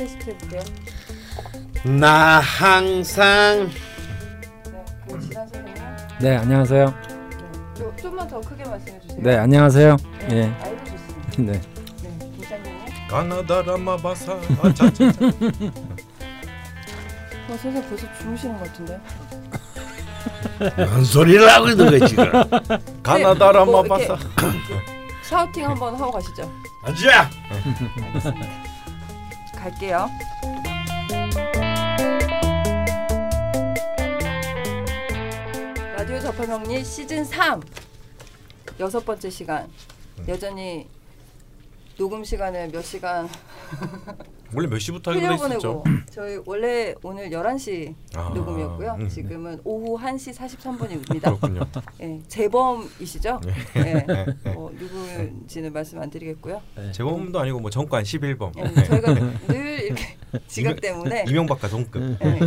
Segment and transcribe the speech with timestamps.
[0.00, 0.62] 테스트 해볼게요.
[1.84, 3.68] 나 항상
[5.06, 5.20] 네.
[6.20, 6.86] 네 안녕하세요.
[6.86, 9.18] 네, 좀 좀만 더 크게 말씀해 주세요.
[9.20, 9.96] 네 안녕하세요.
[10.30, 10.50] 네, 예.
[10.62, 11.36] 아이고 좋습니다.
[11.36, 11.52] 네.
[11.52, 11.60] 네,
[12.34, 12.78] 김사님요.
[13.10, 15.04] 가나다 라마바사 아차차
[17.50, 18.98] 어, 선생 벌써 주무시는 것 같은데.
[20.90, 22.24] 뭔 소리를 하고 있는 거야 지금
[23.02, 24.16] 가나다 라마바사
[25.24, 26.50] 샤우팅 한번 하고 가시죠.
[26.84, 28.69] 앉아 알겠습니다.
[29.60, 30.08] 갈게요.
[35.96, 37.60] 라디오 접합명리 시즌 3
[38.80, 39.70] 여섯 번째 시간.
[40.26, 40.88] 여전히
[41.98, 43.28] 녹음 시간을 몇 시간
[44.54, 45.84] 원래 몇 시부터 하기로 했었죠?
[46.10, 48.96] 저희 원래 오늘 11시 아, 녹음이었고요.
[49.00, 51.20] 음, 지금은 오후 1시 43분입니다.
[51.22, 51.60] 그렇군요.
[52.00, 53.40] 예, 재범이시죠?
[53.76, 54.26] 예, 네.
[54.54, 56.60] 뭐 누구인지는 말씀 안 드리겠고요.
[56.92, 58.52] 재범도 아니고 뭐 정관 11범.
[58.58, 59.14] 예, 저희가
[59.48, 62.16] 늘 이렇게 지각 때문에 이명박과 동급.
[62.24, 62.38] 예,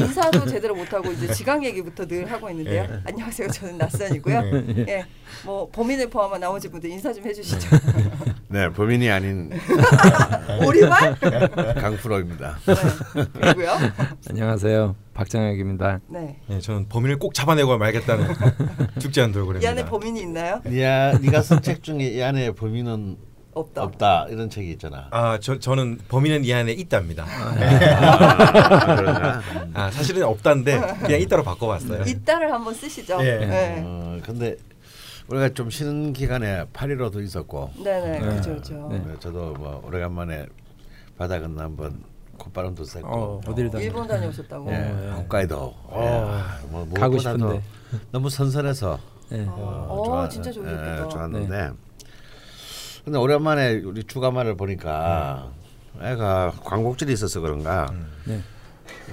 [0.00, 2.82] 인사도 제대로 못 하고 이제 지각 얘기부터 늘 하고 있는데요.
[2.82, 3.00] 예.
[3.04, 3.48] 안녕하세요.
[3.48, 4.40] 저는 낯선이고요.
[4.42, 4.84] 네.
[4.88, 5.06] 예,
[5.44, 7.68] 뭐 범인을 포함한 나머지 분들 인사 좀 해 주시죠.
[8.48, 9.50] 네 범인이 아닌
[10.66, 11.16] 오리발?
[11.80, 12.58] 강프로입니다
[13.14, 13.70] 네, 그리고요.
[14.28, 16.00] 안녕하세요 박장혁입니다.
[16.08, 16.38] 네.
[16.48, 18.28] 예, 저는 범인을 꼭 잡아내고 말겠다는
[18.98, 19.70] 죽지 않은 이 돌고래입니다.
[19.70, 20.62] 안에 범인이 있나요?
[20.80, 23.18] 야 네가 쓴 책 중에 이 안에 범인은
[23.54, 23.82] 없다.
[23.82, 27.26] 없다 이런 책이 있잖아 아, 저 저는 범인은 이 안에 있답니다.
[27.28, 29.42] 아, 그러나
[29.74, 32.04] 아, 사실은 없다는데 그냥 있다로 바꿔봤어요.
[32.06, 33.18] 이따를 한번 쓰시죠.
[33.20, 33.36] 예.
[33.38, 33.82] 네.
[33.84, 34.56] 어, 근데
[35.28, 38.26] 우리가 좀 쉬는 기간에 8.15도 있었고 네네, 네.
[38.36, 38.88] 그죠, 그죠.
[38.90, 38.96] 네.
[38.96, 40.46] 어, 저도 뭐 오래간만에
[41.22, 42.02] 바다 건너 한번
[42.36, 44.68] 콧바람도 쐬고 어, 어디를 다 일본 다녀오셨다고.
[44.72, 45.56] 예, 홋카이도.
[45.84, 46.00] 어,
[46.64, 47.62] 예, 뭐 가고 무엇보다도 싶은데.
[48.10, 48.98] 너무 선선해서.
[49.28, 49.46] 네.
[49.48, 51.08] 어, 좋아- 진짜 예, 좋겠다.
[51.08, 51.70] 좋았는데.
[53.04, 55.52] 근데 오랜만에 우리 주가마를 보니까
[56.00, 57.86] 애가 광곡질이 있어서 그런가.
[58.24, 58.40] 네.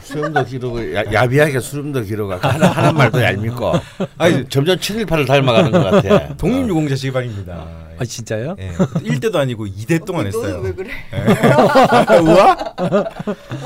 [0.02, 3.74] 수염도 기르고 야, 야비하게 수염도 기르고 하는, 하는 말도 얄밉고
[4.18, 7.68] 아니 점점 718을 닮아가는 것 같아 독립유공자 시발입니다.
[8.00, 8.56] 아 진짜요?
[8.60, 10.56] 예, 1대도 아니고 2대 동안 어, 했어요.
[10.58, 10.90] 너는 왜 그래?
[12.24, 12.76] 우와?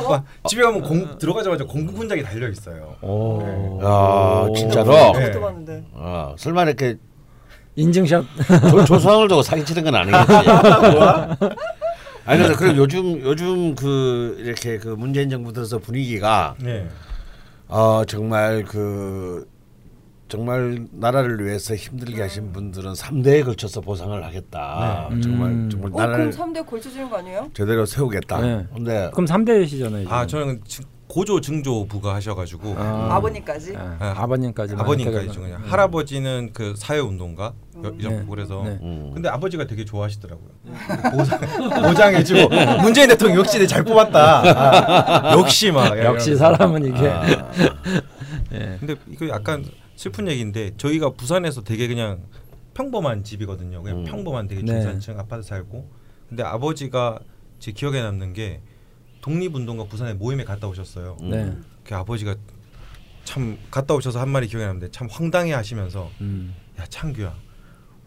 [0.10, 2.96] 와, 집에 가면 공, 들어가자마자 공구 훈장이 달려 있어요.
[3.02, 3.80] 오.
[3.84, 5.32] 야 진짜로 네.
[5.94, 6.98] 어, 설마 이렇게
[7.76, 8.24] 인증샷.
[8.72, 10.28] 조, 조상을 두고 사기치는 건 아니겠지
[12.26, 16.88] 아니 근데 그럼 요즘 요즘 그 이렇게 그 문재인 정부 들어서 분위기가 네.
[17.68, 19.48] 어 정말 그
[20.30, 25.10] 정말 나라를 위해서 힘들게 하신 분들은 3대에 걸쳐서 보상을 하겠다.
[25.12, 25.22] 네.
[25.22, 25.70] 정말 음.
[25.70, 27.50] 정말 어, 그럼 나라를 3대 걸쳐 주는 거 아니에요?
[27.54, 28.42] 제대로 세우겠다.
[28.42, 28.66] 네.
[28.74, 30.10] 근데 그럼 3대시잖아요.
[30.10, 33.10] 아, 저는 지- 고조 증조 부가 하셔 가지고 아.
[33.12, 33.76] 아버님까지.
[33.76, 37.63] 아, 아, 아버님까지 아버님까지 그냥 할아버지는 그 사회 운동가 음.
[38.00, 38.26] 이런 네.
[38.30, 38.80] 그래서 네.
[38.82, 39.12] 음.
[39.14, 40.50] 근데 아버지가 되게 좋아하시더라고요.
[41.12, 41.40] 보상,
[41.84, 42.50] 보장 해주고
[42.82, 45.32] 문재인 대통령 역시 잘 뽑았다.
[45.32, 47.26] 아, 역시 막 역시 사람은 이게 아,
[48.54, 48.78] 예.
[48.80, 52.24] 근데 이거 약간 슬픈 얘기인데 저희가 부산에서 되게 그냥
[52.74, 53.84] 평범한 집이거든요.
[53.84, 54.04] 그냥 음.
[54.06, 54.82] 평범한 되게 네.
[54.82, 55.90] 중산층 아파트 살고.
[56.30, 57.20] 근데 아버지가
[57.60, 58.62] 제 기억에 남는 게
[59.22, 61.18] 독립운동가 부산에 모임에 갔다 오셨어요.
[61.22, 61.54] 네.
[61.86, 62.36] 그 아버지가
[63.24, 66.56] 참 갔다 오셔서 한 말이 기억에 남는데 참 황당해 하시면서 음.
[66.80, 67.34] 야 창규야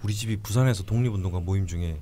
[0.03, 1.97] 우리 집이 부산에서 독립운동가 모임 중에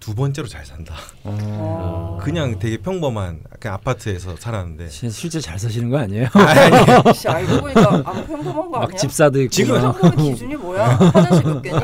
[0.00, 0.94] 두 번째로 잘 산다.
[1.24, 2.18] 어.
[2.22, 6.26] 그냥 되게 평범한 그냥 아파트에서 살았는데 시- 실제 잘 사시는 거 아니에요?
[7.14, 8.96] 씨, 알고 보니까 안 평범한 거막 아니야?
[8.96, 9.98] 집사도 있고 지금 막.
[10.00, 10.86] 평범의 기준이 뭐야?
[10.86, 11.76] 화장실 몇 개니?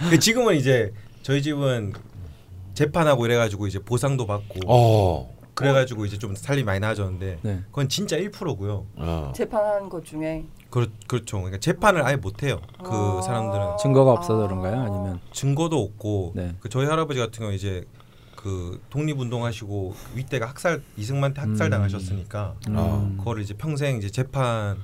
[0.00, 0.92] 근데 지금은 이제
[1.22, 1.92] 저희 집은
[2.74, 5.32] 재판하고 이래가지고 이제 보상도 받고 어.
[5.54, 7.60] 그래가지고 이제 좀 살림이 많이 나아졌는데 네.
[7.66, 8.86] 그건 진짜 1%고요.
[8.96, 9.32] 어.
[9.36, 11.38] 재판한 것 중에 그렇 그렇죠.
[11.38, 12.60] 그러니까 재판을 아예 못 해요.
[12.82, 13.22] 그 아.
[13.22, 14.80] 사람들은 증거가 없어서 그런가요?
[14.80, 16.54] 아니면 증거도 없고 네.
[16.60, 17.84] 그 저희 할아버지 같은 경우 이제
[18.36, 21.70] 그 독립운동 하시고 윗대가 학살 이승만한테 학살 음.
[21.70, 23.14] 당하셨으니까 어.
[23.18, 24.76] 그거를 이제 평생 이제 재판을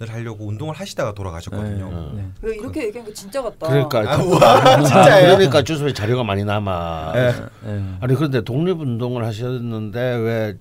[0.00, 1.90] 하려고 운동을 하시다가 돌아가셨거든요.
[1.92, 2.12] 어.
[2.16, 2.28] 네.
[2.42, 3.68] 왜 이렇게 얘기하니까 진짜 같다.
[3.68, 5.34] 그러니까 아, 우와, 진짜예요?
[5.36, 7.12] 그러니까 주소에 자료가 많이 남아.
[7.14, 7.32] 네.
[7.66, 7.84] 예.
[8.00, 10.58] 아니 그런데 독립운동을 하셨는데 왜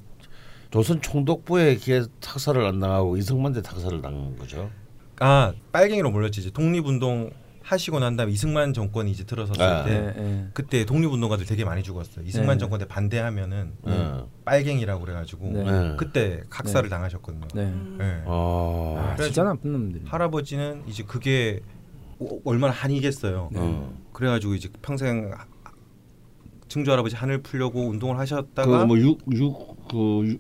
[0.70, 4.70] 조선 총독부에 기에 탁살을 안 당하고 이승만대 탁살을 당한 거죠?
[5.20, 7.32] 아 빨갱이로 몰렸지 이제 독립운동
[7.64, 9.84] 하시고 난 다음에 이승만 정권이 이제 들어섰을 아.
[9.84, 10.48] 때 예, 예.
[10.54, 12.24] 그때 독립운동가들 되게 많이 죽었어요.
[12.26, 12.60] 이승만 네.
[12.62, 14.30] 정권에 반대하면은 어.
[14.46, 15.64] 빨갱이라고 그래가지고 네.
[15.64, 15.96] 네.
[15.98, 17.48] 그때 각살을 당하셨거든요.
[17.54, 17.64] 네.
[17.64, 17.96] 음.
[18.00, 18.22] 네.
[18.26, 18.96] 어.
[19.18, 20.04] 아, 진짜 나쁜 놈들이.
[20.06, 21.60] 할아버지는 이제 그게
[22.20, 23.50] 오- 얼마나 한이겠어요.
[23.54, 23.98] 어.
[24.14, 25.46] 그래가지고 이제 평생 하-
[26.70, 30.40] 증조 할아버지 한을 풀려고 운동을 하셨다가 그뭐육육그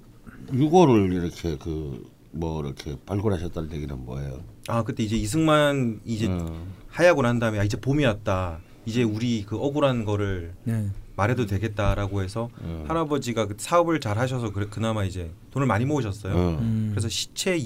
[0.53, 4.43] 유고를 이렇게 그 뭐 이렇게 발굴하셨다는 얘기는 뭐예요?
[4.67, 6.67] 아 그때 이제 이승만 이제 어.
[6.89, 8.59] 하야고 난 다음에 아, 이제 봄이 왔다.
[8.85, 10.89] 이제 우리 그 억울한 거를 네.
[11.15, 12.83] 말해도 되겠다라고 해서 음.
[12.87, 16.33] 할아버지가 그 사업을 잘 하셔서 그래, 그나마 이제 돈을 많이 모으셨어요.
[16.35, 16.57] 어.
[16.61, 16.89] 음.
[16.91, 17.57] 그래서 시체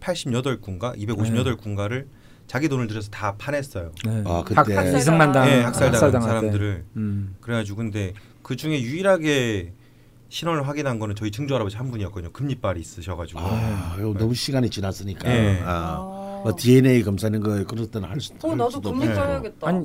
[0.00, 2.06] 288군가 250여군가를
[2.46, 3.92] 자기 돈을 들여서 다 파냈어요.
[4.04, 4.22] 네.
[4.26, 6.28] 아, 학- 그때- 이승만 당 예, 학살당한 학살당할 때.
[6.28, 7.36] 사람들을 음.
[7.40, 8.12] 그래가지고 근데
[8.42, 9.72] 그 중에 유일하게
[10.34, 12.32] 신원을 확인한 거는 저희 증조 할아버지 한 분이었거든요.
[12.32, 13.38] 금리빨이 있으셔가지고.
[13.40, 15.30] 아, 이거 너무 시간이 지났으니까.
[15.32, 15.60] 예.
[15.64, 16.40] 아, 아.
[16.42, 18.32] 뭐 DNA 검사는 거 그럴 때는 할 수.
[18.42, 19.14] 어할 나도 수도 금리 없고.
[19.14, 19.68] 짜야겠다.
[19.68, 19.84] 아니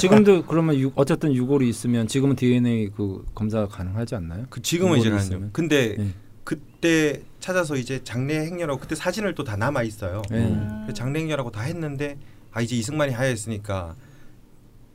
[0.00, 4.46] 지, 금도 그러면 유, 어쨌든 유골이 있으면 지금은 DNA 그 검사 가능하지 않나요?
[4.48, 5.14] 그 지금은 이제.
[5.14, 5.50] 있으면?
[5.52, 6.14] 근데 네.
[6.44, 10.22] 그때 찾아서 이제 장례 행렬하고 그때 사진을 또 다 남아 있어요.
[10.30, 10.38] 네.
[10.38, 10.84] 음.
[10.86, 12.16] 그 장례 행렬하고 다 했는데
[12.52, 13.94] 아 이제 이승만이 하야했으니까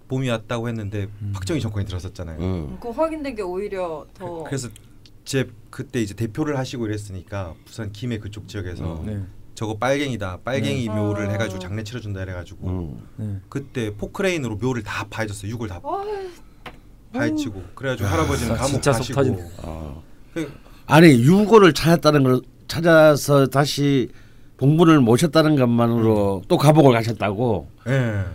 [0.08, 1.32] 봄이 왔다고 했는데 음.
[1.36, 2.40] 박정희 정권이 들었었잖아요.
[2.42, 2.78] 응.
[2.82, 4.68] 그 확인된 게 오히려 더 그, 래서
[5.26, 9.06] 제 그때 이제 대표를 하시고 이랬으니까 부산 김해 그쪽 지역에서 음.
[9.06, 9.24] 네.
[9.56, 10.94] 저거 빨갱이다 빨갱이 네.
[10.94, 11.32] 묘를 아.
[11.32, 13.02] 해가지고 장례 치러준다 해가지고 응.
[13.18, 13.40] 네.
[13.50, 16.06] 그때 포크레인으로 묘를 다 파헤쳤어요 육을 다 아,
[17.14, 19.52] 파헤치고 그래가지고 할아버지는 아, 감옥 가시고.
[19.64, 19.96] 아.
[20.34, 20.52] 그,
[20.86, 24.10] 아니 유골을 찾았다는 걸 찾아서 다시
[24.58, 27.70] 봉분을 모셨다는 것만으로 또 감옥을 가셨다고.
[27.88, 27.92] 예.
[27.94, 28.26] 야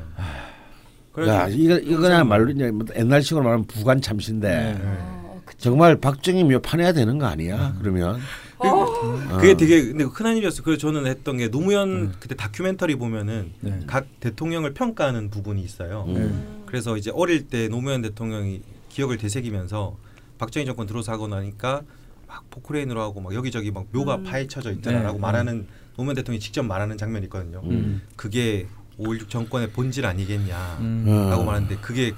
[1.12, 5.19] 그래가지고 이거 이거야 말로 이제 뭐 옛날식으로 말하면 부관 참신데 네.
[5.60, 7.76] 정말 박정희 묘 파내야 되는 거 아니야?
[7.80, 8.18] 그러면
[8.58, 9.56] 아, 그게 어.
[9.56, 10.62] 되게 근데 큰 일이었어요.
[10.64, 13.80] 그래서 저는 했던 게 노무현 그때 다큐멘터리 보면은 네.
[13.86, 16.04] 각 대통령을 평가하는 부분이 있어요.
[16.08, 16.16] 음.
[16.16, 16.62] 음.
[16.66, 19.96] 그래서 이제 어릴 때 노무현 대통령이 기억을 되새기면서
[20.38, 21.82] 박정희 정권 들어서 하고 나니까
[22.26, 24.24] 막 포크레인으로 하고 막 여기저기 막 묘가 음.
[24.24, 25.20] 파헤쳐져 있다라고 네.
[25.20, 25.66] 말하는
[25.96, 27.60] 노무현 대통령이 직접 말하는 장면이 있거든요.
[27.64, 28.02] 음.
[28.16, 28.66] 그게
[28.98, 31.32] 5.16 정권의 본질 아니겠냐라고 음.
[31.32, 31.42] 어.
[31.44, 32.14] 말하는데 그게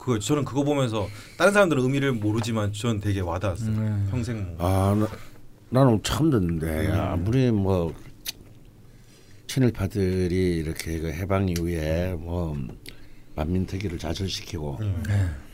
[0.00, 1.06] 그- 그거 저는 그거 보면서
[1.36, 3.68] 다른 사람들은 의미를 모르지만 저는 되게 와닿았어요.
[3.70, 4.08] 음.
[4.10, 4.66] 평생 뭐.
[4.66, 5.06] 아 나,
[5.68, 7.94] 나는 처음 듣는데 야, 아무리 뭐
[9.46, 12.56] 친일파들이 이렇게 그 해방 이후에 뭐
[13.34, 15.02] 만민특위를 좌절시키고 음.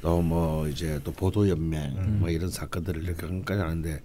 [0.02, 4.00] 또뭐 이제 또 보도 연맹 뭐 이런 사건들을 이렇게 한까지 하는데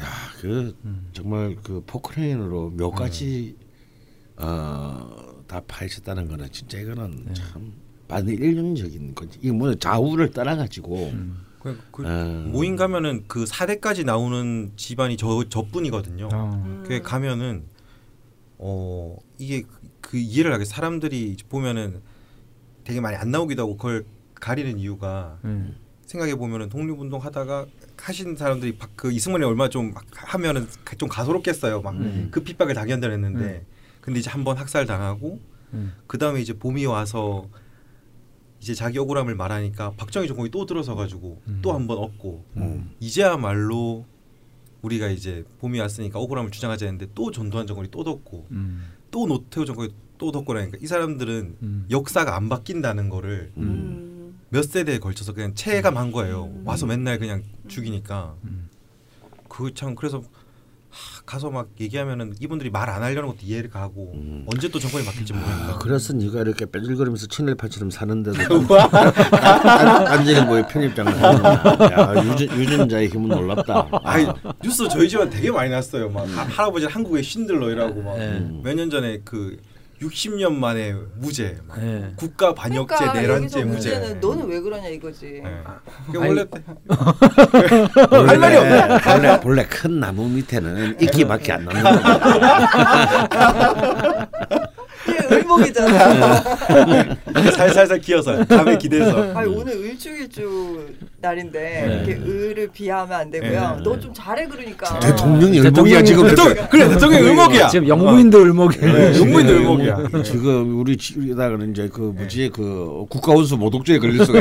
[0.00, 0.76] 야그
[1.12, 3.56] 정말 그 포크레인으로 묘까지
[4.36, 7.70] 어 다 파헤쳤다는 거는 진짜 이거는 참
[8.08, 11.12] 반일륜적인 거지 이게 뭐 좌우를 떠나가지고
[11.60, 12.50] 그, 그 음.
[12.52, 16.28] 모임 가면은 그 사대까지 나오는 집안이 저 저뿐이거든요.
[16.32, 16.50] 어.
[16.64, 16.84] 음.
[16.86, 17.64] 그 가면은
[18.58, 22.00] 어 이게 그- 그 이해를 하게 사람들이 보면은
[22.84, 24.04] 되게 많이 안 나오기도 하고 그걸
[24.34, 25.76] 가리는 이유가 음.
[26.04, 27.66] 생각해 보면은 독립운동 하다가
[27.96, 31.80] 하신 사람들이 박- 그 이승만이 얼마 좀막 하면은 가- 좀 가소롭겠어요.
[31.80, 32.28] 막 음.
[32.30, 33.60] 그 핍박을 당연들했는데 음.
[34.02, 35.40] 근데 이제 한번 학살 당하고
[35.72, 35.94] 음.
[36.06, 37.48] 그 다음에 이제 봄이 와서
[38.64, 41.58] 이제 자기 억울함을 말하니까 박정희 정권이 또 들어서 가지고 음.
[41.60, 42.92] 또 한 번 얻고 음.
[42.98, 44.06] 이제야말로
[44.80, 48.86] 우리가 이제 봄이 왔으니까 억울함을 주장하자 했는데 또 전두환 정권이 또 덮고 음.
[49.10, 51.86] 또 노태우 정권이 또 덮고 그러니까 이 사람들은 음.
[51.90, 54.40] 역사가 안 바뀐다는 거를 음.
[54.48, 56.50] 몇 세대에 걸쳐서 그냥 체감한 거예요.
[56.64, 58.70] 와서 맨날 그냥 죽이니까 음.
[59.50, 60.22] 그참 그래서
[60.94, 64.46] 하, 가서 막 얘기하면은 이분들이 말 안 하려는 것도 이해를 가고 음.
[64.46, 68.38] 언제 또 정권이 바뀔지 모르니까 아, 그래서 네가 이렇게 빼질거리면서 친일파처럼 사는데도
[70.04, 71.12] 완전히 뭐 편입장을.
[71.12, 73.88] 야 유전, 유전자의 힘은 놀랍다.
[74.04, 74.26] 아이
[74.62, 76.08] 뉴스 저희 집안 되게 많이 났어요.
[76.10, 78.16] 막 하- 할아버지 한국의 신들러 이라고 막
[78.62, 78.90] 몇년 네.
[78.90, 79.56] 전에 그
[80.08, 82.12] 60년 만에 무죄, 막 네.
[82.16, 83.98] 국가 반역죄 그러니까 내란죄 무죄.
[84.20, 85.40] 너는 왜 그러냐 이거지.
[85.42, 85.56] 네.
[86.12, 86.44] 그 아니, 원래
[88.28, 88.98] 할 말이 없네.
[89.10, 92.04] 원래 원래 큰 나무 밑에는 이끼밖에 안 남는 거야.
[95.08, 96.42] 이게 을목이잖아.
[97.56, 99.36] 살살살 기어서 감에 기대서.
[99.36, 101.94] 아니 오늘 을축일주 날인데 네.
[102.06, 103.50] 이렇게 을을 비하하면 안 되고요.
[103.76, 103.82] 네.
[103.82, 104.98] 너좀 잘해 그러니까.
[105.00, 106.28] 대통령이 대통령이- 을목이야 지금.
[106.28, 107.68] 대통령 그래 대통령 을목이야.
[107.68, 108.92] 지금 영부인도 을목이에요.
[108.92, 110.22] 네, 영부인도 지금 을목이야.
[110.22, 114.38] 지금 우리 이러다가는 이제 그 뭐지 그 국가원수 모독죄에 걸릴 수가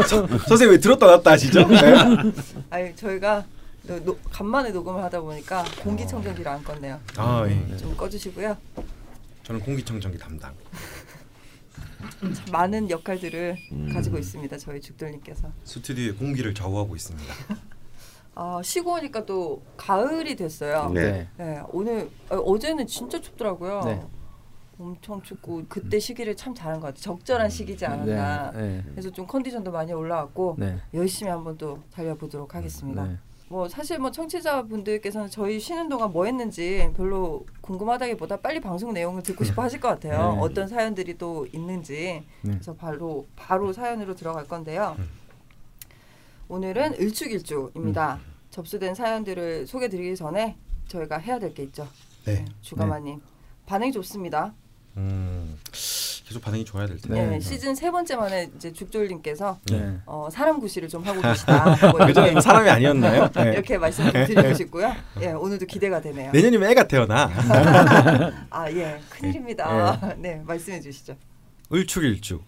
[0.00, 0.26] 있어.
[0.48, 1.66] 선생님 왜 들었다 놨다 하시죠?
[1.68, 1.94] 네.
[2.70, 3.44] 아니 저희가
[3.86, 6.98] 노, 노- 간만에 녹음을 하다 보니까 공기청정기를 안 껐네요.
[7.16, 7.76] 아 예.
[7.78, 8.56] 좀 꺼주시고요.
[9.50, 10.54] 저는 공기청정기 담당.
[12.20, 13.92] 참 많은 역할들을 음.
[13.92, 14.56] 가지고 있습니다.
[14.58, 15.50] 저희 죽돌님께서.
[15.64, 17.34] 스튜디오에 공기를 좌우하고 있습니다.
[18.36, 20.90] 아 쉬고 오니까 또 가을이 됐어요.
[20.90, 21.26] 네.
[21.36, 23.80] 네, 오늘 어, 어제는 진짜 춥더라고요.
[23.86, 24.00] 네.
[24.78, 27.00] 엄청 춥고 그때 시기를 참 잘한 것 같아요.
[27.00, 28.52] 적절한 시기지 않았나.
[28.52, 28.58] 네.
[28.60, 28.84] 네.
[28.92, 30.80] 그래서 좀 컨디션도 많이 올라왔고 네.
[30.94, 33.18] 열심히 한번 또 달려보도록 하겠습니다.
[33.50, 33.54] 네.
[33.56, 39.42] 뭐 사실 뭐 청취자분들께서는 저희 쉬는 동안 뭐 했는지 별로 궁금하다기보다 빨리 방송 내용을 듣고
[39.44, 40.34] 싶어 하실 것 같아요.
[40.34, 40.40] 네.
[40.40, 42.24] 어떤 사연들이 또 있는지.
[42.42, 42.52] 네.
[42.52, 44.96] 그래서 바로 바로 사연으로 들어갈 건데요.
[46.48, 48.20] 오늘은 일축일주입니다.
[48.50, 50.56] 접수된 사연들을 소개드리기 전에
[50.88, 51.88] 저희가 해야 될 게 있죠.
[52.24, 52.44] 네.
[52.60, 53.20] 주가마님
[53.66, 54.54] 반응이 좋습니다.
[54.96, 55.58] 음.
[56.30, 57.22] 계속 반응이 좋아야 될 텐데.
[57.22, 57.40] 네, 네.
[57.40, 59.98] 시즌 세 번째 만에 이제 죽졸님께서 네.
[60.06, 61.76] 어, 사람 구실을 좀 하고 계시다.
[61.90, 63.28] 뭐 그전에 이렇게, 사람이 아니었나요?
[63.34, 63.52] 네.
[63.54, 64.94] 이렇게 말씀 좀 드리고 싶고요.
[65.22, 66.30] 예, 오늘도 기대가 되네요.
[66.30, 67.28] 내년이면 애가 태어나.
[68.48, 70.14] 아, 예, 큰일입니다.
[70.18, 71.16] 네, 말씀해 주시죠.
[71.72, 72.40] 을축일주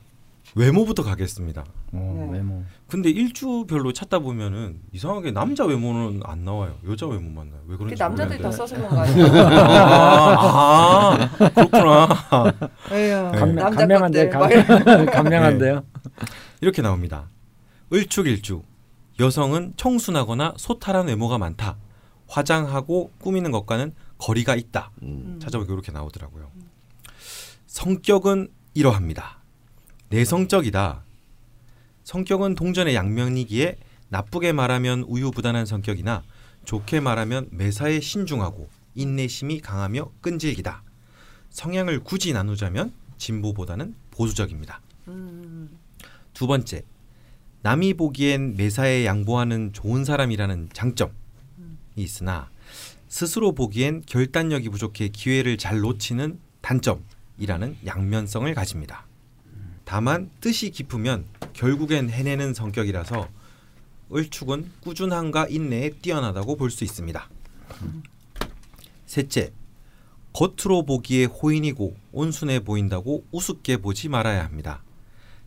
[0.55, 1.65] 외모부터 가겠습니다.
[1.93, 2.39] 어, 네.
[2.39, 2.63] 외모.
[2.89, 6.77] 근데 일주별로 찾다 보면은 이상하게 남자 외모는 안 나와요.
[6.87, 7.61] 여자 외모만 나요.
[7.67, 8.57] 왜그 그런지 남자들이 다 모르겠는데.
[8.57, 9.47] 써서 그런 거 아니에요?
[9.49, 12.09] 아, 아, 그렇구나.
[12.93, 15.85] 에휴, 감명, 남자 감명한데 이런- 감명한데요.
[16.61, 17.29] 이렇게 나옵니다.
[17.93, 18.63] 을축일주
[19.21, 21.77] 여성은 청순하거나 소탈한 외모가 많다.
[22.29, 24.91] 화장하고 꾸미는 것과는 거리가 있다.
[25.03, 25.39] 음.
[25.43, 26.51] 찾아보기 이렇게 나오더라고요.
[27.67, 29.42] 성격은 이러합니다.
[30.13, 31.03] 내성적이다.
[32.05, 33.77] 성격은 동전의 양면이기에
[34.11, 36.23] 나쁘게 말하면 우유부단한 성격이나
[36.67, 40.83] 좋게 말하면 매사에 신중하고 인내심이 강하며 끈질기다.
[41.49, 44.83] 성향을 굳이 나누자면 진보보다는 보수적입니다.
[45.09, 45.71] 음,
[46.35, 46.83] 두 번째,
[47.63, 51.13] 남이 보기엔 매사에 양보하는 좋은 사람이라는 장점이
[51.97, 52.51] 있으나
[53.09, 59.07] 스스로 보기엔 결단력이 부족해 기회를 잘 놓치는 단점이라는 양면성을 가집니다.
[59.85, 63.29] 다만 뜻이 깊으면 결국엔 해내는 성격이라서
[64.15, 67.29] 을축은 꾸준함과 인내에 뛰어나다고 볼 수 있습니다.
[69.07, 69.53] 셋째,
[70.33, 74.83] 겉으로 보기에 호인이고 온순해 보인다고 우습게 보지 말아야 합니다.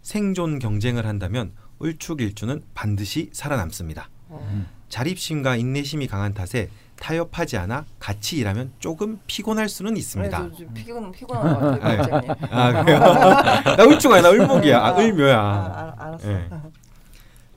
[0.01, 1.51] 생존 경쟁을 한다면
[1.81, 4.09] 을축일주는 반드시 살아남습니다.
[4.29, 10.49] 어, 자립심과 인내심이 강한 탓에 타협하지 않아 같이 일하면 조금 피곤할 수는 있습니다.
[10.57, 12.45] 네, 피곤 피곤한 것 같아요, 갑자기.
[12.51, 12.99] 아 그래요?
[12.99, 14.79] 나 을주가 아니라 을목이야.
[14.79, 15.37] 아, 을묘야.
[15.39, 16.31] 아, 아, 알았어.
[16.31, 16.49] 예.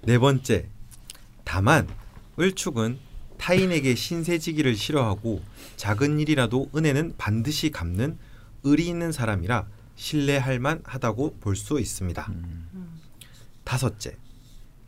[0.02, 0.66] 네 번째,
[1.44, 1.86] 다만
[2.38, 2.98] 을축은
[3.38, 5.40] 타인에게 신세지기를 싫어하고
[5.76, 8.18] 작은 일이라도 은혜는 반드시 갚는
[8.64, 12.26] 의리 있는 사람이라 신뢰할 만하다고 볼 수 있습니다.
[12.30, 13.00] 음.
[13.64, 14.16] 다섯째,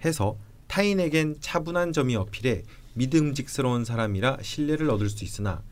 [0.04, 2.62] 해서 타인에겐 차분한 점이 어필해
[3.00, 5.62] 믿음직스러운 사람이라 신뢰를 얻을 수 있으나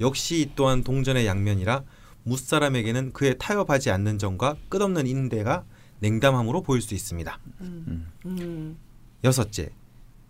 [0.00, 1.82] 역시 이 또한 동전의 양면이라
[2.22, 5.64] 무사람에게는 그에 타협하지 않는 점과 끝없는 인대가
[6.00, 7.38] 냉담함으로 보일 수 있습니다.
[7.62, 8.76] 음, 음,
[9.24, 9.70] 여섯째,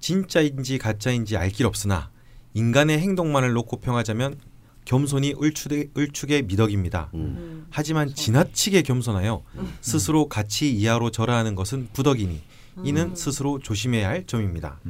[0.01, 2.11] 진짜인지 가짜인지 알 길 없으나
[2.55, 4.39] 인간의 행동만을 놓고 평하자면
[4.87, 7.11] 겸손이 을축의, 을축의 미덕입니다.
[7.15, 7.21] 음.
[7.21, 7.67] 음.
[7.71, 9.43] 하지만 지나치게 겸손하여
[9.81, 12.41] 스스로 가치 이하로 절하하는 것은 부덕이니
[12.85, 14.81] 이는 스스로 조심해야 할 점입니다.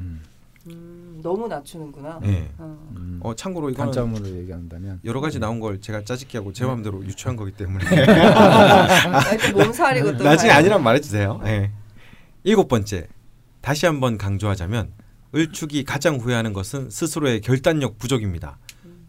[1.27, 1.31] 음.
[1.31, 2.21] 음, 너무 낮추는구나.
[2.23, 2.51] 네.
[2.59, 2.79] 어.
[2.97, 3.21] 음.
[3.23, 7.37] 어 참고로 이거는 단점으로 얘기한다면 여러 가지 나온 걸 제가 짜집기 하고 제 마음대로 유추한
[7.37, 7.85] 거기 때문에
[9.55, 11.41] 몸살이고 또 나중에 아니란 말해주세요.
[11.43, 11.73] 네.
[12.45, 13.09] 일곱 번째
[13.61, 14.93] 다시 한번 강조하자면
[15.35, 18.59] 을축이 가장 후회하는 것은 스스로의 결단력 부족입니다.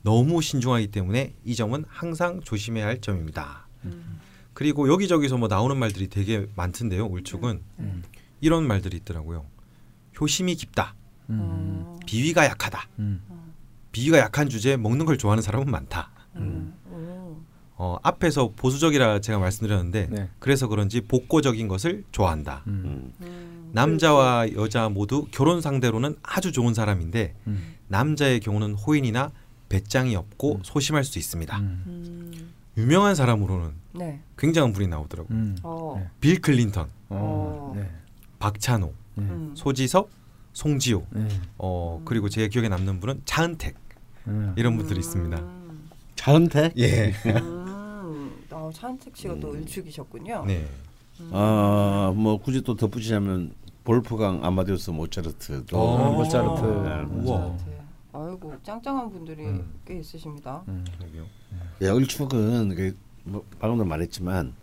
[0.01, 3.67] 너무 신중하기 때문에 이 점은 항상 조심해야 할 점입니다.
[3.85, 4.19] 음.
[4.53, 7.13] 그리고 여기저기서 뭐 나오는 말들이 되게 많던데요.
[7.13, 8.03] 을축은 음.
[8.41, 9.45] 이런 말들이 있더라고요.
[10.19, 10.95] 효심이 깊다.
[11.29, 11.37] 음.
[11.39, 11.99] 어.
[12.05, 12.87] 비위가 약하다.
[12.99, 13.21] 음.
[13.91, 16.11] 비위가 약한 주제에 먹는 걸 좋아하는 사람은 많다.
[16.35, 16.73] 음.
[16.87, 17.45] 음.
[17.79, 20.29] 어, 앞에서 보수적이라 제가 말씀드렸는데 네.
[20.39, 22.63] 그래서 그런지 복고적인 것을 좋아한다.
[22.67, 22.81] 음.
[22.85, 23.13] 음.
[23.21, 23.69] 음.
[23.73, 27.75] 남자와 여자 모두 결혼 상대로는 아주 좋은 사람인데 음.
[27.87, 29.31] 남자의 경우는 호인이나
[29.69, 30.59] 배짱이 없고 음.
[30.63, 31.61] 소심할 수 있습니다.
[32.77, 34.21] 유명한 사람으로는 네.
[34.37, 35.37] 굉장한 분이 나오더라고요.
[35.37, 35.57] 음.
[35.63, 35.95] 어.
[35.99, 36.09] 네.
[36.19, 37.71] 빌 클린턴, 어.
[37.71, 37.73] 어.
[37.75, 37.89] 네.
[38.39, 39.23] 박찬호, 네.
[39.23, 39.53] 음.
[39.55, 40.09] 소지섭,
[40.57, 41.27] 송지효, 네.
[41.59, 43.75] 어 그리고 제 기억에 남는 분은 차은택
[44.25, 44.55] 음.
[44.57, 45.37] 이런 분들이 있습니다.
[45.37, 45.89] 음.
[46.15, 46.73] 차은택?
[46.79, 47.13] 예.
[47.27, 48.43] 음.
[48.49, 50.45] 어, 차은택 씨가 또 을축이셨군요.
[50.47, 50.67] 네.
[51.31, 56.61] 아, 뭐 굳이 또 덧붙이자면 볼프강 아마데우스 모차르트도 어, 모차르트.
[56.61, 57.21] 네.
[57.21, 57.55] 우와.
[57.67, 57.79] 네.
[58.13, 59.75] 아이고 짱짱한 분들이 음.
[59.85, 60.63] 꽤 있으십니다.
[60.69, 60.83] 음.
[61.83, 64.55] 예, 을축은 그, 뭐 방금도 말했지만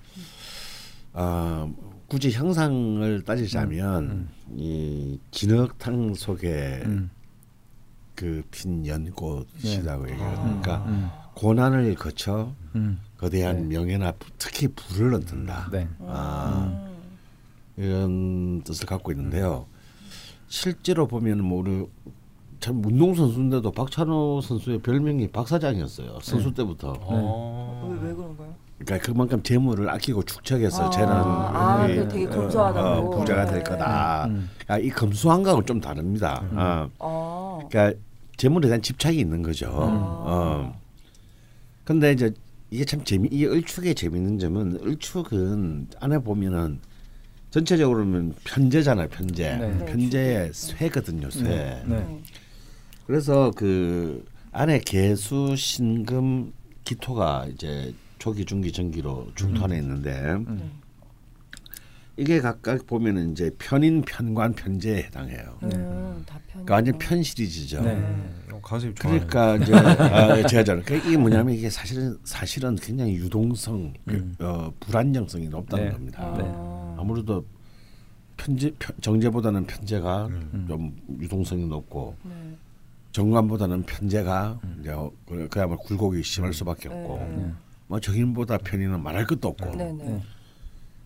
[1.13, 1.71] 아
[2.15, 7.11] 굳이 형상을 따지자면 음, 이 진흙탕 속에 음.
[8.15, 10.31] 그핀 연꽃이라고 얘기해요.
[10.45, 10.61] 음.
[10.63, 11.09] 그러니까 음.
[11.35, 13.01] 고난을 거쳐 음.
[13.19, 15.69] 거대한 명예나 부- 특히 불을 얻는다.
[15.73, 15.89] 네.
[16.03, 16.87] 아,
[17.77, 19.67] 이런 뜻을 갖고 있는데요.
[20.47, 21.85] 실제로 보면 뭐 우리
[22.61, 26.21] 참 운동 선수인데도 박찬호 선수의 별명이 박사장이었어요.
[26.23, 26.95] 선수 때부터.
[27.01, 27.99] 어.
[28.01, 28.55] 왜, 왜 그런가요?
[28.85, 32.89] 그러니까 그만큼 재물을 아끼고 축적해서 아, 쟤는 아, 이, 그 되게 어, 검소하다고.
[32.89, 33.65] 어, 부자가 될 네.
[33.65, 34.27] 거다.
[34.27, 34.51] 음.
[34.67, 36.43] 아, 이 검소한 거하고 좀 다릅니다.
[36.53, 37.69] 어, 어.
[37.69, 37.99] 그러니까
[38.37, 39.69] 재물에 대한 집착이 있는 거죠.
[39.71, 40.79] 어.
[41.85, 42.33] 근데 이제
[42.71, 46.81] 이게 참 재미 이 을축의 재미있는 점은 을축은 안에 보면은
[47.51, 49.57] 전체적으로는 편제잖아요, 편제.
[49.57, 49.85] 네.
[49.87, 51.43] 편제의 쇠거든요, 쇠.
[51.45, 51.83] 네.
[51.87, 51.97] 네.
[52.01, 52.23] 네.
[53.07, 56.53] 그래서 그 안에 개수, 신금,
[56.85, 60.71] 기토가 이제 초기, 중기, 전기로 중간에 있는데 네.
[62.17, 65.59] 이게 각각 보면은 이제 편인, 편관, 편제에 해당해요.
[65.65, 66.65] 음, 다 편.
[66.65, 67.83] 그러니까 완전 편 시리즈죠.
[67.83, 68.03] 네.
[68.51, 73.93] 어, 가수님 그러니까 이제 아, 제가 잖아요 그러니까 이게 뭐냐면 이게 사실은 사실은 굉장히 유동성,
[74.09, 74.37] 음.
[74.39, 75.93] 어, 불안정성이 높다는 네.
[75.93, 76.21] 겁니다.
[76.23, 76.97] 아.
[76.99, 77.45] 아무래도
[78.39, 80.65] 편제 편, 정제보다는 편제가 음.
[80.67, 82.57] 좀 유동성이 높고 네.
[83.13, 87.53] 정관보다는 편제가 이제 어, 그- 그야말로 굴곡이 심할 수밖에 없고 네.
[87.95, 90.21] 뭐 정인보다 편의는 말할 것도 없고 네, 네.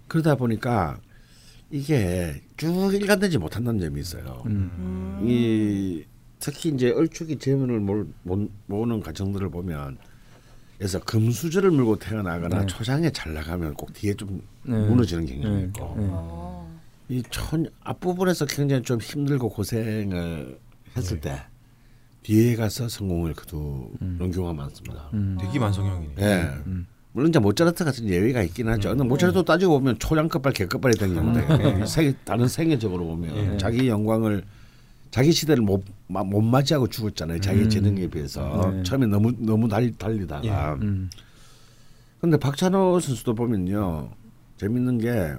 [0.06, 0.98] 그러다 보니까
[1.70, 4.42] 이게 쭉 일관되지 못한다는 점이 있어요.
[4.46, 5.20] 음.
[5.22, 6.02] 이
[6.38, 7.38] 특히 이제 얼추기
[8.22, 9.98] 모- 모으는 과정들을 보면
[10.78, 12.66] 그래서 금수저를 물고 태어나거나 네.
[12.66, 14.72] 초장에 잘 나가면 꼭 뒤에 좀 네.
[14.78, 15.62] 무너지는 경향이 네.
[15.64, 16.08] 있고 네.
[16.10, 16.66] 아.
[17.10, 20.58] 이천 앞부분에서 굉장히 좀 힘들고 고생을
[20.96, 21.38] 했을 때
[22.28, 25.08] 뒤에 가서 성공을 거두는 경우가 많습니다.
[25.14, 25.38] 음.
[25.40, 26.14] 되게 만성형이네.
[26.18, 26.50] 예.
[27.12, 28.90] 물론 이제 모차르트 같은 예외가 있긴 하죠.
[28.90, 33.56] 근데 모차르트 따지고 보면 초장급발 개급발이 된 경우인데 세, 다른 생애적으로 보면 예.
[33.56, 34.44] 자기 영광을
[35.10, 37.40] 자기 시대를 못, 마- 못 맞이하고 죽었잖아요.
[37.40, 37.70] 자기 음.
[37.70, 38.82] 재능에 비해서 네.
[38.82, 40.74] 처음에 너무 너무 달, 달리다가.
[40.82, 41.08] 음.
[42.20, 44.10] 근데 박찬호 선수도 보면요
[44.58, 45.32] 재밌는 게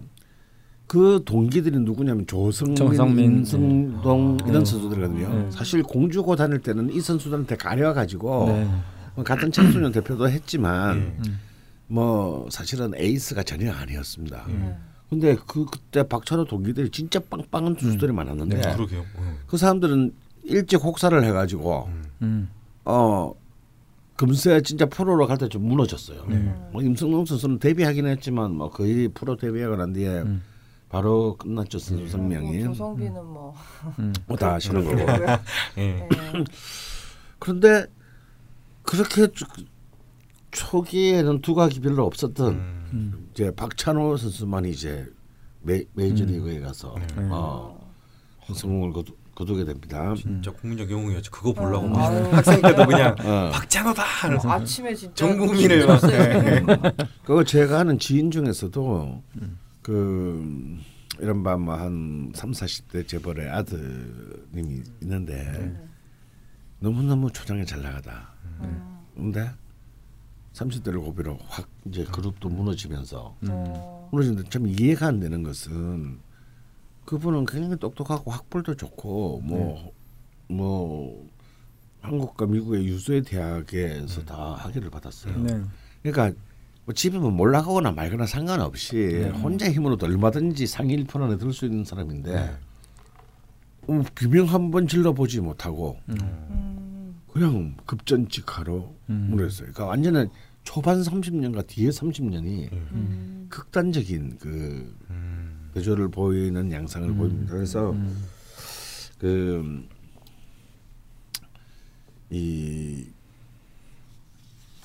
[0.89, 4.43] 그 동기들이 누구냐면 조성민, 정성민, 임승동 네.
[4.49, 4.71] 이런 네.
[4.71, 5.29] 선수들이거든요.
[5.29, 5.51] 네.
[5.51, 8.67] 사실 공주고 다닐 때는 이 선수들한테 가려 가지고 네.
[9.13, 11.39] 뭐 같은 청소년 대표도 했지만 음.
[11.85, 14.45] 뭐 사실은 에이스가 전혀 아니었습니다.
[14.47, 14.75] 네.
[15.11, 18.75] 근데 그 그때 박찬호 동기들이 진짜 빵빵한 투수들이 많았는데 네.
[18.75, 19.01] 그러게요.
[19.15, 19.37] 어.
[19.45, 20.11] 그 사람들은
[20.45, 21.87] 일찍 혹사를 해가지고
[22.23, 22.49] 음.
[22.85, 23.31] 어
[24.15, 26.23] 금세 진짜 프로로 갈 때 좀 무너졌어요.
[26.71, 30.41] 뭐 임승동 선수는 데뷔하긴 했지만 뭐 거의 프로 데뷔하고 난 뒤에 음.
[30.89, 33.55] 바로 끝났죠 선수 생명이 뭐 조성비는 뭐.
[33.99, 34.13] 음.
[34.27, 34.99] 뭐다 아시는 거고.
[35.77, 36.07] 예.
[36.07, 36.09] 네.
[37.37, 37.85] 그런데
[38.83, 39.45] 그렇게 초-
[40.51, 43.29] 초기에는 두각이 별로 없었던 음.
[43.31, 45.05] 이제 박찬호 선수만이 이제
[45.61, 47.87] 메, 메이저리그에 가서 어,
[48.51, 50.15] 성공을 거두, 거두게 됩니다.
[50.17, 51.29] 진짜 국민적 영웅이었죠.
[51.31, 51.89] 그거 보려고 어.
[51.89, 52.23] 막 아유.
[52.33, 53.51] 학생 때도 그냥 어.
[53.53, 54.03] 박찬호다.
[54.43, 56.65] 뭐 아침에 진짜 전 국민을 막- 힘들었어요.
[57.23, 59.21] 그거 제가 아는 지인 중에서도
[59.89, 60.77] 그
[61.17, 65.75] 이른바 뭐한 3, 40대 재벌의 아드님이 있는데
[66.77, 68.31] 너무너무 초장에 잘 나가다.
[68.61, 68.99] 음.
[69.15, 69.49] 근데
[70.53, 74.09] 30대를 고비로 확 이제 그룹도 무너지면서 어.
[74.11, 76.19] 무너지는데 좀 이해가 안 되는 것은
[77.05, 79.41] 그분은 굉장히 똑똑하고 학벌도 좋고
[80.47, 81.27] 뭐뭐
[82.01, 85.35] 한국과 미국의 유수의 대학에서 다 학위를 받았어요.
[85.39, 85.63] 네.
[86.03, 86.39] 그러니까
[86.89, 91.85] 뭐 집에 뭐 몰락하거나 말거나 상관없이 혼자 힘으로도 얼마든지 상위 1편 안에 들 수 있는
[91.85, 92.57] 사람인데
[93.87, 97.15] 어, 비명 한 번 질러보지 못하고 음.
[97.31, 99.27] 그냥 급전직하로 음.
[99.29, 99.71] 무너졌어요.
[99.71, 100.29] 그러니까 완전히
[100.63, 103.45] 초반 30년과 뒤에 30년이 음.
[103.51, 105.69] 극단적인 그 음.
[105.75, 107.53] 대조를 보이는 양상을 보입니다.
[107.53, 109.87] 그래서 음.
[112.29, 113.05] 그이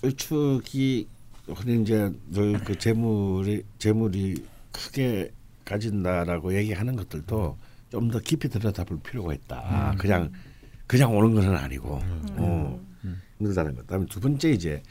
[0.05, 1.13] 을축이
[1.48, 5.30] 흔히 이제 늘 그 재물이 재물이 크게
[5.64, 7.57] 가진다라고 얘기하는 것들도
[7.90, 9.94] 좀 더 깊이 들여다볼 필요가 있다.
[9.98, 10.33] 그냥
[10.87, 12.00] 그냥 오는 것은 아니고
[12.33, 12.80] 어,
[13.38, 13.83] 힘들다는 것.
[13.83, 14.83] 그다음에 두 번째 이제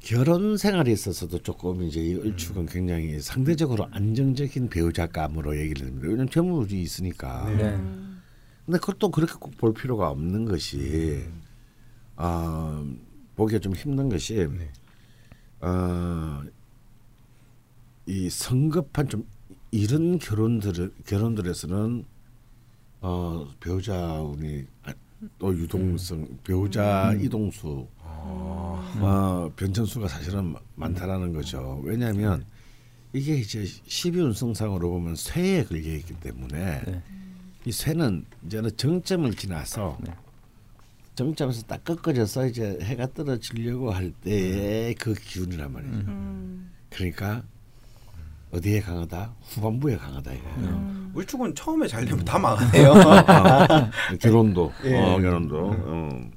[0.00, 6.06] 결혼 생활에 있어서도 조금 이제 이 을축은 굉장히 상대적으로 안정적인 배우자감으로 얘기를 합니다.
[6.06, 7.48] 왜냐하면 재물이 있으니까.
[7.50, 7.76] 네.
[8.66, 11.24] 근데 그것도 그렇게 꼭 볼 필요가 없는 것이
[12.16, 12.84] 아
[13.36, 14.68] 보기가 좀 힘든 것이 네.
[15.64, 16.42] 어,
[18.06, 19.26] 이 성급한 좀
[19.70, 22.04] 이런 결혼들 결혼들에서는
[23.00, 24.92] 어, 배우자 운이 아,
[25.38, 31.80] 또 유동성 배우자 이동수 어, 변천수가 사실은 많다라는 거죠.
[31.82, 32.44] 왜냐하면
[33.14, 37.02] 이게 이제 12운성상으로 보면 쇠에 걸려 있기 때문에 네.
[37.64, 40.12] 이 쇠는 이제는 정점을 지나서 네.
[41.14, 45.94] 정점에서 딱 꺾어져서 이제 해가 떨어지려고 할 때의 그 기운이란 말이죠.
[45.94, 46.72] 음.
[46.90, 47.42] 그러니까
[48.52, 49.34] 어디에 강하다?
[49.42, 50.68] 후반부에 강하다 이거예요.
[50.68, 51.12] 음.
[51.14, 52.90] 울축은 처음에 잘 되면 다 망하네요.
[52.90, 52.94] 어,
[54.20, 54.96] 결혼도, 예.
[54.96, 56.30] 어, 결혼도 어.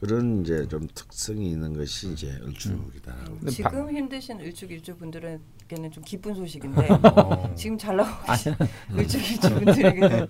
[0.00, 3.14] 그런 이제 좀 특성이 있는 것이 이제 얼추기다.
[3.24, 7.52] 근데 지금 힘드신 일축일주 분들에게는 좀 기쁜 소식인데 어.
[7.56, 8.54] 지금 잘 나오고 계신
[8.96, 10.26] 일축일주 분들에게는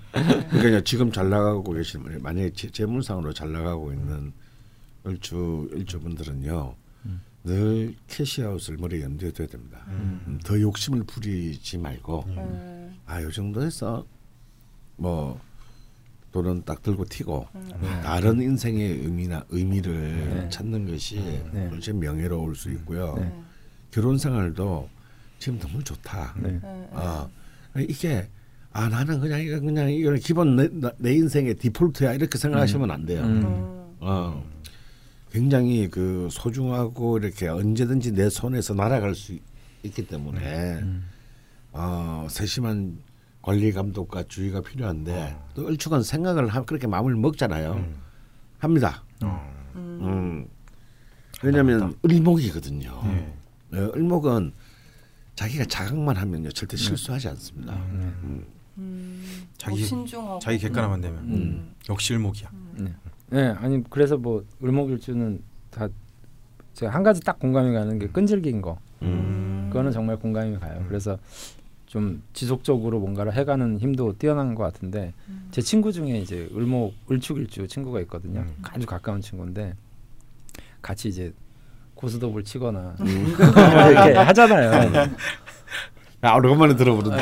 [0.51, 4.33] 그러니까 지금 잘 나가고 계신 분이 만약에 재- 재물상으로 잘 나가고 있는
[5.05, 6.75] 얼추 일주 분들은요
[7.45, 9.85] 늘 캐시아웃을 머리에 염두에 둬야 됩니다.
[9.89, 12.97] 음, 더 욕심을 부리지 말고 음.
[13.07, 14.05] 아요 정도에서
[14.97, 15.41] 뭐
[16.39, 18.01] 또는 딱 들고 튀고 음.
[18.05, 20.49] 다른 인생의 의미나 의미를 네.
[20.49, 21.17] 찾는 것이
[21.53, 21.67] 네.
[21.69, 23.17] 훨씬 명예로울 수 있고요.
[23.19, 23.33] 네.
[23.91, 24.89] 결혼 생활도
[25.41, 26.37] 지금 너무 좋다.
[26.41, 26.53] 네.
[26.63, 26.89] 네.
[26.93, 27.29] 아
[27.77, 28.29] 이게
[28.73, 33.05] 아 나는 그냥 이거 그냥 이거는 기본 내, 나- 내 인생의 디폴트야 이렇게 생각하시면 안
[33.05, 33.25] 돼요.
[33.25, 33.43] 음.
[33.45, 33.97] 음.
[33.99, 34.45] 어
[35.33, 39.37] 굉장히 그 소중하고 이렇게 언제든지 내 손에서 날아갈 수
[39.83, 41.05] 있기 때문에 음.
[41.73, 42.99] 어 세심한
[43.49, 47.83] 관리 감독과 주의가 필요한데 또 얼추간 생각을 하, 그렇게 마음을 먹잖아요.
[48.59, 49.03] 합니다.
[49.75, 50.47] 음.
[51.43, 53.01] 왜냐하면 을목이거든요.
[53.07, 53.79] 네.
[53.79, 54.53] 어, 을목은
[55.35, 57.73] 자기가 자각만 하면요 절대 실수하지 않습니다.
[57.73, 58.45] 음.
[59.57, 61.75] 자기- 어, 신중하고 자기 객관화만 되면 음.
[61.89, 62.51] 역시 일목이야.
[63.31, 65.89] 네, 아니 그래서 뭐 을목일주는 다
[66.75, 68.79] 제가 한 가지 딱 공감이 가는 게 끈질긴 거.
[69.01, 69.69] 음.
[69.71, 70.85] 그거는 정말 공감이 가요.
[70.87, 71.19] 그래서
[71.89, 75.15] 좀 지속적으로 뭔가를 해가는 힘도 뛰어난 것 같은데
[75.51, 78.41] 제 친구 중에 이제 을목 을축일주 친구가 있거든요.
[78.41, 78.57] 음.
[78.63, 79.75] 아주 가까운 친구인데
[80.83, 81.33] 같이 이제
[81.95, 83.35] 고스톱을 치거나 음.
[83.91, 85.09] 이렇게 하잖아요.
[86.21, 87.17] 아 오랜만에 들어보는다.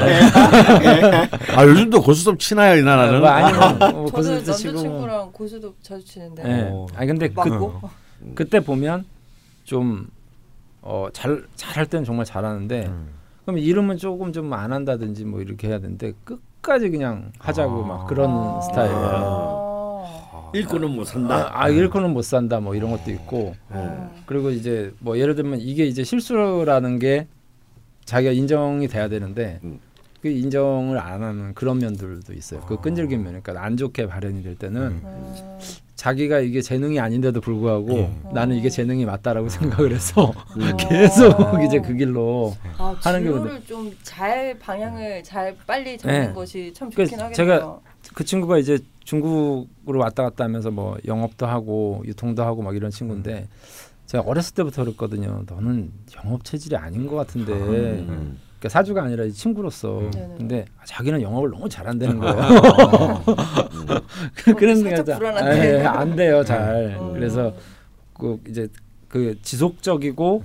[1.57, 3.21] 아 요즘도 고스톱 치나요 이 나라는?
[3.21, 4.23] 뭐 아니면 뭐 뭐.
[4.23, 6.69] 남자친구랑 고수도 자주 치는데 네.
[6.73, 6.87] 어.
[6.97, 7.89] 아니 근데 그, 맞고
[8.35, 9.05] 그때 보면
[9.63, 10.09] 좀
[10.83, 13.16] 어, 잘 잘할 때는 정말 잘하는데 음.
[13.47, 17.87] 그럼 이름은 조금 좀 안 한다든지 뭐 이렇게 해야 되는데 끝까지 그냥 하자고 아.
[17.87, 18.61] 막 그런 아.
[18.61, 19.67] 스타일이에요.
[20.55, 21.49] 일꾼은 못 산다.
[21.53, 24.11] 아, 아 일코는 못 산다 뭐 이런 것도 있고 아.
[24.27, 27.27] 그리고 이제 뭐 예를 들면 이게 이제 실수라는 게
[28.05, 29.79] 자기가 인정이 돼야 되는데 음.
[30.23, 32.61] 그 인정을 안 하는 그런 면들도 있어요.
[32.63, 35.59] 그 끈질긴 면, 그러니까 안 좋게 발현이 될 때는 음.
[35.97, 36.07] 음.
[36.07, 38.11] 자기가 이게 재능이 아닌데도 불구하고 예.
[38.33, 40.77] 나는 이게 재능이 맞다라고 생각을 해서 음.
[40.77, 46.33] 계속 이제 그 길로 아, 하는 진로를 좀잘 방향을 잘 빨리 잡는 네.
[46.33, 47.35] 것이 참그 좋긴 하겠네요.
[47.35, 47.81] 제가
[48.15, 53.49] 그 친구가 이제 중국으로 왔다 갔다 하면서 뭐 영업도 하고 유통도 하고 막 이런 친구인데
[54.07, 55.45] 제가 어렸을 때부터 그랬거든요.
[55.49, 58.39] 너는 영업 체질이 아닌 것 같은데 음.
[58.67, 60.35] 그러니까 사주가 아니라 이 친구로서 네네.
[60.37, 62.37] 근데 자기는 영업을 너무 잘한다는 거예요.
[62.37, 63.23] 어,
[64.57, 65.85] 그런 살짝 생각 불안한데.
[65.85, 66.97] 안 돼요 잘.
[67.01, 67.13] 음.
[67.15, 67.55] 그래서
[68.15, 68.69] 그 이제
[69.09, 70.45] 그 지속적이고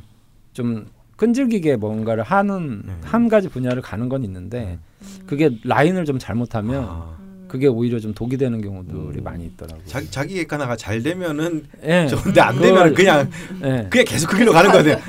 [0.54, 2.94] 좀 끈질기게 뭔가를 하는 네.
[3.04, 4.80] 한 가지 분야를 가는 건 있는데
[5.26, 7.16] 그게 라인을 좀 잘못하면 아.
[7.20, 7.46] 음.
[7.48, 9.24] 그게 오히려 좀 독이 되는 경우들이 음.
[9.24, 9.84] 많이 있더라고요.
[9.86, 12.08] 자기 자기 객관화가 잘 되면은 예.
[12.08, 13.30] 좋은데 안 되면 그냥
[13.64, 13.88] 예.
[13.90, 14.72] 그냥 계속 그 길로 가는.
[14.72, 15.02] 그러니까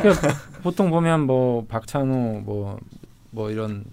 [0.63, 3.85] 보통 보면 뭐 박찬호 뭐뭐 이런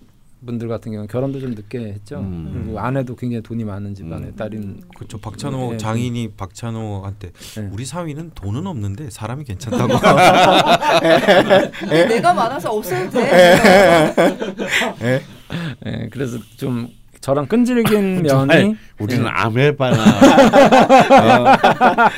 [0.46, 2.20] 분들 같은 경우는 결혼도 좀 늦게 했죠.
[2.20, 2.52] 음.
[2.54, 4.36] 그리고 아내도 굉장히 돈이 많은 집안의 음.
[4.36, 5.18] 딸인 그렇죠.
[5.18, 5.78] 박찬호 네.
[5.78, 7.70] 장인이 박찬호한테 네.
[7.72, 9.94] 우리 사위는 돈은 없는데 사람이 괜찮다고.
[11.90, 14.42] 내가 많아서 없어도 돼.
[15.86, 16.88] 예, 그래서 좀
[17.22, 19.30] 저랑 끈질긴 면이 우리는 예.
[19.30, 21.58] 아메바나 어,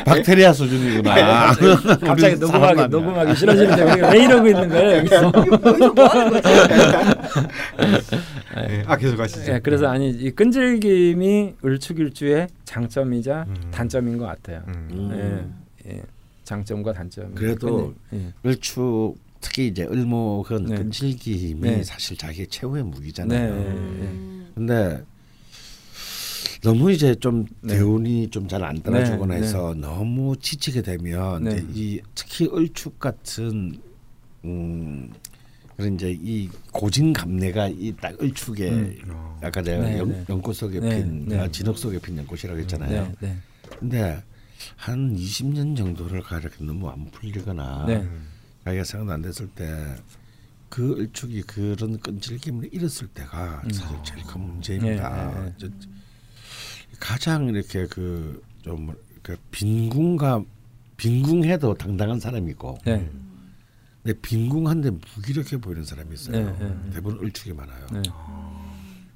[0.05, 1.53] 박테리아 수준이구나.
[2.01, 2.87] 갑자기 우리는 녹음하기.
[2.89, 5.31] 녹음하기 싫어지는데 우리가 왜 이러고 있는 거예요 여기서?
[5.31, 5.41] 뭐?
[8.55, 8.83] 네.
[8.85, 9.53] 아 계속 가시죠.
[9.53, 13.55] 예, 그래서 아니 이 끈질김이 을축일주의 장점이자 음.
[13.71, 14.61] 단점인 것 같아요.
[14.67, 14.87] 음.
[14.91, 15.53] 음.
[15.87, 16.01] 예, 예,
[16.43, 17.33] 장점과 단점.
[17.35, 20.75] 그래도 끈질- 을축 특히 이제 을목 은 네.
[20.75, 21.83] 끈질김이 네.
[21.83, 23.55] 사실 자기의 최후의 네, 무기잖아요.
[23.55, 23.71] 네, 네.
[23.71, 24.51] 음.
[24.55, 25.03] 근데
[26.61, 27.75] 너무 이제 좀 네.
[27.75, 33.79] 대운이 좀 잘 안 따라주거나 네, 해서 너무 지치게 되면 이 특히 을축 같은
[34.45, 35.11] 음
[35.75, 39.01] 그런 이제 이 고진감래가 이 딱 을축에 음.
[39.09, 39.39] 어.
[39.41, 40.23] 아까 네, 연, 네.
[40.29, 41.39] 연꽃 속에 네, 핀 네.
[41.39, 43.11] 아, 진흙 속에 핀 연꽃이라고 했잖아요.
[43.79, 44.21] 근데
[44.75, 48.07] 한 20년 정도를 가 이렇게 너무 안 풀리거나 네.
[48.65, 55.31] 자기가 생각 안 됐을 때그 을축이 그런 끈질김을 잃었을 때가 사실 제일 큰 문제입니다.
[55.43, 55.69] 네, 네,
[56.99, 58.93] 가장 이렇게 그 좀
[59.23, 60.43] 그 빈궁과
[60.97, 63.09] 빈궁해도 당당한 사람이고 네.
[64.03, 66.37] 근데 빈궁한데 무기력해 보이는 사람이 있어요.
[66.37, 66.89] 네, 네, 네.
[66.91, 67.85] 대부분 을축이 많아요.
[67.91, 68.01] 네.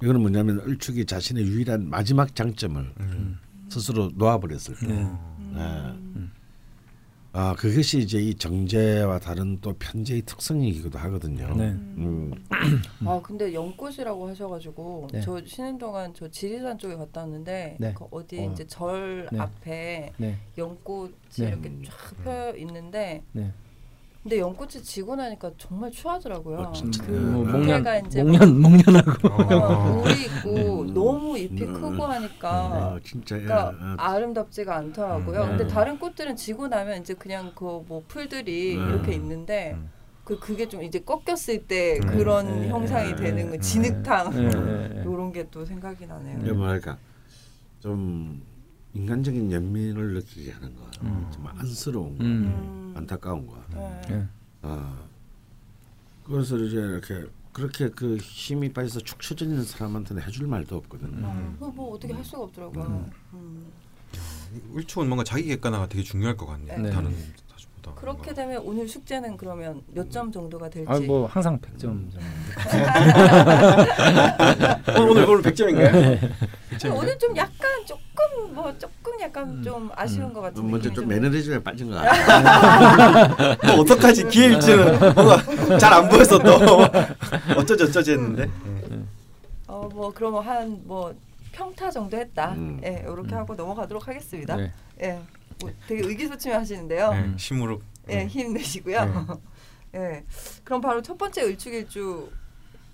[0.03, 3.39] 이거는 뭐냐면 을축이 자신의 유일한 마지막 장점을 음.
[3.69, 4.87] 스스로 놓아버렸을 때.
[4.87, 5.11] 네.
[5.53, 6.29] 네.
[7.37, 11.53] 아 그것이 이제 이 정제와 다른 또 편제의 특성이기도 하거든요.
[11.53, 11.65] 네.
[11.65, 12.31] 음.
[13.05, 15.19] 아 근데 연꽃이라고 하셔가지고 네.
[15.19, 17.93] 저 쉬는 동안 저 지리산 쪽에 갔다 왔는데 네.
[17.93, 18.51] 그 어디 어.
[18.53, 19.37] 이제 절 네.
[19.37, 20.37] 앞에 네.
[20.57, 21.47] 연꽃이 네.
[21.49, 23.51] 이렇게 쫙 펴 있는데 네.
[24.25, 26.57] 근데 연꽃이 지고 나니까 정말 추하더라고요.
[26.57, 27.05] 어, 진짜.
[27.05, 27.51] 그뭐 네.
[27.51, 29.11] 목련 이제 목련 목련하고
[29.53, 30.93] 어, 물이 있고 음.
[30.95, 31.73] 너무 잎이 음.
[31.73, 35.41] 크고 하니까 아 진짜 그러니까 야, 아, 아름답지가 않더라고요.
[35.43, 35.47] 음.
[35.49, 35.69] 근데 네.
[35.69, 38.89] 다른 꽃들은 지고 나면 이제 그냥 그 뭐 풀들이 음.
[38.89, 39.91] 이렇게 있는데 음.
[40.23, 42.07] 그 그게 좀 이제 꺾였을 때 음.
[42.07, 42.69] 그런 네.
[42.69, 43.15] 형상이 네.
[43.15, 43.59] 되는 거 네.
[43.59, 45.03] 진흙탕 네, 네, 네.
[45.05, 46.39] 요런 게 또 생각이 나네요.
[46.41, 46.97] 이게 뭐랄까
[47.79, 48.41] 좀
[48.95, 50.81] 인간적인 연민을 느끼게 하는 거
[51.29, 52.27] 정말 안쓰러운 거 음.
[52.27, 52.93] 음.
[52.97, 54.01] 안타까운 거 네.
[54.11, 54.25] 예.
[54.61, 54.95] 아,
[56.25, 61.25] 그래서 이제 이렇게 그렇게 그 힘이 빠져서 축 처져 있는 사람한테는 해줄 말도 없거든요.
[61.27, 63.09] 아, 그거 뭐 어떻게 할 수가 없더라고요.
[63.33, 63.65] 음.
[64.73, 66.79] 울축은 뭔가 자기 객관화가 되게 중요할 것 같네요.
[66.81, 66.89] 네.
[66.89, 67.15] 다른
[67.49, 67.93] 사주보다.
[67.95, 70.89] 그렇게 되면 오늘 숙제는 그러면 몇 점 정도가 될지.
[70.91, 72.15] 아, 뭐 항상 100점 정도.
[74.97, 75.91] 오늘 오늘 오늘 100점인가요?
[76.69, 78.94] 근데 오늘 좀 약간 조금 뭐 조금
[79.25, 83.55] 약간 좀 아쉬운 것 같은 먼저 느낌이 좀 좀- 매너리즘에 빠진 것 같아요.
[83.65, 86.53] 뭐 어떡하지 기회일지는 뭔가 잘안 보였어 또
[87.57, 88.49] 어쩌지 어쩌지 했는데
[89.67, 91.15] 어, 뭐 그러면 한뭐
[91.51, 92.51] 평타 정도 했다.
[92.53, 92.79] 음.
[92.83, 94.55] 예, 이렇게 하고 넘어가도록 하겠습니다.
[94.57, 94.71] 네.
[95.01, 95.19] 예,
[95.61, 97.11] 뭐 되게 의기소침하시는데요.
[97.13, 99.39] 네, 심으로 예, 힘내시고요.
[99.95, 100.23] 예,
[100.63, 102.29] 그럼 바로 첫 번째 을축일주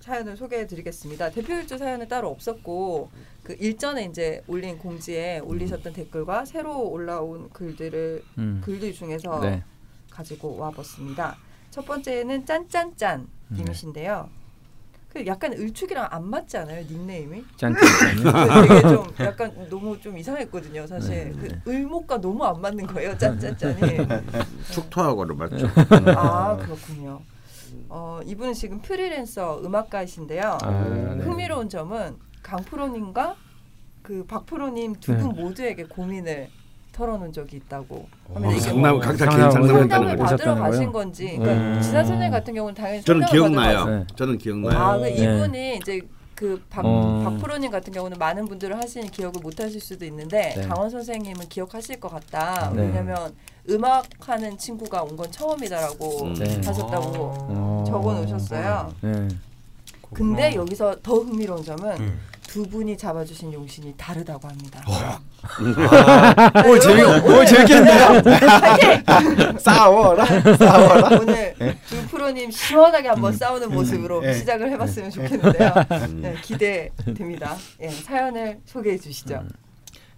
[0.02, 1.30] 사연을 소개해드리겠습니다.
[1.30, 3.10] 대표일주 사연은 따로 없었고
[3.44, 8.62] 그 일전에 이제 올린 공지에 올리셨던 댓글과 새로 올라온 글들을 음.
[8.64, 9.64] 글들 중에서 네.
[10.10, 11.38] 가지고 와봤습니다.
[11.70, 14.30] 첫 번째는 짠짠짠 님이신데요.
[15.14, 17.44] 그 약간 을축이랑 안 맞지 않아요 닉네임이?
[17.58, 18.16] 짠짠짠.
[18.16, 21.10] 그 되게 좀 약간 너무 좀 이상했거든요 사실.
[21.10, 21.62] 네, 그 네.
[21.68, 23.98] 을목과 너무 안 맞는 거예요 짠짠짠이.
[24.72, 25.68] 축토하고는 맞죠.
[26.16, 27.22] 아 그렇군요.
[27.94, 30.58] 어 이분은 지금 프리랜서 음악가이신데요.
[30.62, 31.24] 아, 네.
[31.26, 33.36] 흥미로운 점은 강프로님과
[34.02, 35.42] 그 박프로님 두분 네.
[35.42, 36.48] 모두에게 고민을
[36.94, 38.08] 털어놓은 적이 있다고.
[38.30, 40.16] 어, 상담 뭐 각자 개인 상담을.
[40.16, 40.92] 받으러 가신 거예요?
[40.94, 41.38] 건지.
[41.38, 41.82] 그러니까 음.
[41.82, 43.86] 지난 선생 같은 경우는 당연히 저는 기억나요.
[43.86, 44.06] 네.
[44.16, 44.80] 저는 기억나요.
[44.80, 45.12] 아, 그 네.
[45.12, 46.02] 이분이 이제
[46.34, 47.24] 그 박, 어.
[47.26, 50.62] 박프로님 같은 경우는 많은 분들을 하시는 기억을 못 하실 수도 있는데 네.
[50.66, 52.72] 강원 선생님은 기억하실 것 같다.
[52.74, 52.84] 네.
[52.84, 53.36] 왜냐면
[53.70, 56.34] 음악 하는 친구가 온 건 처음이다라고 음.
[56.34, 56.56] 네.
[56.66, 57.08] 하셨다고
[57.50, 57.84] 어.
[57.88, 58.94] 적어 놓으셨어요.
[59.02, 59.28] 네.
[60.14, 62.20] 근데 여기서 더 흥미로운 점은 음.
[62.48, 64.82] 두 분이 잡아주신 용신이 다르다고 합니다.
[64.86, 65.22] 아,
[66.66, 68.22] 오늘 재미 오늘 재밌겠네요.
[69.60, 70.26] 싸워라
[70.58, 71.18] 싸워라.
[71.20, 71.56] 오늘
[71.88, 74.34] 두 프로님 시원하게 한번 싸우는 모습으로 예.
[74.34, 75.72] 시작을 해봤으면 좋겠는데요.
[76.10, 76.20] 음.
[76.22, 77.56] 네, 기대됩니다.
[77.82, 79.44] 예, 사연을 소개해 주시죠.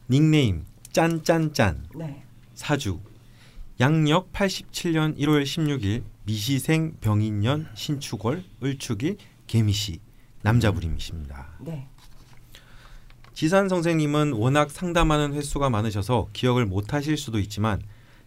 [0.10, 2.24] 닉네임 짠짠짠 네.
[2.56, 3.00] 사주
[3.80, 10.00] 양력 87년 1월 16일 미시생 병인년 신축월 을축일 개미시
[10.44, 11.48] 남자분이십니다.
[11.60, 11.88] 네.
[13.34, 17.82] 지산 선생님은 워낙 상담하는 횟수가 많으셔서 기억을 못하실 수도 있지만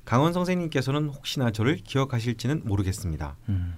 [0.05, 3.37] 강원 선생님께서는 혹시나 저를 기억하실지는 모르겠습니다.
[3.49, 3.75] 음.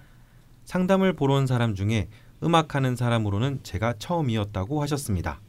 [0.65, 2.09] 상담을 보러 온 사람 중에
[2.43, 5.41] 음악하는 사람으로는 제가 처음이었다고 하셨습니다.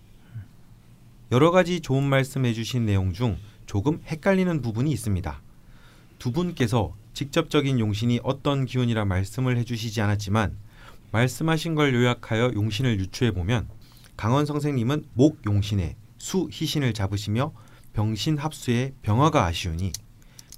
[1.32, 5.42] 여러 가지 좋은 말씀 해주신 내용 중 조금 헷갈리는 부분이 있습니다.
[6.20, 10.56] 두 분께서 직접적인 용신이 어떤 기운이라 말씀을 해주시지 않았지만
[11.12, 13.68] 말씀하신 걸 요약하여 용신을 유추해 보면
[14.16, 17.54] 강원 선생님은 목 용신에 수 희신을 잡으시며
[17.94, 19.94] 병신 합수에 병화가 아쉬우니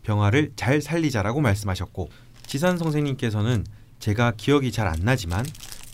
[0.04, 2.10] 병화를 잘 살리자라고 말씀하셨고
[2.46, 3.64] 지산 선생님께서는
[4.00, 5.46] 제가 기억이 잘 안 나지만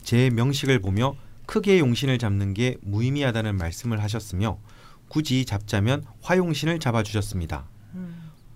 [0.01, 4.57] 제 명식을 보며 크게 용신을 잡는 게 무의미하다는 말씀을 하셨으며
[5.09, 7.67] 굳이 잡자면 화용신을 잡아주셨습니다.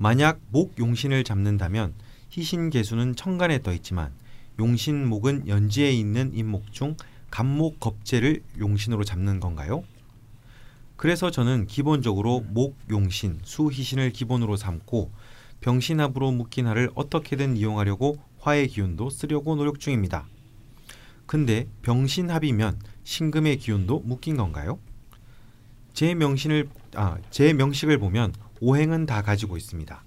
[0.02, 0.04] 음.
[0.04, 1.94] 만약 목 용신을 잡는다면
[2.32, 4.12] 희신 개수는 천간에 떠 있지만
[4.60, 6.96] 용신 목은 연지에 있는 인목 중
[7.30, 9.84] 간목 겁재를 용신으로 잡는 건가요?
[10.98, 15.12] 그래서 저는 기본적으로 목 용신, 수 희신을 기본으로 삼고
[15.62, 20.28] 병신합으로 묶인 할을 어떻게든 이용하려고 화의 기운도 쓰려고 노력 중입니다.
[21.26, 24.80] 근데 병신합이면 신금의 기운도 묶인 건가요?
[25.94, 30.04] 제 명신을 아, 제 명식을 보면 오행은 다 가지고 있습니다.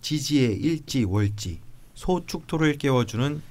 [0.00, 1.60] 지지의 일지, 월지,
[1.92, 3.42] 소축토를 깨워주는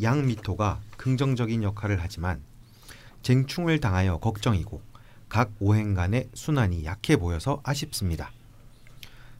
[0.00, 2.40] 양미토가 긍정적인 역할을 하지만
[3.22, 4.80] 쟁충을 당하여 걱정이고
[5.28, 8.30] 각 오행 간의 순환이 약해 보여서 아쉽습니다.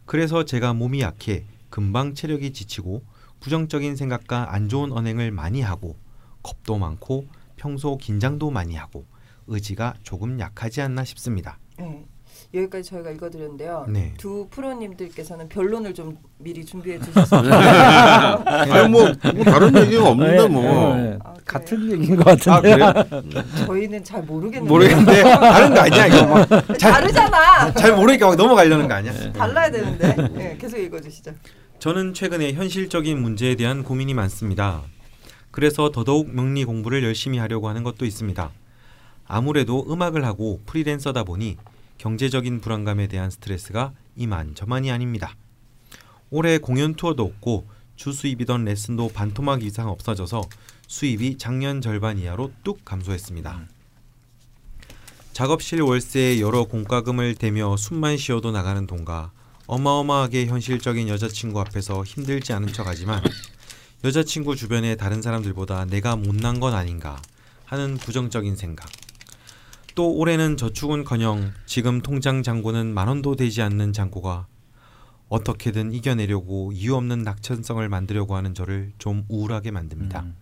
[0.06, 3.04] 그래서 제가 몸이 약해 금방 체력이 지치고
[3.38, 5.94] 부정적인 생각과 안 좋은 언행을 많이 하고
[6.42, 9.06] 겁도 많고 평소 긴장도 많이 하고
[9.46, 11.60] 의지가 조금 약하지 않나 싶습니다.
[11.78, 12.04] 네.
[12.56, 13.86] 여기까지 저희가 읽어드렸는데요.
[13.88, 14.14] 네.
[14.16, 18.42] 두 프로님들께서는 변론을 좀 미리 준비해 주셨습니다.
[18.72, 20.94] 아니 뭐, 뭐 다른 얘기가 없는데 뭐.
[20.96, 21.18] 네, 네.
[21.22, 21.34] 아?
[21.44, 22.76] 같은 얘기인 것아 같은데.
[22.76, 23.44] 그래요?
[23.66, 24.68] 저희는 잘 모르겠는데.
[24.68, 27.72] 모르겠는데 다른 거 아니야 이거 막 잘, 다르잖아.
[27.74, 29.32] 잘 모르니까 막 넘어가려는 거 아니야?
[29.32, 30.16] 달라야 되는데.
[30.34, 31.32] 네, 계속 읽어주시죠.
[31.78, 34.82] 저는 최근에 현실적인 문제에 대한 고민이 많습니다.
[35.50, 38.50] 그래서 더더욱 명리 공부를 열심히 하려고 하는 것도 있습니다.
[39.26, 41.56] 아무래도 음악을 하고 프리랜서다 보니
[41.98, 45.36] 경제적인 불안감에 대한 스트레스가 이만저만이 아닙니다.
[46.30, 50.42] 올해 공연 투어도 없고 주 수입이던 레슨도 반토막 이상 없어져서
[50.86, 53.66] 수입이 작년 절반 이하로 뚝 감소했습니다.
[55.32, 59.32] 작업실 월세에 여러 공과금을 대며 숨만 쉬어도 나가는 돈과
[59.66, 63.22] 어마어마하게 현실적인 여자친구 앞에서 힘들지 않은 척하지만
[64.04, 67.20] 여자친구 주변의 다른 사람들보다 내가 못난 건 아닌가
[67.64, 68.88] 하는 부정적인 생각.
[69.96, 74.46] 또 올해는 저축은커녕 지금 통장 잔고는 만 원도 되지 않는 잔고가
[75.30, 80.20] 어떻게든 이겨내려고 이유 없는 낙천성을 만들려고 하는 저를 좀 우울하게 만듭니다.
[80.20, 80.36] 음.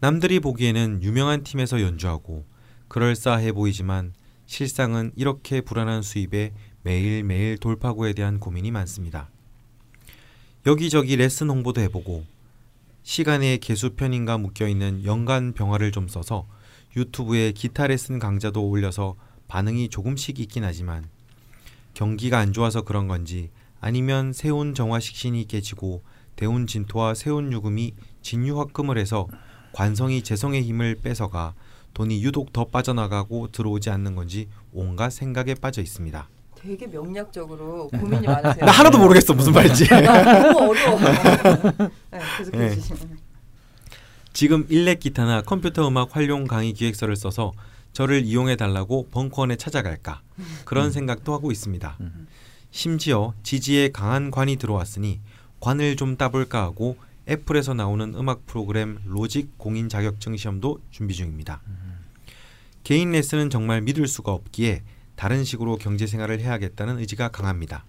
[0.00, 2.44] 남들이 보기에는 유명한 팀에서 연주하고
[2.88, 4.12] 그럴싸해 보이지만
[4.44, 9.30] 실상은 이렇게 불안한 수입에 매일매일 돌파구에 대한 고민이 많습니다.
[10.66, 12.26] 여기저기 레슨 홍보도 해보고
[13.02, 16.46] 시간에 개수 편인가 묶여있는 연간 병화를 좀 써서
[16.96, 19.16] 유튜브에 기타 레슨 강좌도 올려서
[19.48, 21.04] 반응이 조금씩 있긴 하지만
[21.94, 26.02] 경기가 안 좋아서 그런 건지 아니면 세운 정화 식신이 깨지고
[26.34, 29.28] 대운 진토와 세운 유금이 진유화금을 해서
[29.72, 31.54] 관성이 재성의 힘을 뺏어가
[31.94, 36.28] 돈이 유독 더 빠져나가고 들어오지 않는 건지 온갖 생각에 빠져 있습니다.
[36.54, 38.64] 되게 명략적으로 고민이 많으세요.
[38.64, 39.86] 나 하나도 모르겠어 무슨 말인지.
[39.88, 40.98] 너무 어려워.
[42.10, 42.74] 네, 계속해 네.
[42.74, 43.25] 주시면.
[44.36, 47.54] 지금 일렉 기타나 컴퓨터 음악 활용 강의 기획서를 써서
[47.94, 50.20] 저를 이용해 달라고 벙커원에 찾아갈까
[50.66, 51.96] 그런 생각도 하고 있습니다.
[52.00, 52.26] 음.
[52.70, 55.20] 심지어 지지에 강한 관이 들어왔으니
[55.60, 61.62] 관을 좀 따볼까 하고 애플에서 나오는 음악 프로그램 로직 공인 자격증 시험도 준비 중입니다.
[62.84, 64.82] 개인 레슨은 정말 믿을 수가 없기에
[65.14, 67.86] 다른 식으로 경제 생활을 해야겠다는 의지가 강합니다.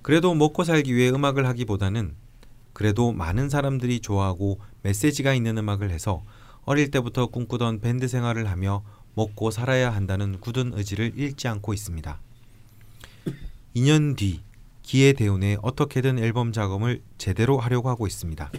[0.00, 2.14] 그래도 먹고 살기 위해 음악을 하기보다는
[2.72, 6.22] 그래도 많은 사람들이 좋아하고 메시지가 있는 음악을 해서
[6.64, 12.20] 어릴 때부터 꿈꾸던 밴드 생활을 하며 먹고 살아야 한다는 굳은 의지를 잃지 않고 있습니다.
[13.74, 14.42] 2년 뒤
[14.82, 18.52] 기회 대운에 어떻게든 앨범 작업을 제대로 하려고 하고 있습니다.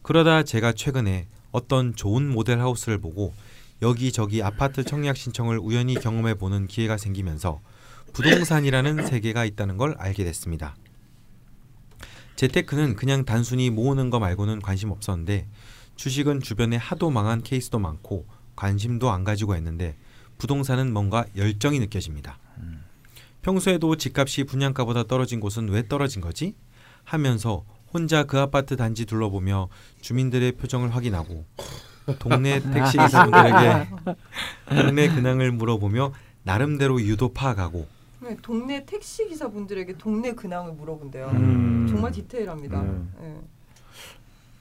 [0.00, 3.34] 그러다 제가 최근에 어떤 좋은 모델 하우스를 보고
[3.82, 7.60] 여기저기 아파트 청약 신청을 우연히 경험해 보는 기회가 생기면서
[8.14, 10.76] 부동산이라는 세계가 있다는 걸 알게 됐습니다.
[12.36, 15.48] 재테크는 그냥 단순히 모으는 거 말고는 관심 없었는데
[15.96, 19.96] 주식은 주변에 하도 망한 케이스도 많고 관심도 안 가지고 했는데
[20.38, 22.38] 부동산은 뭔가 열정이 느껴집니다.
[23.42, 26.54] 평소에도 집값이 분양가보다 떨어진 곳은 왜 떨어진 거지?
[27.04, 29.68] 하면서 혼자 그 아파트 단지 둘러보며
[30.00, 31.46] 주민들의 표정을 확인하고
[32.18, 33.88] 동네 택시 기사분들에게
[34.68, 37.95] 동네 근황을 물어보며 나름대로 유도 파악하고 네,
[38.42, 41.28] 동네 택시 기사분들에게 동네 근황을 물어본대요.
[41.28, 41.86] 음.
[41.88, 42.80] 정말 디테일합니다.
[42.80, 43.12] 음.
[43.20, 43.40] 네.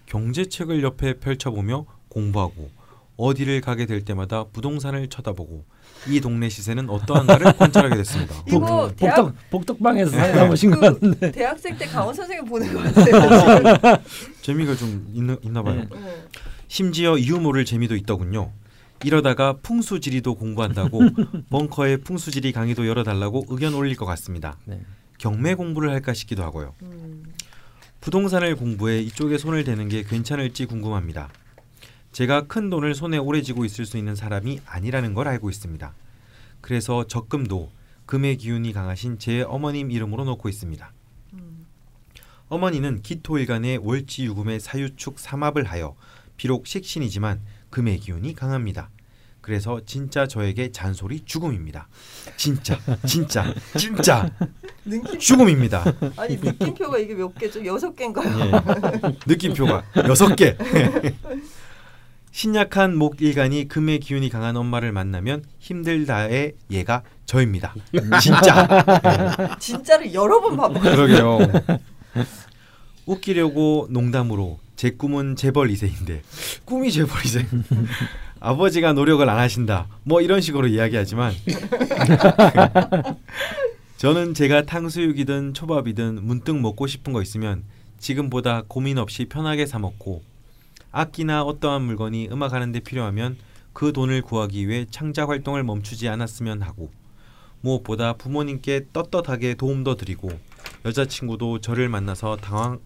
[0.06, 2.70] 경제책을 옆에 펼쳐보며 공부하고
[3.18, 5.64] 어디를 가게 될 때마다 부동산을 쳐다보고
[6.08, 8.36] 이 동네 시세는 어떠한가를 관찰하게 됐습니다.
[8.48, 11.32] 이거 대학 복덕 복덕방에서 살아보신 것 같은데.
[11.32, 13.98] 대학생 때 강원 선생님 보는 것 같아요.
[14.42, 15.86] 재미가 좀 있나, 있나 봐요.
[15.92, 16.00] 네.
[16.00, 16.24] 네.
[16.68, 18.52] 심지어 이유 모를 재미도 있더군요.
[19.04, 21.02] 이러다가 풍수지리도 공부한다고
[21.50, 24.58] 벙커에 풍수지리 강의도 열어달라고 의견 올릴 것 같습니다.
[24.66, 24.82] 네.
[25.18, 26.74] 경매 공부를 할까 싶기도 하고요.
[26.84, 27.24] 음.
[28.02, 31.30] 부동산을 공부해 이쪽에 손을 대는 게 괜찮을지 궁금합니다.
[32.12, 35.94] 제가 큰 돈을 손에 오래 쥐고 있을 수 있는 사람이 아니라는 걸 알고 있습니다.
[36.62, 37.72] 그래서 적금도
[38.06, 40.94] 금의 기운이 강하신 제 어머님 이름으로 놓고 있습니다.
[41.34, 41.66] 음.
[42.48, 45.96] 어머니는 기토일간의 월지유금의 사유축 삼합을 하여
[46.38, 47.42] 비록 식신이지만
[47.76, 48.90] 금의 기운이 강합니다.
[49.42, 51.90] 그래서 진짜 저에게 잔소리 죽음입니다.
[52.38, 54.32] 진짜, 진짜, 진짜
[55.20, 55.84] 죽음입니다.
[56.16, 57.66] 아니 느낌표가 이게 몇 개죠?
[57.66, 58.30] 여섯 개인가요?
[58.46, 59.18] 예.
[59.28, 60.56] 느낌표가 여섯 개.
[62.32, 67.76] 신약한 목 일간이 금의 기운이 강한 엄마를 만나면 힘들다의 얘가 저입니다.
[68.22, 68.86] 진짜.
[69.60, 70.82] 진짜를 여러 번 반복.
[70.82, 71.40] 그러게요.
[73.06, 76.22] 웃기려고 농담으로 제 꿈은 재벌 2세인데
[76.66, 77.46] 꿈이 재벌 2세.
[78.40, 79.88] 아버지가 노력을 안 하신다.
[80.04, 81.34] 뭐 이런 식으로 이야기하지만
[83.98, 87.64] 저는 제가 탕수육이든 초밥이든 문득 먹고 싶은 거 있으면
[87.98, 90.22] 지금보다 고민 없이 편하게 사 먹고
[90.92, 93.38] 악기나 어떠한 물건이 음악하는데 필요하면
[93.74, 96.92] 그 돈을 구하기 위해 창작 활동을 멈추지 않았으면 하고
[97.62, 100.30] 무엇보다 부모님께 떳떳하게 도움도 드리고
[100.86, 102.80] 여자친구도 저를 만나서 당황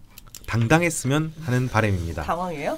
[0.50, 2.24] 당당했으면 하는 바람입니다.
[2.24, 2.76] 당황해요?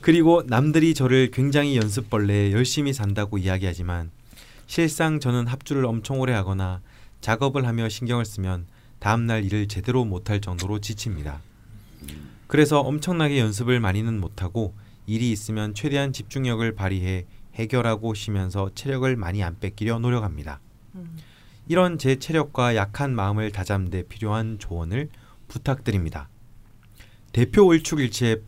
[0.00, 4.12] 그리고 남들이 저를 굉장히 연습벌레 열심히 산다고 이야기하지만
[4.68, 6.80] 실상 저는 합주를 엄청 오래 하거나
[7.20, 8.66] 작업을 하며 신경을 쓰면
[9.00, 11.40] 다음날 일을 제대로 못할 정도로 지칩니다.
[12.46, 14.74] 그래서 엄청나게 연습을 많이는 못하고
[15.08, 20.60] 일이 있으면 최대한 집중력을 발휘해 해결하고 쉬면서 체력을 많이 안 뺏기려 노력합니다.
[20.94, 21.18] 음.
[21.66, 25.08] 이런 제 체력과 약한 마음을 다잡는 필요한 조언을
[25.52, 26.28] 부탁드립니다.
[27.32, 28.40] 대표 울축일지의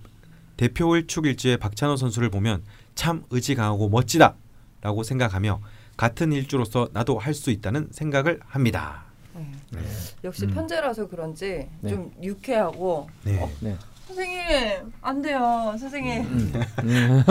[0.57, 2.62] 대표 울축일지의 박찬호 선수를 보면
[2.94, 4.34] 참 의지 강하고 멋지다.
[4.80, 5.61] 라고 생각하며
[5.96, 9.05] 같은 일주로서 나도 할 수 있다는 생각을 합니다.
[9.34, 9.50] 네.
[9.72, 9.80] 네.
[10.24, 10.50] 역시 음.
[10.55, 11.90] 편제라서 그런지 네.
[11.90, 13.40] 좀 유쾌하고 네.
[13.42, 13.76] 어, 네.
[14.07, 17.22] 선생님 안 돼요 선생님 음.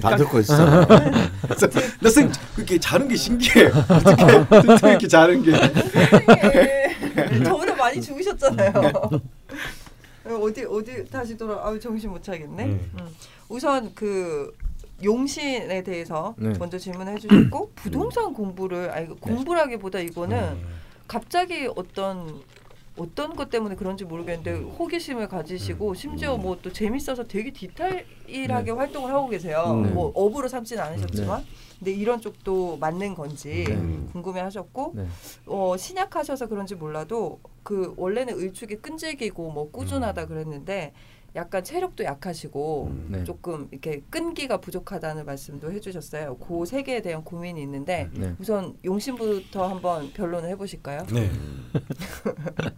[0.00, 0.86] 다 듣고 있어.
[2.00, 3.66] 나 생, 그렇게 자는 게 신기해.
[3.66, 5.50] 어떻게, 어떻게 이렇게 자는 게.
[7.32, 8.82] 선생님 저보다 많이 죽으셨잖아요
[10.40, 12.90] 어디 어디 다시 돌아 아유 정신 못 차겠네 음.
[12.98, 13.08] 음.
[13.48, 14.54] 우선 그
[15.02, 16.52] 용신에 대해서 네.
[16.58, 20.66] 먼저 질문해 주셨고 부동산 공부를 아니 공부라기보다 이거는 음.
[21.08, 22.40] 갑자기 어떤
[22.96, 29.28] 어떤 것 때문에 그런지 모르겠는데 호기심을 가지시고 심지어 뭐 또 재밌어서 되게 디테일하게 활동을 하고
[29.28, 29.64] 계세요.
[29.68, 29.94] 음.
[29.94, 31.44] 뭐 업으로 삼지는 않으셨지만,
[31.82, 34.06] 근데 이런 쪽도 맞는 건지 네.
[34.12, 35.06] 궁금해하셨고, 네.
[35.46, 40.92] 어, 신약하셔서 그런지 몰라도 그 원래는 을축이 끈질기고 뭐 꾸준하다 그랬는데
[41.34, 43.24] 약간 체력도 약하시고 네.
[43.24, 46.36] 조금 이렇게 끈기가 부족하다는 말씀도 해주셨어요.
[46.36, 48.34] 그 세 개에 대한 고민이 있는데 네.
[48.38, 51.06] 우선 용신부터 한번 변론을 해보실까요?
[51.12, 51.30] 네.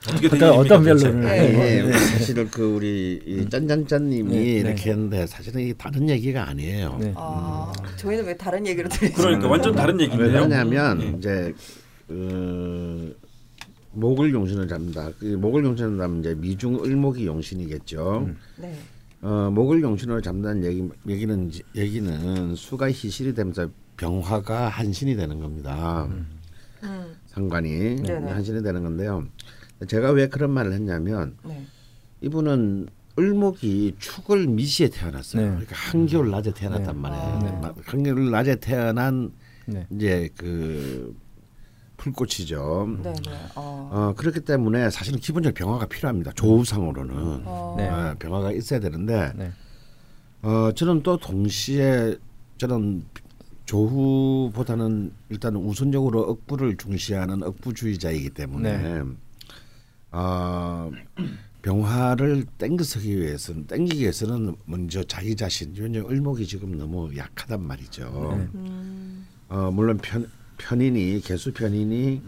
[0.09, 0.84] 어떻게 어떤 어떤?
[0.84, 1.20] 변론을?
[1.20, 1.84] 네.
[1.86, 4.50] 예, 사실 그 우리 이 짠짠짠님이 네, 네.
[4.70, 6.96] 이렇게 했는데 사실은 이게 다른 얘기가 아니에요.
[7.00, 7.12] 네.
[7.16, 9.16] 아, 저희는 왜 다른 얘기를 들리죠?
[9.16, 10.46] 그러니까 완전 다른 왜 얘기인데요.
[10.94, 11.14] 네.
[11.18, 11.55] 이제
[12.09, 13.16] 그
[13.95, 15.11] 목을 용신을 잡는다.
[15.18, 18.28] 그 목을 용신을 잡으면 이제 미중 을목이 용신이겠죠.
[18.59, 18.78] 네.
[19.22, 26.05] 어, 목을 용신으로 잡는다는 얘기 얘기는 얘기는 수가 희실이 되면서 병화가 한신이 되는 겁니다.
[26.11, 26.26] 음,
[27.26, 28.30] 상관이 네네.
[28.30, 29.26] 한신이 되는 건데요.
[29.88, 31.64] 제가 왜 그런 말을 했냐면 네.
[32.20, 32.88] 이분은
[33.18, 35.42] 을목이 축을 미시에 태어났어요.
[35.42, 35.49] 네.
[35.51, 37.01] 그러니까 한겨울 낮에 태어났단 네.
[37.01, 37.38] 말이에요.
[37.45, 37.51] 네.
[37.61, 39.32] 마- 한겨울 낮에 태어난
[39.66, 39.86] 네.
[39.90, 41.16] 이제 그
[42.05, 42.98] 풀꽃이죠.
[43.02, 43.32] 네, 네.
[43.55, 43.90] 어.
[43.92, 46.32] 어, 그렇기 때문에 사실은 기본적으로 병화가 필요합니다.
[46.32, 47.74] 조우상으로는 어.
[47.78, 47.88] 네.
[47.88, 49.52] 어, 병화가 있어야 되는데 네.
[50.42, 52.16] 어, 저는 또 동시에
[52.59, 53.07] 저는
[53.64, 59.02] 조후보다는 일단 우선적으로 억부를 중시하는 억부주의자이기 때문에 네.
[60.12, 60.90] 어,
[61.62, 68.36] 병화를 땡겨서기 위해서는 땡기기 위해서는 먼저 자기 자신 왜냐면 을목이 지금 너무 약하단 말이죠.
[68.36, 68.48] 네.
[68.55, 72.22] 음, 어, 물론 편, 편인이 개수 편인이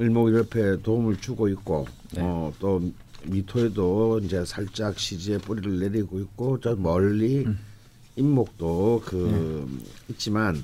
[0.00, 2.20] 을목 옆에 도움을 주고 있고 네.
[2.22, 2.80] 어, 또
[3.24, 7.46] 미토에도 이제 살짝 시지에 뿌리를 내리고 있고 저 멀리
[8.16, 10.62] 임목도 그 있지만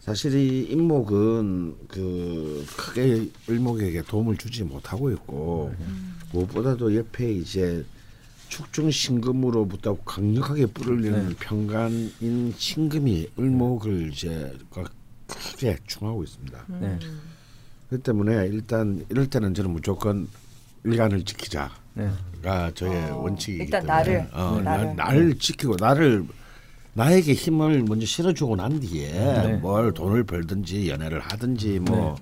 [0.00, 5.72] 사실 이 임목은 그 크게 을목에게 도움을 주지 못하고 있고
[6.32, 7.84] 무엇보다도 옆에 이제
[8.48, 14.52] 축중 신금으로부터 강력하게 뿔을 내는 평간인 신금이 을목을 이제
[15.34, 16.64] 그 크게 충하고 있습니다.
[16.80, 16.98] 네.
[17.90, 20.28] 그 때문에 일단 이럴 때는 저는 무조건
[20.84, 22.10] 일간을 지키자가 네.
[22.74, 24.62] 저의 어, 원칙이기 일단 때문에 나를, 어, 네.
[24.62, 24.96] 나, 나를.
[24.96, 26.24] 나 를 지키고 나를
[26.94, 29.52] 나에게 힘을 먼저 실어주고 난 뒤에 네.
[29.56, 32.16] 뭘 돈을 벌든지 연애를 하든지 뭐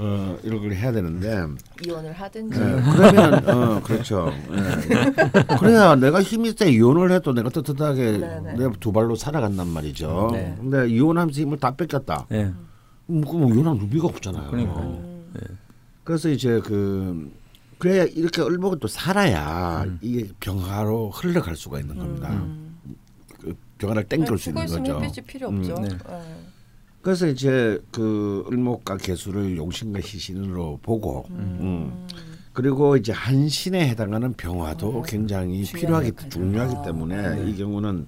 [0.00, 1.44] 어, 이런 걸 해야 되는데
[1.84, 2.56] 이혼을 하든지.
[2.60, 4.32] 예, 그러면 어 그렇죠.
[4.52, 5.56] 예.
[5.56, 8.52] 그래야 내가 힘이 때 이혼을 해도 내가 떳떳하게 네, 네.
[8.54, 10.30] 내두 발로 살아간단 말이죠.
[10.32, 10.56] 네.
[10.60, 12.26] 근데 이혼하면서 힘을 다 뺏겼다.
[12.28, 12.52] 네.
[13.10, 14.50] 음, 그럼 이혼한 의미가 없잖아요.
[14.52, 15.26] 음,
[16.04, 17.32] 그래서 이제 그
[17.78, 22.30] 그래야 이렇게 을목은 또 살아야 이게 병화로 흘러갈 수가 있는 겁니다.
[22.30, 22.78] 음.
[23.40, 25.00] 그 병화를 땡길 수 있는 거죠.
[25.00, 25.74] 햇빛이 필요 음, 없죠.
[25.80, 25.88] 네.
[27.08, 27.14] 네.
[27.14, 32.06] 그래서 이제 그 을목과 개수를 용신과 희신으로 보고 음.
[32.52, 36.12] 그리고 이제 한신에 해당하는 병화도 굉장히 필요하기.
[36.28, 38.06] 중요하기 아, 때문에 이 경우는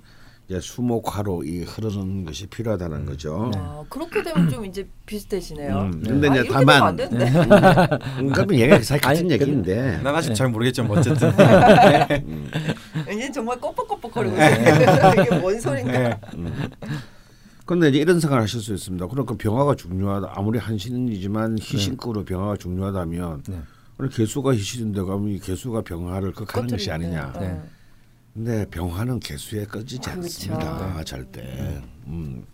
[0.48, 3.51] 이제 수목화로 이 흐르는 것이 필요하다는 거죠.
[3.55, 5.78] 아, 그렇게 되면 좀 이제 비슷해지네요.
[5.78, 6.09] 음, 네.
[6.11, 8.05] 근데 아, 이제 이렇게 다만- 되면 안 되는데.
[8.18, 11.30] 음, 그러면 얘가 사실 같은 아니, 얘기인데 난 아직 잘 모르겠지만 뭐 어쨌든
[13.14, 15.12] 이제 정말 꺼뻑꺼뻑거리고 있어요.
[15.22, 16.18] 이게 뭔 소린가?
[16.32, 16.36] 그
[17.70, 19.06] 런데 이제 이런 생각을 하실 수 있습니다.
[19.06, 20.32] 그러니까 병화가 중요하다.
[20.34, 23.62] 아무리 한신이지만 희신급으로 병화가 중요하다면 네.
[23.96, 27.32] 오늘 개수가 희신인데 그러면 이 개수가 병화를 극하는 것이 아니냐.
[27.34, 27.40] 네.
[27.40, 27.62] 네.
[28.34, 30.20] 근데 병화는 개수에 꺼지지 그렇죠.
[30.20, 31.04] 않습니다.
[31.04, 31.80] 절대.
[32.08, 32.44] 음.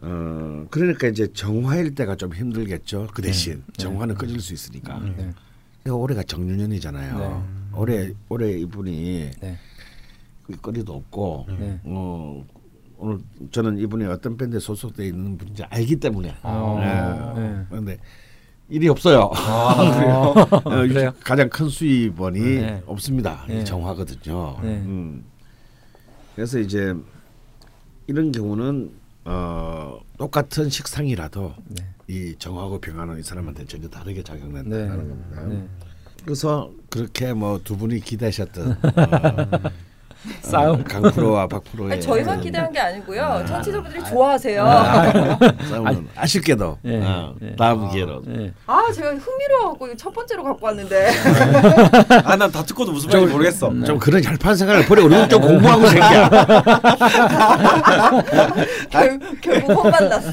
[0.00, 3.08] 어 그러니까 이제 정화일 때가 좀 힘들겠죠.
[3.12, 4.98] 그 대신 정화는 꺼질 수 있으니까.
[5.00, 5.32] 네.
[5.90, 7.18] 올해가 정유년이잖아요.
[7.18, 7.78] 네.
[7.78, 9.58] 올해 올해 이분이 네.
[10.62, 11.80] 거리도 없고 네.
[11.84, 12.46] 어
[12.98, 13.18] 오늘
[13.52, 17.40] 저는 이분이 어떤 밴드에 소속돼 있는 분인지 알기 때문에 아, 예.
[17.40, 17.66] 네.
[17.70, 17.98] 그런데
[18.68, 19.30] 일이 없어요.
[19.34, 19.72] 아,
[20.52, 21.12] 어, 그래요?
[21.24, 22.82] 가장 큰 수입원이 네.
[22.86, 23.44] 없습니다.
[23.48, 23.60] 네.
[23.60, 24.58] 이 정화거든요.
[24.62, 24.68] 네.
[24.78, 25.24] 음.
[26.34, 26.94] 그래서 이제
[28.06, 28.90] 이런 경우는
[29.24, 31.84] 어, 똑같은 식상이라도 네.
[32.08, 34.88] 이 정하고 병하는 이 사람한테 전혀 다르게 작용된다는 네.
[35.08, 35.42] 겁니다.
[35.46, 35.68] 네.
[36.24, 39.70] 그래서 그렇게 뭐 두 분이 기대하셨던 어,
[40.42, 40.82] 싸움.
[40.84, 43.44] 강프로와 박프로의 아니, 저희만 그런 기대한 게 아니고요.
[43.46, 44.64] 청취자분들이 좋아하세요.
[45.70, 47.56] 싸움은 아 쉽게도 예, 어, 예.
[47.56, 48.52] 다음 기회로 예.
[48.66, 51.10] 아 제가 흥미로워갖고 첫 번째로 갖고 왔는데
[52.24, 53.72] 아 난 다 듣고도 무슨 말인지 모르겠어.
[53.84, 56.30] 좀 그런 얄팍한 생각을 버리고 우리 좀 공부하고 새끼야.
[58.90, 60.30] 결, 결국 혼만 났어.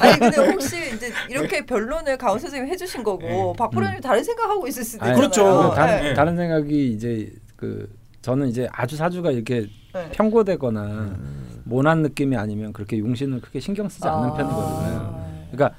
[0.00, 4.84] 아니 근데 혹시 이제 이렇게 변론을 강원 선생님이 해주신 거고 박 프로님 다른 생각하고 있을
[4.84, 5.30] 수도 아니, 있잖아요.
[5.30, 5.70] 그렇죠.
[5.70, 6.14] 그 다른, 네.
[6.14, 7.88] 다른 생각이 이제 그
[8.28, 10.10] 저는 이제 아주 사주가 이렇게 네.
[10.12, 11.16] 편고되거나
[11.64, 14.34] 모난 느낌이 아니면 그렇게 용신을 크게 신경 쓰지 않는 아.
[14.34, 15.24] 편이거든요.
[15.50, 15.78] 그러니까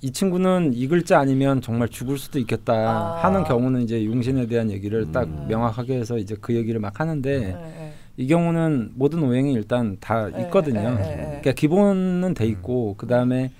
[0.00, 3.24] 이 친구는 이 글자 아니면 정말 죽을 수도 있겠다 아.
[3.24, 5.46] 하는 경우는 이제 용신에 대한 얘기를 딱 음.
[5.48, 7.92] 명확하게 해서 이제 그 얘기를 막 하는데 네, 네.
[8.16, 10.94] 이 경우는 모든 오행이 일단 다 네, 있거든요.
[10.94, 11.24] 네, 네, 네.
[11.24, 13.50] 그러니까 기본은 돼 있고 그 다음에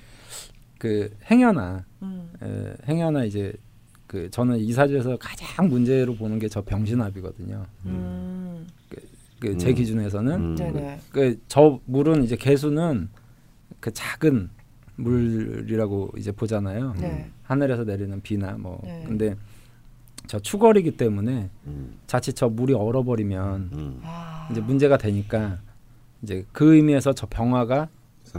[0.79, 2.31] 그 행여나 음.
[2.41, 3.53] 에, 행여나 이제
[4.11, 7.65] 그 저는 이 사주에서 가장 문제로 보는 게 저 병신합이거든요.
[7.87, 8.67] 음.
[9.39, 9.75] 그제 음.
[9.77, 10.55] 기준에서는 음.
[10.57, 10.99] 네네.
[11.13, 13.09] 그저 물은 이제 개수는
[13.79, 14.51] 그 작은
[14.97, 16.95] 물이라고 이제 보잖아요.
[16.99, 17.31] 네.
[17.45, 19.05] 하늘에서 내리는 비나 뭐 네.
[19.07, 19.37] 근데
[20.27, 24.49] 저 추걸이기 때문에 음, 자칫 저 물이 얼어버리면 음, 아.
[24.51, 25.59] 이제 문제가 되니까
[26.23, 27.89] 이제 그 의미에서 저 병화가.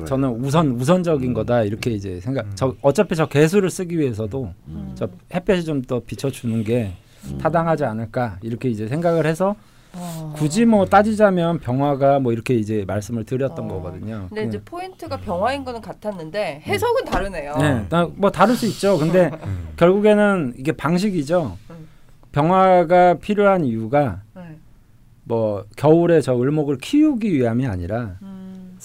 [0.06, 1.34] 저는 우선 우선적인 음.
[1.34, 2.46] 거다 이렇게 이제 생각.
[2.56, 4.92] 저 어차피 저 개수를 쓰기 위해서도 음.
[4.96, 6.94] 저 햇볕이 좀 더 비춰주는 게
[7.26, 7.38] 음.
[7.40, 9.56] 타당하지 않을까 이렇게 이제 생각을 해서
[9.94, 10.34] 어.
[10.38, 13.68] 굳이 뭐 따지자면 병화가 뭐 이렇게 이제 말씀을 드렸던 어.
[13.68, 14.28] 거거든요.
[14.30, 14.64] 근데 이제 네.
[14.64, 17.58] 포인트가 병화인 거는 같았는데 해석은 다르네요.
[17.58, 18.98] 네, 나- 뭐 다를 수 있죠.
[18.98, 19.30] 근데
[19.76, 21.58] 결국에는 이게 방식이죠.
[21.70, 21.88] 음.
[22.32, 24.42] 병화가 필요한 이유가 네.
[25.26, 28.31] 뭐 겨울에 저 을목을 키우기 위함이 아니라 음.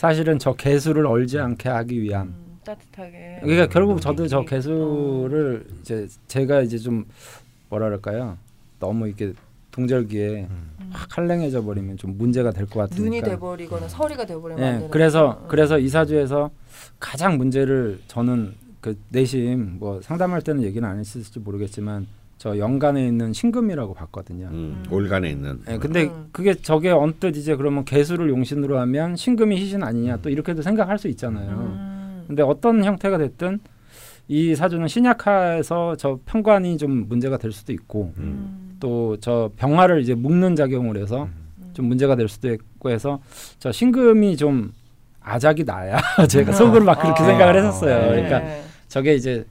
[0.00, 2.26] 사실은 저 개수를 얼지 않게 하기 위함.
[2.28, 3.38] 음, 따뜻하게.
[3.40, 7.06] 그러니까 결국 저도 저 개수를 이제 제가 이제 좀
[7.70, 8.36] 뭐라 그럴까요?
[8.78, 9.32] 너무 이렇게
[9.70, 10.48] 동절기에
[10.90, 13.04] 확 한랭해져 버리면 좀 문제가 될 것 같으니까.
[13.04, 15.48] 눈이 돼버리거나 서리가 돼버리면 안 네, 되는 그래서 거죠.
[15.48, 16.50] 그래서 이 사주에서
[17.00, 22.06] 가장 문제를 저는 그 내심 뭐 상담할 때는 얘기는 안 했을지 모르겠지만
[22.46, 24.46] 저 연간에 있는 신금이라고 봤거든요.
[24.52, 25.58] 음, 올간에 있는.
[25.66, 26.28] 네, 근데 음.
[26.30, 31.08] 그게 저게 언뜻 이제 그러면 개수를 용신으로 하면 신금이 희신 아니냐 또 이렇게도 생각할 수
[31.08, 31.50] 있잖아요.
[31.50, 32.24] 음.
[32.28, 33.58] 근데 어떤 형태가 됐든
[34.28, 38.76] 이 사주는 신약화에서 저 편관이 좀 문제가 될 수도 있고 음.
[38.78, 41.28] 또저 병화를 이제 묶는 작용을 해서
[41.72, 43.18] 좀 문제가 될 수도 있고 해서
[43.58, 44.72] 저 신금이 좀
[45.20, 45.98] 아작이 나야
[46.30, 47.26] 제가 속으로 막 그렇게 아.
[47.26, 48.02] 생각을 했었어요.
[48.02, 48.22] 네.
[48.22, 49.44] 그러니까 저게 이제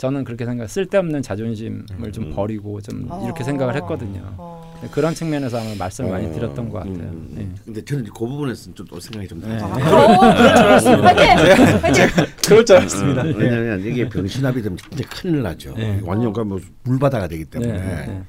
[0.00, 2.32] 저는 그렇게 생각 쓸데없는 자존심을 좀 음.
[2.34, 3.20] 버리고 좀 아.
[3.22, 4.22] 이렇게 생각을 했거든요.
[4.38, 4.78] 어.
[4.80, 6.94] 네, 그런 측면에서 아마 말씀을 많이 드렸던 것 같아요.
[6.94, 7.46] 음, 네.
[7.66, 9.58] 근데 저는 그 부분에서는 좀 또 생각이 좀 네.
[9.58, 9.74] 달라요.
[9.94, 11.02] 어, 그럴 줄 알았습니다.
[11.06, 11.76] 화이팅!
[11.82, 12.06] 화이팅!
[12.48, 13.20] 그럴 줄 알았습니다.
[13.20, 15.74] 어, 왜냐하면 이게 병신합이 되면 진짜 큰일 나죠.
[15.74, 16.00] 네.
[16.02, 18.22] 완전 그뭐 물바다가 되기 네, 때문에 네,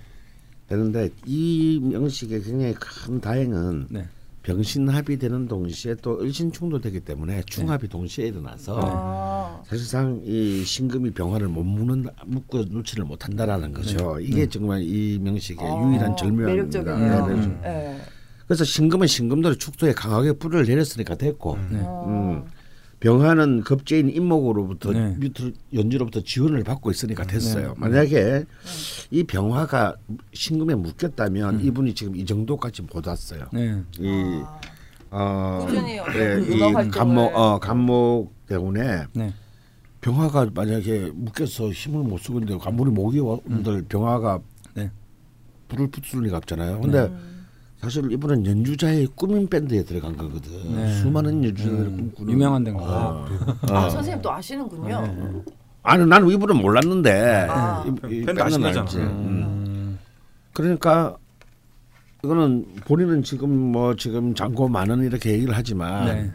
[0.67, 4.05] 되는데 이 명식의 굉장히 큰 다행은 네.
[4.43, 9.61] 병신합이 되는 동시에 또 을신충도 되기 때문에 충합이 동시에 일어나서 아.
[9.67, 14.19] 사실상 이 신금이 병화를 못 묶는 묶어 놓지를 못한다라는 거죠.
[14.19, 17.27] 이게 정말 이 명식의 아, 유일한 절묘한 매력적이네요.
[17.27, 17.41] 네, 네.
[17.41, 17.59] 음.
[17.61, 18.01] 네.
[18.47, 21.79] 그래서 신금은 신금대로 축토에 강하게 불을 내렸으니까 됐고 네.
[21.83, 22.05] 어.
[22.07, 22.60] 음.
[23.01, 25.17] 병화는 급제인 임목으로부터 네.
[25.73, 27.69] 연주로부터 지원을 받고 있으니까 됐어요.
[27.69, 27.73] 네.
[27.75, 28.45] 만약에
[29.09, 29.95] 이 병화가
[30.33, 31.61] 신금에 묶였다면 음.
[31.61, 33.47] 이분이 지금 이 정도까지 못 왔어요.
[33.51, 33.81] 네.
[33.99, 34.43] 이
[35.09, 36.89] 어, 어떤 예, 그 이.
[36.89, 39.33] 간목 어 간목 때문에 네.
[40.01, 44.39] 병화가 만약에 묶여서 힘을 못 쓰고 있는데 아무리 목이 온들 병화가
[44.75, 44.91] 네.
[45.69, 46.79] 불을 붙을 리가 없잖아요.
[46.81, 47.40] 근데 음.
[47.81, 50.51] 사실 이분은 연주자의 꾸민 밴드에 들어간 거거든.
[50.75, 50.93] 네.
[51.01, 53.25] 수많은 연주자들을 음, 꿈꾸는 유명한 데인가 어.
[53.69, 53.89] 아, 어.
[53.89, 55.01] 선생님 또 아시는군요.
[55.01, 55.41] 네.
[55.83, 57.83] 아니 나는 이분은 몰랐는데 아.
[58.07, 58.67] 이- 이 밴드 아시잖아.
[58.81, 58.97] 알지.
[58.99, 59.03] 음.
[59.03, 59.99] 음.
[60.53, 61.17] 그러니까
[62.23, 66.31] 이거는 본인은 지금 뭐 지금 잔고 많은 이렇게 얘기를 하지만 네.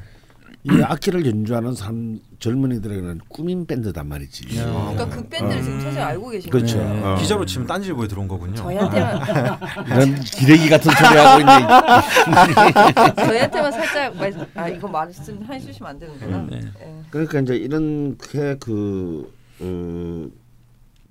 [0.68, 4.46] 이 악기를 연주하는 사람 젊은이들에게는 꾸민 밴드단 말이지.
[4.48, 4.64] 네.
[4.64, 6.78] 그러니까 그 밴드를 지금 선생님 알고 계신 그렇죠.
[6.78, 6.94] 거예요.
[6.94, 7.02] 네.
[7.04, 7.14] 어.
[7.16, 8.54] 기자로 치면 딴지일보에 들어온 거군요.
[8.56, 9.20] 저희한테만
[9.86, 13.14] 이런 기레기 같은 소리 하고 있네.
[13.26, 16.46] 저희한테만 살짝 말, 아 이거 말씀 해주시면 안 되는구나.
[16.50, 16.60] 네.
[16.60, 17.02] 네.
[17.10, 20.28] 그러니까 이제 이렇게 그 어,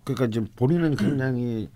[0.03, 1.69] 그러니까 이제 본인은 굉장히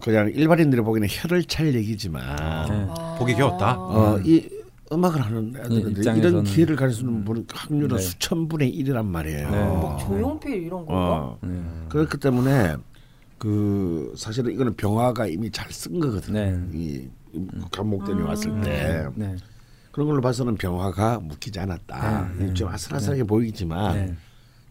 [0.00, 2.22] 그냥 일반인들이 보기에는 혀를 찰 얘기지만
[2.66, 2.86] 네.
[2.96, 3.16] 아.
[3.18, 3.76] 보기 겨웠다.
[3.78, 4.59] 어, 이
[4.92, 8.02] 음악을 하는 애들인데 입장에서는- 이런 기회를 가지수는 분- 확률은 네.
[8.02, 9.50] 수천 분의 일이란 말이에요.
[9.50, 9.56] 네.
[9.64, 10.92] 뭐 조용필 이런 거.
[10.92, 11.38] 어.
[11.42, 11.60] 네.
[11.88, 12.76] 그렇기 때문에
[13.38, 16.38] 그 사실은 이거는 병화가 이미 잘 쓴 거거든요.
[16.40, 16.58] 네.
[16.74, 17.08] 이
[17.70, 19.36] 감목대이 왔을 때 네.
[19.92, 22.30] 그런 걸로 봐서는 병화가 묶이지 않았다.
[22.36, 22.52] 네.
[22.54, 24.14] 좀 아슬아슬하게 보이지만 네.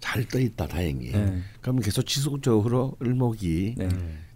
[0.01, 1.11] 잘떠 있다 다행히.
[1.11, 1.41] 네.
[1.61, 3.89] 그러면 계속 지속적으로 을목이 네.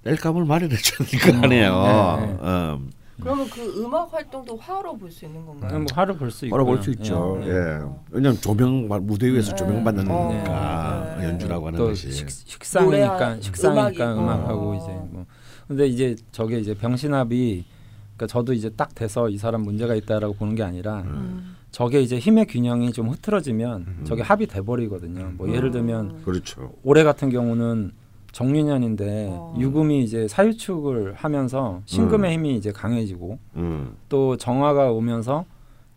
[0.03, 0.75] 낼감을 마련해.
[0.75, 1.65] 네, 네.
[1.67, 2.79] 어.
[3.21, 5.77] 그러면 그 음악 활동도 화로 볼 수 있는 건가요?
[5.79, 6.53] 뭐 화를 볼수 있고.
[6.55, 7.39] 바로 볼 수 있죠.
[7.43, 7.47] 예.
[7.49, 7.79] 예.
[8.11, 9.55] 왜냐면 조명 무대 위에서 네.
[9.55, 10.27] 조명 받는 어.
[10.27, 11.25] 거니까 네.
[11.25, 12.11] 연주라고 하는 또 것이.
[12.11, 14.21] 식, 식상이니까 식상이니까 음악이고.
[14.23, 14.75] 음악하고 어.
[14.75, 15.25] 이제 뭐
[15.67, 17.65] 근데 이제 저게 이제 병신합이
[18.15, 21.55] 그러니까 저도 이제 딱 돼서 이 사람 문제가 있다라고 보는 게 아니라 음.
[21.71, 24.03] 저게 이제 힘의 균형이 좀 흐트러지면 음.
[24.05, 25.31] 저게 합이 돼 버리거든요.
[25.37, 26.73] 뭐 예를 들면 그렇죠.
[26.83, 27.91] 올해 같은 경우는
[28.33, 29.55] 정유년인데 어.
[29.57, 33.95] 유금이 이제 사유축을 하면서 신금의 힘이 이제 강해지고 음.
[34.09, 35.45] 또 정화가 오면서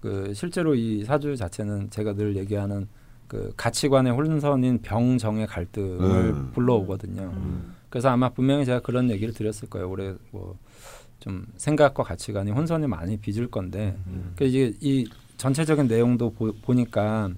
[0.00, 2.86] 그 실제로 이 사주 자체는 제가 늘 얘기하는
[3.26, 6.50] 그 가치관의 혼선인 병정의 갈등을 음.
[6.54, 7.22] 불러오거든요.
[7.34, 7.74] 음.
[7.88, 9.90] 그래서 아마 분명히 제가 그런 얘기를 드렸을 거예요.
[9.90, 10.54] 올해 뭐
[11.20, 14.32] 좀 생각과 가치관이 혼선이 많이 빚을 건데 음.
[14.36, 17.30] 그 이제 이 전체적인 내용도 보, 보니까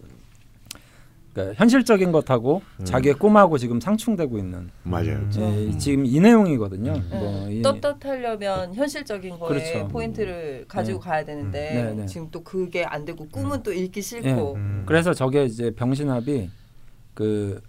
[1.38, 2.84] 그러니까 현실적인 것하고 음.
[2.84, 5.20] 자기의 꿈하고 지금 상충되고 있는 맞아요.
[5.38, 6.92] 예, 지금 이 내용이거든요.
[6.94, 7.08] 음.
[7.10, 9.88] 뭐 이- 떳떳하려면 현실적인 거에 그렇죠.
[9.88, 11.08] 포인트를 가지고 네.
[11.08, 12.06] 가야 되는데 네, 네.
[12.06, 14.02] 지금 또 그게 안 되고 꿈은 또 읽기 예.
[14.02, 14.82] 싫고 음.
[14.84, 16.50] 그래서 저게 이제 병신합이
[17.14, 17.60] 그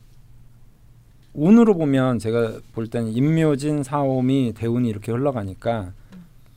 [1.34, 5.94] 운으로 보면 제가 볼 때는 임묘진 사오미 대운이 이렇게 흘러가니까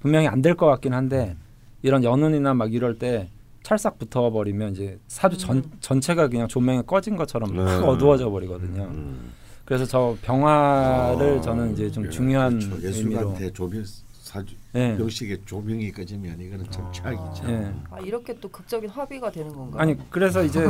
[0.00, 1.36] 분명히 안 될 것 같긴 한데
[1.82, 3.28] 이런 연운이나 막 이럴 때
[3.62, 5.70] 찰싹 붙어버리면 이제 사주 전, 음.
[5.80, 7.72] 전체가 그냥 조명이 꺼진 것처럼 막 네.
[7.86, 8.84] 어두워져 버리거든요.
[8.84, 9.32] 음.
[9.64, 12.86] 그래서 저 병화를 아, 저는 이제 좀 예, 중요한 그렇죠.
[12.86, 14.94] 예술가한테 조명 사주 예.
[14.94, 17.48] 명식에 조명이 꺼지면 이거는 참 최악이죠.
[17.48, 17.72] 예.
[17.90, 19.80] 아, 이렇게 또 극적인 합의가 되는 건가요?
[19.80, 20.64] 아니 그래서 이제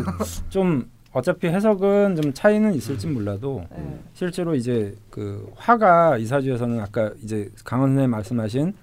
[0.51, 4.01] 좀 어차피 해석은 좀 차이는 있을지 몰라도 네.
[4.14, 8.74] 실제로 이제 그 화가 이사주에서는 아까 이제 강원 선생님 말씀하신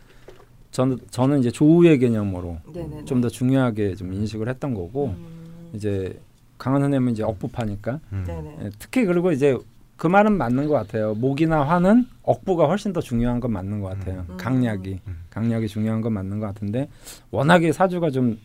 [0.71, 3.05] 저는 저는 이제 조우의 개념으로 네네네.
[3.05, 5.71] 좀더 중요하게 좀 인식을 했던 거고 음.
[5.73, 6.19] 이제
[6.57, 8.25] 강원 선생님은 이제 억부파니까 음.
[8.63, 9.57] 예, 특히 그리고 이제
[9.97, 11.13] 그 말은 맞는 것 같아요.
[11.15, 14.25] 목이나 화는 억부가 훨씬 더 중요한 건 맞는 것 같아요.
[14.29, 14.37] 음.
[14.37, 15.17] 강약이 음.
[15.29, 16.87] 강약이 중요한 건 맞는 것 같은데
[17.31, 18.37] 워낙에 사주가 좀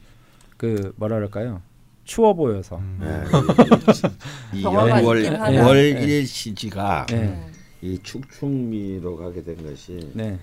[0.57, 1.61] 그 뭐라 그럴까요?
[2.05, 3.01] 추워 보여서 음.
[3.03, 5.66] 예, 이 병화가 월 있긴 하다.
[5.66, 7.16] 월일 시지가 네.
[7.16, 7.47] 네.
[7.83, 10.39] 이 축충미로 가게 된 것이 네.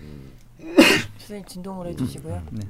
[1.18, 2.44] 선생님 진동을 해주시고요.
[2.52, 2.62] 네.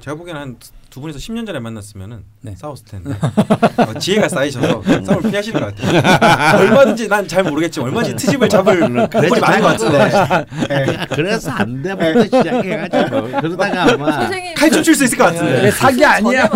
[0.00, 0.58] 제가 보기에는 한
[0.92, 2.54] 두 분이서 10년 전에 만났으면은 네.
[2.54, 3.10] 싸웠을 텐데
[3.78, 6.58] 어, 지혜가 쌓이셔서 싸움을 피하시는 것 같아요.
[6.60, 13.22] 얼마든지 난 잘 모르겠지만 얼마든지 트집을 잡을 꼴이 많은 것 같은데 그래서 안 돼부터 시작해가지고
[13.40, 15.62] 그러다가 아마 선생님 칼춤 출 수 있을 것 같은데.
[15.62, 16.46] 네, 사기 아니야.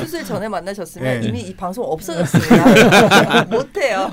[0.00, 1.28] 수술 전에 만나셨으면 네.
[1.28, 3.44] 이미 이 방송 없어졌습니다.
[3.50, 4.10] 못해요.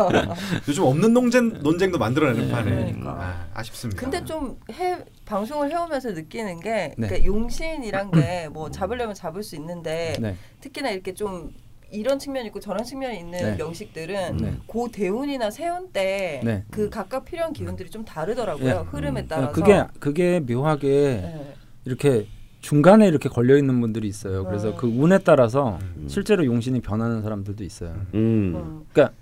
[0.67, 3.09] 요즘 없는 논쟁 논쟁도 만들어내는 판에 그러니까.
[3.11, 4.01] 아, 아쉽습니다.
[4.01, 7.07] 근데 좀 해 방송을 해오면서 느끼는 게 네.
[7.07, 10.35] 그러니까 용신이란 게뭐 잡으려면 잡을 수 있는데 네.
[10.59, 11.53] 특히나 이렇게 좀
[11.91, 13.55] 이런 측면이 있고 저런 측면이 있는 네.
[13.55, 14.57] 명식들은 네.
[14.65, 16.65] 고 대운이나 세운 때 네.
[16.71, 18.67] 그 각각 필요한 기운들이 좀 다르더라고요.
[18.67, 18.89] 예.
[18.89, 19.51] 흐름에 따라서.
[19.51, 21.53] 그게 그게 묘하게 네.
[21.85, 22.27] 이렇게
[22.61, 24.43] 중간에 이렇게 걸려 있는 분들이 있어요.
[24.45, 24.77] 그래서 네.
[24.77, 26.07] 그 운에 따라서 음.
[26.07, 27.91] 실제로 용신이 변하는 사람들도 있어요.
[28.15, 28.55] 음.
[28.55, 28.85] 음.
[28.91, 29.15] 그러니까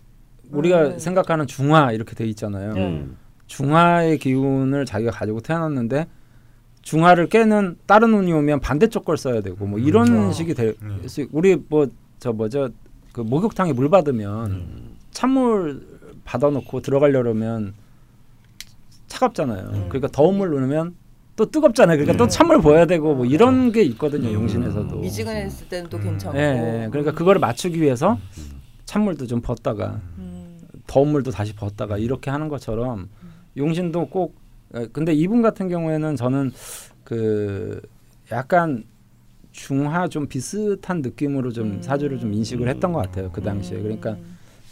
[0.52, 1.00] 우리가 음.
[1.00, 2.74] 생각하는 중화 이렇게 돼 있잖아요.
[2.74, 2.88] 네.
[2.88, 3.18] 음.
[3.48, 6.08] 중화의 기운을 자기가 가지고 태어났는데
[6.82, 10.32] 중화를 깨는 다른 운이 오면 반대쪽 걸 써야 되고 뭐 이런 그렇죠.
[10.34, 11.02] 식이 될 음.
[11.08, 11.88] 수- 우리 뭐
[12.20, 12.70] 저 뭐죠
[13.14, 14.98] 그 목욕탕에 물 받으면 음.
[15.10, 15.86] 찬물
[16.24, 17.74] 받아놓고 들어가려면
[19.08, 19.64] 차갑잖아요.
[19.74, 19.86] 음.
[19.90, 20.96] 그러니까 더운 물 넣으면
[21.36, 21.98] 또 뜨겁잖아요.
[21.98, 22.18] 그러니까 음.
[22.18, 24.32] 또 찬물 부어야 되고 뭐 이런 게 있거든요.
[24.32, 24.98] 용신에서도.
[24.98, 26.04] 미지근했을 때는 또 음.
[26.04, 26.38] 괜찮고.
[26.38, 26.90] 예, 예.
[26.90, 28.20] 그러니까 그거를 맞추기 위해서
[28.86, 30.60] 찬물도 좀 붓다가 음.
[30.88, 33.10] 더운 물도 다시 붓다가 이렇게 하는 것처럼
[33.58, 34.41] 용신도 꼭 에,
[34.92, 36.52] 근데 이분 같은 경우에는 저는
[37.04, 37.82] 그
[38.32, 38.84] 약간
[39.52, 41.82] 중하 좀 비슷한 느낌으로 좀 음.
[41.82, 43.84] 사주를 좀 인식을 했던 것 같아요 그 당시에 음.
[43.84, 44.18] 그러니까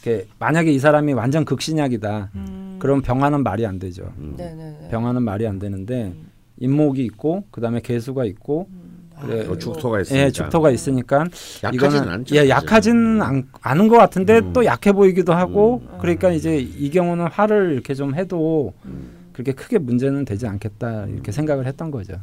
[0.01, 2.77] 이렇게 만약에 이 사람이 완전 극신약이다 음.
[2.79, 4.35] 그럼 병화는 말이 안 되죠 음.
[4.37, 4.87] 네네네.
[4.89, 6.29] 병화는 말이 안 되는데 음.
[6.59, 9.09] 인목이 있고 그다음에 개수가 있고 음.
[9.21, 10.25] 그래, 어, 죽토가 있으니까.
[10.25, 11.25] 예 죽토가 있으니까
[11.61, 12.35] 약하진 이거는 않죠.
[12.37, 14.53] 예 약하지는 않, 않은 것 같은데 음.
[14.53, 15.97] 또 약해 보이기도 하고 음.
[15.99, 19.18] 그러니까 이제 이 경우는 화를 이렇게 좀 해도 음.
[19.39, 22.15] 그렇게 크게 문제는 되지 않겠다 이렇게 생각을 했던 거죠.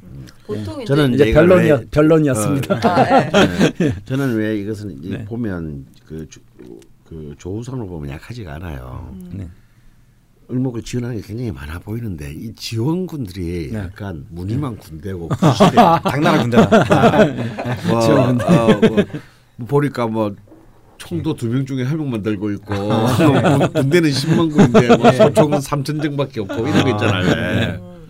[0.47, 2.81] 보통 이제 저는 이제 변론이었 왜- 변론이었습니다.
[2.87, 3.31] 아, 예.
[3.79, 3.95] 네.
[4.05, 5.25] 저는 왜 이것은 이제 네.
[5.25, 6.41] 보면 그, 주,
[7.07, 9.09] 그 조우선을 보면 약하지가 않아요.
[9.15, 9.31] 음.
[9.33, 9.49] 네.
[10.51, 13.79] 을목을 지원하는 게 굉장히 많아 보이는데 이 지원군들이 네.
[13.79, 17.25] 약간 무늬만 군대고 구시대 당나라 군대다.
[17.89, 19.05] 뭐, 어, 뭐,
[19.57, 20.37] 뭐 보니까 뭐
[20.99, 25.59] 총도 두 명 중에 한 명 만 들고 있고 군- 군대는 10만 군인데 뭐 소총은
[25.59, 27.27] 3천 정밖에 없고 이런 거 있잖아요.
[27.27, 27.67] 왜.
[27.81, 28.07] 음.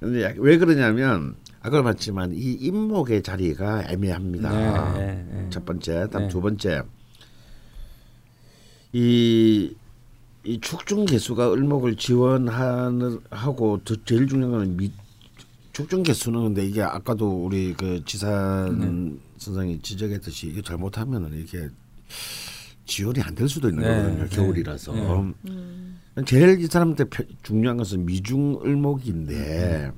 [0.00, 4.92] 근데 약- 왜 그러냐면 아까 봤지만 이 임목의 자리가 애매합니다.
[4.94, 5.46] 네, 네, 네.
[5.50, 6.28] 첫 번째, 다음 네.
[6.28, 6.82] 두 번째
[8.92, 9.74] 이,
[10.44, 14.90] 이 축중 개수가 을목을 지원하는 하고 더 제일 중요한 건 미,
[15.72, 21.68] 축전 개수는 근데 이게 아까도 우리 그 지산 선생이 지적했듯이 이게 잘못하면은 이게
[22.86, 24.22] 지원이 안 될 수도 있는 네, 거거든요.
[24.24, 24.92] 네, 겨울이라서.
[24.94, 25.32] 네.
[25.50, 25.98] 음.
[26.26, 29.92] 제일 이 사람한테 표- 중요한 것은 미중 을목인데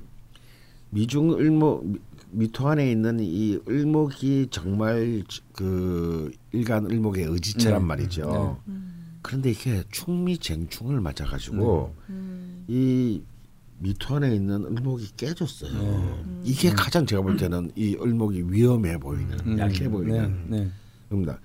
[0.91, 1.99] 미중 을목 미-
[2.33, 7.85] 미토 안에 있는 이 을목이 정말 그 일간 을목의 의지체란 네.
[7.87, 8.57] 말이죠.
[9.21, 12.65] 그런데 이게 충미 쟁충을 맞아가지고 음.
[12.67, 13.21] 이
[13.79, 15.73] 미토 안에 있는 을목이 깨졌어요.
[15.73, 16.41] 네.
[16.43, 20.71] 이게 가장 제가 볼 때는 이 을목이 위험해 보이는, 음, 약해 보이는 네, 네,
[21.09, 21.39] 겁니다.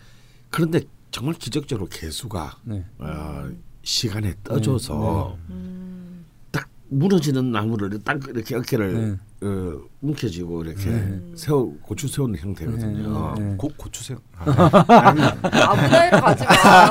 [0.57, 0.81] 그런데
[1.11, 2.83] 정말 기적적으로 개수가 네.
[2.97, 3.47] 어,
[3.83, 6.25] 시간에 떠줘서 음.
[6.51, 9.47] 딱 무너지는 나무를 딱 이렇게 어깨를 네.
[9.47, 11.21] 어, 움켜쥐고 이렇게 네.
[11.35, 13.35] 세워 고추 세우는 형태거든요.
[13.37, 13.57] 네, 네.
[13.59, 14.19] 고, 고추세요.
[14.39, 16.91] 아무나이로 가지 마.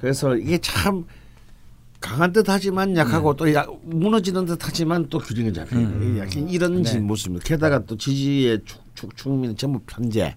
[0.00, 1.04] 그래서 이게 참
[2.00, 5.80] 강한 듯하지만 약하고 또 약, 무너지는 듯하지만 또 균형이 잡혀요.
[5.80, 6.16] 음.
[6.18, 6.98] 약간 이런 네.
[6.98, 7.44] 모습입니다.
[7.46, 10.34] 게다가 또 지지의 축, 축, 축민은 전부 편제.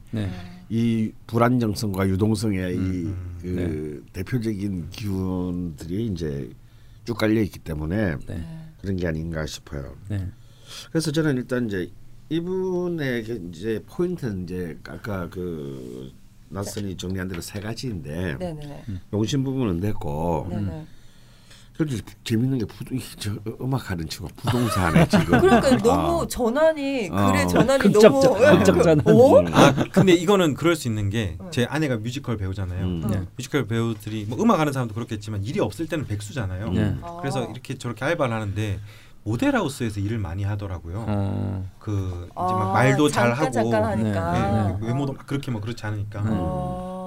[0.70, 0.76] 네.
[0.78, 4.12] 이 불안정성과 유동성의 이그 네.
[4.14, 6.50] 대표적인 기운들이 이제
[7.06, 8.48] 쭉 깔려 있기 때문에 네.
[8.82, 9.96] 그런 게 아닌가 싶어요.
[10.10, 10.28] 네.
[10.90, 11.92] 그래서 저는 일단 이제
[12.30, 16.12] 이분의 그 이제 포인트는 이제 아까 그
[16.50, 18.84] 나선이 정리한 대로 세 가지인데 네네네.
[19.12, 20.86] 용신 부분은 됐고 네네.
[21.78, 22.86] 그래도 재밌는 게 부,
[23.18, 26.28] 저 음악하는 친구 부동산에 지금 그러니까 너무 어.
[26.28, 27.26] 전환이 어.
[27.32, 29.02] 글의 전환이 너무 전- 극적 전환.
[29.08, 29.40] 어?
[29.40, 29.48] 음.
[29.54, 32.86] 아 근데 이거는 그럴 수 있는 게 제 아내가 뮤지컬 배우잖아요.
[32.86, 33.08] 음.
[33.10, 33.22] 네.
[33.38, 36.70] 뮤지컬 배우들이 뭐 음악 하는 사람도 그렇겠지만 일이 없을 때는 백수잖아요.
[36.72, 36.96] 네.
[37.02, 37.18] 아.
[37.22, 38.80] 그래서 이렇게 저렇게 알바를 하는데
[39.24, 41.06] 모델하우스에서 일을 많이 하더라고요.
[41.08, 41.70] 어.
[41.80, 44.78] 그 이제 아, 막 말도 잘 잠깐, 하고 잠깐 하니까.
[44.82, 46.22] 네, 외모도 막 그렇게 뭐 그렇지 않으니까.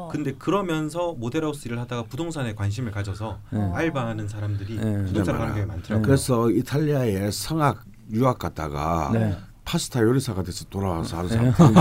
[0.06, 0.08] 음.
[0.08, 0.12] 어.
[0.12, 3.60] 근데 그러면서 모델하우스 일을 하다가 부동산에 관심을 가져서 네.
[3.74, 5.04] 알바하는 사람들이 네.
[5.04, 5.50] 부동산 많아.
[5.50, 6.02] 하는 게 많더라고요.
[6.02, 9.36] 그래서 이탈리아에 성악 유학 갔다가 네.
[9.64, 11.50] 파스타 요리사가 돼서 돌아와서 하는 네.
[11.52, 11.80] 사람 어.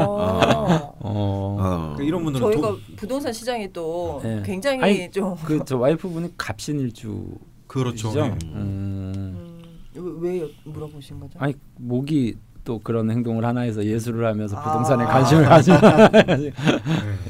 [0.00, 0.96] 어.
[0.98, 1.56] 어.
[1.94, 4.42] 그러니까 이런 분들은 저희가 도, 부동산 시장이 또 네.
[4.44, 7.34] 굉장히 아니, 좀 그 저 와이프분이 갑신일주.
[7.68, 8.10] 그렇죠.
[8.12, 8.38] 죠 네.
[8.44, 9.62] 음.
[9.96, 11.38] 음, 왜, 왜 물어보신 거죠?
[11.38, 12.36] 아니 목이
[12.66, 14.62] 또 그런 행동을 하나 해서 예술을 하면서 아.
[14.62, 15.80] 부동산에 관심을 가지는
[16.26, 16.52] 네.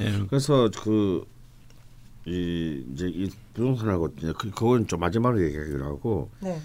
[0.01, 0.27] 예.
[0.29, 1.25] 그래서 그
[2.27, 6.61] 이 이제 이 부동산하고 이제 그 그건 좀 마지막으로 얘기하기로 하고 네.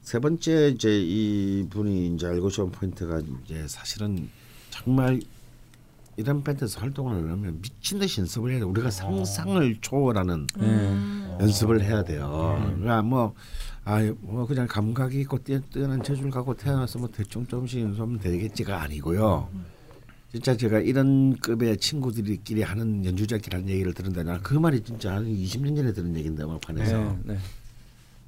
[0.00, 4.28] 세 번째 이제 이 분이 이제 알고 싶은 포인트가 이제 사실은
[4.70, 5.20] 정말
[6.16, 8.64] 이런 밴드에서 활동을 하려면 미친 듯이 연습을 해야 돼.
[8.64, 10.66] 우리가 상상을 초월하는 네.
[10.66, 11.36] 음.
[11.40, 12.60] 연습을 해야 돼요.
[12.64, 13.34] 그러니까 뭐,
[13.84, 18.80] 아, 뭐 그냥 감각이 있고 뛰, 뛰어난 재주를 갖고 태어나서 뭐 대충 조금씩 연습하면 되겠지가
[18.82, 19.48] 아니고요.
[20.30, 25.76] 진짜 제가 이런 급의 친구들끼리 하는 연주자끼리 하는 얘기를 들은데 나그 말이 진짜 한 20년
[25.76, 27.34] 전에 들은 얘기인데 음악판에서 네.
[27.34, 27.38] 네.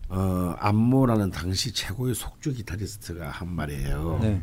[0.08, 4.18] 어, 안모라는 당시 최고의 속주 기타리스트가 한 말이에요.
[4.20, 4.42] 네.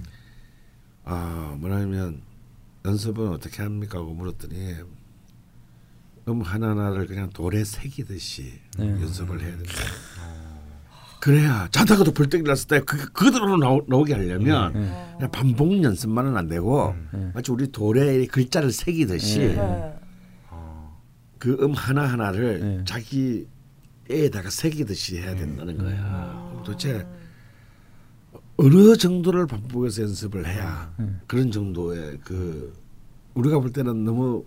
[1.03, 2.21] 아 뭐냐면
[2.83, 3.99] 연습은 어떻게 합니까?
[3.99, 4.77] 하고 물었더니
[6.29, 8.87] 음 하나하나를 그냥 돌에 새기듯이 네.
[8.89, 9.71] 연습을 해야 된다.
[11.21, 15.13] 그래야 자다가도 벌떡 일어났을 때 그, 그대로 나오, 나오게 하려면 네.
[15.17, 17.31] 그냥 반복 연습만은 안 되고 네.
[17.35, 19.55] 마치 우리 돌에 글자를 새기듯이 네.
[19.55, 19.99] 네.
[21.37, 22.83] 그음 하나 하나를 네.
[22.85, 23.47] 자기
[24.09, 26.61] 애에다가 새기듯이 해야 된다는 거야.
[26.65, 27.05] 도대체
[28.57, 31.05] 어느 정도를 반복해서 연습을 해야 네.
[31.27, 32.73] 그런 정도의 그
[33.35, 34.43] 우리가 볼 때는 너무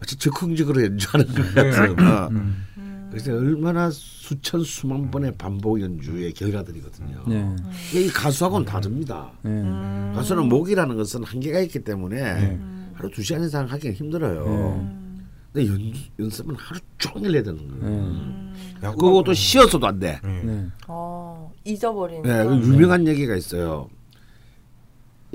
[0.00, 2.28] 마치 적극적으로 연주하는 것 같은 어.
[2.32, 2.66] 음.
[3.10, 7.24] 그래서 얼마나 수천 수만 번의 반복 연주의 결과들이거든요.
[7.26, 7.56] 네.
[7.94, 9.30] 이 가수하고는 다릅니다.
[9.42, 9.50] 네.
[9.50, 10.12] 음.
[10.14, 12.60] 가수는 목이라는 것은 한계가 있기 때문에 네.
[12.94, 14.44] 하루 두 시간 이상 하기는 힘들어요.
[14.46, 15.26] 음.
[15.52, 17.96] 근데 연, 연습은 하루 종일 해야 되는 거예요.
[17.96, 18.54] 음.
[18.82, 20.20] 야, 그것도 쉬어서도 안 돼.
[20.22, 20.42] 네.
[20.42, 20.66] 네.
[20.86, 22.22] 어, 잊어버리는.
[22.22, 23.88] 네, 그 유명한 얘기가 있어요.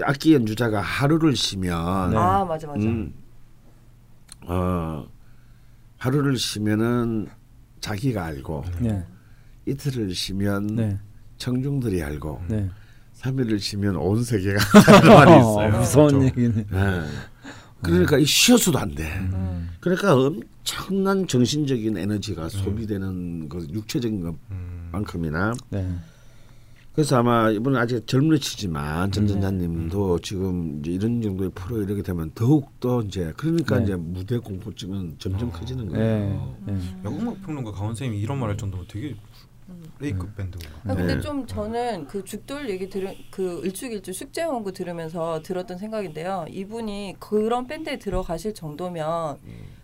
[0.02, 2.18] 악기 연주자가 하루를 쉬면 네.
[2.18, 2.80] 아 맞아 맞아.
[2.80, 3.14] 음,
[4.42, 5.06] 어,
[5.98, 7.28] 하루를 쉬면은
[7.84, 9.04] 자기가 알고 네.
[9.66, 11.00] 이틀을 쉬면 네.
[11.38, 12.70] 청중들이 알고 네.
[13.12, 14.58] 삼일을 쉬면 온 세계가
[15.06, 15.80] 말이 어, 있어요.
[15.80, 16.26] 무서운 그렇죠.
[16.26, 16.66] 얘기네.
[16.72, 17.02] 네.
[17.82, 19.04] 그러니까 이 쉬어서도 안 돼.
[19.34, 19.70] 음.
[19.82, 24.90] 그러니까 엄청난 정신적인 에너지가 소비되는 그 육체적인 음.
[24.92, 25.94] 것만큼이나 네.
[26.94, 33.02] 그래서 아마 이분은 아직 젊으시지만 전전자님도 지금 이제 이런 정도의 프로 이렇게 되면 더욱 더
[33.02, 33.84] 이제 그러니까 네.
[33.86, 35.92] 이제 무대 공포증은 점점 커지는 네.
[35.92, 36.56] 거예요.
[36.66, 36.74] 네.
[36.74, 39.16] 야, 음악 평론가 가원 쌤이 이런 말 할 정도면 되게
[40.04, 40.70] A급 밴드가.
[40.86, 41.22] 아, 근데 네.
[41.22, 46.46] 좀 저는 그 죽돌 얘기 들은 그 일주일주 숙제 원고 들으면서 들었던 생각인데요.
[46.50, 49.38] 이분이 그런 밴드에 들어가실 정도면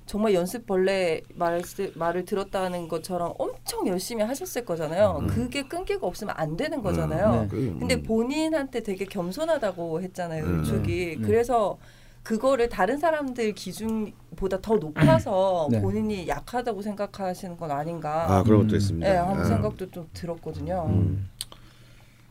[0.09, 1.61] 정말 연습벌레 말
[1.93, 5.19] 말을 들었다는 것처럼 엄청 열심히 하셨을 거잖아요.
[5.21, 5.27] 음.
[5.27, 7.41] 그게 끈기가 없으면 안 되는 거잖아요.
[7.43, 7.47] 네.
[7.47, 8.01] 그, 근데 음.
[8.01, 10.45] 본인한테 되게 겸손하다고 했잖아요.
[10.45, 10.59] 음.
[10.59, 11.17] 일축이.
[11.19, 11.27] 네.
[11.27, 11.77] 그래서
[12.23, 15.79] 그거를 다른 사람들 기준보다 더 높아서 네.
[15.79, 18.25] 본인이 약하다고 생각하시는 건 아닌가.
[18.33, 18.77] 아 그런 것도 음.
[18.77, 19.07] 있습니다.
[19.07, 19.43] 네, 아무 아.
[19.43, 20.87] 생각도 좀 들었거든요.
[20.89, 21.29] 음.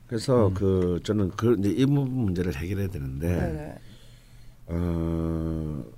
[0.09, 0.55] 그래서 음.
[0.55, 3.75] 그 저는 그 이제 이 부분 문제를 해결해야 되는데 네네.
[4.67, 5.98] 어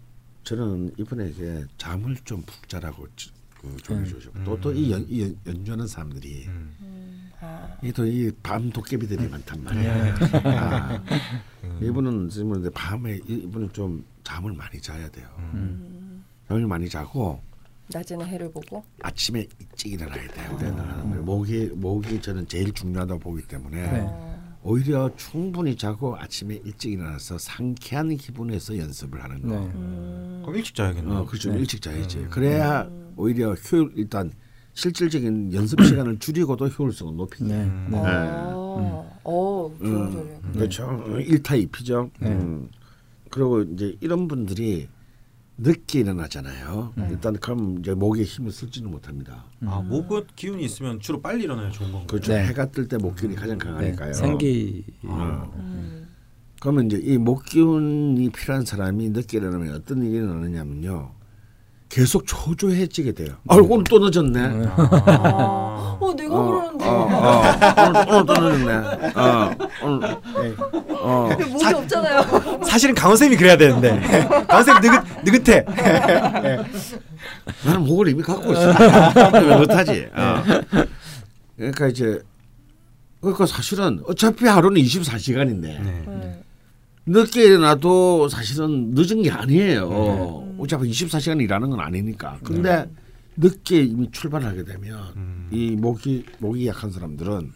[0.55, 3.31] 저는 이번에 이제 잠을 좀 푹 자라고 지-
[3.61, 4.13] 그 조언해 음.
[4.13, 4.91] 주셨고 또또 이
[5.47, 6.75] 연주하는 사람들이 음.
[6.81, 7.69] 음, 아.
[7.85, 10.15] 이또이 밤 도깨비들이 많단 말이에요.
[10.59, 11.03] 아,
[11.81, 15.29] 이분은 지금 밤에 이- 이분은 좀 잠을 많이 자야 돼요.
[15.55, 16.25] 음.
[16.49, 17.41] 잠을 많이 자고
[17.93, 18.83] 낮에는 해를 보고.
[19.03, 20.59] 아침에 일찍 일어나야 돼요.
[21.05, 21.25] 음.
[21.25, 24.30] 목이 목이 저는 제일 중요하다고 보기 때문에 네.
[24.63, 24.71] 어.
[24.71, 29.49] 오히려 충분히 자고 아침에 일찍 일어나서 상쾌한 기분에서 연습을 하는 거.
[29.49, 29.57] 네.
[29.75, 30.41] 음.
[30.43, 31.13] 그럼 일찍 자야겠네.
[31.13, 31.61] 어, 그좀 네.
[31.61, 32.27] 일찍 자야지.
[32.31, 34.31] 그래야 오히려 효율 일단
[34.75, 37.45] 실질적인 연습 시간을 줄이고도 효율성을 높이죠.
[37.47, 37.55] 네.
[37.65, 37.89] 음.
[37.91, 37.99] 네.
[38.03, 40.41] 어, 어, 좋은 소리예요.
[40.53, 41.05] 그렇죠.
[41.19, 42.11] 일타이피죠.
[42.21, 42.29] 네.
[42.29, 42.69] 음.
[43.31, 44.89] 그리고 이제 이런 분들이
[45.63, 46.93] 늦게 일어나잖아요.
[46.97, 47.09] 네.
[47.11, 49.45] 일단 그럼 이제 목에 힘을 쓰지는 못합니다.
[49.67, 52.07] 아 목은 기운이 있으면 주로 빨리 일어나야 좋은 건가요?
[52.07, 52.33] 그렇죠.
[52.33, 52.47] 네.
[52.47, 53.65] 해가 뜰 때 목 기운이 가장 네.
[53.67, 54.13] 강하니까요.
[54.13, 55.53] 생기 어.
[55.57, 56.09] 음.
[56.61, 61.13] 그러면 이제 이 목 기운이 필요한 사람이 늦게 일어나면 어떤 일이 일어나냐면요.
[61.91, 63.35] 계속 초조해지게 돼요.
[63.49, 64.69] 아, 오늘 또 늦었네.
[64.77, 66.85] 아, 어, 내가 어, 그러는데.
[66.87, 67.43] 어, 어,
[67.89, 69.13] 오늘, 오늘 또 늦었네.
[69.17, 69.51] 어,
[69.83, 70.17] 오늘,
[70.89, 72.63] 어, 근데 목이 없잖아요.
[72.65, 73.99] 사실은 강원 쌤이 그래야 되는데
[74.47, 75.65] 강원 쌤 느긋 느긋해.
[77.65, 79.59] 나는 목을 이미 갖고 있어.
[79.59, 80.07] 못하지.
[80.15, 80.43] 어.
[81.57, 82.23] 그러니까 이제
[83.21, 86.43] 그러니까 사실은 어차피 하루는 24시간인데 네.
[87.05, 87.13] 네.
[87.21, 89.89] 늦게 일어나도 사실은 늦은 게 아니에요.
[89.89, 90.55] 네.
[90.59, 92.39] 어차피 24시간 일하는 건 아니니까.
[92.45, 92.89] 근데
[93.37, 95.49] 늦게 이미 출발하게 되면 음.
[95.51, 97.53] 이 목이 목이 약한 사람들은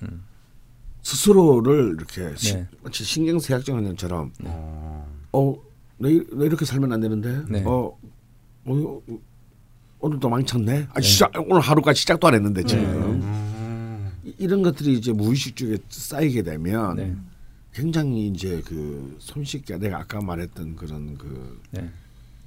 [1.03, 2.67] 스스로를 이렇게 시, 네.
[2.83, 5.07] 마치 신경쇠약증처럼 어.
[5.33, 5.55] 어,
[5.99, 7.43] 내, 이- 내 이렇게 살면 안 되는데.
[7.49, 7.63] 네.
[7.67, 7.97] 어,
[8.67, 9.01] 어, 어,
[10.01, 10.89] 오늘도 망쳤네.
[10.95, 14.11] 아, 시작 오늘 하루까지 시작도 안 했는데 지금 음.
[14.25, 17.15] 이- 이런 것들이 이제 무의식 쪽에 쌓이게 되면 네.
[17.75, 21.91] 굉장히 이제 그 손쉽게 내가 아까 말했던 그런 그 네.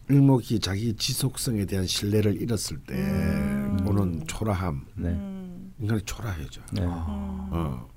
[0.10, 2.96] 일목이 자기 지속성에 대한 신뢰를 잃었을 때
[3.86, 5.10] 오는 초라함, 네.
[5.10, 5.74] 음.
[5.80, 6.62] 인간이 초라해져.
[6.72, 6.82] 네.
[6.86, 7.88] 어.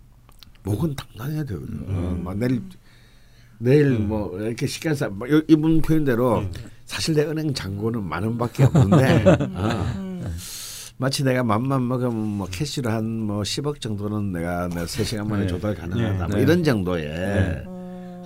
[0.64, 1.84] 목은 단단해야 되거든.
[1.88, 2.62] 어, 막 내일
[3.58, 6.44] 내일 뭐 이렇게 시간 사뭐 요- 이분 표현대로
[6.84, 9.24] 사실 내 은행 잔고는 만 원밖에 없는데
[9.54, 10.09] 어.
[11.00, 15.48] 마치 내가 맘만 먹으면 뭐 캐시로 한 뭐 10억 정도는 내가 내가 3시간 만에 네.
[15.48, 16.26] 조달 가능하다.
[16.28, 16.42] 뭐 네.
[16.42, 17.64] 이런 정도의 네.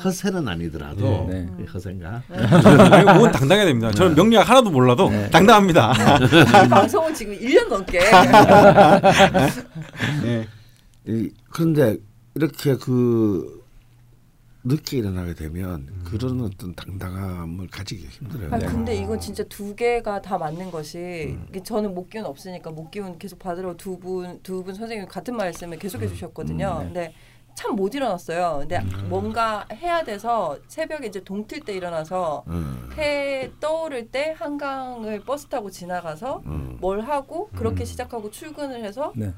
[0.02, 1.46] 허세는 아니더라도 네.
[1.60, 2.22] 이 허세인가?
[2.28, 3.92] 아니, 목은 당당해야 됩니다.
[3.92, 5.30] 저는 명리학 하나도 몰라도 네.
[5.30, 5.92] 당당합니다.
[6.68, 8.00] 방송은 지금 1년 넘게.
[10.24, 10.48] 네.
[11.06, 11.96] 이, 그런데
[12.34, 13.62] 이렇게 그
[14.66, 18.48] 늦게 일어나게 되면 그런 어떤 당당함을 가지기 힘들어요.
[18.52, 18.66] 아 네.
[18.66, 23.18] 근데 이건 진짜 두 개가 다 맞는 것이 이게 저는 목 기운 없으니까 목 기운
[23.18, 26.78] 계속 받으러 두 분 두 분 선생님 같은 말씀을 계속 해 주셨거든요.
[26.78, 26.84] 네.
[26.86, 27.14] 근데
[27.54, 28.58] 참 못 일어났어요.
[28.60, 35.46] 근데 뭔가 해야 돼서 새벽에 이제 동틀 때 일어나서 어, 해 떠오를 때 한강을 버스
[35.46, 36.76] 타고 지나가서 어.
[36.80, 39.32] 뭘 하고 그렇게 시작하고 출근을 해서 네.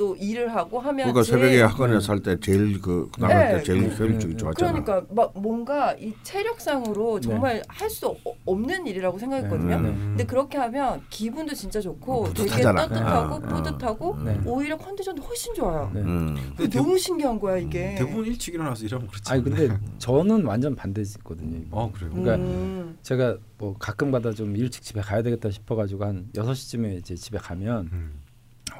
[0.00, 3.96] 또 일을 하고 하면 그러니까 새벽에 학원에서 할때 제일 그 나갈 네, 때 제일 그-
[4.04, 4.36] 효율적이 네.
[4.38, 4.72] 좋았잖아.
[4.82, 7.28] 그러니까 막 뭔가 이 체력상으로 네.
[7.28, 9.78] 정말 할수 없는 일이라고 생각했거든요.
[9.78, 9.88] 네.
[9.92, 12.88] 근데 그렇게 하면 기분도 진짜 좋고 어, 되게 뿌듯하잖아.
[12.88, 14.40] 떳떳하고 어, 뿌듯하고 네.
[14.46, 15.90] 오히려 컨디션도 훨씬 좋아요.
[15.92, 16.00] 네.
[16.00, 16.34] 음.
[16.56, 17.94] 그게 너무 신기한 거야 이게.
[17.98, 19.30] 대부분 일찍 일어나서 일하면 그렇지.
[19.30, 21.66] 아니 근데 저는 완전 반대거든요.
[21.72, 22.10] 어 그래요.
[22.14, 22.96] 그러니까 음.
[23.02, 28.19] 제가 뭐 가끔가다 좀 일찍 집에 가야 되겠다 싶어가지고 한 6시쯤에 이제 집에 가면 음.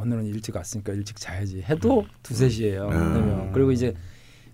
[0.01, 2.89] 오늘은 일찍 왔으니까 일찍 자야지 해도 두세 시예요.
[2.89, 2.91] 음.
[2.91, 3.95] 왜냐면 그리고 이제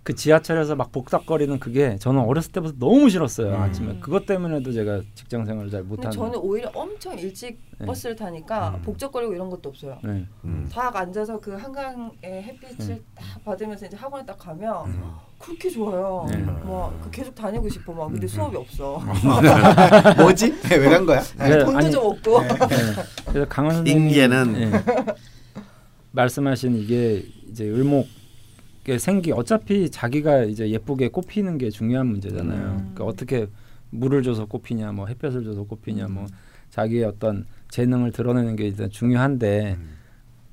[0.07, 3.57] 그 지하철에서 막 복닥거리는 그게 저는 어렸을 때부터 너무 싫었어요.
[3.57, 3.61] 음.
[3.61, 6.12] 아침에 그것 때문에도 제가 직장 생활을 잘 못하는.
[6.12, 7.87] 저는 오히려 엄청 일찍 네.
[7.87, 8.82] 버스를 타니까 음.
[8.82, 9.99] 복잡거리고 이런 것도 없어요.
[10.05, 10.24] 네.
[10.45, 10.68] 음.
[10.72, 13.03] 딱 앉아서 그 한강의 햇빛을 네.
[13.16, 15.03] 딱 받으면서 이제 학원에 딱 가면 음.
[15.39, 16.26] 그렇게 좋아요.
[16.30, 16.39] 네.
[16.39, 19.03] 막그 계속 다니고 싶어 막 근데 수업이 없어.
[20.18, 20.55] 뭐지?
[20.70, 21.20] 왜 간 거야?
[21.39, 22.41] 네, 돈도 아니, 좀 없고.
[22.43, 22.49] 네.
[23.28, 24.72] 그래서 강원 선생님 인계는 예.
[26.12, 32.61] 말씀하신 이게 이제 을목의 생기 어차피 자기가 이제 예쁘게 꽃피는 게 중요한 문제잖아요.
[32.66, 32.76] 음.
[32.95, 33.47] 그러니까 어떻게
[33.91, 36.26] 물을 줘서 꽃피냐, 뭐 햇볕을 줘서 꽃피냐, 뭐
[36.70, 39.91] 자기의 어떤 재능을 드러내는 게 일단 중요한데 음.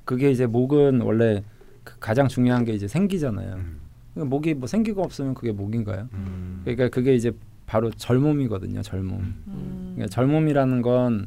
[0.04, 1.42] 그게 이제 목은 원래
[1.82, 3.54] 그 가장 중요한 게 이제 생기잖아요.
[3.54, 3.80] 음.
[4.14, 6.08] 그러니까 목이 뭐 생기가 없으면 그게 목인가요?
[6.14, 6.60] 음.
[6.64, 7.32] 그러니까 그게 이제
[7.66, 8.82] 바로 젊음이거든요.
[8.82, 9.34] 젊음.
[9.48, 9.92] 음.
[9.94, 11.26] 그러니까 젊음이라는 건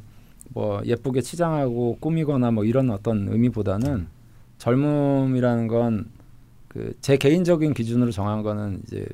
[0.54, 4.08] 뭐 예쁘게 치장하고 꾸미거나 뭐 이런 어떤 의미보다는
[4.58, 6.08] 젊음이라는 건
[6.70, 9.06] 그 제 개인적인 기준으로 정한 거는 이제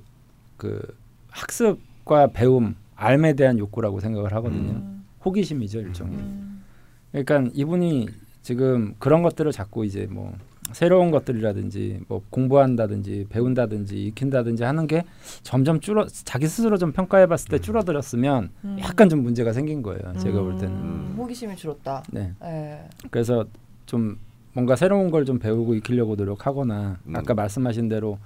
[0.57, 0.81] 그
[1.29, 4.71] 학습과 배움, 알에 대한 욕구라고 생각을 하거든요.
[4.73, 5.03] 음.
[5.25, 6.17] 호기심이죠 일종의.
[6.17, 6.63] 음.
[7.11, 8.09] 그러니까 이분이
[8.41, 10.33] 지금 그런 것들을 자꾸 이제 뭐
[10.71, 15.03] 새로운 것들이라든지 뭐 공부한다든지 배운다든지 익힌다든지 하는 게
[15.43, 18.77] 점점 줄어 자기 스스로 좀 평가해 봤을 때 줄어들었으면 음.
[18.79, 20.01] 약간 좀 문제가 생긴 거예요.
[20.19, 20.73] 제가 볼 때는.
[20.75, 22.03] 음, 호기심이 줄었다.
[22.11, 22.33] 네.
[22.43, 22.79] 예.
[23.11, 23.45] 그래서
[23.85, 24.17] 좀
[24.53, 27.15] 뭔가 새로운 걸 좀 배우고 익히려고 노력하거나 음.
[27.15, 28.17] 아까 말씀하신 대로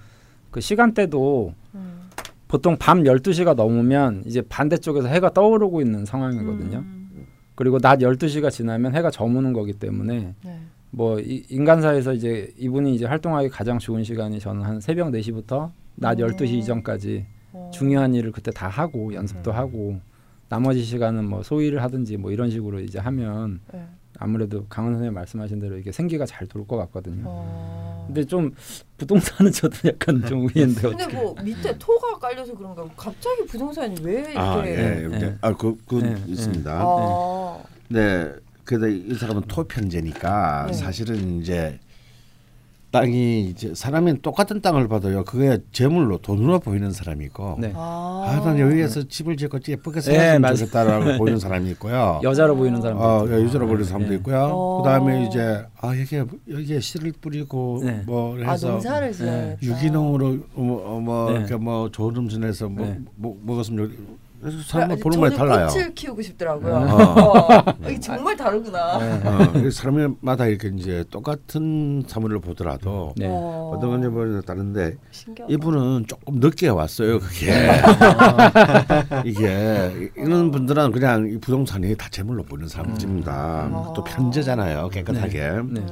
[0.52, 2.10] 그 시간대도 음.
[2.48, 6.78] 보통 밤 12시가 넘으면 이제 반대쪽에서 해가 떠오르고 있는 상황이거든요.
[6.80, 7.28] 음.
[7.56, 10.60] 그리고 낮 12시가 지나면 해가 저무는 거기 때문에 네.
[10.98, 16.20] 뭐 이, 인간사에서 이제 이분이 이제 활동하기 가장 좋은 시간이 저는 한 새벽 4시부터 낮
[16.20, 16.26] 음.
[16.28, 17.24] 12시 이전까지
[17.54, 17.70] 어.
[17.72, 19.56] 중요한 일을 그때 다 하고 연습도 음.
[19.56, 20.00] 하고
[20.50, 23.86] 나머지 시간은 뭐 소일을 하든지 뭐 이런 식으로 이제 하면 네.
[24.18, 27.26] 아무래도 강원 선생님 말씀하신 대로 이게 생기가 잘 돌 것 같거든요.
[27.28, 28.06] 어.
[28.08, 28.52] 근데 좀
[28.98, 31.16] 부동산은 저도 약간 좀 의외인데 근데 어떻게?
[31.16, 35.38] 뭐 밑에 토가 깔려서 그런가 갑자기 부동산이 왜 이렇게 아, 예, 네, 네.
[35.42, 36.72] 아, 그, 그 네, 있습니다.
[36.72, 37.60] 아.
[37.90, 38.34] 네,
[38.68, 40.74] 그래도 이 사람은 토편제니까 네.
[40.74, 41.80] 사실은 이제
[42.92, 45.24] 땅이 이제 사람이 똑같은 땅을 봐도요.
[45.24, 47.72] 그게 재물로 돈으로 보이는 사람이 있고, 네.
[47.76, 50.56] 아, 아, 난 여기에서 집을 짓고 예쁘게 네, 살았으면.
[50.56, 52.20] 좋겠다라고 보이는 사람이 있고요.
[52.24, 53.44] 여자로 보이는 사람도 어, 있고.
[53.44, 54.16] 여자로 보이는 사람도 네.
[54.16, 54.50] 있고요.
[54.52, 54.82] 어.
[54.82, 58.04] 그다음에 이제 아 여기에 여기에 씨를 뿌리고 네.
[58.06, 59.62] 뭐아 해서 농사를 지어야겠다.
[59.62, 61.40] 유기농으로 뭐, 어, 뭐 네.
[61.40, 63.00] 이렇게 뭐 좋은 음식 내서 뭐, 네.
[63.16, 63.98] 뭐 먹었으면 여기
[64.40, 65.68] 그래서 그래, 사람 보는 거에 저는 달라요.
[65.68, 66.74] 꽃을 키우고 싶더라고요.
[66.76, 67.58] 어.
[67.58, 67.74] 어.
[67.88, 68.98] 이게 정말 다르구나.
[69.00, 69.28] 네.
[69.68, 73.26] 어, 사람마다 이렇게 이제 똑같은 사물을 보더라도 네.
[73.28, 73.74] 어.
[73.76, 75.54] 어떤 건지 보면 다른데 신기하다.
[75.54, 77.20] 이분은 조금 늦게 왔어요.
[77.20, 77.52] 그게
[79.26, 83.66] 이게 이런 분들은 그냥 이 부동산이 다 재물로 보는 사람들입니다.
[83.68, 83.94] 음.
[83.96, 84.90] 또 편제잖아요.
[84.90, 85.40] 깨끗하게.
[85.40, 85.52] 네.
[85.52, 85.88] 음.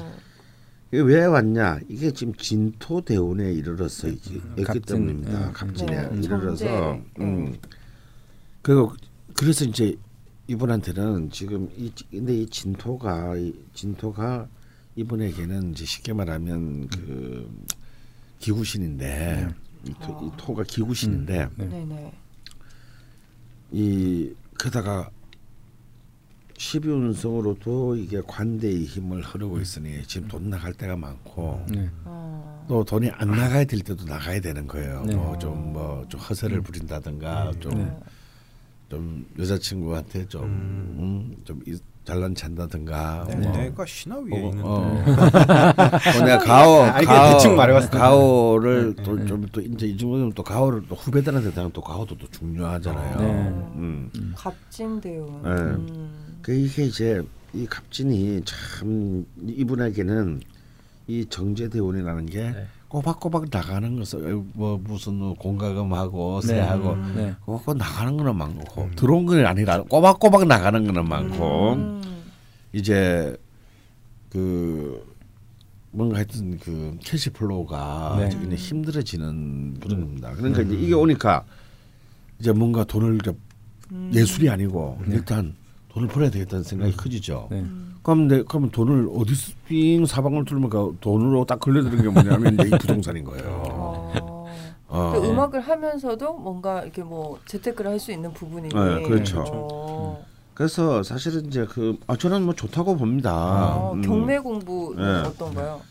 [0.91, 1.79] 이게 왜 왔냐?
[1.89, 5.39] 이게 지금 진토 대운에 이르렀어 있기 음, 갑진, 때문입니다.
[5.47, 5.51] 네.
[5.51, 6.97] 갑진에 네, 이르러서.
[7.19, 7.55] 음.
[8.65, 8.91] 그리고
[9.35, 9.95] 그래서 이제
[10.47, 14.47] 이분한테는 지금 이 근데 이 진토가 이 진토가
[14.95, 17.47] 이분에게는 이제 쉽게 말하면 그
[18.39, 19.49] 기구신인데
[19.87, 21.67] 이, 토, 이 토가 기구신인데 네.
[21.67, 22.13] 네네.
[23.71, 25.11] 이 게다가
[26.57, 31.87] 십이운성으로도 이게 관대의 힘을 흐르고 있으니 지금 돈 나갈 때가 많고 네.
[32.05, 32.65] 어.
[32.67, 35.03] 또 돈이 안 나가야 될 때도 나가야 되는 거예요.
[35.05, 35.13] 네.
[35.13, 37.95] 뭐좀 뭐 좀 허세를 부린다든가 좀 네.
[38.89, 43.51] 좀 여자친구한테 좀, 음, 좀 이- 잘난 찬다든가 네, 뭐.
[43.57, 45.03] 내가 신화 위에 어, 있는 어.
[45.05, 47.97] 또 내가 가오, 아, 가오, 대충 말해봤을 때.
[47.97, 53.17] 가오를 또좀또 이제 이 친구는 또 가오를 또 후배들한테 대한 또 가오도 또 중요하잖아요.
[53.19, 53.25] 네.
[53.79, 54.11] 음.
[54.35, 55.41] 갑진대운.
[55.41, 55.49] 네.
[55.49, 56.37] 음.
[56.43, 57.23] 그 이게 이제
[57.55, 60.41] 이 갑진이 참 이분에게는
[61.07, 62.67] 이 정재대운이라는 게 네.
[62.87, 66.47] 꼬박꼬박 나가는 것을 뭐 무슨 공과금하고 네.
[66.47, 67.35] 세하고 네.
[67.45, 72.01] 그거 나가는 거는 많고 들어온 건 아니라 꼬박꼬박 나가는 거는 많고 음.
[72.73, 73.35] 이제
[74.29, 75.03] 그
[75.91, 78.29] 뭔가 하여튼 그 cash flow가 네.
[78.29, 80.33] 굉장히 힘들어지는 분입니다.
[80.33, 81.43] 그러니까 이제 이게 오니까
[82.39, 83.33] 이제 뭔가 돈을 이제
[83.91, 84.11] 음.
[84.13, 85.55] 예술이 아니고 일단
[85.89, 87.49] 돈을 벌어야 되겠다는 생각이 커지죠.
[88.05, 88.11] 네.
[88.13, 92.69] 그럼 내 그러면 돈을 어디서 삥 사방을 뚫으면 그 돈으로 딱 걸려드는 게 뭐냐면 이
[92.77, 93.63] 부동산인 거예요.
[93.67, 94.45] 어.
[94.87, 95.11] 어.
[95.13, 98.69] 그 음악을 하면서도 뭔가 이렇게 뭐 재테크를 할 수 있는 부분이니.
[98.73, 99.43] 네, 그렇죠.
[99.47, 100.25] 어.
[100.53, 103.75] 그래서 사실은 이제 그 아, 저는 뭐 좋다고 봅니다.
[103.75, 104.01] 어, 음.
[104.03, 105.27] 경매 공부는 네.
[105.27, 105.81] 어떤가요?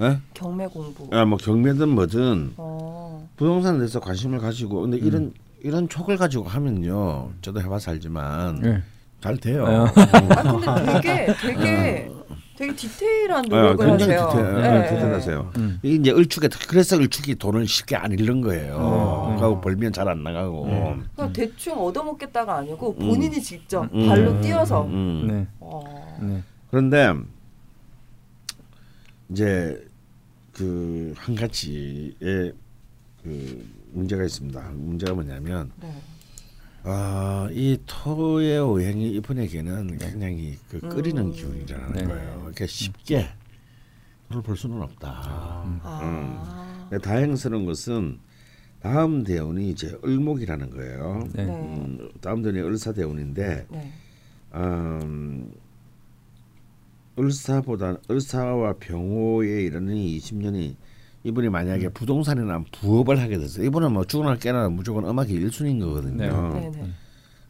[0.00, 0.18] 예?
[0.34, 1.08] 경매 공부.
[1.10, 3.28] 아, 뭐 경매든 뭐든 어.
[3.36, 5.04] 부동산에 대해서 관심을 가지고 근데 음.
[5.04, 5.32] 이런
[5.62, 7.30] 이런 촉을 가지고 하면요.
[7.42, 8.82] 저도 해봐서 알지만 네.
[9.20, 9.64] 잘 돼요.
[9.64, 9.86] 어.
[9.86, 12.10] 아 근데 되게 되게
[12.56, 14.28] 되게 디테일한 네, 노력을 굉장히 하세요.
[14.30, 14.88] 디테일, 네, 네, 네.
[14.94, 15.52] 디테일하세요.
[15.58, 15.78] 음.
[15.82, 18.76] 이게 이제 을축에 그래서 을축이 돈을 쉽게 안 잃는 거예요.
[18.80, 19.36] 어.
[19.38, 20.64] 그하고 벌면 잘 안 나가고.
[20.66, 21.08] 음.
[21.14, 24.06] 그냥 대충 얻어먹겠다가 아니고 본인이 직접 음.
[24.08, 24.84] 발로 뛰어서.
[24.86, 25.26] 음.
[25.28, 25.46] 네.
[25.60, 26.18] 어.
[26.20, 26.42] 네.
[26.70, 27.12] 그런데
[29.30, 29.84] 이제
[30.52, 32.52] 그 한 가지의
[33.22, 34.60] 그 문제가 있습니다.
[34.74, 35.88] 문제가 뭐냐면 네.
[36.90, 41.32] 아, 이 토의 오행이 이분에게는 굉장히 그 끓이는 음.
[41.32, 42.04] 기운이라는 네.
[42.04, 42.38] 거예요.
[42.38, 43.28] 그러니까 쉽게
[44.30, 45.10] 돈을 벌 수는 없다.
[45.82, 46.86] 아.
[46.88, 48.18] 근데 다행스러운 것은
[48.80, 51.28] 다음 대운이 이제 을목이라는 거예요.
[51.34, 51.44] 네.
[51.44, 51.52] 네.
[51.52, 53.92] 음, 다음 대운이 을사 대운인데 네.
[54.54, 55.52] 음,
[57.18, 60.76] 을사보다 을사와 병호에 이르는 20년이
[61.24, 63.66] 이분이 만약에 부동산이나 부업을 하게 됐어요.
[63.66, 66.52] 이분은 뭐 죽으나 깨나 무조건 음악이 1순위인 거거든요.
[66.54, 66.70] 네.
[66.70, 66.90] 네.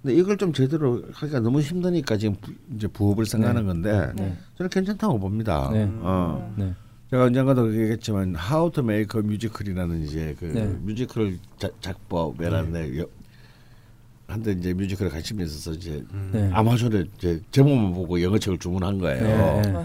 [0.03, 4.37] 근데 이걸 좀 제대로 하기가 너무 힘드니까 지금 부, 이제 부업을 생각하는 건데 네.
[4.57, 5.71] 저는 괜찮다고 봅니다.
[5.73, 5.87] 네.
[6.01, 6.55] 어.
[6.57, 6.73] 네.
[7.11, 10.67] 제가 언젠가도 얘기했지만 How to Make a Musical이라는 이제 그 네.
[10.83, 13.07] 뮤지컬 자, 작법이라는데 여-
[14.29, 16.51] 한때 이제 뮤지컬에 관심이 있어서 이제 네.
[16.53, 19.85] 아마존에 이제 제목만 보고 영어책을 주문한 거예요.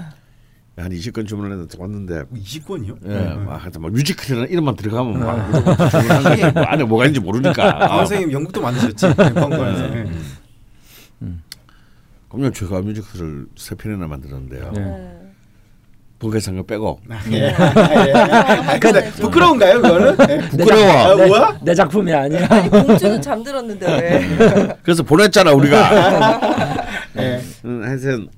[0.76, 0.82] 네.
[0.82, 0.82] 네.
[0.84, 2.98] 한 20권 주문했는데 왔는데 20권이요?
[3.08, 6.52] 예, 막 하여튼 막 뮤지컬이라는 이름만 들어가면 막 무조건 주문한 거지.
[6.52, 7.94] 뭐 안에 뭐가 있는지 모르니까.
[7.94, 9.88] 아, 선생님 연극도 만드셨지 광고에서.
[9.88, 10.06] 네.
[11.20, 11.30] 네.
[12.30, 14.72] 그러면 제가 뮤지컬을 세 편이나 만들었는데요.
[14.74, 14.82] 네.
[14.82, 15.20] 네.
[16.20, 20.18] bun가에서 거 빼고 아, 근데 부끄러운가요 그거는?
[20.26, 20.38] 네.
[20.50, 20.92] 부끄러워.
[20.92, 21.60] 아, 뭐야?
[21.62, 22.48] 내 작품이 아니야.
[22.50, 24.78] 아니 공주는 잠들었는데 왜?
[24.84, 26.40] 그래서 보냈잖아 우리가.
[27.14, 27.42] 네.
[27.66, 28.30] 음, 하여튼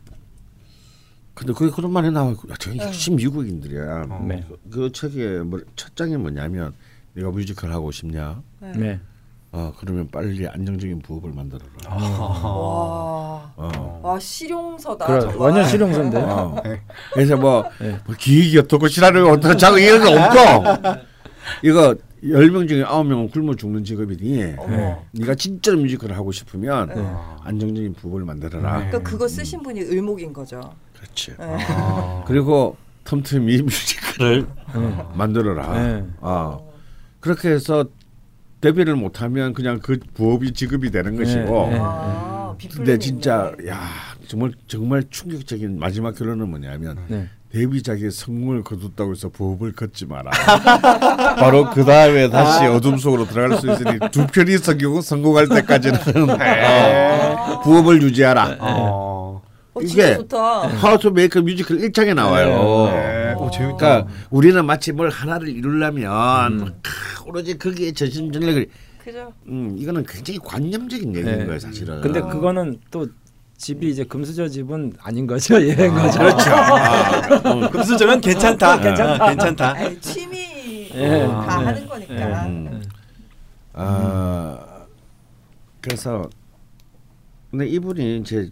[1.35, 2.35] 근데 그게 그런 말이 나와요.
[2.59, 4.05] 저희 핵심 미국인들이야.
[4.25, 4.43] 네.
[4.47, 6.73] 그, 그 책의 뭐, 첫 장이 뭐냐면
[7.13, 8.41] 네가 뮤지컬 하고 싶냐?
[8.61, 8.99] 네.
[9.51, 11.65] 어 그러면 빨리 안정적인 부업을 만들어라.
[11.89, 13.99] 와, 어.
[14.03, 15.05] 와 실용서다.
[15.07, 15.37] 그래, 정말.
[15.39, 16.17] 완전 실용서인데.
[16.21, 16.55] 어.
[17.13, 17.97] 그래서 뭐, 네.
[18.05, 18.87] 뭐 기획이 어떻고
[19.23, 20.99] 거 어떻고 자꾸 이런 거 없고
[21.63, 21.95] 이거
[22.27, 25.03] 열 명 중에 아홉 명은 굶어 죽는 직업이니 어머.
[25.11, 26.95] 네가 진짜로 뮤지컬을 하고 싶으면 네.
[27.43, 28.79] 안정적인 부업을 만들어라.
[28.79, 28.87] 네.
[28.87, 30.73] 그러니까 그거 쓰신 분이 을목인 거죠.
[30.97, 31.35] 그렇지.
[31.37, 31.57] 네.
[32.27, 35.05] 그리고 틈틈이 뮤지컬을 네.
[35.13, 35.73] 만들어라.
[35.73, 36.05] 네.
[36.21, 36.59] 아
[37.19, 37.85] 그렇게 해서
[38.61, 41.67] 데뷔를 못하면 그냥 그 부업이 직업이 되는 것이고.
[41.69, 41.77] 네.
[41.79, 43.53] 아, 근데 진짜.
[43.67, 43.79] 야
[44.27, 47.29] 정말 정말 충격적인 마지막 결론은 뭐냐면 네.
[47.51, 50.31] 데뷔작에 성공을 거뒀다고 해서 부업을 걷지 마라.
[51.39, 55.99] 바로 그 다음에 다시 어둠 속으로 들어갈 수 있으니 두 편이 성공 성공할 때까지는
[56.31, 58.57] 어, 부업을 유지하라.
[58.59, 59.34] 어.
[59.75, 62.87] 어, 이게 to Make a Musical 1장에 나와요.
[62.91, 63.33] 네.
[63.33, 63.77] 오, 재밌다.
[63.77, 68.67] 그러니까 우리는 마치 뭘 하나를 이루려면 크, 오로지 거기에 전심전력을
[69.03, 69.33] 그죠?
[69.47, 71.45] 음, 이거는 굉장히 관념적인 얘기인 네.
[71.45, 71.99] 거예요, 사실은.
[72.01, 73.05] 근데 그거는 또
[73.57, 75.61] 집이 이제 금수저 집은 아닌 거죠.
[75.61, 76.19] 얘인 거죠.
[76.19, 76.51] 그렇죠.
[76.51, 78.79] 아, 어, 금수저는 괜찮다.
[78.79, 79.29] 괜찮다.
[79.29, 79.71] 괜찮다.
[79.73, 81.19] 아니, 취미 예.
[81.27, 81.65] 다 네.
[81.65, 82.45] 하는 거니까.
[82.45, 82.81] 음.
[83.73, 84.57] 아
[85.81, 86.29] 그래서
[87.51, 88.49] 근데 이분이 이제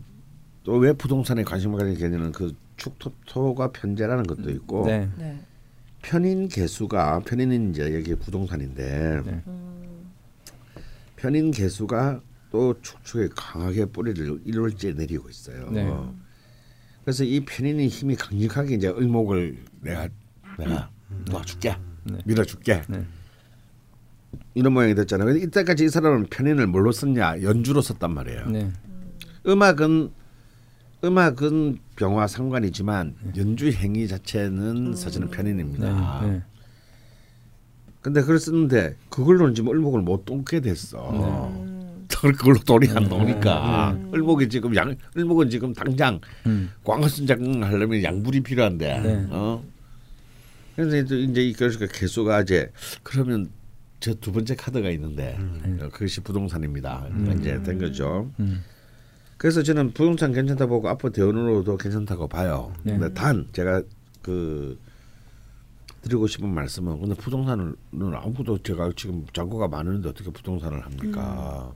[0.64, 5.10] 또 왜 부동산에 관심을 가지게 되냐는 그 축토토가 편제라는 것도 있고 네.
[5.18, 5.40] 네.
[6.02, 9.44] 편인 개수가 편인은 이제 여기 부동산인데 네.
[9.48, 10.12] 음,
[11.16, 15.70] 편인 개수가 또 축축에 강하게 뿌리를 일월째 내리고 있어요.
[15.72, 15.92] 네.
[17.04, 20.08] 그래서 이 편인의 힘이 강력하게 이제 을목을 내가
[20.58, 20.90] 내가
[21.30, 22.18] 놔줄게 네.
[22.26, 23.06] 밀어줄게 네.
[24.56, 25.26] 이런 모양이 됐잖아요.
[25.28, 28.48] 근데 이때까지 이 사람은 편인을 뭘로 썼냐 연주로 썼단 말이에요.
[28.48, 28.72] 네.
[29.48, 30.12] 음악은
[31.04, 35.36] 음악은 병화 상관이지만 연주 행위 자체는 사실은 네.
[35.38, 36.22] 편인입니다.
[36.24, 36.42] 네.
[38.02, 41.10] 근데 그걸 쓰는데 그걸로는 지금 을목을 못 돕게 됐어.
[41.60, 44.10] 음, 그걸로 돈이 안 나오니까 네.
[44.14, 46.70] 을목이 지금 양 을목은 지금 당장 음.
[46.86, 49.28] 광화순장 하려면 양불이 필요한데 네.
[49.30, 49.62] 어
[50.76, 52.72] 그래서 이제 이 그러니까 개수가 이제
[53.04, 53.50] 그러면
[54.00, 55.38] 제 두 번째 카드가 있는데
[55.82, 58.62] 어, 그것이 부동산입니다 그러니까 이제 된 거죠 음.
[59.38, 62.98] 그래서 저는 부동산 괜찮다 보고 앞으로 대원으로도 괜찮다고 봐요 네.
[62.98, 63.82] 근데 단 제가
[64.22, 64.80] 그
[66.02, 67.76] 드리고 싶은 말씀은 근데 부동산은
[68.16, 71.74] 아무도 제가 지금 잔고가 많은데 어떻게 부동산을 합니까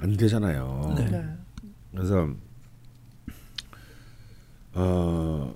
[0.00, 1.24] 안 되잖아요 네.
[1.92, 2.28] 그래서
[4.74, 5.54] 어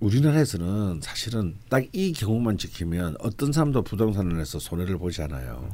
[0.00, 5.72] 우리나라에서는 사실은 딱 이 경우만 지키면 어떤 사람도 부동산을 해서 손해를 보지 않아요.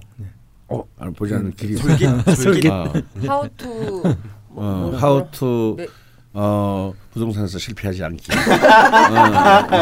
[0.69, 0.85] 어,
[1.17, 2.71] 보지 않는 길이 솔깃, 솔깃.
[2.71, 2.93] 어,
[3.23, 4.03] How to
[4.51, 5.87] 뭐, 어, how to 네.
[6.35, 8.31] 어 부동산에서 실패하지 않기.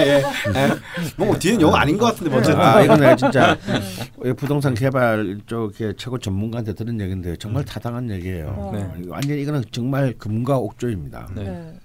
[0.00, 0.06] 예.
[0.06, 0.24] 예.
[1.16, 2.56] 뭐 뒤엔 영어 아닌 것 같은데 먼저.
[2.56, 3.58] 아 이건 내가 진짜
[4.24, 8.70] 이 부동산 개발 쪽에 최고 전문가한테 들은 얘기인데 정말 타당한 얘기예요.
[8.72, 9.08] 네.
[9.08, 11.30] 완전 히 이거는 정말 금과 옥조입니다.
[11.34, 11.42] 네.
[11.42, 11.80] 네.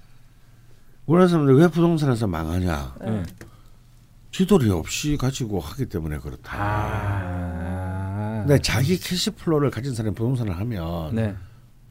[1.07, 2.95] 우리나라 사람들 왜 부동산에서 망하냐?
[3.01, 3.23] 네.
[4.31, 6.55] 지 돈이 없이 가지고 하기 때문에 그렇다.
[6.57, 8.10] 아.
[8.47, 11.35] 근데 자기 cash flow를 가진 사람이 부동산을 하면 네.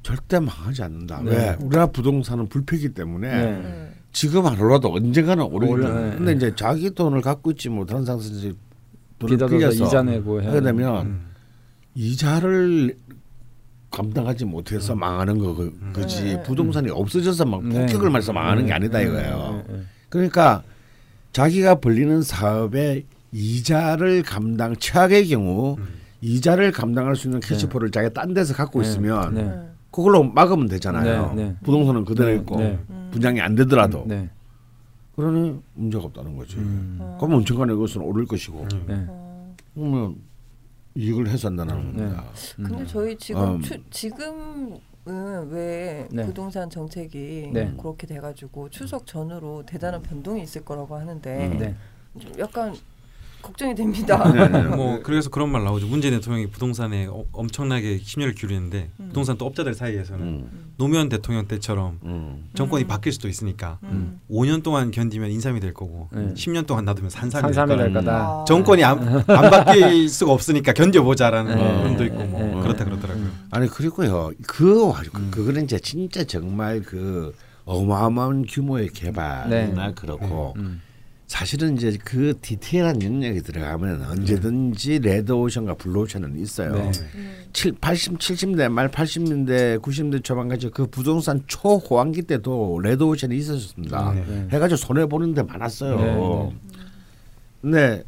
[0.02, 1.20] 절대 망하지 않는다.
[1.22, 1.30] 네.
[1.30, 1.56] 왜?
[1.60, 3.52] 우리나라 부동산은 불패기 때문에 네.
[3.60, 3.92] 네.
[4.12, 6.10] 지금 안 올라도 언젠가는 오르거든.
[6.10, 6.16] 네.
[6.16, 8.52] 근데 이제 자기 돈을 갖고 있지 못하는 상태에서 이제
[9.18, 11.26] 돈을 빌려서 이자 내고 해야 하게 되면 음.
[11.94, 12.96] 이자를
[13.90, 16.42] 감당하지 못해서 망하는 거 그- 그지 네.
[16.44, 17.80] 부동산이 없어져서 막 네.
[17.86, 18.74] 폭격을 맞아서 망하는 게 네.
[18.74, 19.04] 아니다 네.
[19.04, 19.64] 이거예요.
[19.68, 19.74] 네.
[19.76, 19.82] 네.
[20.08, 20.62] 그러니까
[21.32, 25.76] 자기가 벌리는 사업의 이자를 감당 최악의 경우
[26.20, 28.88] 이자를 감당할 수 있는 캐시플로를 자기가 딴 데서 갖고 네.
[28.88, 29.42] 있으면 네.
[29.44, 29.68] 네.
[29.90, 31.32] 그걸로 막으면 되잖아요.
[31.34, 31.56] 네, 네.
[31.62, 32.78] 부동산은 그대로 네, 있고 네.
[33.10, 34.30] 분양이 안 되더라도 네.
[35.16, 36.56] 그러니 문제가 없다는 거지.
[36.56, 36.98] 음.
[37.18, 39.06] 그러면 언젠가는 이것은 오를 것이고 네.
[39.08, 40.16] 어, 그러면
[40.94, 42.04] 이익을 해소한다는 네.
[42.04, 42.24] 겁니다.
[42.56, 42.86] 근데 음.
[42.86, 43.60] 저희 지금 음.
[43.60, 44.74] 추, 지금
[45.08, 46.26] 은 왜 네.
[46.26, 47.74] 부동산 정책이 네.
[47.78, 51.58] 그렇게 돼가지고 추석 전후로 대단한 변동이 있을 거라고 하는데 음.
[51.58, 51.74] 네.
[52.18, 52.74] 좀 약간
[53.42, 54.30] 걱정이 됩니다.
[54.32, 54.62] 네, 네.
[54.62, 55.86] 뭐 그래서 그런 말 나오죠.
[55.86, 59.06] 문재인 대통령이 부동산에 어, 엄청나게 심려를 기울이는데 음.
[59.08, 62.48] 부동산 또 업자들 사이에서는 음, 노무현 대통령 때처럼 음.
[62.54, 62.88] 정권이 음.
[62.88, 64.20] 바뀔 수도 있으니까 음.
[64.30, 66.34] 5년 동안 견디면 인삼이 될 거고 네.
[66.34, 67.82] 10년 동안 놔두면 산삼이 될 산삼이 거다.
[67.84, 68.16] 될 거다.
[68.16, 68.44] 아.
[68.46, 71.78] 정권이 안, 안 바뀔 수가 없으니까 견뎌보자라는 네.
[71.82, 72.60] 그런도 있고 뭐 네.
[72.62, 73.26] 그렇다 그러더라고요.
[73.50, 75.30] 아니 그리고요 그 와- 그- 음.
[75.30, 77.34] 그거는 이제 진짜 정말 그
[77.64, 79.94] 어마어마한 규모의 개발이나 네.
[79.94, 80.80] 그렇고 음.
[81.30, 86.74] 사실은 이제 그 디테일한 영역이 들어가면 언제든지 레드오션과 블루오션은 있어요.
[86.74, 86.90] 네.
[87.14, 87.44] 음.
[87.52, 94.12] 칠 80, 70대 말 80년대 90년대 초반까지 그 부동산 초호황기 때도 레드오션이 있었습니다.
[94.12, 94.24] 네.
[94.26, 94.48] 네.
[94.50, 95.96] 해가지고 손해 보는 데 많았어요.
[95.98, 96.56] 네, 네.
[97.62, 98.04] 근데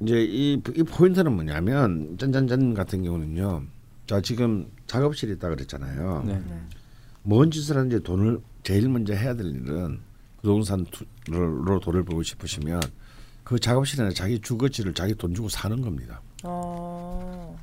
[0.00, 3.64] 이제 이, 이 포인트는 뭐냐면 짠짠짠 같은 경우는요.
[4.06, 6.22] 자 지금 작업실이 있다 그랬잖아요.
[6.28, 6.34] 네.
[6.34, 6.60] 네.
[7.24, 9.98] 뭔 짓을 하는지 돈을 제일 먼저 해야 될 일은
[10.44, 12.80] 부동산으로 돈을 벌고 싶으시면
[13.42, 16.20] 그 작업실에는 자기 주거지를 자기 돈 주고 사는 겁니다.
[16.44, 17.56] 어.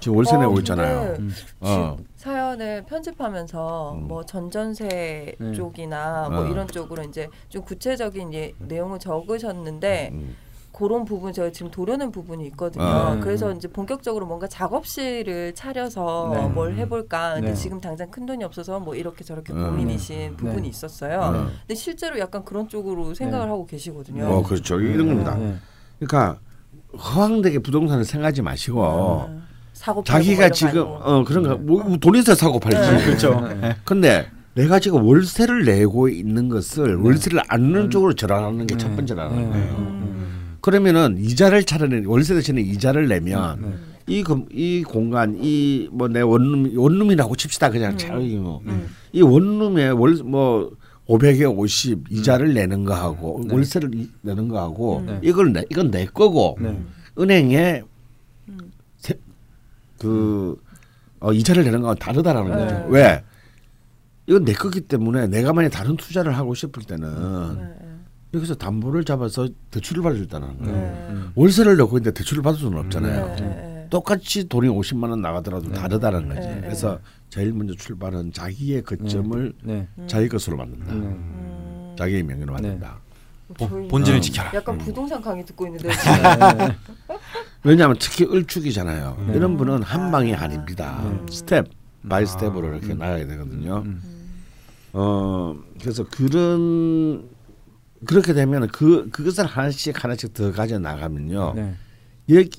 [0.00, 1.16] 지금 월세 어, 내고 있잖아요.
[1.18, 1.32] 음.
[1.60, 1.96] 어.
[1.98, 4.08] 지- 사연을 편집하면서 음.
[4.08, 5.52] 뭐 전전세 네.
[5.52, 6.48] 쪽이나 뭐 어.
[6.48, 10.36] 이런 쪽으로 이제 좀 구체적인 예, 내용을 적으셨는데 음.
[10.80, 12.82] 그런 부분 제가 지금 도려낸 부분이 있거든요.
[12.82, 13.20] 아.
[13.20, 16.48] 그래서 이제 본격적으로 뭔가 작업실을 차려서 네.
[16.48, 17.34] 뭘 해볼까.
[17.34, 17.54] 근데 네.
[17.54, 19.62] 지금 당장 큰 돈이 없어서 뭐 이렇게 저렇게 음.
[19.62, 20.68] 고민이신 부분이 네.
[20.68, 21.20] 있었어요.
[21.20, 21.32] 어.
[21.60, 23.50] 근데 실제로 약간 그런 쪽으로 생각을 네.
[23.50, 24.26] 하고 계시거든요.
[24.26, 24.80] 어 그렇죠.
[24.80, 25.34] 이런 겁니다.
[25.34, 25.56] 네.
[25.98, 26.38] 그러니까
[26.94, 29.46] 허황되게 부동산을 생각하지 마시고 음.
[29.92, 31.04] 뭐 자기가 이런 지금 말고.
[31.04, 32.78] 어 그런 거뭐 돈 있어 사고 팔지.
[32.78, 33.04] 네.
[33.04, 33.38] 그렇죠.
[33.60, 33.76] 네.
[33.84, 38.96] 근데 내가 지금 월세를 내고 있는 것을 월세를 안 내는 쪽으로 전환하는 게첫 네.
[38.96, 39.48] 번째라는 네.
[39.50, 39.74] 거예요.
[39.76, 40.19] 음.
[40.60, 43.74] 그러면은 이자를 차라리 월세 대신에 이자를 내면 네.
[44.18, 47.98] 이, 금- 이 공간 이 뭐 내 원룸 원룸이라고 칩시다 그냥 음.
[47.98, 48.60] 차라리 뭐.
[48.66, 48.88] 음.
[49.12, 50.70] 이 원룸에 월 뭐
[51.06, 53.52] 500에 50 이자를 내는 거 하고 네.
[53.54, 55.18] 월세를 이- 내는 거 하고 네.
[55.22, 56.78] 이걸 내 이건 내 거고 네.
[57.18, 57.82] 은행에
[58.48, 58.58] 음.
[58.98, 59.14] 세,
[59.98, 60.56] 그
[61.20, 62.64] 어, 이자를 내는 거와 다르다라는 네.
[62.74, 62.86] 거죠.
[62.90, 63.22] 왜?
[64.26, 67.08] 이건 내 거기 때문에 내가 만약 다른 투자를 하고 싶을 때는
[67.56, 67.89] 네, 네.
[68.32, 70.72] 여기서 담보를 잡아서 대출을 받을 수 있다는 거예요.
[70.72, 71.06] 네.
[71.10, 71.32] 음.
[71.34, 73.26] 월세를 내고 있는데 대출을 받을 수는 없잖아요.
[73.26, 73.86] 네, 네, 네.
[73.90, 75.74] 똑같이 돈이 50만 원 나가더라도 네.
[75.74, 76.40] 다르다는 거지.
[76.40, 76.60] 네, 네.
[76.60, 79.88] 그래서 제일 먼저 출발은 자기의 거점을 네.
[80.06, 80.94] 자기 것으로 만든다.
[80.94, 81.00] 네.
[81.00, 81.94] 음.
[81.98, 83.00] 자기의 명의로 만든다.
[83.58, 84.20] 저희 본진을 어.
[84.20, 84.52] 지켜라.
[84.54, 84.78] 약간 음.
[84.78, 85.94] 부동산 강의 듣고 있는데 네.
[87.64, 89.24] 왜냐하면 특히 을축이잖아요.
[89.26, 89.34] 네.
[89.34, 91.00] 이런 분은 한 방이 아닙니다.
[91.02, 91.26] 음.
[91.28, 91.66] step
[92.08, 92.26] by 아.
[92.26, 93.82] step으로 이렇게 나가야 되거든요.
[93.84, 94.02] 음.
[94.92, 97.28] 어 그래서 그런
[98.06, 101.52] 그렇게 되면 그 그것을 하나씩 하나씩 더 가져 나가면요.
[101.54, 101.74] 네.
[102.30, 102.50] 여기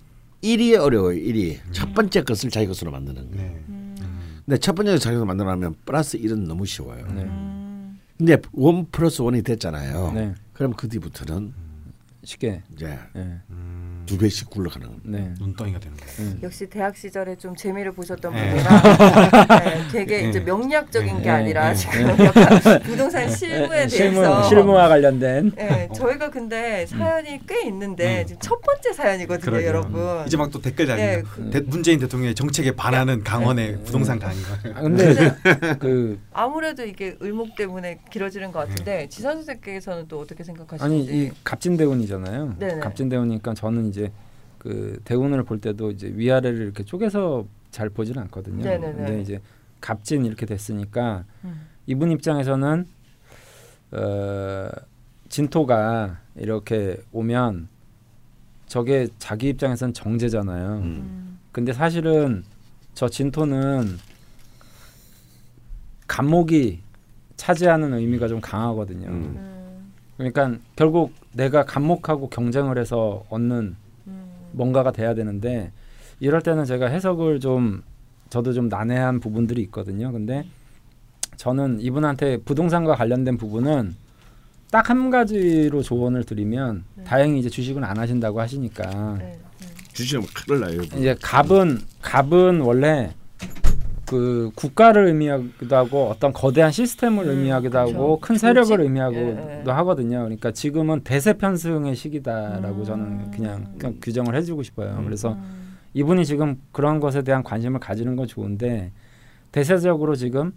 [0.41, 1.13] 일이 어려워요.
[1.17, 3.51] 일이 첫 번째 것을 자기 것으로 만드는 거예요.
[3.51, 3.95] 네.
[4.45, 7.05] 근데 첫 번째 자기 것으로 만들어면 플러스 일은 너무 쉬워요.
[7.07, 7.23] 네.
[7.23, 7.99] 음.
[8.17, 10.11] 근데 원 플러스 원이 됐잖아요.
[10.13, 10.33] 네.
[10.53, 11.53] 그럼 그 뒤부터는
[12.23, 12.61] 쉽게.
[12.73, 13.39] 이제 네.
[13.49, 14.87] 음, 두 배씩 굴러가는.
[15.03, 15.33] 네.
[15.39, 16.31] 눈덩이가 되는 거예요.
[16.33, 16.39] 네.
[16.43, 18.49] 역시 대학 시절에 좀 재미를 보셨던 네.
[18.51, 18.81] 분이라
[19.59, 20.29] 네, 되게 네.
[20.29, 21.29] 이제 명리학적인 게 네.
[21.29, 21.75] 아니라 네.
[21.75, 28.21] 지금 약간 부동산 실무에 실무 대해서 실무 와 관련된 네, 저희가 근데 사연이 꽤 있는데
[28.21, 28.27] 음.
[28.27, 29.67] 지금 첫 번째 사연이거든요, 그러게요.
[29.67, 30.27] 여러분.
[30.27, 34.49] 이제 막 또 댓글 달리고 네, 그- 대- 문재인 대통령의 정책에 반하는 강원의 부동산 강의가
[34.75, 35.33] 아, 근데
[35.79, 40.83] 그 아무래도 이게 을목 때문에 길어지는 것 같은데 지선 선생께서는 또 어떻게 생각하시는지?
[41.11, 42.55] 아니 이 갑진대운이잖아요.
[42.81, 44.11] 갑진대운이니까 저는 이제
[44.57, 48.63] 그 대운을 볼 때도 이제 위아래를 이렇게 쪼개서 잘 보지는 않거든요.
[48.63, 48.93] 네네네.
[48.93, 49.41] 근데 이제
[49.79, 51.67] 갑진 이렇게 됐으니까 음.
[51.87, 52.85] 이분 입장에서는
[53.91, 54.69] 어,
[55.29, 57.67] 진토가 이렇게 오면
[58.67, 60.67] 저게 자기 입장에서는 정제잖아요.
[60.77, 60.83] 음.
[60.83, 61.39] 음.
[61.51, 62.43] 근데 사실은
[62.93, 63.97] 저 진토는
[66.07, 66.81] 간목이
[67.35, 69.07] 차지하는 의미가 좀 강하거든요.
[69.07, 69.33] 음.
[69.35, 69.93] 음.
[70.17, 73.80] 그러니까 결국 내가 간목하고 경쟁을 해서 얻는 음.
[74.51, 75.71] 뭔가가 돼야 되는데
[76.19, 77.83] 이럴 때는 제가 해석을 좀
[78.29, 80.11] 저도 좀 난해한 부분들이 있거든요.
[80.11, 80.45] 근데
[81.37, 83.95] 저는 이분한테 부동산과 관련된 부분은
[84.71, 87.03] 딱 한 가지로 조언을 드리면 네.
[87.03, 89.67] 다행히 이제 주식은 안 하신다고 하시니까 네, 네.
[89.93, 90.81] 주시면 큰일 나요.
[90.97, 93.13] 이제 갑은 갑은 원래
[94.11, 97.95] 그 국가를 의미하기도 하고 어떤 거대한 시스템을 음, 의미하기도 그쵸.
[97.95, 98.83] 하고 큰 세력을 조직?
[98.83, 99.71] 의미하기도 예, 예.
[99.71, 100.17] 하거든요.
[100.19, 102.83] 그러니까 지금은 대세 편승의 시기다라고 음.
[102.83, 104.97] 저는 그냥, 그냥 규정을 해주고 싶어요.
[104.99, 105.05] 음.
[105.05, 105.77] 그래서 음.
[105.93, 108.91] 이분이 지금 그런 것에 대한 관심을 가지는 건 좋은데
[109.53, 110.51] 대세적으로 지금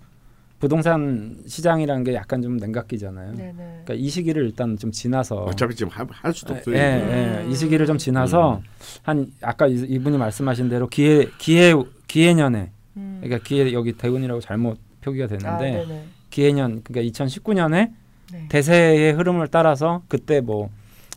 [0.58, 3.34] 부동산 시장이라는 게 약간 좀 냉각기잖아요.
[3.34, 3.52] 네네.
[3.56, 6.74] 그러니까 이 시기를 일단 좀 지나서 어차피 지금 할, 할 수도 예, 없어요.
[6.74, 8.62] 예, 이 시기를 좀 지나서
[9.02, 11.72] 한 아까 이- 이분이 말씀하신 대로 기해 기해
[12.08, 13.18] 기해년에 음.
[13.22, 16.04] 그러니까 기해 여기 대운이라고 잘못 표기가 아, 됐는데 네네.
[16.30, 17.92] 기해년 그러니까 2019년에
[18.32, 18.46] 네.
[18.48, 20.70] 대세의 흐름을 따라서 그때 뭐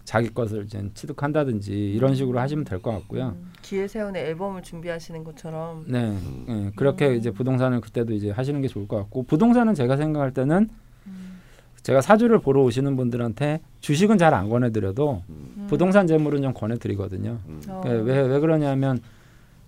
[0.03, 3.35] 자기 것을 이제 취득한다든지 이런 식으로 하시면 될 것 같고요.
[3.37, 6.15] 음, 기회세운의 앨범을 준비하시는 것처럼 네,
[6.47, 7.15] 예, 그렇게 음.
[7.15, 10.69] 이제 부동산을 그때도 이제 하시는 게 좋을 것 같고 부동산은 제가 생각할 때는
[11.07, 11.39] 음.
[11.83, 15.67] 제가 사주를 보러 오시는 분들한테 주식은 잘 안 권해드려도 음.
[15.69, 17.39] 부동산 재물은 좀 권해드리거든요.
[17.67, 17.81] 어.
[17.87, 19.01] 예, 왜, 왜 그러냐면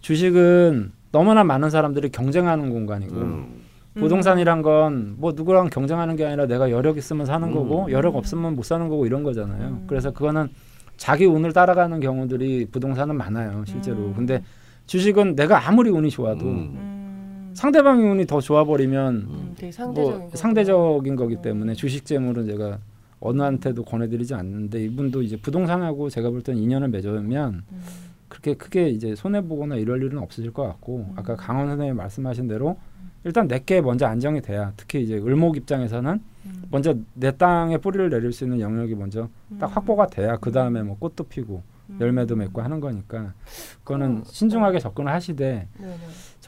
[0.02, 3.62] 주식은 너무나 많은 사람들이 경쟁하는 공간이고 음.
[3.96, 7.54] 부동산이란 건 뭐 누구랑 경쟁하는 게 아니라 내가 여력 있으면 사는 음.
[7.54, 9.68] 거고 여력 없으면 못 사는 거고 이런 거잖아요.
[9.68, 9.84] 음.
[9.88, 10.48] 그래서 그거는
[10.98, 13.98] 자기 운을 따라가는 경우들이 부동산은 많아요, 실제로.
[13.98, 14.14] 음.
[14.16, 14.44] 근데
[14.86, 16.50] 주식은 내가 아무리 운이 좋아도 음.
[16.76, 17.52] 음.
[17.54, 19.56] 상대방의 운이 더 좋아 버리면 음,
[19.94, 20.30] 뭐.
[20.34, 21.42] 상대적인 거기 음.
[21.42, 22.78] 때문에 주식 재물은 제가
[23.20, 27.82] 어느한테도 권해드리지 않는데 이분도 이제 부동산하고 제가 볼 때는 인연을 맺으면 음.
[28.30, 31.14] 그렇게 크게 이제 손해 보거나 이럴 일은 없으실 것 같고 음.
[31.16, 32.78] 아까 강원 선생님이 말씀하신 대로
[33.24, 36.64] 일단 내게 먼저 안정이 돼야 특히 이제 을목 입장에서는 음.
[36.72, 39.28] 먼저 내 땅에 뿌리를 내릴 수 있는 영역이 먼저
[39.60, 39.74] 딱 음.
[39.74, 41.98] 확보가 돼야 그 다음에 뭐 꽃도 피고 음.
[42.00, 43.34] 열매도 맺고 하는 거니까
[43.84, 45.98] 그거는 어, 신중하게 접근을 하시되 네 네.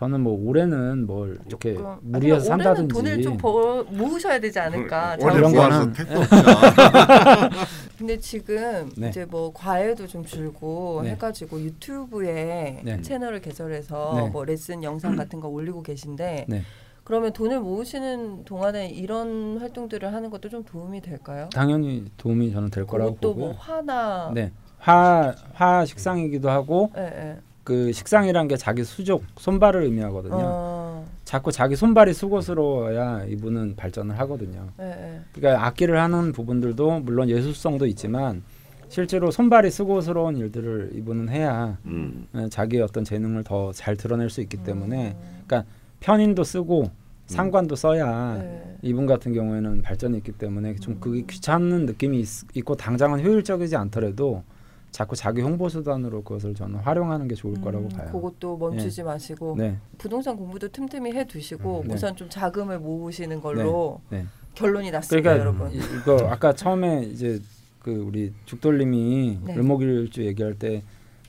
[0.02, 5.16] 저는 뭐 올해는 뭘 이렇게 조금- 무리해서 산다든지 돈을 좀 벌, 모으셔야 되지 않을까.
[5.18, 6.42] 이런 자금- 모아서 거는- 택도 없잖아.
[8.00, 9.10] 근데 지금 네.
[9.10, 11.12] 이제 뭐 과외도 좀 줄고 네.
[11.12, 13.02] 해가지고 유튜브에 네.
[13.04, 14.30] 채널을 개설해서 네.
[14.32, 16.64] 뭐 레슨 영상 같은 거 올리고 계신데 네.
[17.04, 21.48] 그러면 돈을 모으시는 동안에 이런 활동들을 하는 것도 좀 도움이 될까요?
[21.54, 23.46] 당연히 도움이 저는 될 거라고 그것도 보고요.
[23.50, 24.52] 뭐 화나 네.
[24.80, 27.38] 화, 화 식상이기도 하고 예, 예.
[27.72, 30.36] 그 식상이란 게 자기 수족 손발을 의미하거든요.
[30.38, 34.68] 어, 자꾸 자기 손발이 수고스러워야 이분은 발전을 하거든요.
[34.82, 35.20] 예, 예.
[35.32, 38.44] 그러니까 악기를 하는 부분들도 물론 예술성도 있지만
[38.90, 42.28] 실제로 손발이 수고스러운 일들을 이분은 해야 음.
[42.34, 45.72] 어, 자기의 어떤 재능을 더 잘 드러낼 수 있기 때문에 음, 그러니까
[46.02, 46.92] 편인도 쓰고
[47.28, 48.76] 상관도 써야 네.
[48.82, 54.44] 이분 같은 경우에는 발전이 있기 때문에 좀 그게 귀찮은 느낌이 있, 있고 당장은 효율적이지 않더라도
[54.92, 58.10] 자꾸 자기 홍보 수단으로 그것을 저는 활용하는 게 좋을 거라고 음, 봐요.
[58.12, 61.94] 그것도 멈추지 마시고 네, 부동산 공부도 틈틈이 해 두시고 음, 네.
[61.96, 64.26] 우선 좀 자금을 모으시는 걸로 네.
[64.56, 65.72] 결론이 났습니다, 그러니까 여러분.
[65.74, 67.40] 이- 이거 아까 처음에 이제
[67.80, 69.56] 그 우리 죽돌님이 네.
[69.56, 70.84] 을목일주 얘기할 때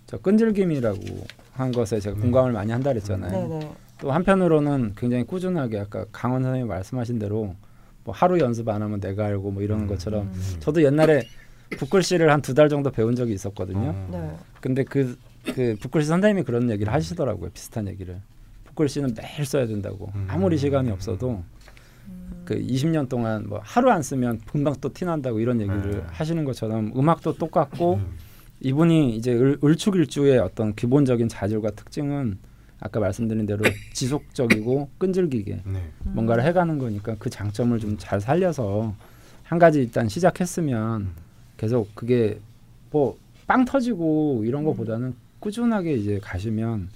[0.04, 0.98] 저 끈질김이라고
[1.52, 3.30] 한 것에 제가 공감을 많이 한다 그랬잖아요.
[3.48, 3.72] 네네.
[3.98, 7.54] 또 한편으로는 굉장히 꾸준하게 아까 강원 선생님이 말씀하신 대로
[8.04, 11.22] 뭐 하루 연습 안 하면 내가 알고 뭐 이러는 것처럼 음, 저도 옛날에
[11.78, 13.94] 붓글씨를 한 두 달 정도 배운 적이 있었거든요.
[14.10, 14.36] 네.
[14.60, 17.50] 근데 그, 그 붓글씨 선생님이 그런 얘기를 하시더라고요.
[17.50, 18.20] 비슷한 얘기를.
[18.64, 20.10] 붓글씨는 매일 써야 된다고.
[20.14, 20.26] 음.
[20.28, 21.42] 아무리 시간이 없어도
[22.08, 26.02] 음, 그 20년 동안 뭐 하루 안 쓰면 금방 또 티난다고 이런 얘기를 네.
[26.08, 28.12] 하시는 것처럼 음악도 똑같고 음.
[28.60, 32.38] 이분이 이제 을, 을축일주의 어떤 기본적인 자질과 특징은
[32.80, 33.62] 아까 말씀드린 대로
[33.92, 35.82] 지속적이고 끈질기게 네.
[36.04, 38.94] 뭔가를 해가는 거니까 그 장점을 좀 잘 살려서
[39.44, 41.10] 한 가지 일단 시작했으면
[41.62, 42.40] 계속 그게
[42.90, 43.16] 뭐
[43.46, 46.88] 빵 터지고 이런 거보다는 꾸준하게 이제 가시면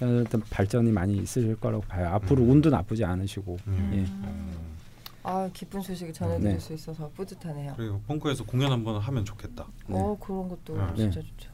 [0.00, 2.08] 일단 발전이 많이 있으실 거라고 봐요.
[2.08, 2.50] 앞으로 음.
[2.50, 3.56] 운도 나쁘지 않으시고.
[3.66, 3.90] 음.
[3.94, 5.22] 예.
[5.22, 6.58] 아 기쁜 소식을 전해드릴 네.
[6.58, 7.74] 수 있어서 뿌듯하네요.
[7.76, 9.66] 그리고 펑크에서 공연 한번 하면 좋겠다.
[9.86, 9.94] 네.
[9.96, 10.96] 어 그런 것도 네.
[10.96, 11.50] 진짜 좋죠.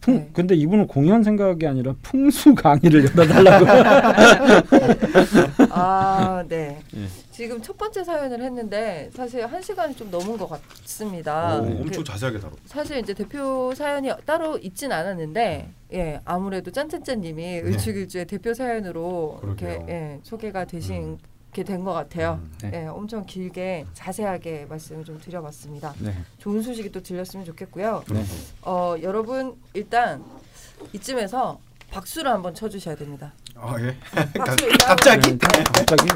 [0.00, 0.30] 풍, 네.
[0.32, 3.66] 근데 이분은 공연 생각이 아니라 풍수 강의를 열어달라고.
[5.70, 6.80] 아 네.
[6.96, 7.06] 예.
[7.30, 11.58] 지금 첫 번째 사연을 했는데 사실 한 시간이 좀 넘은 것 같습니다.
[11.60, 12.56] 오, 그- 엄청 자세하게 다뤘.
[12.66, 19.74] 사실 이제 대표 사연이 따로 있진 않았는데 예 아무래도 짠짠짠님이 을축일주의 대표 사연으로 이렇게 네.
[19.76, 19.94] 그러게요.
[19.94, 21.18] 예, 소개가 되신 음.
[21.52, 22.40] 게 된 것 같아요.
[22.42, 22.52] 음.
[22.62, 22.82] 네.
[22.82, 25.92] 예 엄청 길게 자세하게 말씀을 좀 드려봤습니다.
[25.98, 26.14] 네.
[26.38, 28.04] 좋은 소식이 또 들렸으면 좋겠고요.
[28.10, 28.24] 네.
[28.62, 30.24] 어 여러분 일단
[30.94, 31.58] 이쯤에서
[31.90, 33.32] 박수를 한번 쳐주셔야 됩니다.
[33.54, 33.94] 아 예.
[34.38, 35.30] 박수 갑자기?
[35.38, 36.08] 네, 갑자기.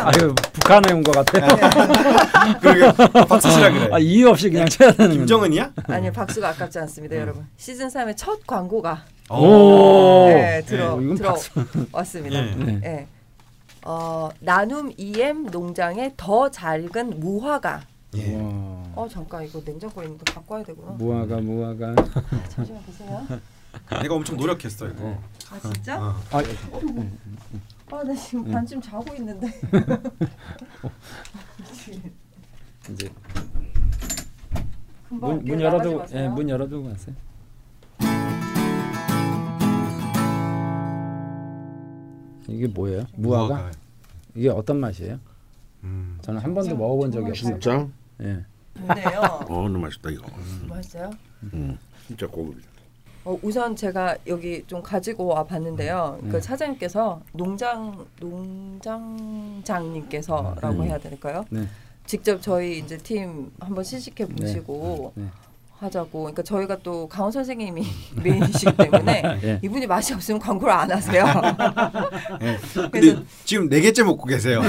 [0.00, 1.56] 아유 북한에 온 것 같아.
[2.60, 2.92] 그러게
[3.28, 3.88] 박수 치라 그래.
[3.92, 5.16] 아 이유 없이 그냥 쳐야 되는.
[5.18, 5.72] 김정은이야?
[5.86, 7.20] 아니요 박수가 아깝지 않습니다, 음.
[7.20, 7.46] 여러분.
[7.58, 10.28] 시즌 3의 첫 광고가 오.
[10.28, 11.36] 네, 들어 어, 이건 들어.
[11.92, 12.40] 왔습니다.
[12.40, 12.54] 네.
[12.80, 13.06] 네.
[13.84, 13.88] 예.
[13.90, 17.82] 어, 나눔 EM 농장의 더 작은 무화과.
[18.16, 18.36] 예.
[18.36, 18.84] 와.
[18.96, 20.92] 어 잠깐 이거 냉장고에 있는 거 와야 되구나.
[20.92, 21.94] 무화과 무화과.
[22.48, 23.26] 잠시만 보세요.
[24.02, 25.18] 내가 엄청 노력했어 이거.
[25.50, 26.00] 아 진짜?
[26.00, 26.14] 어.
[26.30, 26.38] 아,
[27.96, 28.52] 아나 지금 음.
[28.52, 29.48] 반쯤 자고 있는데.
[32.90, 33.10] 이제
[35.08, 35.44] 문.
[35.44, 36.04] 문 열어두고.
[36.12, 37.14] 예, 문 열어두고 가세요.
[42.48, 43.04] 이게 뭐예요?
[43.14, 43.70] 무화과?
[44.34, 45.18] 이게 어떤 맛이에요?
[45.84, 46.18] 음.
[46.22, 47.52] 저는 한 번도 먹어본 적이 없어요.
[47.52, 47.86] 진짜?
[48.22, 48.44] 예.
[48.76, 49.20] 좋네요.
[49.48, 50.26] 어, 너무 맛있다 이거.
[50.68, 51.10] 맛있어요?
[51.52, 52.56] 음, 진짜 고급.
[53.24, 56.18] 어, 우선 제가 여기 좀 가지고 와 봤는데요.
[56.22, 56.28] 음.
[56.28, 60.84] 그 사장님께서 농장 농장장님께서라고 음.
[60.84, 61.44] 해야 될까요?
[61.50, 61.66] 네.
[62.06, 65.24] 직접 저희 이제 팀 한번 시식해 보시고 네.
[65.78, 66.20] 하자고.
[66.20, 67.84] 그러니까 저희가 또 강원 선생님이
[68.22, 69.60] 메인이시기 때문에 예.
[69.62, 71.24] 이분이 맛이 없으면 광고를 안 하세요.
[72.40, 72.58] 네.
[72.90, 74.62] 그래서 지금 네 개째 먹고 계세요.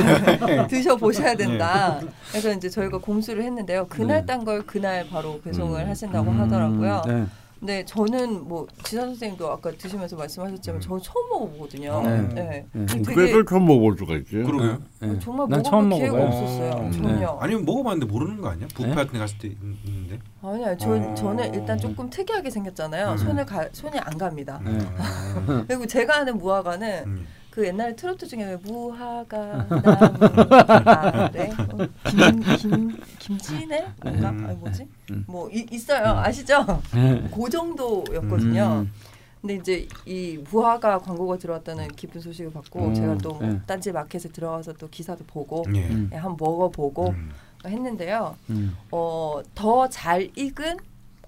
[0.69, 1.99] 드셔 보셔야 된다.
[2.30, 3.88] 그래서 이제 저희가 공수를 했는데요.
[3.88, 4.26] 그날 네.
[4.26, 5.90] 딴걸 그날 바로 배송을 음.
[5.90, 7.27] 하신다고 음, 하더라고요.
[7.65, 7.83] 네.
[7.83, 12.01] 근데 저는 뭐 지사 선생님도 아까 드시면서 말씀하셨지만 저는 처음 먹어보거든요.
[12.03, 12.21] 네.
[12.33, 12.65] 네.
[12.71, 12.85] 네.
[12.85, 14.35] 되게 그걸 처음 먹어볼 수가 있지.
[14.35, 14.77] 그러게요.
[14.99, 15.19] 네.
[15.19, 16.41] 정말 난 먹어볼 처음 기회가 먹어봐요.
[16.43, 16.89] 없었어요.
[16.89, 16.97] 네.
[16.97, 17.37] 전혀.
[17.41, 18.67] 아니면 먹어봤는데 모르는 거 아니야?
[18.75, 18.95] 뷔페 네?
[18.95, 20.19] 같은 데 갔을 때 있- 있는데.
[20.43, 21.13] 아니요, 저, 어.
[21.15, 23.11] 저는 일단 조금 특이하게 생겼잖아요.
[23.13, 23.17] 음.
[23.17, 24.61] 손을 가, 손이 안 갑니다.
[24.63, 24.77] 네.
[25.67, 27.27] 그리고 제가 아는 무화과는 음.
[27.56, 29.80] 그 옛날에 트로트 중에 왜 무화과 나무
[30.90, 33.94] 아래 어, 김, 김, 김치네?
[34.03, 34.30] 뭔가?
[34.32, 34.45] 음.
[34.45, 34.86] 아니 뭐지?
[35.11, 35.23] 음.
[35.26, 36.19] 뭐 이, 있어요.
[36.19, 36.65] 아시죠?
[36.94, 37.26] 네.
[37.34, 38.86] 그 정도였거든요.
[38.86, 38.91] 음.
[39.40, 43.61] 근데 이제 이 무화과 광고가 들어왔다는 기쁜 소식을 받고 음, 제가 또 네.
[43.65, 45.88] 딴지 마켓에 들어가서 또 기사도 보고 예.
[45.88, 46.10] 음.
[46.11, 47.32] 예, 한번 먹어보고 음.
[47.65, 48.36] 했는데요.
[48.49, 48.76] 음.
[48.91, 50.76] 어, 더 잘 익은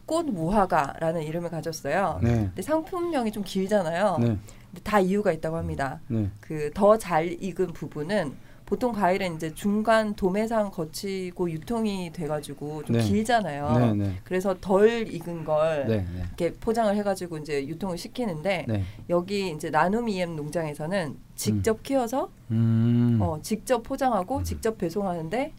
[0.06, 2.20] 꽃 무화과라는 이름을 가졌어요.
[2.22, 2.30] 네.
[2.48, 4.18] 근데 상품명이 좀 길잖아요.
[4.20, 4.38] 네.
[4.84, 5.99] 다 이유가 있다고 합니다.
[6.07, 6.30] 네.
[6.41, 13.03] 그더 잘 익은 부분은 보통 과일은 이제 중간 도매상 거치고 유통이 돼가지고 좀 네.
[13.03, 13.80] 길잖아요.
[13.80, 13.94] 네.
[13.94, 14.19] 네.
[14.26, 15.98] 그래서 덜 익은 걸 네.
[16.14, 16.23] 네.
[16.27, 18.84] 이렇게 포장을 해가지고 이제 유통을 시키는데 네.
[19.10, 23.19] 여기 이제 나눔 EM 농장에서는 직접 키워서 음.
[23.22, 25.53] 어, 직접 포장하고 직접 배송하는데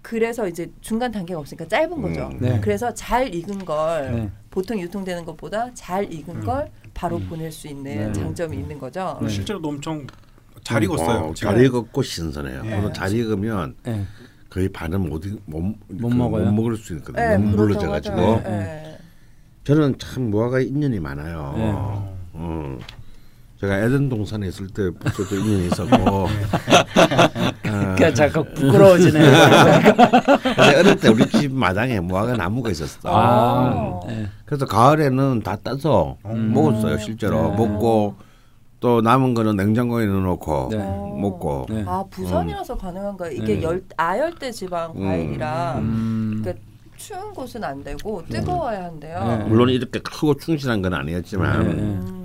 [0.00, 2.28] 그래서 이제 중간 단계가 없으니까 짧은 거죠.
[2.32, 2.38] 음.
[2.40, 2.60] 네.
[2.60, 4.30] 그래서 잘 익은 걸 네.
[4.50, 7.28] 보통 유통되는 것보다 잘 익은 걸 바로 음.
[7.28, 8.12] 보낼 수 있는 네.
[8.12, 9.16] 장점이 있는 거죠.
[9.22, 9.28] 네.
[9.28, 10.04] 실제로도 엄청
[10.64, 11.26] 잘 익었어요.
[11.26, 11.34] 어.
[11.34, 12.62] 잘 익었고 신선해요.
[12.64, 12.76] 네.
[12.76, 14.04] 오늘 잘 익으면 네.
[14.50, 16.46] 거의 반은 못, 익- 못, 못그 먹어요?
[16.46, 17.22] 못 먹을 수 있거든요.
[17.24, 17.38] 네.
[17.38, 18.42] 네.
[18.42, 18.98] 네.
[19.62, 21.54] 저는 참 무화과 인연이 많아요.
[21.56, 21.62] 네.
[22.32, 22.78] 어.
[23.60, 25.96] 제가 에덴 동산에 있을 때부터도 인연이 있었고.
[27.66, 29.18] 아, 그러니까 자꾸 부끄러워지네.
[30.78, 33.00] 어릴 때 우리 집 마당에 무화과 나무가 있었어.
[33.04, 34.00] 아.
[34.06, 34.28] 네.
[34.44, 36.52] 그래서 가을에는 다 따서 음.
[36.54, 37.56] 먹었어요 실제로 네.
[37.56, 38.14] 먹고
[38.78, 40.78] 또 남은 거는 냉장고에 넣어놓고 네.
[40.78, 41.66] 먹고.
[41.68, 41.84] 네.
[41.84, 43.32] 아 부산이라서 가능한가요?
[43.32, 43.62] 이게 네.
[43.64, 45.04] 열 아열대 지방 음.
[45.04, 46.40] 과일이라 음.
[46.42, 46.64] 그러니까
[46.96, 49.24] 추운 곳은 안 되고 뜨거워야 한대요.
[49.24, 49.44] 네.
[49.48, 51.82] 물론 이렇게 크고 충실한 건 아니었지만 네.
[51.82, 52.17] 음.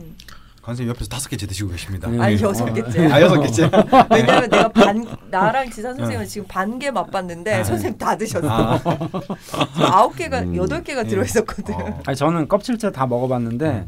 [0.64, 2.10] 관생님 옆에서 다섯 개째 드시고 계십니다.
[2.10, 2.18] 네.
[2.20, 3.08] 아니 여섯 개째.
[3.12, 3.70] 아 여섯 개째.
[4.10, 7.64] 왜냐면 내가 반 나랑 지산 선생님은 지금 반 개 맛봤는데 아.
[7.66, 8.48] 선생님 다 드셨어.
[8.50, 8.80] 아.
[9.78, 10.56] 저 아홉 개가 음.
[10.56, 11.10] 여덟 개가 네.
[11.10, 11.74] 들어있었거든.
[11.76, 12.00] 어.
[12.06, 13.86] 아니 저는 껍질째 다 먹어봤는데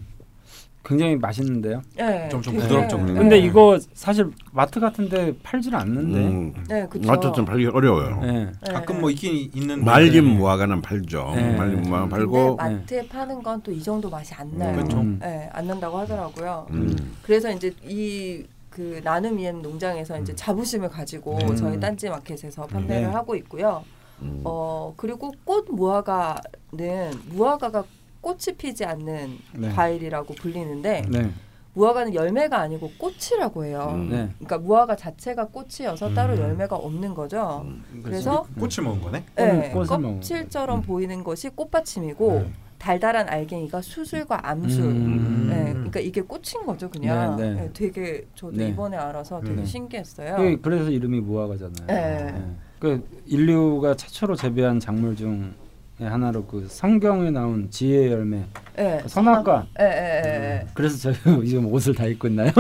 [0.86, 1.82] 굉장히 맛있는데요.
[1.98, 3.14] 네, 좀- 좀 되게- 부드럽죠, 네.
[3.14, 6.18] 근데 이거 사실 마트 같은데 팔질 않는데.
[6.20, 6.54] 음.
[6.70, 7.08] 네, 그쵸.
[7.08, 8.20] 마트 좀 팔기 어려워요.
[8.22, 8.32] 네.
[8.46, 8.74] 네.
[8.74, 11.32] 가끔 뭐 있긴 있는데 말린 무화과는 팔죠.
[11.36, 11.56] 네.
[11.58, 12.56] 말린 무화과 근데 팔고.
[12.56, 14.78] 마트에 파는 건 또 이 정도 맛이 안 나요.
[14.84, 14.98] 그쵸.
[15.00, 15.18] 음.
[15.22, 16.68] 네, 안 난다고 하더라고요.
[16.72, 16.96] 음.
[17.24, 21.56] 그래서 이제 이 그 나눔 이엠 농장에서 이제 자부심을 가지고 네.
[21.56, 23.08] 저희 딴지 마켓에서 판매를 네.
[23.08, 23.82] 하고 있고요.
[24.22, 24.42] 음.
[24.44, 27.84] 어 그리고 꽃 무화과는 무화과가
[28.26, 29.70] 꽃이 피지 않는 네.
[29.70, 31.30] 과일이라고 불리는데 네.
[31.76, 33.92] 무화과는 열매가 아니고 꽃이라고 해요.
[33.94, 34.10] 음.
[34.10, 34.30] 네.
[34.40, 36.40] 그러니까 무화과 자체가 꽃이어서 따로 음.
[36.40, 37.62] 열매가 없는 거죠.
[37.66, 38.02] 음.
[38.04, 39.24] 그래서 꽃을 먹은 거네.
[39.36, 40.82] 네, 껍질처럼 음.
[40.82, 42.52] 보이는 것이 꽃받침이고 네.
[42.80, 44.84] 달달한 알갱이가 수술과 암술.
[44.86, 45.48] 음.
[45.52, 47.36] 네, 그러니까 이게 꽃인 거죠, 그냥.
[47.36, 47.62] 네, 네.
[47.62, 48.70] 네, 되게 저도 네.
[48.70, 49.66] 이번에 알아서 되게 네.
[49.66, 50.36] 신기했어요.
[50.38, 51.86] 그- 그래서 이름이 무화과잖아요.
[51.88, 52.44] 네.
[52.80, 55.52] 그 인류가 최초로 재배한 작물 중에
[56.00, 58.44] 하나로 그 성경에 나온 지혜의 열매
[58.76, 59.68] 네, 선악과.
[59.80, 60.68] 예, 예, 예.
[60.74, 61.16] 그래서 저희
[61.48, 62.52] 지금 옷을 다 입고 있나요?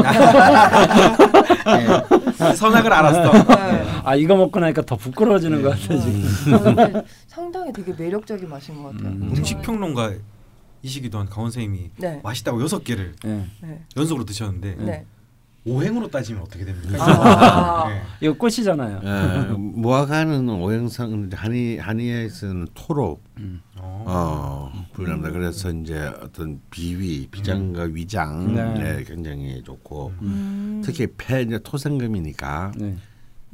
[2.55, 3.31] 선악을 알았어.
[3.43, 3.83] 네.
[4.05, 6.23] 아 이거 먹고 나니까 더 부끄러워지는 것 같아 지금.
[6.63, 9.09] 저는 상당히 되게 매력적인 맛인 것 같아요.
[9.09, 9.33] 음.
[9.35, 10.13] 음식 평론가
[10.81, 12.21] 이시기도 한 강원 선생님이 네.
[12.23, 13.45] 맛있다고 여섯 개를 네.
[13.61, 13.81] 네.
[13.97, 15.05] 연속으로 드셨는데 네.
[15.65, 17.03] 오행으로 따지면 어떻게 됩니까?
[17.03, 17.89] 아.
[17.89, 18.01] 네.
[18.21, 19.01] 이거 꽃이잖아요.
[19.03, 23.19] 예, 무화과는 오행상 한의 한의에서는 토로
[23.77, 24.03] 어.
[24.07, 25.31] 어 불린다.
[25.31, 28.73] 그래서 이제 어떤 비위, 비장과 위장 네.
[28.75, 30.81] 네, 굉장히 좋고 음.
[30.85, 32.95] 특히 폐 이제 토생금이니까 네.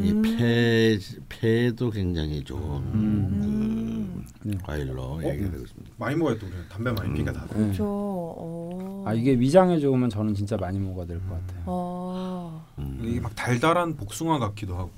[0.04, 0.22] 이 음.
[0.22, 0.98] 폐
[1.30, 2.62] 폐도 굉장히 좋은
[2.94, 4.26] 음.
[4.42, 4.58] 그 네.
[4.64, 5.92] 과일로 얘기가 되고 있습니다.
[5.98, 7.46] 많이 먹어야 또 우리 담배 많이 피니까 다.
[7.56, 7.72] 네.
[7.74, 9.04] 저, 어.
[9.06, 11.64] 아 이게 위장에 좋으면 저는 진짜 많이 먹어야 될 것 같아요.
[11.66, 12.66] 어.
[12.80, 13.00] 음.
[13.04, 14.92] 이게 막 달달한 복숭아 같기도 하고.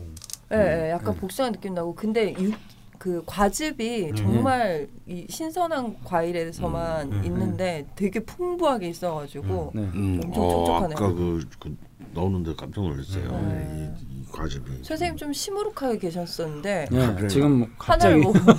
[0.53, 1.19] 예, 예, 약간 네.
[1.19, 2.53] 복숭아 느낌 나고 근데 육,
[2.99, 7.27] 그 과즙이 정말 이 신선한 과일에서만 음, 네.
[7.27, 9.81] 있는데 되게 풍부하게 있어가지고 네.
[9.81, 10.95] 음, 엄청 어, 촉촉하네요.
[10.97, 11.75] 아까 그, 그
[12.13, 13.31] 나오는데 깜짝 놀랐어요.
[13.49, 13.93] 네.
[13.99, 14.63] 이, 이 과즙이.
[14.81, 17.27] 선생님 좀 시무룩하게 계셨었는데 네, 아, 그래요?
[17.29, 18.51] 지금 하나를 갑자기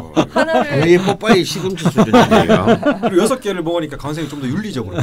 [0.00, 2.80] 뭐 하나를 이 뽀빠이 시금치 수준이에요.
[3.02, 4.96] 그리고 여섯 개를 먹으니까 강생이 좀더 윤리적으로.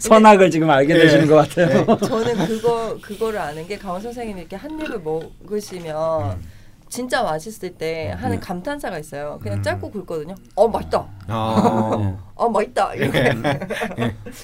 [0.00, 1.00] 선악을 지금 알게 네.
[1.00, 1.84] 되시는 것 같아요.
[1.98, 6.40] 저는 그거 그거를 아는 게 강원 선생님이 이렇게 한 입을 먹으시면
[6.88, 9.38] 진짜 맛있을 때 하는 감탄사가 있어요.
[9.42, 9.62] 그냥 음.
[9.62, 10.34] 짧고 굵거든요.
[10.54, 11.06] 어 맛있다.
[11.26, 12.94] 아, 어 맛있다.
[12.94, 13.32] 이렇게.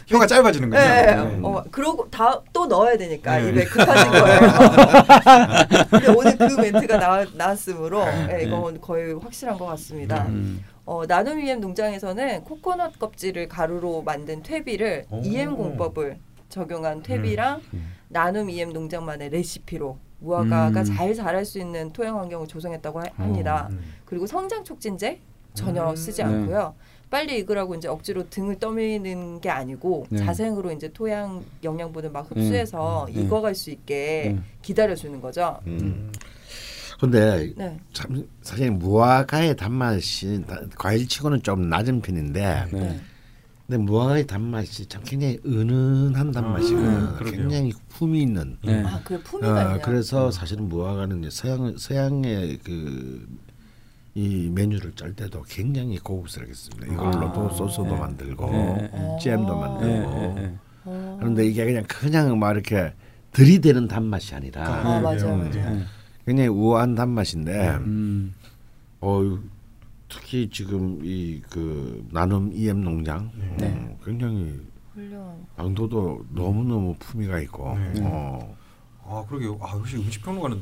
[0.06, 0.78] 혀가 짧아지는군요.
[0.80, 1.06] 네.
[1.16, 1.40] 네.
[1.42, 3.48] 어, 그러고 다 또 넣어야 되니까 네.
[3.50, 4.40] 입에 급하신 거예요.
[5.90, 10.24] 근데 오늘 그 멘트가 나, 나왔으므로 네, 이건 거의 확실한 것 같습니다.
[10.28, 10.64] 음.
[10.86, 15.20] 어, 나눔 EM 농장에서는 코코넛 껍질을 가루로 만든 퇴비를 오.
[15.24, 16.18] EM 공법을
[16.48, 17.60] 적용한 퇴비랑
[18.08, 20.84] 나눔 EM 농장만의 레시피로 무화과가 음.
[20.84, 23.68] 잘 자랄 수 있는 토양 환경을 조성했다고 하- 합니다.
[23.70, 23.80] 음.
[24.04, 25.20] 그리고 성장 촉진제
[25.52, 25.94] 전혀 음.
[25.96, 26.28] 쓰지 네.
[26.28, 26.74] 않고요.
[27.10, 30.18] 빨리 익으라고 이제 억지로 등을 떠미는 게 아니고 네.
[30.18, 33.20] 자생으로 이제 토양 영양분을 막 흡수해서 네.
[33.22, 34.42] 익어갈 수 있게 네.
[34.62, 35.60] 기다려 주는 거죠.
[35.66, 36.10] 음.
[36.98, 37.78] 근데 네.
[37.92, 43.00] 참 사실 무화과의 단맛이 다- 과일치고는 좀 낮은 편인데 네.
[43.66, 46.88] 근데 무화과의 단맛이 참 굉장히 은은한 단맛이거든요.
[46.98, 47.40] 음, 그러게요.
[47.40, 48.58] 굉장히 품이 있는.
[48.62, 48.82] 네.
[48.84, 49.78] 아, 그 어, 있네요.
[49.82, 53.26] 그래서 사실은 무화과는 이제 서양 서양의 그
[54.16, 56.86] 이 메뉴를 짤 때도 굉장히 고급스럽겠습니다.
[56.86, 57.54] 이걸로도 아.
[57.54, 57.96] 소스도 네.
[57.98, 58.90] 만들고 네.
[58.92, 59.18] 어.
[59.20, 60.10] 잼도 네, 만들고.
[60.14, 60.58] 네, 네.
[60.84, 61.16] 어.
[61.18, 62.92] 그런데 이게 그냥 그냥 막 이렇게
[63.32, 65.82] 들이대는 단맛이 아니라 아, 맞아요, 음, 맞아요.
[66.24, 68.34] 굉장히 우아한 단맛인데 음.
[69.00, 69.20] 어
[70.14, 73.66] 특히 지금 이 그 나눔 EM 농장 네.
[73.66, 74.60] 음, 굉장히
[74.94, 75.44] 훌륭한.
[75.56, 78.00] 당도도 너무 너무 품위가 있고 네.
[78.02, 78.56] 어,
[79.04, 79.58] 아 그러게요.
[79.60, 80.60] 아 역시 음식 평론가는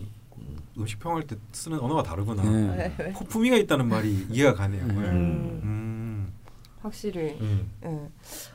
[0.79, 2.43] 음식 평할 때 쓰는 언어가 다르구나.
[2.43, 2.93] 네.
[2.97, 3.13] 네.
[3.29, 4.87] 품위가 있다는 말이 이해가 가네요.
[4.87, 4.95] 네.
[4.95, 6.02] 음, 음.
[6.83, 7.37] 확실히.
[7.41, 7.71] 음.
[7.85, 7.89] 예.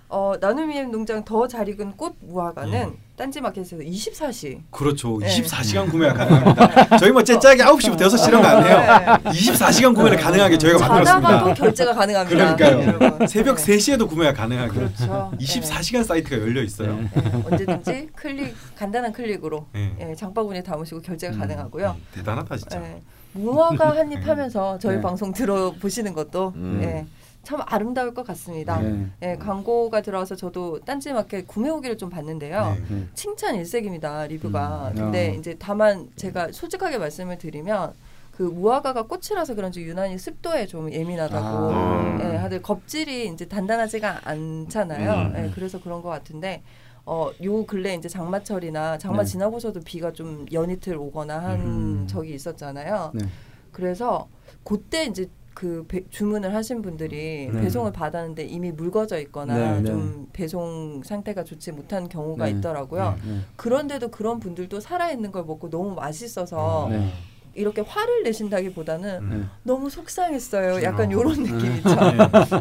[0.10, 2.98] 어, 나눔 EM 농장 더 잘 익은 꽃 무화과는 음.
[3.18, 4.62] 딴지마켓에서 24시.
[4.72, 5.18] 그렇죠.
[5.20, 5.28] 네.
[5.28, 6.98] 24시간 구매가 가능합니다.
[6.98, 9.20] 저희 뭐 째짜게 9시부터 6시 이런 거안 해요.
[9.24, 9.32] 네.
[9.32, 11.54] 24시간 구매를 가능하게 저희가 자다가도 만들었습니다.
[11.56, 12.56] 결제가 가능합니다.
[12.56, 12.88] 그러니까요.
[13.02, 13.28] 여러분.
[13.28, 13.78] 새벽 네.
[13.78, 14.72] 3시에도 구매가 가능하게.
[14.72, 15.32] 그렇죠.
[15.40, 16.96] 24시간 사이트가 열려 있어요.
[16.96, 17.10] 네.
[17.14, 19.96] 네, 언제든지 클릭 간단한 클릭으로 네.
[20.00, 21.40] 예, 장바구니에 담으시고 결제가 음.
[21.40, 21.96] 가능하고요.
[21.98, 22.82] 음, 대단하다 진짜.
[22.82, 23.02] 예,
[23.34, 25.02] 무화과 한입 하면서 저희 네.
[25.02, 27.08] 방송 들어보시는 것도 음.
[27.48, 28.80] 예, 참 아름다울 것 같습니다.
[28.82, 29.08] 네.
[29.22, 32.78] 예, 광고가 들어와서 저도 딴지마켓 구매 후기를 좀 봤는데요.
[32.90, 32.96] 네.
[32.96, 33.08] 네.
[33.14, 34.92] 칭찬 일색입니다 리뷰가.
[34.96, 34.96] 음.
[34.96, 35.34] 근데 아.
[35.34, 37.94] 이제 다만 제가 솔직하게 말씀을 드리면
[38.32, 41.46] 그 무화과가 꽃이라서 그런지 유난히 습도에 좀 예민하다고.
[41.46, 42.20] 아.
[42.22, 45.12] 예, 다들 껍질이 이제 단단하지가 않잖아요.
[45.12, 45.34] 음.
[45.38, 46.62] 예, 그래서 그런 것 같은데.
[47.10, 49.30] 어, 요 근래 이제 장마철이나 장마 네.
[49.30, 52.06] 지나고서도 비가 좀 연이틀 오거나 한 음.
[52.06, 53.12] 적이 있었잖아요.
[53.14, 53.26] 네.
[53.72, 54.28] 그래서
[54.66, 57.62] 그때 이제 그 배- 주문을 하신 분들이 네.
[57.62, 59.86] 배송을 받았는데 이미 묽어져 있거나 네, 네.
[59.88, 62.52] 좀 배송 상태가 좋지 못한 경우가 네.
[62.52, 63.18] 있더라고요.
[63.26, 63.40] 네.
[63.56, 67.10] 그런데도 그런 분들도 살아있는 걸 먹고 너무 맛있어서 네.
[67.56, 69.30] 이렇게 화를 내신다기보다는 음.
[69.32, 69.46] 네.
[69.64, 70.84] 너무 속상했어요.
[70.84, 71.20] 약간 어.
[71.20, 71.90] 이런 느낌 있죠.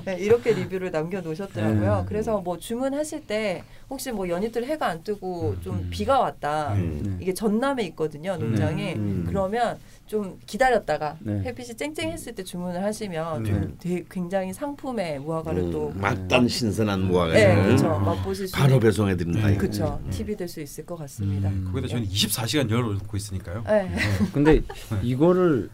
[0.06, 1.97] 네, 이렇게 리뷰를 남겨놓으셨더라고요.
[1.97, 2.05] 네.
[2.09, 5.89] 그래서 뭐 주문하실 때 혹시 뭐 연이틀 해가 안 뜨고 좀 음.
[5.90, 6.73] 비가 왔다.
[6.73, 7.01] 음.
[7.05, 7.16] 네.
[7.20, 8.94] 이게 전남에 있거든요, 농장이.
[8.94, 9.24] 음.
[9.28, 11.42] 그러면 좀 기다렸다가 네.
[11.42, 13.50] 햇빛이 쨍쨍했을 때 주문을 하시면 네.
[13.50, 17.62] 좀 되게 굉장히 상품의 무화과를 또 음, 맛단 신선한 무화과 네, 음.
[17.64, 17.98] 그렇죠.
[17.98, 19.48] 맛보실 수 바로 배송해 드린다.
[19.48, 19.56] 네.
[19.56, 20.00] 그렇죠.
[20.04, 20.10] 음.
[20.10, 21.48] 팁이 될 수 있을 것 같습니다.
[21.48, 21.64] 음.
[21.72, 23.64] 거기다 저는 24시간 열어놓고 있으니까요.
[23.66, 23.90] 네.
[24.32, 24.62] 근데
[25.02, 25.68] 이거를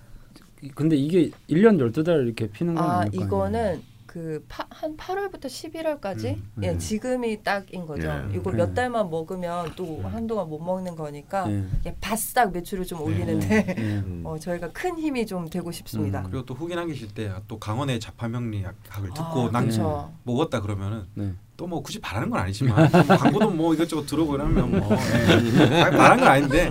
[0.75, 3.05] 근데 이게 1년 12달 이렇게 피는 건 아.
[3.13, 3.83] 이거는
[4.13, 6.79] 그한 8월부터 11월까지 음, 예 음.
[6.79, 8.09] 지금이 딱인 거죠.
[8.09, 8.37] 예.
[8.37, 8.59] 이거 네.
[8.59, 10.05] 몇 달만 먹으면 또 음.
[10.07, 11.65] 한동안 못 먹는 거니까 네.
[11.87, 13.05] 예, 바싹 매출을 좀 네.
[13.05, 13.75] 올리는데 네.
[14.05, 14.23] 음.
[14.27, 16.21] 어, 저희가 큰 힘이 좀 되고 싶습니다.
[16.21, 16.25] 음.
[16.31, 20.13] 그리고 또 후기 남기실 때 또 강원의 자파명리학을 듣고 아, 남 그렇죠.
[20.25, 21.33] 먹었다 그러면은 네.
[21.57, 25.91] 또 뭐 굳이 바라는 건 아니지만 광고도 뭐 이것저것 들어오고 이러면 뭐 예.
[25.91, 26.71] 바라는 건 아닌데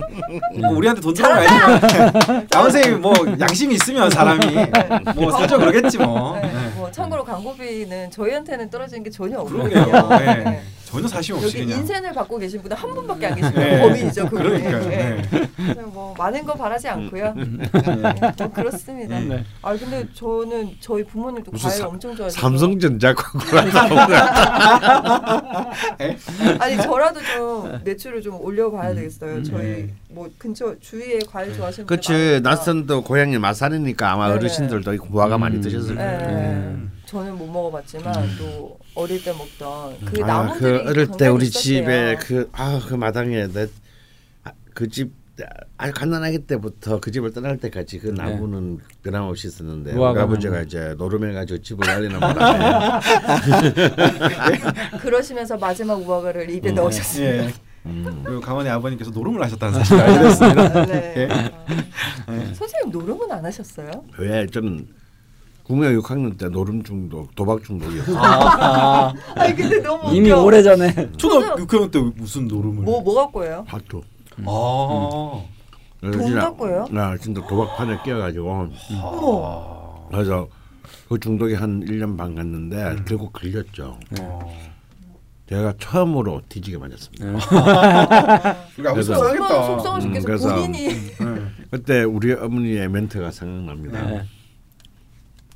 [0.60, 4.44] 뭐 우리한테 돈 들어온 건 아니지만 강 선생님 뭐 양심이 있으면 사람이
[5.16, 6.76] 뭐 사죠 그러겠지 뭐 네, 예.
[6.78, 10.20] 뭐 참고로 광고비는 저희한테는 떨어지는 게 전혀 그러게요 없거든요.
[10.20, 10.44] 예.
[10.44, 10.62] 네.
[10.92, 13.80] 전혀 사심 없이 여기 그냥 인센을 받고 계신 분은 한 분밖에 안 계시고 네.
[13.80, 14.28] 범인이죠.
[14.28, 14.42] 그분이.
[14.62, 15.22] 그러니까요 네.
[15.56, 15.72] 네.
[15.86, 17.32] 뭐 많은 거 바라지 않고요.
[17.34, 17.44] 네.
[18.38, 19.18] 뭐 그렇습니다.
[19.18, 19.28] 음.
[19.30, 19.44] 네.
[19.62, 23.32] 아 근데 저는 저희 부모님도 무슨 과일 사- 엄청 좋아해서 삼성전자 거야.
[26.60, 29.42] 아니 저라도 좀 매출을 좀 올려봐야 되겠어요.
[29.44, 29.94] 저희 네.
[30.10, 32.12] 뭐 근처 주위에 과일 좋아하시는 분들.
[32.14, 32.50] 많으니까.
[32.50, 34.34] 낯선도 고향이 마산이니까 아마 네.
[34.34, 35.60] 어르신들도 무화과 많이 음.
[35.62, 36.02] 드셨을 네.
[36.04, 36.18] 거예요.
[36.20, 36.76] 네.
[37.12, 41.62] 저는 못 먹어봤지만 또 어릴 때 먹던 그 아, 나무들이 그 어릴 때 우리 있었대요.
[41.62, 45.12] 집에 그 아 그 마당에 내그집
[45.76, 50.64] 아주 갓난아기 때부터 그 집을 떠날 때까지 그 나무는 변함없이 있었는데 우리 아버지가 나무.
[50.66, 53.00] 이제 노름해 가지고 집을 날리는 바람에
[55.00, 56.74] 그러시면서 마지막 우화가를 입에 음.
[56.76, 57.24] 넣으셨어요.
[57.26, 57.52] 예.
[58.24, 60.86] 그리고 강원의 아버님께서 노름을 하셨다는 사실을 알게 됐습니다.
[60.86, 61.14] 네.
[61.16, 61.28] 예.
[61.30, 62.54] 아.
[62.54, 63.90] 선생님 노름은 안 하셨어요?
[64.18, 64.86] 왜 좀
[65.64, 68.18] 국내 6학년 때 노름 중독, 도박 중독이었어.
[68.18, 70.42] 아, 아니 근데 너무 이미 웃겨.
[70.42, 72.82] 오래 전에 초등학교 6학년 때 무슨 노름을?
[72.82, 73.64] 뭐 뭐 갖고 해요?
[73.68, 74.02] 하도.
[74.44, 75.42] 아.
[76.00, 76.86] 돈 갖고요?
[76.90, 80.08] 나 진짜 도박판에 끼어가지고 어머.
[80.10, 80.48] 그래서
[81.08, 83.98] 그 중독이 한 1년 반 갔는데 결국 걸렸죠.
[84.20, 84.52] 어.
[85.48, 87.24] 제가 처음으로 뒤지게 맞았습니다.
[88.78, 89.66] 우리 아버지 그래서- 얼마나 속상하겠다.
[89.66, 90.88] 속상하셨겠어 음, 그래서- 본인이
[91.70, 94.02] 그때 우리 어머니의 멘트가 생각납니다.
[94.02, 94.22] 네.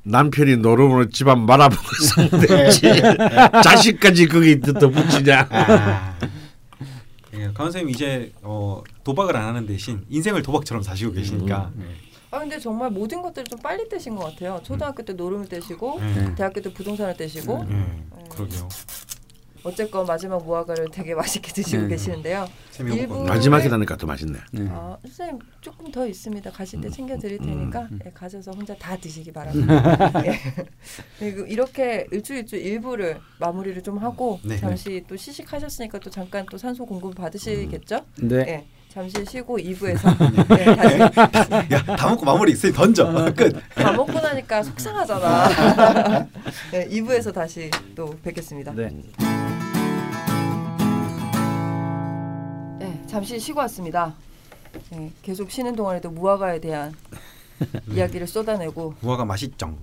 [0.07, 2.81] 남편이 노름으로 집안 말아먹었으면 됐지.
[3.63, 5.47] 자식까지 거기 더 붙이냐.
[5.49, 6.17] 아.
[7.33, 11.71] 예, 강원 선생님 이제 어, 도박을 안 하는 대신 인생을 도박처럼 사시고 계시니까.
[12.31, 14.59] 아 근데 정말 모든 것들을 좀 빨리 떼신 것 같아요.
[14.63, 16.35] 초등학교 때 노름을 떼시고 예.
[16.35, 18.67] 대학교 때 부동산을 떼시고 예, 그러게요.
[19.63, 21.87] 어쨌건 마지막 무화과를 되게 맛있게 드시고 네.
[21.89, 22.47] 계시는데요.
[22.71, 23.01] 재미없고.
[23.01, 24.37] 일부- 마지막에 나니까 더 맛있네.
[24.53, 24.67] 네.
[24.69, 26.51] 아, 선생님 조금 더 있습니다.
[26.51, 26.81] 가실 음.
[26.81, 30.11] 때 챙겨 드릴 테니까 예, 가셔서 혼자 다 드시기 바랍니다.
[30.25, 30.39] 예.
[31.19, 34.57] 그리고 이렇게 일주일주 일부를 마무리를 좀 하고 네.
[34.57, 38.01] 잠시 또 시식하셨으니까 또 잠깐 또 산소 공급 받으시겠죠?
[38.21, 38.35] 네.
[38.47, 38.67] 예.
[38.97, 43.05] 잠시 쉬고 2부에서 예, 다시 야, 다 먹고 마무리 있으니 던져.
[43.37, 43.53] 끝.
[43.75, 46.27] 다 먹고 나니까 속상하잖아.
[46.73, 48.71] 네, 2부에서 다시 또 뵙겠습니다.
[48.73, 48.89] 네.
[52.79, 53.03] 네.
[53.05, 54.15] 잠시 쉬고 왔습니다.
[54.89, 56.95] 네, 계속 쉬는 동안에도 무화과에 대한
[57.91, 59.77] 이야기를 쏟아내고 무화과 맛있죠.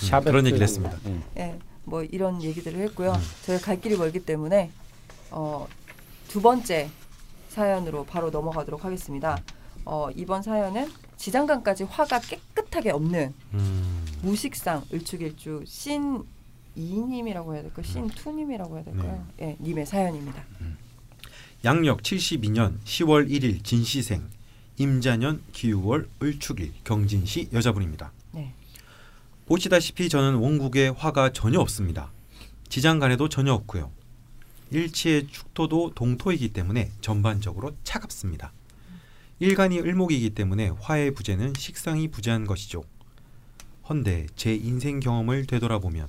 [0.00, 0.32] 샤베트.
[0.32, 0.98] 그런 얘기를 했습니다.
[1.04, 1.20] 네.
[1.38, 3.18] 예, 뭐 이런 얘기들을 했고요.
[3.46, 4.70] 저희 갈 길이 멀기 때문에
[5.30, 5.66] 어,
[6.28, 6.90] 두 번째
[7.50, 9.42] 사연으로 바로 넘어가도록 하겠습니다.
[9.84, 14.06] 어, 이번 사연은 지장간까지 화가 깨끗하게 없는 음.
[14.22, 16.24] 무식상 을축일주 신
[16.76, 17.84] 이님이라고 해야 될까요?
[17.84, 19.26] 신 투님이라고 해야 될까요?
[19.40, 20.44] 예, 님의 사연입니다.
[21.64, 24.22] 양력 72년 10월 1일 진시생
[24.78, 28.12] 임자년 기우월 을축일 경진시 여자분입니다.
[28.32, 28.54] 네.
[29.46, 32.12] 보시다시피 저는 원국에 화가 전혀 없습니다.
[32.68, 33.90] 지장간에도 전혀 없고요.
[34.70, 38.52] 일치의 축토도 동토이기 때문에 전반적으로 차갑습니다.
[39.38, 42.84] 일간이 을목이기 때문에 화의 부재는 식상이 부재한 것이죠.
[43.88, 46.08] 헌데 제 인생 경험을 되돌아보면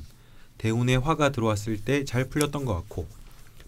[0.57, 3.07] 대운에 화가 들어왔을 때 잘 풀렸던 것 같고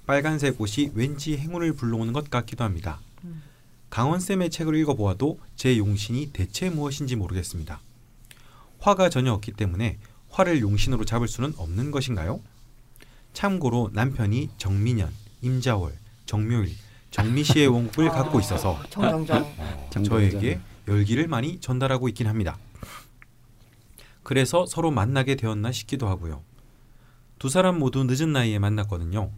[0.06, 3.00] 빨간색 옷이 왠지 행운을 불러오는 것 같기도 합니다.
[3.24, 3.42] 음.
[3.90, 7.80] 강원쌤의 책을 읽어보아도 제 용신이 대체 무엇인지 모르겠습니다.
[8.80, 9.98] 화가 전혀 없기 때문에
[10.30, 12.42] 화를 용신으로 잡을 수는 없는 것인가요?
[13.34, 15.12] 참고로 남편이 정민년,
[15.42, 15.94] 임자월,
[16.26, 16.76] 정묘일,
[17.12, 19.56] 정미시의 원국을 갖고 있어서 정정정.
[19.90, 20.04] 정정정.
[20.04, 22.58] 저에게 열기를 많이 전달하고 있긴 합니다.
[24.24, 26.42] 그래서 서로 만나게 되었나 싶기도 하고요.
[27.40, 29.32] 두 사람 모두 늦은 나이에 만났거든요.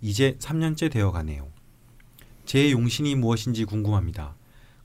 [0.00, 1.48] 이제 3년째 되어 가네요.
[2.44, 4.34] 제 용신이 무엇인지 궁금합니다.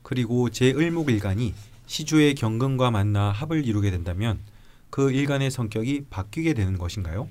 [0.02, 1.54] 그리고 제 을목일간이
[1.86, 4.38] 시주의 경금과 만나 합을 이루게 된다면
[4.90, 7.28] 그 일간의 성격이 바뀌게 되는 것인가요?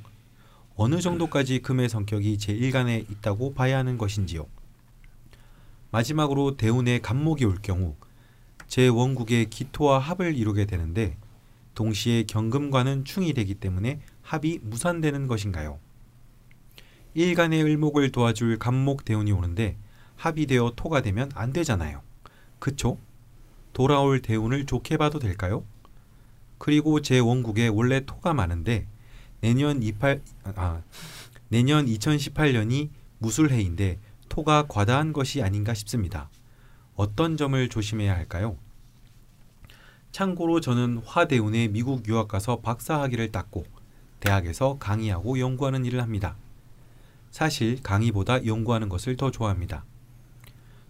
[0.80, 4.46] 어느 정도까지 금의 성격이 제 일간에 있다고 봐야 하는 것인지요?
[5.90, 7.96] 마지막으로 대운의 간목이 올 경우
[8.68, 11.18] 제 원국의 기토와 합을 이루게 되는데
[11.74, 15.80] 동시에 경금과는 충이 되기 때문에 합이 무산되는 것인가요?
[17.16, 19.78] 일간의 을목을 도와줄 간목 대운이 오는데
[20.16, 22.04] 합이 되어 토가 되면 안 되잖아요.
[22.60, 23.00] 그쵸?
[23.74, 25.64] 돌아올 대운을 좋게 봐도 될까요?
[26.60, 28.86] 그리고 제 원국에 원래 토가 많은데
[29.42, 30.22] 내년 28
[30.56, 30.82] 아,
[31.50, 32.90] 내년 2018년이
[33.20, 34.00] 무술해인데
[34.30, 36.30] 토가 과다한 것이 아닌가 싶습니다.
[36.96, 38.58] 어떤 점을 조심해야 할까요?
[40.12, 43.66] 참고로 저는 화대운에 미국 유학 가서 박사 학위를 땄고
[44.20, 46.36] 대학에서 강의하고 연구하는 일을 합니다.
[47.30, 49.86] 사실 강의보다 연구하는 것을 더 좋아합니다.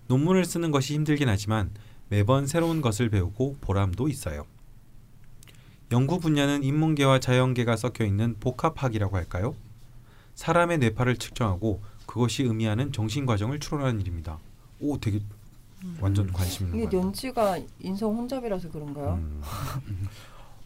[0.07, 1.72] 논문을 쓰는 것이 힘들긴 하지만
[2.07, 4.45] 매번 새로운 것을 배우고 보람도 있어요.
[5.91, 9.55] 연구 분야는 인문계와 자연계가 섞여 있는 복합학이라고 할까요?
[10.35, 14.38] 사람의 뇌파를 측정하고 그것이 의미하는 정신 과정을 추론하는 일입니다.
[14.80, 15.22] 오, 되게
[15.99, 17.03] 완전 관심 있는 이게 거예요.
[17.05, 19.14] 년치가 인성 혼잡이라서 그런가요?
[19.15, 19.41] 음.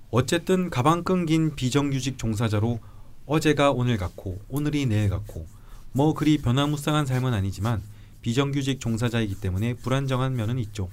[0.09, 2.79] 어쨌든 가방 끈 긴 비정규직 종사자로
[3.25, 5.45] 어제가 오늘 같고 오늘이 내일 같고
[5.93, 7.81] 뭐 그리 변화무쌍한 삶은 아니지만
[8.21, 10.89] 비정규직 종사자이기 때문에 불안정한 면은 있죠.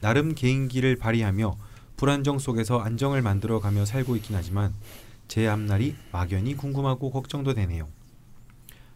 [0.00, 1.56] 나름 개인기를 발휘하며
[1.96, 4.74] 불안정 속에서 안정을 만들어 가며 살고 있긴 하지만
[5.28, 7.88] 제 앞날이 막연히 궁금하고 걱정도 되네요.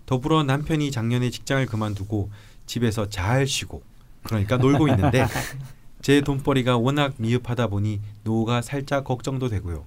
[0.06, 2.30] 더불어 남편이 작년에 직장을 그만두고
[2.66, 3.82] 집에서 잘 쉬고
[4.22, 5.26] 그러니까 놀고 있는데
[6.00, 9.84] 제 돈벌이가 워낙 미흡하다 보니 노후가 살짝 걱정도 되고요.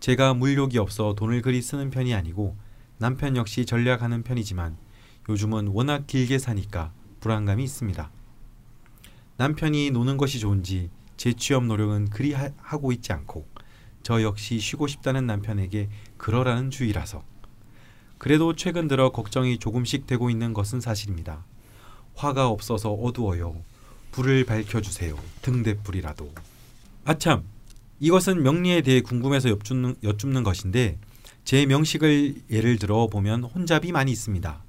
[0.00, 2.56] 제가 물욕이 없어 돈을 그리 쓰는 편이 아니고
[2.98, 4.76] 남편 역시 전략하는 편이지만
[5.28, 8.10] 요즘은 워낙 길게 사니까 불안감이 있습니다.
[9.36, 13.46] 남편이 노는 것이 좋은지 제 취업 노력은 그리 하, 하고 있지 않고
[14.02, 17.22] 저 역시 쉬고 싶다는 남편에게 그러라는 주의라서
[18.16, 21.44] 그래도 최근 들어 걱정이 조금씩 되고 있는 것은 사실입니다.
[22.14, 23.54] 화가 없어서 어두워요.
[24.12, 25.16] 불을 밝혀주세요.
[25.42, 26.32] 등대불이라도.
[27.04, 27.44] 아참,
[28.00, 30.98] 이것은 명리에 대해 궁금해서 여쭙는, 여쭙는 것인데
[31.44, 34.64] 제 명식을 예를 들어 보면 혼잡이 많이 있습니다.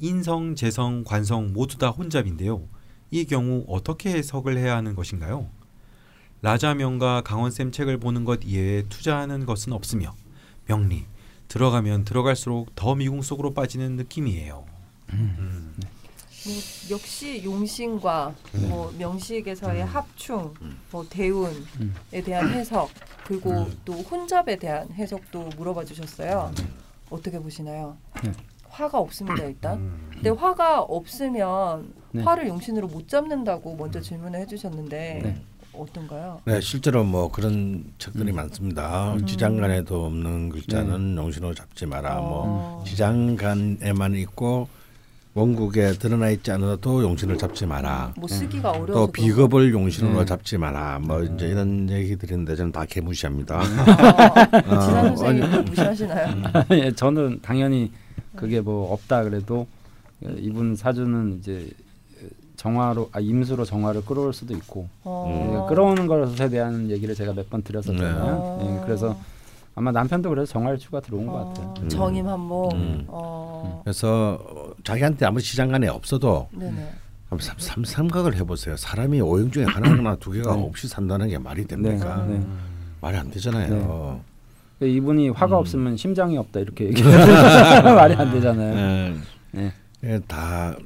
[0.00, 2.66] 인성, 재성, 관성 모두 다 혼잡인데요.
[3.10, 5.48] 이 경우 어떻게 해석을 해야 하는 것인가요?
[6.42, 10.14] 라자명과 강원쌤 책을 보는 것 이외에 투자하는 것은 없으며
[10.66, 11.06] 명리
[11.46, 14.64] 들어가면 들어갈수록 더 미궁 속으로 빠지는 느낌이에요.
[15.12, 15.74] 음.
[16.44, 16.54] 뭐
[16.90, 18.66] 역시 용신과 네.
[18.66, 20.52] 뭐 명식에서의 합충,
[20.90, 21.94] 뭐 대운에 음.
[22.24, 22.90] 대한 해석
[23.24, 26.52] 그리고 또 혼잡에 대한 해석도 물어봐 주셨어요.
[27.10, 27.96] 어떻게 보시나요?
[28.24, 28.32] 네.
[28.68, 29.78] 화가 없습니다 일단.
[29.78, 30.10] 음.
[30.12, 32.22] 근데 화가 없으면 네.
[32.24, 35.42] 화를 용신으로 못 잡는다고 먼저 질문을 해주셨는데 네.
[35.74, 36.40] 어떤가요?
[36.44, 39.14] 네, 실제로 뭐 그런 책들이 많습니다.
[39.14, 39.26] 음.
[39.26, 42.16] 지장간에도 없는 글자는 용신으로 잡지 마라.
[42.16, 42.42] 뭐
[42.80, 42.84] 어.
[42.86, 44.68] 지장간에만 있고
[45.34, 48.12] 원국에 드러나 있지 않아도 용신을 잡지 마라.
[48.18, 50.24] 뭐 쓰기가 어려워서 또 비겁을 용신으로 네.
[50.26, 50.98] 잡지 마라.
[50.98, 53.58] 뭐 이제 이런 얘기들인데 저는 다 개무시합니다.
[53.58, 53.64] 거.
[54.74, 56.42] 어, 어, 진한 선생님 무시하시나요?
[56.72, 57.90] 예, 저는 당연히
[58.36, 59.66] 그게 뭐 없다 그래도
[60.26, 61.70] 예, 이분 사주는 이제
[62.66, 65.64] 정화로 아 임수로 정화를 끌어올 수도 있고 어.
[65.66, 68.58] 예, 끌어오는 것에 대한 얘기를 제가 몇 번 드렸었잖아요.
[68.62, 68.66] 네.
[68.76, 69.16] 예, 그래서
[69.74, 71.74] 아마 남편도 그래서 정화일추가 들어온 것 같아요.
[71.76, 72.72] 어, 정임 한몫.
[72.74, 73.04] 음.
[73.08, 73.80] 어.
[73.82, 76.88] 그래서 어, 자기한테 아무리 지장간에 없어도 네네.
[77.28, 78.76] 한번 삼, 삼, 삼각을 해보세요.
[78.76, 80.62] 사람이 오행 중에 하나나 두 개가 네.
[80.64, 82.24] 없이 산다는 게 말이 됩니까?
[82.28, 82.46] 네, 네.
[83.00, 84.20] 말이 안 되잖아요.
[84.78, 85.60] 그 이분이 화가 음.
[85.60, 88.74] 없으면 심장이 없다 이렇게 얘기하면 말이 안 되잖아요.
[88.74, 89.14] 네.
[89.50, 89.72] 네.
[90.04, 90.76] 예, 다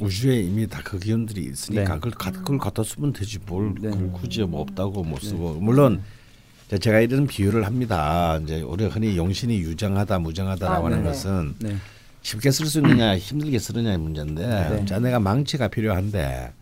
[0.00, 1.94] 우주에 이미 다 그 기운들이 있으니까 네.
[1.94, 3.90] 그걸, 가, 그걸 갖다 쓰면 되지 뭘 네.
[4.12, 6.02] 굳이 뭐 없다고 못 쓰고 물론
[6.80, 8.38] 제가 이런 비유를 합니다.
[8.42, 11.08] 이제 우리 흔히 용신이 유정하다 무정하다라고 아, 하는 네네.
[11.08, 11.76] 것은 네.
[12.22, 14.84] 쉽게 쓸 수 있느냐 힘들게 쓰느냐의 문제인데 네.
[14.84, 16.52] 자 내가 망치가 필요한데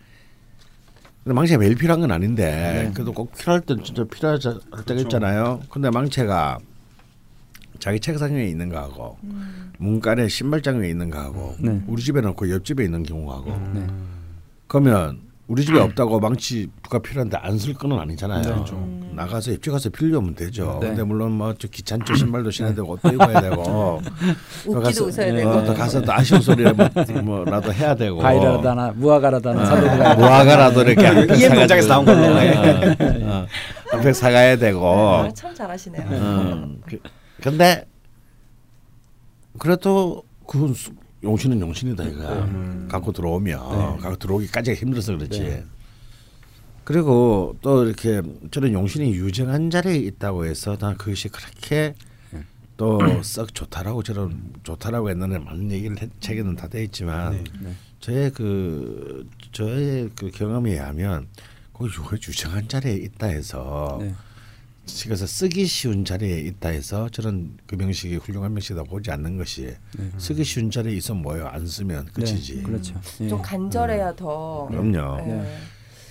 [1.25, 2.45] 근데 망치가 매일 필요한 건 아닌데
[2.87, 2.91] 네.
[2.95, 4.51] 그래도 꼭 필요할 때 진짜 필요할 때
[4.87, 5.61] 때가 있잖아요.
[5.69, 6.59] 근데 망치가
[7.79, 9.73] 자기 책상 위에 있는 거하고 음.
[9.79, 11.81] 문간에 신발장 위에 있는 거하고 네.
[11.87, 13.87] 우리 집에 놓고 옆집에 있는 경우하고 네.
[14.67, 18.43] 그러면 우리 집에 없다고 망치가 필요한데 안 쓸 거는 아니잖아요.
[18.43, 18.73] 네.
[18.73, 19.11] 음.
[19.15, 20.79] 나가서 옆집 가서 빌려오면 되죠.
[20.83, 20.89] 네.
[20.89, 24.01] 근데 물론 뭐 저 귀찮죠 신발도 신어야 되고 옷도 입어야 되고
[24.67, 25.37] 웃기도 가서- 웃어야 네.
[25.39, 25.51] 되고.
[25.51, 26.89] 어, 또 가서 또 아쉬운 소리를 뭐,
[27.23, 30.21] 뭐라도 해야 되고 과일이라도 하나 무화과라도 하나 사들고 가야 돼.
[30.21, 32.19] 무화과라도 이렇게 사가지고- 농장에서 나온 걸로.
[32.27, 33.47] 어, 어,
[33.91, 36.03] 한팩 사가야 되고 아, 참 잘하시네요.
[36.11, 36.99] 음, 그,
[37.43, 37.87] 근데
[39.59, 40.93] 그래도 그건 수-
[41.23, 42.87] 용신은 용신이다 이거야.
[42.89, 45.41] 갖고 들어오면 갖고 들어오기까지가 힘들어서 그렇지.
[45.41, 45.65] 네.
[46.85, 51.95] 그리고 또 이렇게 저는 용신이 유정한 자리에 있다고 해서 난 그것이 그렇게
[52.77, 57.73] 또썩 좋다라고 저는 좋다라고 옛날에 많은 얘기를 했, 책에는 다 돼 있지만 네.
[57.99, 61.27] 저의 그 저의 그 경험에 의하면
[61.77, 64.01] 그 유- 유정한 자리에 있다 해서
[64.89, 65.05] 네.
[65.05, 69.75] 그래서 쓰기 쉬운 자리에 있다 해서 저는 그 명식이 훌륭한 명식이다 보지 않는 것이
[70.19, 72.57] 쓰기 쉬운 자리에 있어 뭐요 안 쓰면 끝이지.
[72.57, 72.63] 네.
[72.63, 72.95] 그렇죠.
[73.21, 73.29] 예.
[73.29, 74.67] 좀 간절해야 더.
[74.71, 75.17] 그럼요.
[75.27, 75.59] 네.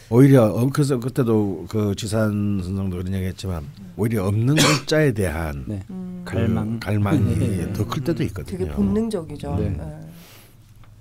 [0.09, 3.65] 오히려 어, 그래서 그때도 그 지산 선생도 그런 얘기했지만
[3.97, 5.83] 오히려 없는 글자에 대한 네.
[5.89, 6.79] 음, 그 갈망.
[6.79, 8.57] 갈망이 더 클 때도 있거든요.
[8.57, 9.55] 되게 본능적이죠.
[9.57, 9.69] 네.
[9.71, 9.99] 네.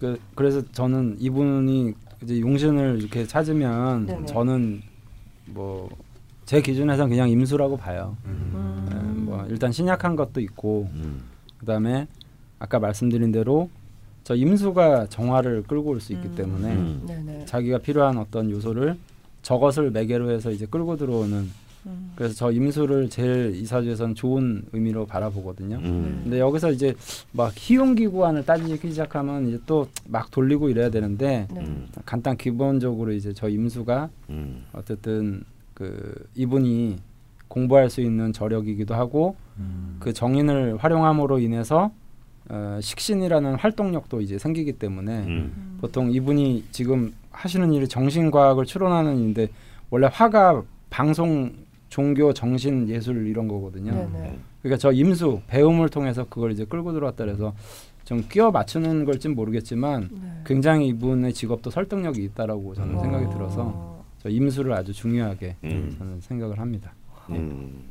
[0.01, 4.27] 그 그래서 저는 이분이 이제 용신을 이렇게 찾으면 네네.
[4.27, 4.83] 저는
[5.47, 5.89] 뭐
[6.47, 8.17] 제 기준에선 그냥 임수라고 봐요.
[8.25, 8.89] 음.
[8.91, 11.21] 예, 뭐 일단 신약한 것도 있고 음.
[11.59, 12.07] 그다음에
[12.59, 13.69] 아까 말씀드린 대로
[14.25, 16.35] 저 임수가 정화를 끌고 올 수 있기 음.
[16.37, 17.43] 때문에 음.
[17.47, 18.97] 자기가 필요한 어떤 요소를
[19.43, 21.49] 저것을 매개로 해서 이제 끌고 들어오는
[21.87, 22.13] 음.
[22.17, 25.77] 그래서 저 임수를 제일 이 사주에서는 좋은 의미로 바라보거든요.
[25.83, 26.21] 음.
[26.25, 26.95] 근데 여기서 이제
[27.33, 31.61] 막 희용기구안을 따지기 시작하면 이제 또 막 돌리고 이래야 되는데 네.
[31.61, 31.89] 음.
[32.05, 34.65] 간단 기본적으로 이제 저 임수가 음.
[34.73, 35.43] 어쨌든
[35.77, 36.97] 그 이분이
[37.49, 39.37] 공부할 수 있는 저력이기도 하고
[40.01, 41.91] 그 정인을 활용함으로 인해서
[42.49, 45.79] 어, 식신이라는 활동력도 이제 생기기 때문에 음.
[45.81, 49.49] 보통 이분이 지금 하시는 일이 정신과학을 추론하는 일인데
[49.91, 51.53] 원래 화가 방송
[51.89, 53.93] 종교, 정신, 예술 이런 거거든요.
[53.93, 54.39] 네네.
[54.63, 57.53] 그러니까 저 임수 배움을 통해서 그걸 이제 끌고 들어왔다 그래서
[58.05, 60.43] 좀 끼워 맞추는 걸진 모르겠지만 네.
[60.47, 63.01] 굉장히 이분의 직업도 설득력이 있다라고 저는 음.
[63.01, 63.31] 생각이 어.
[63.31, 63.96] 들어서 저
[64.29, 65.95] 임수를 아주 중요하게 음.
[65.99, 66.93] 저는 생각을 합니다.
[67.31, 67.85] 음.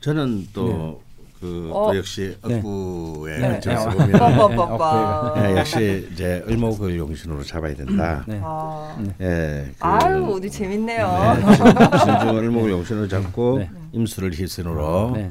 [0.00, 1.00] 저는 또
[1.40, 1.92] 그 어.
[1.92, 2.56] 또 역시 네.
[2.58, 3.60] 억구의 네.
[3.60, 3.76] 네.
[3.76, 5.34] 보면 빠빠빠빠.
[5.38, 8.24] 예, 역시 이제 을목을 용신으로 잡아야 된다.
[8.26, 8.40] 네.
[8.42, 8.96] 아.
[9.00, 9.14] 네.
[9.20, 11.34] 예, 그, 아유 오늘 재밌네요.
[11.36, 13.70] 네, 신- 신중을 을목을 용신으로 잡고 네.
[13.92, 15.30] 임수를 희순으로 네.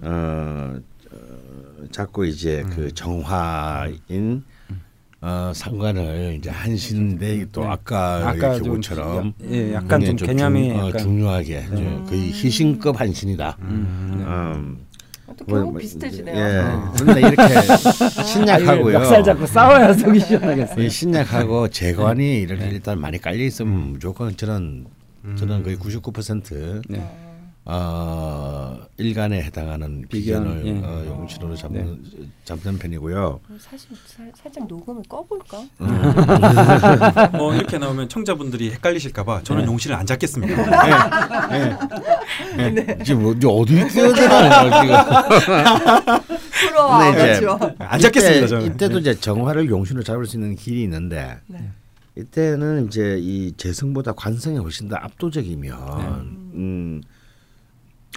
[0.00, 0.76] 어,
[1.12, 4.44] 어, 잡고 이제 그 정화인
[5.26, 7.68] 어, 상관을 이제 한신인데 또 네.
[7.68, 12.30] 아까, 아까 좀 것처럼 예, 약간 좀 굉장히 개념이 중, 어, 약간 중요하게 좀 거의
[12.30, 13.56] 희신급 한신이다.
[13.62, 14.24] 음, 네.
[14.24, 14.86] 음,
[15.38, 16.36] 또 뭐, 결국 뭐, 비슷해지네요.
[16.36, 16.58] 예.
[16.58, 16.92] 어.
[16.98, 17.76] 그런데 이렇게 아,
[18.22, 18.98] 신약하고요.
[18.98, 20.84] 멱살 잡고 싸워야 속이 시원하겠어요.
[20.84, 24.84] 이 신약하고 재관이 이렇게 일단 많이 깔려 있으면 무조건 저는
[25.36, 27.23] 저는 거의 99% 네.
[27.66, 30.86] 어, 일간에 해당하는 비견, 비견을 예.
[30.86, 32.04] 어, 용신으로 잡는
[32.44, 33.40] 잡는 편이고요.
[33.42, 35.64] 그럼 사실 살, 살짝 녹음을 꺼볼까?
[37.38, 39.66] 뭐 이렇게 나오면 청자분들이 헷갈리실까봐 저는 네.
[39.68, 40.54] 용신을 안 잡겠습니다.
[43.02, 44.96] 지금 뭐 이제 어디 뛰어드나요 지금?
[46.68, 47.74] 풀어와 근데 이제 그렇죠.
[47.78, 48.66] 안 잡겠습니다 이때, 저는.
[48.66, 51.70] 이때도 이제 정화를 용신으로 잡을 수 있는 길이 있는데 네.
[52.16, 56.04] 이때는 이제 이 재성보다 관성이 훨씬 더 압도적이면 네.
[56.58, 57.02] 음,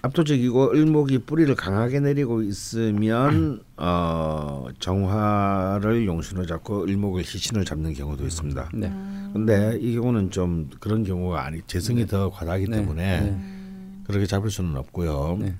[0.02, 8.69] 압도적이고 을목이 뿌리를 강하게 내리고 있으면 어, 정화를 용신으로 잡고 을목을 희신을 잡는 경우도 있습니다.
[8.76, 8.91] 네.
[9.34, 12.78] 근데 이 경우는 좀 그런 경우가 아니 재성이 더 과다하기 네.
[12.78, 13.38] 때문에 네.
[14.06, 15.38] 그렇게 잡을 수는 없고요.
[15.41, 15.56] 네.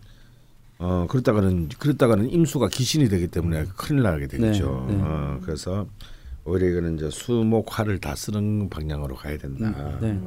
[0.80, 4.86] 어 그렇다가는 그렇다가는 임수가 기신이 되기 때문에 큰일 나게 되겠죠.
[4.88, 5.02] 네, 네.
[5.04, 5.88] 어 그래서
[6.46, 9.98] 오히려 이거는 이제 수목화를 다 쓰는 방향으로 가야 된다.
[10.00, 10.20] 네.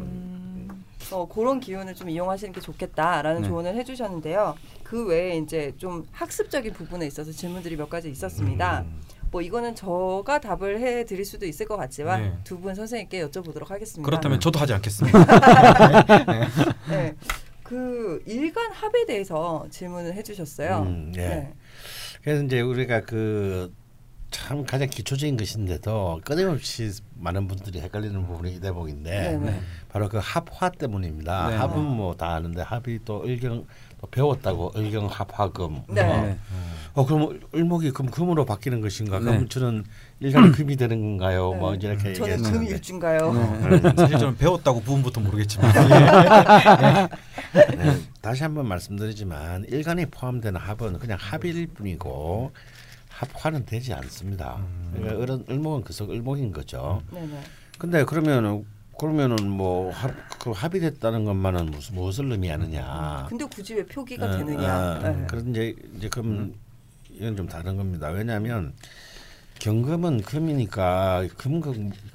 [1.12, 3.49] 어, 그런 기운을 좀 이용하시는 게 좋겠다라는 네.
[3.49, 4.57] 조언을 해주셨는데요.
[4.82, 8.81] 그 외에 이제 좀 학습적인 부분에 있어서 질문들이 몇 가지 있었습니다.
[8.81, 9.01] 음.
[9.31, 12.39] 뭐 이거는 저가 답을 해 드릴 수도 있을 것 같지만 네.
[12.45, 14.05] 두분 선생님께 여쭤보도록 하겠습니다.
[14.05, 15.19] 그렇다면 저도 하지 않겠습니다.
[16.91, 17.15] 네.
[17.62, 20.78] 그 일간 합에 대해서 질문을 해주셨어요.
[20.81, 21.20] 음, 예.
[21.20, 21.55] 네.
[22.23, 23.73] 그래서 이제 우리가 그
[24.31, 29.60] 참 가장 기초적인 것인데도 끊임없이 많은 분들이 헷갈리는 부분이 이 대목인데 네, 네.
[29.90, 31.51] 바로 그 합화 때문입니다.
[31.51, 31.56] 네.
[31.56, 33.64] 합은 뭐 다 아는데 합이 또 을경
[34.01, 35.82] 또 배웠다고 을경 합화금.
[35.90, 36.01] 네.
[36.02, 36.22] 어.
[36.22, 36.38] 네.
[36.94, 39.18] 어 그럼 을목이 금 금으로 바뀌는 것인가?
[39.20, 39.26] 네.
[39.26, 39.84] 그럼 저는
[40.18, 41.52] 일간 금이 되는 건가요?
[41.52, 41.59] 네.
[41.59, 42.74] 뭐 이제 이렇게 저는 금 얘기했는데.
[42.74, 43.32] 일주인가요?
[43.32, 43.80] 네.
[43.97, 45.72] 사실 저는 배웠다고 부분부터 모르겠지만
[47.52, 52.52] 네, 다시 한번 말씀드리지만 일간이 포함되는 합은 그냥 합일 뿐이고
[53.20, 54.64] 합화는 되지 않습니다.
[54.94, 57.02] 그러니까 을은 을목은 그속 을목인 거죠.
[57.12, 57.40] 네네.
[57.78, 58.64] 근데 그러면은
[58.98, 63.26] 그러면은 뭐 합, 그 합이 됐다는 것만은 무슨 무엇을 의미하느냐?
[63.28, 64.92] 근데 굳이 왜 표기가 어, 되느냐?
[64.92, 65.26] 어, 네.
[65.26, 66.55] 그런 이제 이제 그럼
[67.10, 68.09] 이건 좀 다른 겁니다.
[68.09, 68.72] 왜냐하면
[69.59, 71.60] 경금은 금이니까 금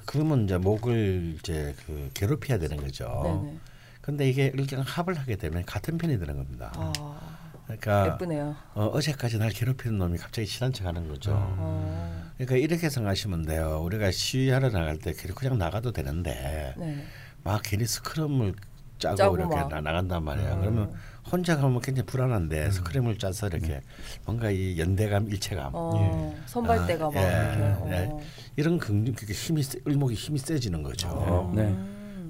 [0.06, 3.22] 금은 이제 목을 이제 그 괴롭혀야 되는 거죠.
[3.24, 3.58] 네네.
[4.00, 6.72] 근데 이게 일경 합을 하게 되면 같은 편이 되는 겁니다.
[6.76, 7.35] 아,
[7.66, 8.54] 그러니까 예쁘네요.
[8.74, 11.32] 어, 어제까지 날 괴롭히는 놈이 갑자기 친한 척하는 거죠.
[11.34, 13.80] 어, 그러니까 이렇게 생각하시면 돼요.
[13.84, 17.04] 우리가 시위하러 나갈 때 그냥 나가도 되는데 네.
[17.42, 18.54] 막 괜히 스크럼을
[18.98, 19.68] 짜고, 짜고 이렇게 막.
[19.68, 20.52] 나, 나간단 말이에요.
[20.54, 20.60] 음.
[20.60, 20.92] 그러면
[21.30, 23.80] 혼자 가면 굉장히 불안한데 스크럼을 짜서 이렇게
[24.24, 27.90] 뭔가 이 연대감, 일체감 어, 선발대가 아, 막 예, 이렇게.
[27.90, 28.08] 예.
[28.10, 28.20] 어.
[28.54, 31.08] 이런 긍 그게 힘이 세- 을목이 힘이 세지는 거죠.
[31.08, 31.52] 어.
[31.54, 31.76] 네.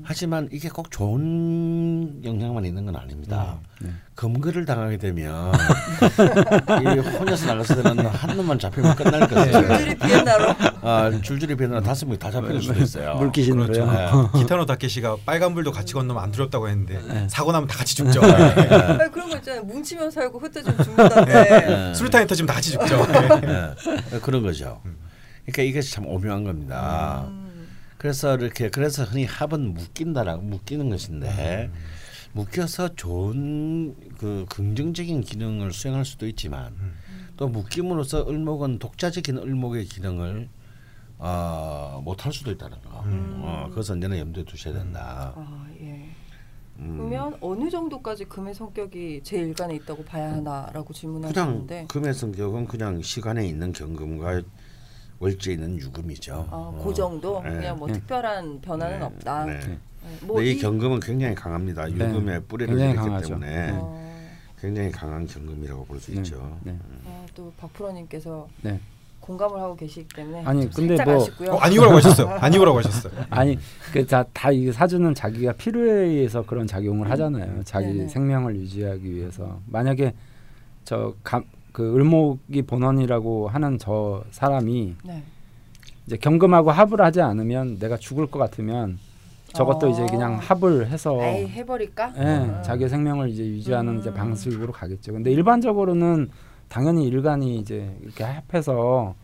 [0.08, 3.58] 하지만 이게 꼭 좋은 영향만 있는 건 아닙니다.
[3.80, 3.90] 네.
[4.14, 5.52] 검거를 당하게 되면
[6.80, 9.52] 이 혼자서 때는 한 놈만 잡히면 끝날 거예요.
[9.52, 10.54] 줄줄이 비엔나로.
[10.82, 13.16] 아, 줄줄이 비는 다섯 명이 다 잡힐 수도 있어요.
[13.16, 13.66] 물귀신으로요.
[13.66, 13.92] 그렇죠.
[14.32, 14.38] 네.
[14.42, 18.22] 기타노 다케시가 빨간불도 같이 건너면 안 두렵다고 했는데 사고 나면 다 같이 죽죠.
[18.22, 19.64] 아니, 그런 거 있잖아요.
[19.64, 21.66] 뭉치면 살고 흩어지면 죽는다는데.
[21.66, 21.94] 네.
[21.94, 23.06] 수류탄에 터지면 다 같이 죽죠.
[23.40, 23.74] 네.
[24.22, 24.80] 그런 거죠.
[25.46, 27.24] 그러니까 이게 참 오묘한 겁니다.
[27.26, 27.45] 음.
[27.98, 31.70] 그래서 이렇게 그래서 흔히 합은 묶인다라고 묶이는 것인데
[32.32, 36.74] 묶여서 좋은 그 긍정적인 기능을 수행할 수도 있지만
[37.36, 40.48] 또 묶임으로써 을목은 독자적인 을목의 기능을
[41.18, 43.02] 어, 못할 수도 있다는 거.
[43.06, 45.32] 어, 그것은 언제나 염두에 두셔야 된다.
[45.34, 46.10] 아 예.
[46.78, 46.96] 음.
[46.98, 51.86] 그러면 어느 정도까지 금의 성격이 제 일간에 있다고 봐야 하나라고 그냥 질문하셨는데.
[51.88, 54.42] 금의 성격은 그냥 시간에 있는 경금과
[55.18, 56.34] 월지에 있는 유금이죠.
[56.50, 56.82] 아, 어.
[56.84, 57.50] 그 정도 네.
[57.50, 57.94] 그냥 뭐 네.
[57.94, 59.04] 특별한 변화는 네.
[59.04, 59.44] 없다.
[59.46, 59.60] 네.
[59.60, 59.78] 네.
[60.22, 61.90] 뭐 이 이- 경금은 굉장히 강합니다.
[61.90, 62.94] 유금의 뿌리를 내기.
[63.26, 64.22] 때문에 어,
[64.60, 66.18] 굉장히 강한 경금이라고 볼수 네.
[66.18, 66.56] 있죠.
[66.62, 66.76] 네.
[67.06, 68.78] 아, 또 박프로님께서 네.
[69.20, 71.50] 공감을 하고 계시기 때문에 아니, 좀 근데 뭐- 아쉽고요.
[71.52, 72.28] 어, 아니오라고 하셨어요.
[72.38, 73.12] 아니오라고 하셨어요.
[73.30, 73.58] 아니
[73.92, 77.64] 그다이 사주는 자기가 필요에 의해서 그런 작용을 하잖아요.
[77.64, 78.08] 자기 네네.
[78.08, 80.14] 생명을 유지하기 위해서 만약에
[80.84, 81.12] 저
[81.76, 85.22] 그 을목이 본원이라고 하는 저 사람이 네.
[86.06, 88.98] 이제 경금하고 합을 하지 않으면 내가 죽을 것 같으면
[89.48, 89.90] 저것도 어.
[89.90, 92.14] 이제 그냥 합을 해서 에이 해버릴까?
[92.16, 92.62] 예, 음.
[92.62, 94.14] 자기 생명을 이제 유지하는 이제 음.
[94.14, 95.12] 방식으로 가겠죠.
[95.12, 96.30] 근데 일반적으로는
[96.68, 99.14] 당연히 일간이 이제 이렇게 합해서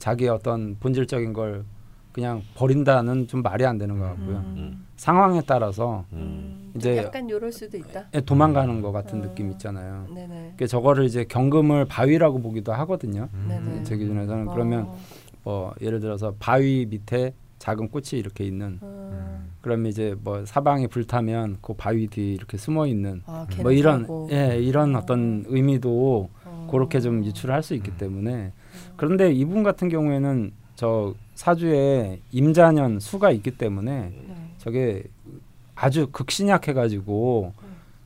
[0.00, 1.64] 자기 어떤 본질적인 걸
[2.10, 4.38] 그냥 버린다는 좀 말이 안 되는 것 같고요.
[4.38, 4.86] 음.
[4.96, 6.61] 상황에 따라서 음.
[6.76, 8.06] 이제- 약간 요럴 수도 있다.
[8.14, 9.22] 예, 도망가는 것 같은 음.
[9.28, 10.06] 느낌 있잖아요.
[10.14, 10.54] 네네.
[10.56, 13.28] 그 저거를 이제 경금을 바위라고 보기도 하거든요.
[13.48, 13.84] 네네.
[13.84, 14.98] 제 기준에서는 그러면 어.
[15.44, 19.50] 뭐 예를 들어서 바위 밑에 작은 꽃이 이렇게 있는 음.
[19.60, 24.06] 그러면 이제 뭐 사방에 불타면 그 바위 뒤에 이렇게 숨어 있는 아, 뭐 이런.
[24.32, 26.68] 예 이런 어떤 의미도 어.
[26.70, 28.52] 그렇게 좀 유출할 수 있기 때문에
[28.96, 34.34] 그런데 이분 같은 경우에는 저 사주에 임자년 수가 있기 때문에 네.
[34.58, 35.02] 저게
[35.74, 37.54] 아주 극신약해가지고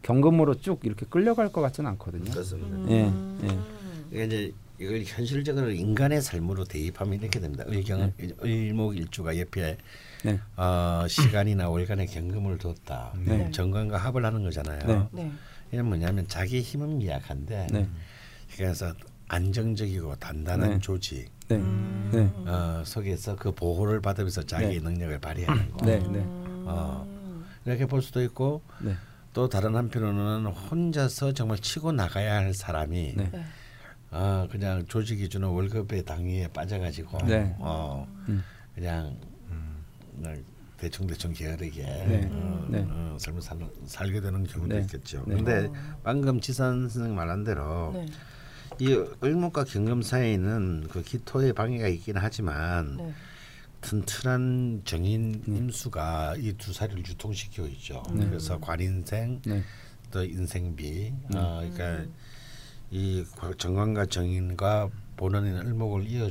[0.02, 2.30] 경금으로 쭉 이렇게 끌려갈 것 같지는 않거든요.
[2.30, 2.90] 그렇습니다.
[2.92, 3.64] 예, 음.
[4.10, 7.64] 이게 이제 이걸 현실적으로 인간의 삶으로 대입하면 이렇게 됩니다.
[7.66, 8.12] 의경
[8.42, 9.78] 을목일주가 옆에
[10.24, 10.38] 네.
[10.56, 13.14] 어, 시간이나 월간의 경금을 뒀다.
[13.24, 13.50] 네.
[13.50, 15.08] 정관과 합을 하는 거잖아요.
[15.12, 15.22] 네.
[15.22, 15.32] 네.
[15.72, 17.88] 이건 뭐냐면 자기 힘은 미약한데 네.
[18.54, 18.92] 그래서
[19.28, 20.78] 안정적이고 단단한 네.
[20.78, 22.10] 조직 네, 음.
[22.12, 24.80] 네, 어, 속에서 그 보호를 받으면서 자기의 네.
[24.80, 25.84] 능력을 발휘하는 거.
[25.84, 26.22] 네, 네,
[26.64, 27.15] 어.
[27.66, 28.94] 이렇게 볼 수도 있고 네,
[29.32, 33.30] 또 다른 한편으로는 혼자서 정말 치고 나가야 할 사람이 네.
[33.30, 33.44] 네.
[34.10, 37.54] 어, 그냥 조직이 주는 월급의 당위에 빠져가지고 네.
[37.58, 38.42] 어, 음.
[38.74, 39.16] 그냥
[40.16, 40.42] 그냥
[40.78, 42.28] 대충 대충 게으르게 네.
[42.32, 42.86] 어, 네.
[42.88, 44.82] 어, 삶을 살, 살게 되는 경우도 네.
[44.82, 45.24] 있겠죠.
[45.26, 45.36] 네.
[45.36, 45.72] 근데 어.
[46.02, 48.06] 방금 지산 선생 말한 대로 네.
[48.78, 48.94] 이
[49.24, 53.14] 을목과 경금 사이에는 그 기토의 방해가 있긴 하지만 네.
[53.96, 58.02] 튼튼한 정인 임수가 이 두 사리를 유통시키고 있죠.
[58.12, 59.62] 그래서 관인생 네,
[60.10, 62.10] 또 인생비 어, 그러니까
[62.90, 66.28] 이 과- 정관과 정인과 본원인 을목을 이어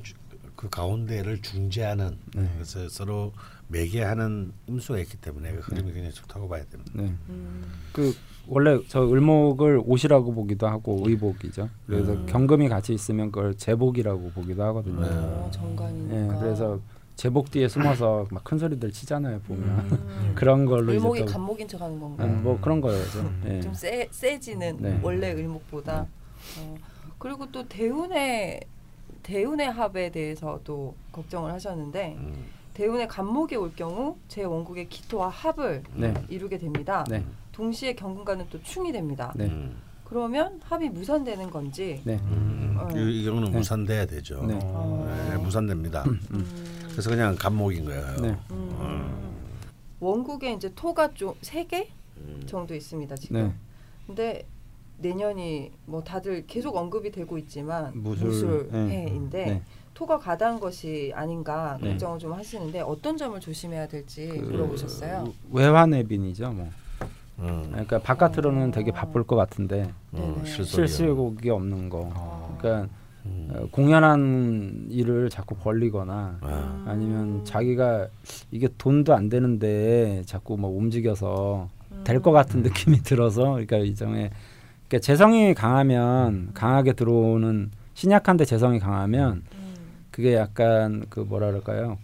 [0.57, 3.32] 그 가운데를 중재하는 그래서 서로
[3.68, 6.91] 매개하는 임수가 있기 때문에 그 흐름이 굉장히 좋다고 봐야 됩니다.
[6.95, 7.14] 네.
[7.30, 7.64] 음.
[7.94, 8.14] 그
[8.48, 11.69] 원래 저 을목을 옷이라고 보기도 하고 의복이죠.
[11.88, 12.26] 그래서 음.
[12.27, 15.02] 경금이 같이 있으면 그걸 제복이라고 보기도 하거든요.
[15.06, 16.15] 어, 정관이니까.
[16.15, 16.80] 예, 그래서
[17.15, 20.33] 제복 뒤에 숨어서 막 큰 소리들 치잖아요 보면 음.
[20.35, 22.23] 그런 걸로 을목이 또 간목인 척하는 건가?
[22.25, 23.31] 음, 뭐 그런 거죠.
[23.47, 23.59] 예.
[23.61, 24.99] 좀 세, 세지는 네.
[25.01, 26.05] 원래 을목보다.
[26.59, 26.75] 어,
[27.17, 28.59] 그리고 또 대운의
[29.23, 32.45] 대운의 합에 대해서도 걱정을 하셨는데 음.
[32.75, 37.03] 대운의 간목이 올 경우 제 원국의 기토와 합을 네, 이루게 됩니다.
[37.09, 37.23] 네,
[37.53, 39.33] 동시에 경금과는 또 충이 됩니다.
[39.35, 39.45] 네.
[39.45, 39.75] 음.
[40.03, 42.01] 그러면 합이 무산되는 건지.
[42.03, 42.77] 네, 음.
[42.79, 42.87] 어.
[42.95, 43.57] 이, 이 경우는 네.
[43.57, 44.45] 무산돼야 되죠.
[44.45, 44.59] 네.
[44.61, 45.27] 어.
[45.31, 46.03] 네, 무산됩니다.
[46.03, 46.85] 음.
[46.95, 48.15] 그래서 그냥 간목인 거예요.
[48.22, 48.38] 네.
[48.51, 49.35] 음.
[49.99, 52.43] 원국에 이제 토가 좀 세개 음.
[52.45, 53.47] 정도 있습니다 지금.
[53.47, 53.53] 네.
[54.07, 54.47] 근데
[54.99, 59.61] 내년이 뭐 다들 계속 언급이 되고 있지만 무술, 무술해인데 네.
[59.93, 61.89] 토가 가다한 것이 아닌가 네.
[61.89, 65.34] 걱정을 좀 하시는데 어떤 점을 조심해야 될지 그 물어보셨어요.
[65.51, 66.49] 외환외빈이죠.
[66.51, 66.69] 뭐.
[67.39, 67.67] 음.
[67.72, 69.91] 그러니까 바깥으로는 되게 바쁠 것 같은데.
[70.45, 70.88] 실속이요.
[70.88, 72.09] 실수곡이 없는 거.
[72.15, 72.57] 어.
[72.57, 72.93] 그러니까
[73.26, 73.49] 음.
[73.53, 76.84] 어, 공연한 일을 자꾸 벌리거나 아.
[76.88, 78.07] 아니면 자기가
[78.52, 81.69] 이게 돈도 안 되는데 자꾸 뭐 움직여서
[82.03, 82.34] 될것 음.
[82.34, 84.30] 같은 느낌이 들어서 그러니까 이정에
[84.88, 89.73] 그러니까 재성이 강하면 강하게 들어오는 신약한데 재성이 강하면 음.
[90.11, 91.97] 그게 약간 그 뭐라 그럴까요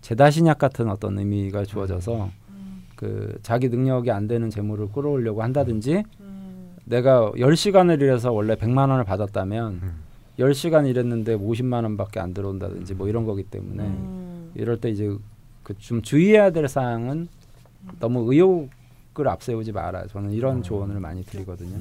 [0.00, 2.82] 제다신약 같은 어떤 의미가 주어져서 음.
[2.96, 6.76] 그 자기 능력이 안 되는 재물을 끌어오려고 한다든지 음.
[6.84, 10.01] 내가 10시간을 일해서 원래 100만 원을 받았다면 음.
[10.38, 14.50] 10시간 일했는데 50만 원밖에 안 들어온다든지 뭐 이런 거기 때문에 음.
[14.54, 15.06] 이럴 때 이제
[15.62, 17.28] 그 좀 주의해야 될 사항은
[18.00, 20.06] 너무 의욕을 앞세우지 마라.
[20.08, 21.78] 저는 이런 조언을 많이 드리거든요.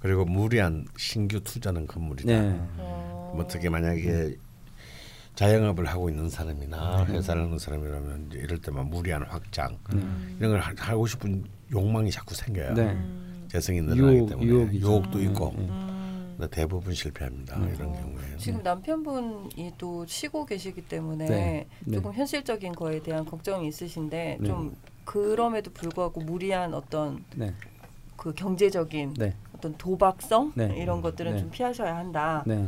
[0.00, 2.26] 그리고 무리한 신규 투자는 건물이다.
[2.32, 2.58] 네.
[2.78, 3.32] 어.
[3.34, 4.36] 뭐 어떻게 만약에
[5.34, 10.36] 자영업을 하고 있는 사람이나 회사를 하는 사람이라면 이제 이럴 때만 무리한 확장 음.
[10.38, 12.74] 이런 걸 하- 하고 싶은 욕망이 자꾸 생겨요.
[12.74, 12.82] 네.
[12.92, 13.46] 음.
[13.48, 14.86] 재성이 늘어나기 유혹, 때문에 유혹이죠.
[14.86, 15.64] 유혹도 있고 네.
[15.68, 15.99] 음.
[16.40, 17.56] 근데 대부분 실패합니다.
[17.56, 18.36] 이런 어, 경우에.
[18.38, 21.66] 지금 남편분이 또 쉬고 계시기 때문에 네.
[21.84, 21.96] 네.
[21.96, 24.46] 조금 현실적인 거에 대한 걱정이 있으신데 네.
[24.46, 27.52] 좀 그럼에도 불구하고 무리한 어떤 네.
[28.16, 29.34] 그 경제적인 네.
[29.54, 30.74] 어떤 도박성 네.
[30.78, 31.40] 이런 것들은 네.
[31.40, 32.42] 좀 피하셔야 한다.
[32.46, 32.66] 네.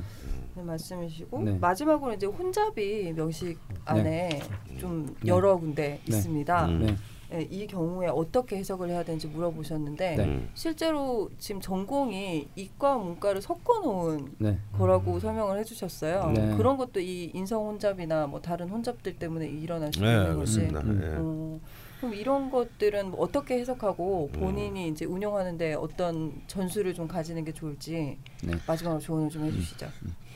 [0.54, 1.58] 는 말씀이시고 네.
[1.58, 4.42] 마지막으로 이제 혼잡이 명식 안에
[4.78, 5.28] 좀 네.
[5.28, 6.16] 여러 군데 네.
[6.16, 6.66] 있습니다.
[6.66, 6.98] 음.
[7.32, 7.38] 네.
[7.38, 10.24] 예, 이 경우에 어떻게 해석을 해야 되는지 물어보셨는데 네.
[10.24, 10.50] 음.
[10.54, 14.58] 실제로 지금 전공이 이과 문과를 섞어 놓은 네.
[14.76, 16.32] 거라고 설명을 해주셨어요.
[16.34, 16.56] 네.
[16.56, 20.34] 그런 것도 이 인성 혼잡이나 뭐 다른 혼잡들 때문에 일어날 수 네, 있는.
[20.34, 20.80] 그렇습니다.
[20.80, 21.00] 음.
[21.02, 21.16] 예.
[21.18, 21.60] 어,
[22.00, 24.40] 그럼 이런 것들은 뭐 어떻게 해석하고 음.
[24.40, 28.54] 본인이 이제 운영하는데 어떤 전술을 좀 가지는 게 좋을지 네.
[28.66, 29.86] 마지막으로 조언을 좀 해주시죠.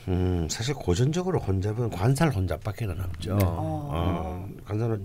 [0.07, 3.35] 음, 사실 고전적으로 혼잡은 관살 혼잡밖에는 없죠.
[3.35, 3.45] 네.
[3.45, 4.97] 어, 관살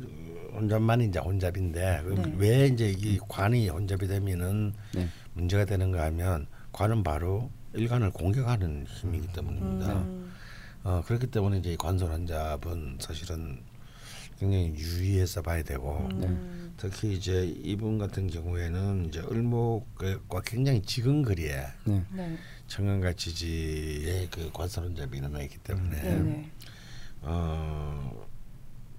[0.63, 2.35] 혼잡만이 이제 혼잡인데 그 네.
[2.37, 5.09] 왜 이제 이 관이 혼잡이 되면은 네.
[5.35, 9.93] 문제가 되는가 하면 관은 바로 일관을 공격하는 힘이기 때문입니다.
[9.95, 10.33] 음.
[10.85, 13.61] 어, 그렇기 때문에 이제 이 관설 혼잡은 사실은
[14.39, 16.75] 굉장히 유의해서 봐야 되고 음.
[16.77, 22.05] 특히 이제 이분 같은 경우에는 이제 을목과 굉장히 지근 거리에 네.
[22.13, 22.37] 네.
[22.67, 26.17] 청강과 지지의 그 관설 혼잡이 일어나 있기 때문에 네.
[26.17, 26.51] 네.
[27.23, 28.27] 어,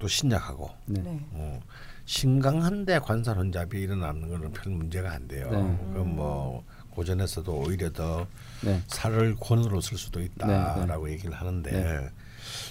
[0.04, 1.02] 또 신약하고 네.
[1.02, 1.26] 네.
[1.32, 1.62] 어,
[2.04, 5.50] 신강한데 관살 혼잡이 일어나는 거는 별 문제가 안 돼요.
[5.50, 5.94] 네.
[5.94, 8.28] 그럼 뭐 고전에서도 오히려 더
[8.66, 8.82] 네.
[8.88, 12.10] 살을 권으로 쓸 수도 있다라고 얘기를 하는데 네.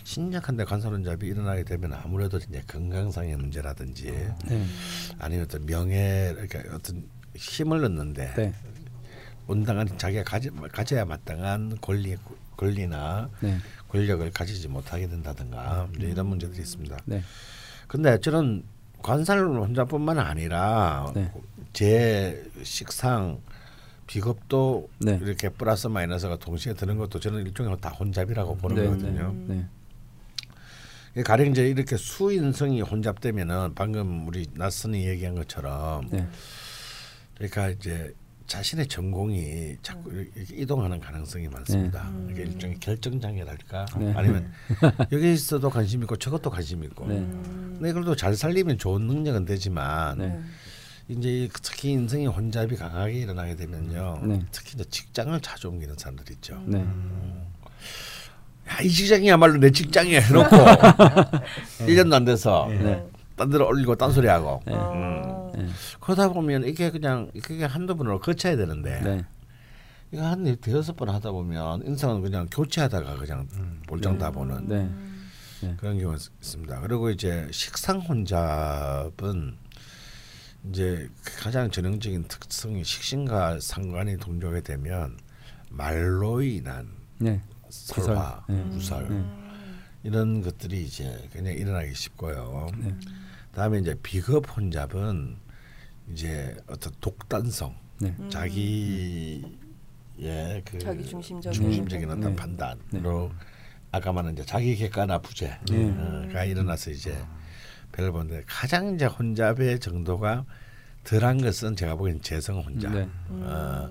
[0.05, 4.11] 신약한데 관살 혼잡이 일어나게 되면 아무래도 이제 건강상의 문제라든지
[4.45, 4.67] 네.
[5.19, 7.03] 아니면 어떤 명예 그러니까 어떤
[7.35, 8.53] 힘을 넣는데 네.
[9.47, 12.15] 온당한 자기가 가지, 가져야 마땅한 권리
[12.59, 13.59] 권리나 네.
[13.93, 16.97] 권력을 가지지 못하게 된다든가 이제 이런 문제들이 있습니다.
[17.05, 17.23] 네.
[17.87, 18.65] 근데 저는
[19.03, 21.31] 관살 혼자뿐만 아니라 네.
[21.75, 23.39] 제 식상
[24.07, 25.19] 비겁도 네.
[25.23, 28.83] 이렇게 플러스 마이너스가 동시에 드는 것도 저는 일종의 다 혼잡이라고 보는 네.
[28.85, 29.35] 거거든요.
[29.47, 29.67] 네.
[31.15, 31.23] 네.
[31.23, 36.27] 가령 이제 이렇게 수인성이 혼잡되면은 방금 우리 낯선이 얘기한 것처럼 네.
[37.35, 38.15] 그러니까 이제
[38.53, 42.13] 자신의 전공이 자꾸 이렇게 이동하는 가능성이 많습니다.
[42.31, 44.13] 이게 일종의 결정 장애랄까 네.
[44.15, 44.53] 아니면
[45.11, 47.07] 여기 있어도 관심 있고 저것도 관심 있고.
[47.07, 47.15] 네.
[47.15, 50.39] 근데 이걸도 잘 살리면 좋은 능력은 되지만 네.
[51.09, 54.21] 이제 특히 인생의 혼잡이 강하게 일어나게 되면요.
[54.23, 54.43] 네.
[54.53, 56.63] 특히 이제 직장을 자주 옮기는 사람들 있죠.
[56.67, 56.81] 네.
[58.69, 60.57] 야, 이 직장이야말로 내 직장이야 해놓고
[61.89, 63.03] 1년도 안 돼서 네.
[63.43, 64.73] 딴 데로 올리고 딴소리 하고 네.
[64.77, 65.51] 아.
[65.57, 65.67] 네.
[66.01, 69.25] 그러다 보면 이게 그냥 그게 한두 번으로 거쳐야 되는데 네.
[70.13, 73.49] 이거 한 대여섯 번 하다 보면 인상은 그냥 교체하다가 그냥
[73.89, 75.75] 볼장 다 보는 네.
[75.77, 76.81] 그런 경우가 있- 있습니다.
[76.83, 79.57] 그리고 이제 식상 혼잡은
[80.71, 81.09] 이제
[81.41, 85.19] 가장 전형적인 특성이 식신과 상관이 동조하게 되면
[85.69, 86.89] 말로 인한
[87.19, 87.41] 네.
[87.69, 89.09] 설화, 구설.
[89.09, 89.17] 네.
[89.17, 89.25] 네.
[90.05, 92.69] 이런 것들이 이제 그냥 일어나기 쉽고요.
[92.79, 92.95] 네.
[93.55, 95.37] 다음에 이제 비겁 혼잡은
[96.11, 98.15] 이제 어떤 독단성, 네.
[98.29, 99.43] 자기의
[100.65, 102.15] 그 자기 중심적인 중심적인 네.
[102.15, 102.37] 어떤 네.
[102.37, 103.31] 판단으로
[103.93, 106.47] 아까 말한 이제 자기 객관화 부재가 네.
[106.49, 107.15] 일어나서 이제
[107.93, 110.47] 별을 보는데 가장 이제 혼잡의 정도가
[111.05, 112.93] 덜한 것은 제가 보기엔 재성 혼잡.
[112.93, 113.09] 네.
[113.29, 113.91] 어,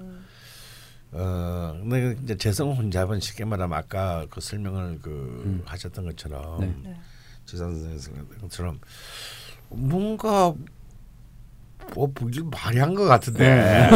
[1.11, 6.75] 어, 근데 이제 재성 혼잡은 쉽게 말하면 아까 그 설명을 그 하셨던 것처럼 네.
[6.83, 6.99] 네.
[7.45, 8.79] 지산 선생님처럼
[9.71, 10.53] 뭔가
[11.93, 12.11] 뭐
[12.63, 13.89] 많이 한 것 같은데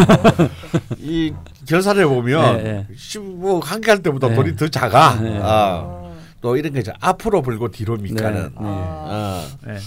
[1.00, 1.34] 이
[1.68, 2.88] 결산해 보면 네,
[3.20, 4.36] 뭐 한개 할 때보다 네.
[4.36, 5.22] 돈이 더 작아.
[5.22, 5.40] 네.
[5.42, 6.16] 아, 어.
[6.42, 8.52] 또 이런 게 이제 앞으로 불고 뒤로 밑가는 네.
[8.56, 9.78] 어, 네.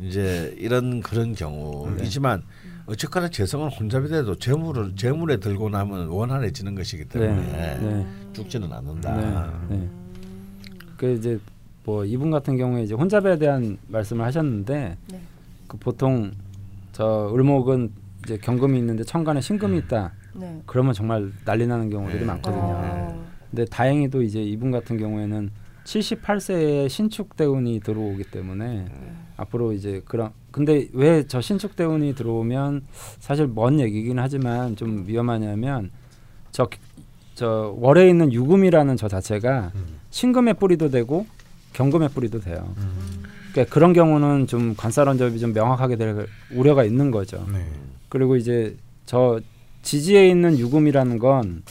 [0.00, 2.42] 이제 이런 그런 경우이지만
[2.86, 7.78] 어쨌거나 재성은 혼잡이 돼도 재물을 재물에 들고 나면 원활해지는 것이기 때문에 네.
[7.80, 8.06] 네.
[8.34, 9.16] 죽지는 않는다.
[9.68, 9.76] 네.
[9.76, 9.88] 네.
[10.98, 11.38] 그 이제
[11.84, 15.20] 뭐 이분 같은 경우에 이제 혼잡에 대한 말씀을 하셨는데 네.
[15.74, 16.32] 그 보통
[16.92, 17.90] 저 을목은
[18.24, 20.12] 이제 경금이 있는데 천간에 신금이 있다.
[20.34, 20.62] 네.
[20.66, 22.24] 그러면 정말 난리 나는 경우들이 네.
[22.26, 22.62] 많거든요.
[22.62, 23.14] 아.
[23.50, 25.50] 근데 다행히도 이제 이분 같은 경우에는
[25.84, 28.86] 78세에 신축 대운이 들어오기 때문에
[29.36, 32.82] 앞으로 이제 그런 근데 왜 저 신축 대운이 들어오면
[33.18, 35.90] 사실 먼 얘기긴 하지만 좀 위험하냐면
[36.52, 36.68] 저
[37.34, 39.72] 저 월에 있는 유금이라는 저 자체가
[40.10, 41.26] 신금의 뿌리도 되고
[41.72, 42.72] 경금의 뿌리도 돼요.
[43.54, 47.46] 그러니까 그런 경우는 좀 관살원접이 좀 명확하게 될 우려가 있는 거죠.
[47.52, 47.64] 네.
[48.08, 48.76] 그리고 이제
[49.06, 49.40] 저
[49.82, 51.62] 지지에 있는 유금이라는 건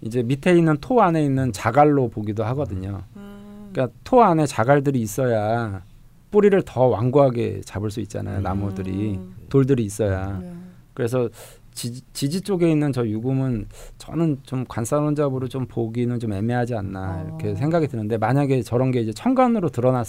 [0.00, 3.02] 이제 밑에 있는 토 안에 있는 자갈로 보기도 하거든요.
[3.16, 3.68] 음.
[3.72, 5.82] 그러니까 토 안에 자갈들이 있어야
[6.30, 8.40] 뿌리를 더 완고하게 잡을 수 있잖아요.
[8.40, 9.34] 나무들이 음.
[9.50, 10.38] 돌들이 있어야.
[10.40, 10.50] 네.
[10.94, 11.28] 그래서
[11.74, 13.66] 지, 지지 쪽에 있는 저 유금은
[13.98, 17.54] 저는 좀 관살원잡으로 좀 보기는 좀 애매하지 않나 이렇게 어.
[17.54, 20.06] 생각이 드는데 만약에 저런 게 이제 천간으로 드러났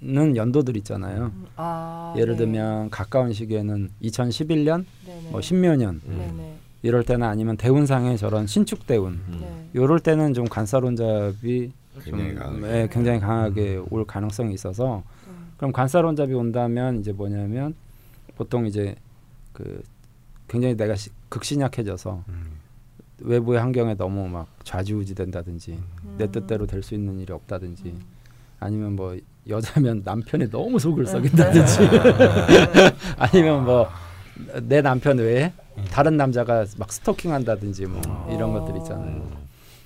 [0.00, 1.32] 는 연도들 있잖아요.
[1.34, 1.46] 음.
[1.56, 2.38] 아, 예를 네.
[2.38, 5.30] 들면 가까운 시기에는 2011년, 네네.
[5.30, 6.56] 뭐 십몇년 네네.
[6.82, 9.68] 이럴 때는 아니면 대운상의 저런 신축 대운 네.
[9.74, 11.72] 요럴 때는 좀 관살원잡이
[12.04, 12.68] 굉장히 좀, 강하게.
[12.68, 15.02] 예, 굉장히 강하게 올 가능성이 있어서
[15.56, 17.74] 그럼 관살원잡이 온다면 이제 뭐냐면
[18.36, 18.94] 보통 이제
[19.52, 19.82] 그
[20.46, 22.52] 굉장히 내가 시, 극신약해져서 음.
[23.20, 26.14] 외부의 환경에 너무 막 좌지우지 된다든지 음.
[26.18, 27.96] 내 뜻대로 될 수 있는 일이 없다든지
[28.60, 29.18] 아니면 뭐
[29.48, 31.78] 여자면 남편이 너무 속을 썩인다든지
[33.18, 34.08] 아니면 뭐
[34.62, 35.52] 내 남편 외에
[35.90, 38.00] 다른 남자가 막 스토킹한다든지 뭐
[38.30, 38.60] 이런 어.
[38.60, 39.22] 것들 있잖아요.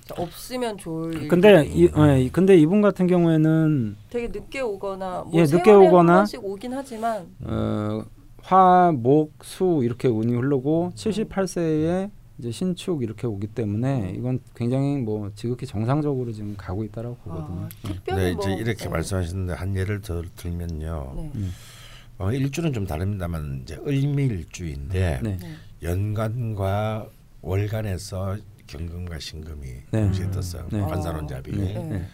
[0.05, 1.27] 자, 없으면 좋을.
[1.27, 6.19] 근데 이 예, 근데 이분 같은 경우에는 되게 늦게 오거나 뭐 예, 늦게 오거나 한
[6.19, 8.03] 번씩 오긴 하지만 어,
[8.41, 15.31] 화, 목, 수 이렇게 운이 흐르고 78세에 이제 신축 이렇게 오기 때문에 이건 굉장히 뭐
[15.35, 17.61] 지극히 정상적으로 지금 가고 있다라고 보거든요.
[17.61, 17.93] 아, 예.
[17.93, 18.89] 특별히 네, 뭐 이제 이렇게 네.
[18.89, 21.13] 말씀하시는데 한 예를 더 들면요.
[21.15, 21.31] 네.
[22.17, 25.37] 어, 일주는 좀 다릅니다만 이제 을미일주인데 네.
[25.37, 25.55] 네.
[25.83, 27.07] 연간과
[27.41, 30.01] 월간에서 경금과 신금이 네.
[30.01, 30.67] 동시에 떴어요.
[30.71, 30.79] 네.
[31.89, 32.05] 네.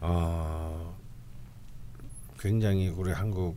[0.00, 0.96] 어,
[2.38, 3.56] 굉장히 우리 한국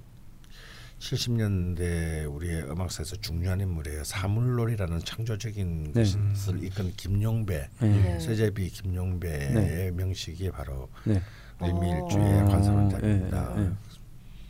[1.05, 4.03] 70년대 우리의 음악사에서 중요한 인물이에요.
[4.03, 6.03] 사물놀이라는 창조적인 네.
[6.03, 7.87] 것을 이끈 김용배, 네.
[7.87, 8.19] 네.
[8.19, 9.91] 세제비 김용배의 네.
[9.91, 11.21] 명식이 바로 네.
[11.61, 13.55] 을미일주의 어, 관사론잡입니다.
[13.57, 13.71] 예, 예.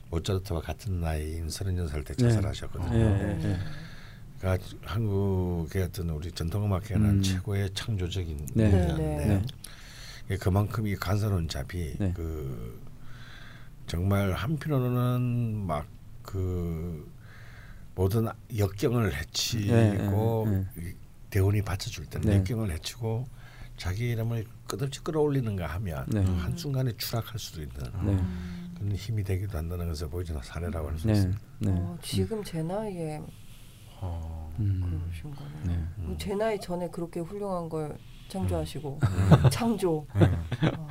[0.09, 2.29] 모차르트와 같은 나이인 36살 때 네.
[2.29, 2.97] 자살하셨거든요.
[2.99, 3.59] 예.
[4.39, 7.21] 그러니까 한국의 어떤 우리 전통음악계는 음.
[7.21, 8.71] 최고의 창조적인 네.
[8.71, 9.41] 분야인데 네.
[10.31, 10.95] 예, 그만큼 이
[11.99, 12.13] 네.
[12.15, 12.79] 그
[13.87, 15.94] 정말 한편으로는 막
[16.35, 17.09] 그
[17.95, 20.93] 모든 역경을 해치고 네, 이
[21.29, 22.37] 대운이 받쳐줄 때는 네.
[22.39, 23.25] 역경을 해치고
[23.77, 26.21] 자기 이름을 끝없이 끌어올리는가 하면 네.
[26.23, 27.75] 한 순간에 추락할 수도 있는
[28.05, 28.21] 네.
[28.75, 31.13] 그런 힘이 되기도 한다는 것을 보여주는 사례라고 할수 네.
[31.13, 31.41] 있습니다.
[31.59, 31.71] 네.
[31.71, 33.21] 어, 지금 제 나이에
[34.59, 35.01] 음.
[35.05, 35.59] 그러신 거네요.
[35.63, 35.87] 네.
[35.95, 37.97] 뭐제 나이 전에 그렇게 훌륭한 걸
[38.27, 39.49] 창조하시고 음.
[39.49, 40.05] 창조.
[40.13, 40.87] 어.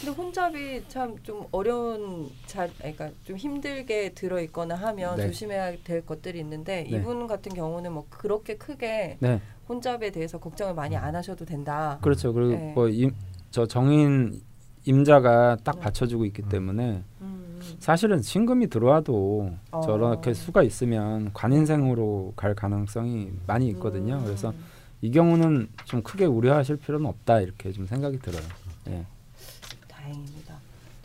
[0.00, 5.26] 근데 혼잡이 참 좀 어려운 자, 그러니까 좀 힘들게 들어 있거나 하면 네.
[5.26, 6.96] 조심해야 될 것들이 있는데 네.
[6.96, 9.40] 이분 같은 경우는 뭐 그렇게 크게 네.
[9.68, 11.98] 혼잡에 대해서 걱정을 많이 안 하셔도 된다.
[12.00, 12.32] 그렇죠.
[12.32, 12.72] 그리고 네.
[12.74, 14.40] 뭐저 정인
[14.84, 15.80] 임자가 딱 네.
[15.82, 19.80] 받쳐주고 있기 때문에 음, 사실은 신금이 들어와도 어.
[19.82, 24.14] 저렇게 수가 있으면 관인생으로 갈 가능성이 많이 있거든요.
[24.18, 24.24] 음.
[24.24, 24.54] 그래서
[25.02, 28.42] 이 경우는 좀 크게 우려하실 필요는 없다 이렇게 좀 생각이 들어요.
[28.88, 29.04] 예.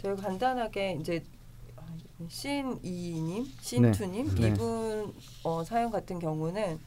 [0.04, 1.24] 저희 간단하게 이제
[2.28, 4.50] 신 이님, 신 투님 네.
[4.50, 5.14] 이분
[5.44, 6.78] 어, 사연 같은 경우는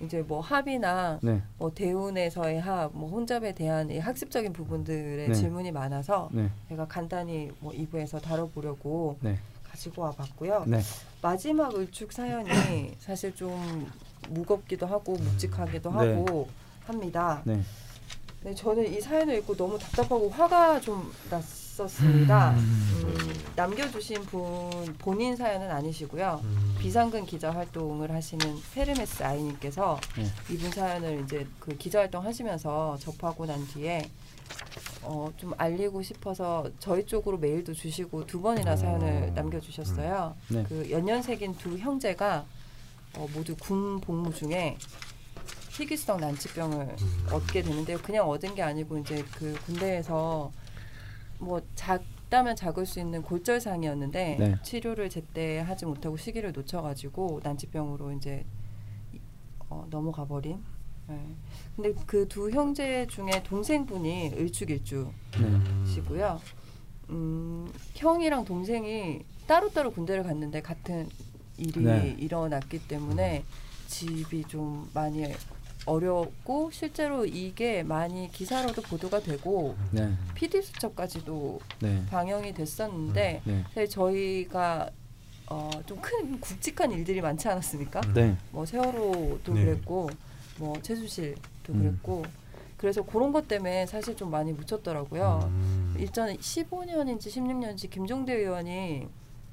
[0.00, 5.34] 이제 뭐 합이나 네, 뭐 대운에서의 합, 뭐 혼잡에 대한 이 학습적인 부분들의 네.
[5.34, 10.64] 질문이 많아서 네, 제가 간단히 뭐 2부에서 다뤄보려고 네, 가지고 와봤고요.
[10.68, 10.80] 네,
[11.20, 13.90] 마지막 을축 사연이 사실 좀
[14.28, 15.96] 무겁기도 하고 묵직하기도 네.
[15.96, 16.48] 하고
[16.84, 17.42] 합니다.
[17.44, 17.60] 네.
[18.44, 22.50] 네, 저는 이 사연을 읽고 너무 답답하고 화가 좀 났 었습니다.
[22.50, 26.42] 음, 남겨주신 분 본인 사연은 아니시고요.
[26.78, 30.26] 비상근 기자 활동을 하시는 페르메스 아이님께서 네.
[30.50, 34.10] 이분 사연을 이제 그 기자 활동 하시면서 접하고 난 뒤에
[35.02, 40.36] 어, 좀 알리고 싶어서 저희 쪽으로 메일도 주시고 두 번이나 사연을 남겨주셨어요.
[40.48, 40.64] 네.
[40.68, 42.44] 그 연년생인 두 형제가
[43.16, 44.76] 어, 모두 군 복무 중에
[45.70, 46.96] 희귀성 난치병을
[47.30, 47.98] 얻게 되는데요.
[47.98, 50.52] 그냥 얻은 게 아니고 이제 그 군대에서
[51.42, 54.56] 뭐 작다면 작을 수 있는 골절상이었는데 네.
[54.62, 58.44] 치료를 제때 하지 못하고 시기를 놓쳐가지고 난치병으로 이제
[59.12, 59.18] 이-
[59.68, 60.62] 어, 넘어가 버린.
[61.08, 61.18] 네.
[61.74, 65.12] 근데 그 두 형제 중에 동생분이 을축일주시고요.
[65.38, 67.10] 네.
[67.10, 71.08] 음, 형이랑 동생이 따로따로 군대를 갔는데 같은
[71.58, 72.16] 일이 네.
[72.18, 73.44] 일어났기 때문에
[73.88, 75.24] 집이 좀 많이
[75.86, 83.88] 어렵고 실제로 이게 많이 기사로도 보도가 되고 네, PD 수첩까지도 네, 방영이 됐었는데 네, 사실
[83.88, 84.90] 저희가
[85.48, 88.00] 어, 좀 큰 굵직한 일들이 많지 않았습니까?
[88.14, 89.64] 네, 뭐 세월호도 네.
[89.64, 90.08] 그랬고
[90.58, 91.78] 뭐 최수실도 음.
[91.80, 92.22] 그랬고
[92.76, 95.40] 그래서 그런 것 때문에 사실 좀 많이 묻혔더라고요.
[95.44, 95.94] 음.
[95.98, 99.06] 일전에 15년인지 16년인지 김종대 의원이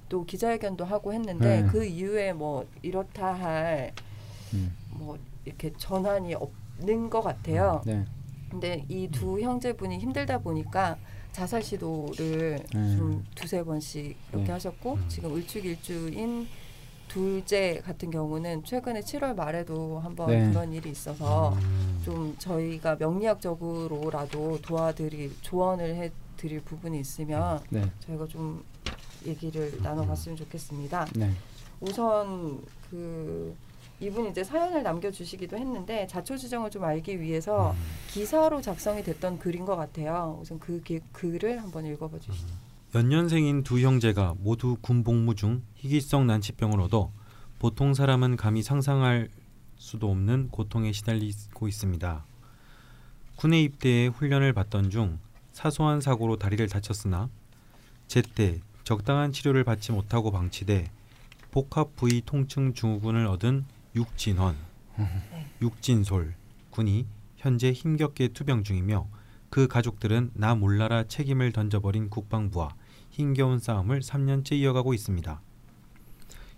[0.10, 1.68] 또 기자회견도 하고 했는데 네.
[1.70, 3.92] 그 이후에 뭐 이렇다 할뭐
[4.56, 4.76] 음,
[5.46, 7.82] 이렇게 전환이 없는 것 같아요.
[7.86, 8.06] 네,
[8.50, 10.98] 근데 이 두 형제분이 힘들다 보니까
[11.32, 12.96] 자살 시도를 음.
[12.98, 14.52] 좀 두세 번씩 이렇게 네.
[14.52, 15.06] 하셨고 음.
[15.08, 16.48] 지금 을축일주인
[17.08, 20.48] 둘째 같은 경우는 최근에 7월 말에도 한번 네.
[20.50, 22.02] 그런 일이 있어서 음.
[22.04, 25.96] 좀 저희가 명리학적으로라도 도와드릴 조언을
[26.38, 28.64] 해드릴 부분이 있으면 네, 저희가 좀
[29.26, 31.08] 얘기를 나눠봤으면 좋겠습니다.
[31.16, 31.32] 네,
[31.80, 33.56] 우선 그
[34.02, 37.76] 이분이 이제 사연을 남겨주시기도 했는데 자초지정을 좀 알기 위해서
[38.08, 40.38] 기사로 작성이 됐던 글인 것 같아요.
[40.42, 42.48] 우선 그 기- 글을 한번 읽어봐 주시죠.
[42.96, 47.12] 연년생인 두 형제가 모두 군 복무 중 희귀성 난치병을 얻어
[47.60, 49.30] 보통 사람은 감히 상상할
[49.78, 52.26] 수도 없는 고통에 시달리고 있습니다.
[53.36, 55.20] 군에 입대해 훈련을 받던 중
[55.52, 57.30] 사소한 사고로 다리를 다쳤으나
[58.08, 60.90] 제때 적당한 치료를 받지 못하고 방치돼
[61.52, 64.56] 복합 부위 통증 증후군을 얻은 육진원,
[65.62, 66.36] 육진솔
[66.70, 67.06] 군이
[67.38, 69.08] 현재 힘겹게 투병 중이며
[69.50, 72.76] 그 가족들은 나 몰라라 책임을 던져버린 국방부와
[73.10, 75.42] 힘겨운 싸움을 3년째 이어가고 있습니다.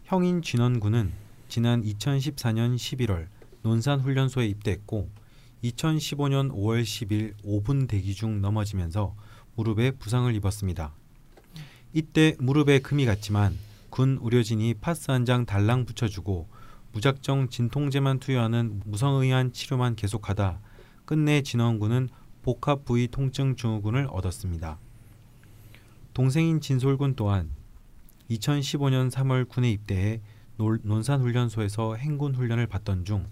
[0.04, 1.12] 형인 진원군은
[1.48, 3.28] 지난 2014년 11월
[3.62, 5.10] 논산훈련소에 입대했고
[5.64, 9.16] 2015년 5월 10일 5분 대기 중 넘어지면서
[9.56, 10.94] 무릎에 부상을 입었습니다.
[11.94, 13.58] 이때 무릎에 금이 갔지만
[13.90, 16.48] 군 의료진이 파스 한 장 달랑 붙여주고
[16.94, 20.60] 무작정 진통제만 투여하는 무성의한 치료만 계속하다
[21.06, 22.10] 끝내 진원군은
[22.42, 24.78] 복합 부위 통증 증후군을 얻었습니다.
[26.14, 27.50] 동생인 진솔군 또한
[28.30, 30.22] 2015년 3월 군에 입대해
[30.58, 33.28] 논산훈련소에서 행군 훈련을 받던 중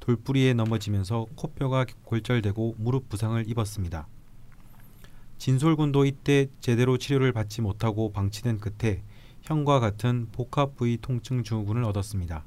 [0.00, 4.06] 돌뿌리에 넘어지면서 코뼈가 골절되고 무릎 부상을 입었습니다.
[5.38, 9.02] 진솔군도 이때 제대로 치료를 받지 못하고 방치된 끝에
[9.42, 12.44] 형과 같은 복합 부위 통증 증후군을 얻었습니다.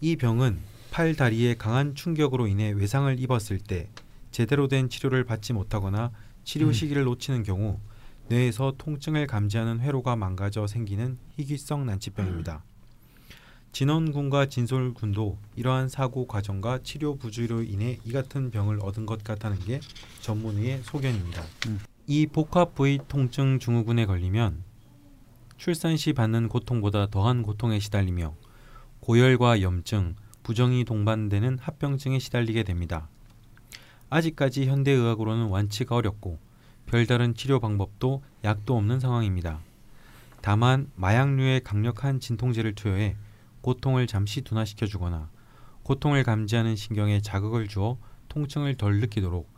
[0.00, 0.58] 이 병은
[0.90, 3.88] 팔 다리에 강한 충격으로 인해 외상을 입었을 때
[4.30, 6.10] 제대로 된 치료를 받지 못하거나
[6.44, 7.80] 치료 시기를 놓치는 경우
[8.28, 12.62] 뇌에서 통증을 감지하는 회로가 망가져 생기는 희귀성 난치병입니다.
[13.72, 19.80] 진원군과 진솔군도 이러한 사고 과정과 치료 부주의로 인해 이 같은 병을 얻은 것 같다는 게
[20.20, 21.42] 전문의의 소견입니다.
[21.68, 21.80] 음.
[22.06, 24.62] 이 복합 부위 통증 증후군에 걸리면
[25.56, 28.34] 출산 시 받는 고통보다 더한 고통에 시달리며
[29.06, 33.08] 고열과 염증, 부정이 동반되는 합병증에 시달리게 됩니다.
[34.10, 36.40] 아직까지 현대의학으로는 완치가 어렵고
[36.86, 39.60] 별다른 치료 방법도 약도 없는 상황입니다.
[40.42, 43.14] 다만 마약류의 강력한 진통제를 투여해
[43.60, 45.30] 고통을 잠시 둔화시켜 주거나
[45.84, 49.48] 고통을 감지하는 신경에 자극을 주어 통증을 덜 느끼도록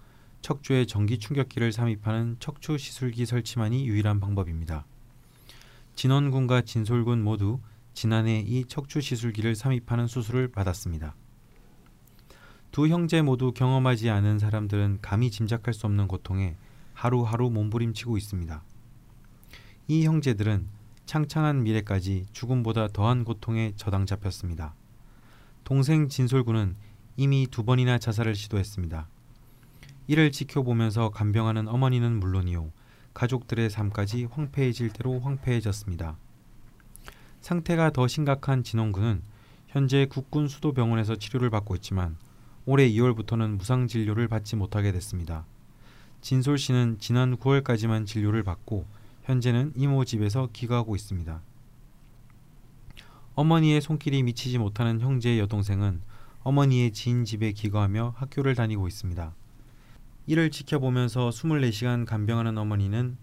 [0.43, 4.85] 척추에 전기 충격기를 삽입하는 척추 시술기 설치만이 유일한 방법입니다.
[5.95, 7.61] 진원군과 진솔군 모두
[7.99, 11.17] 지난해 이 척추 시술기를 삽입하는 수술을 받았습니다.
[12.71, 16.55] 두 형제 모두 경험하지 않은 사람들은 감히 짐작할 수 없는 고통에
[16.95, 18.63] 하루하루 몸부림치고 있습니다.
[19.89, 20.69] 이 형제들은
[21.07, 24.77] 창창한 미래까지 죽음보다 더한 고통에 저당 잡혔습니다.
[25.65, 26.77] 동생 진솔군은
[27.17, 29.09] 이미 두 번이나 자살을 시도했습니다.
[30.07, 32.71] 이를 지켜보면서 간병하는 어머니는 물론이요
[33.13, 36.17] 가족들의 삶까지 황폐해질 대로 황폐해졌습니다.
[37.49, 39.23] 상태가 더 심각한 진원군은
[39.69, 42.19] 현재 국군 수도병원에서 치료를 받고 있지만
[42.67, 45.47] 올해 2월부터는 무상 진료를 받지 못하게 됐습니다.
[46.21, 48.85] 진솔 씨는 지난 9월까지만 진료를 받고
[49.23, 51.41] 현재는 이모 집에서 기거하고 있습니다.
[53.35, 56.03] 어머니의 손길이 미치지 못하는 형제 여동생은
[56.43, 59.33] 어머니의 지인 집에 기거하며 학교를 다니고 있습니다.
[60.27, 63.17] 이를 지켜보면서 24시간 간병하는 어머니는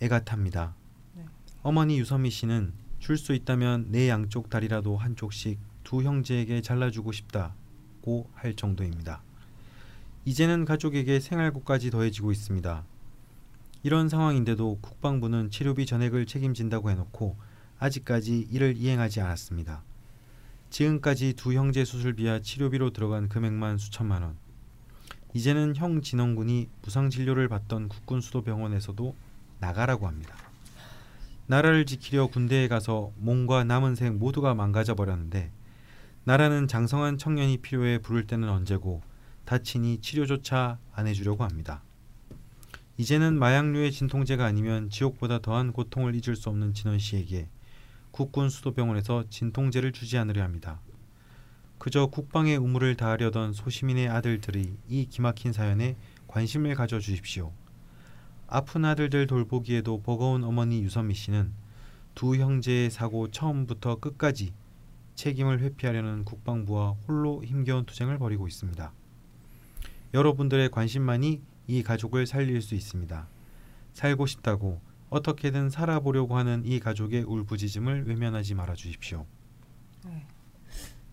[0.00, 0.74] 애가 탑니다.
[1.14, 1.26] 네.
[1.62, 8.54] 어머니 유선미 씨는 줄 수 있다면 내 양쪽 다리라도 한쪽씩 두 형제에게 잘라주고 싶다고 할
[8.54, 9.20] 정도입니다.
[10.24, 12.82] 이제는 가족에게 생활고까지 더해지고 있습니다.
[13.82, 17.36] 이런 상황인데도 국방부는 치료비 전액을 책임진다고 해놓고
[17.78, 19.82] 아직까지 이를 이행하지 않았습니다.
[20.70, 24.38] 지금까지 두 형제 수술비와 치료비로 들어간 금액만 수천만 원.
[25.34, 29.14] 이제는 형 진원군이 무상 진료를 받던 국군 수도병원에서도
[29.60, 30.43] 나가라고 합니다.
[31.46, 35.50] 나라를 지키려 군대에 가서 몸과 남은 생 모두가 망가져 버렸는데
[36.24, 39.02] 나라는 장성한 청년이 필요해 부를 때는 언제고
[39.44, 41.82] 다치니 치료조차 안 해주려고 합니다.
[42.96, 47.48] 이제는 마약류의 진통제가 아니면 지옥보다 더한 고통을 잊을 수 없는 진원 씨에게
[48.10, 50.80] 국군 수도병원에서 진통제를 주지 않으려 합니다.
[51.78, 55.96] 그저 국방의 의무를 다하려던 소시민의 아들들이 이 기막힌 사연에
[56.28, 57.52] 관심을 가져 주십시오.
[58.46, 61.52] 아픈 아들들 돌보기에도 버거운 어머니 유선미 씨는
[62.14, 64.52] 두 형제의 사고 처음부터 끝까지
[65.14, 68.92] 책임을 회피하려는 국방부와 홀로 힘겨운 투쟁을 벌이고 있습니다.
[70.12, 73.28] 여러분들의 관심만이 이 가족을 살릴 수 있습니다.
[73.92, 74.80] 살고 싶다고
[75.10, 79.26] 어떻게든 살아보려고 하는 이 가족의 울부짖음을 외면하지 말아 주십시오.
[80.04, 80.26] 네.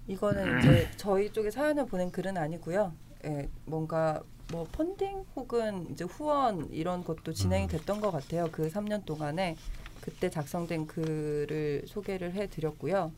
[0.08, 2.94] 이거는 이제 저희 쪽에 사연을 보낸 글은 아니고요.
[3.26, 4.22] 예, 뭔가
[4.52, 7.70] 뭐 펀딩 혹은 이제 후원 이런 것도 진행이 음.
[7.70, 8.50] 됐던 것 같아요.
[8.52, 9.56] 그 3년 동안에
[10.02, 13.12] 그때 작성된 글을 소개를 해드렸고요.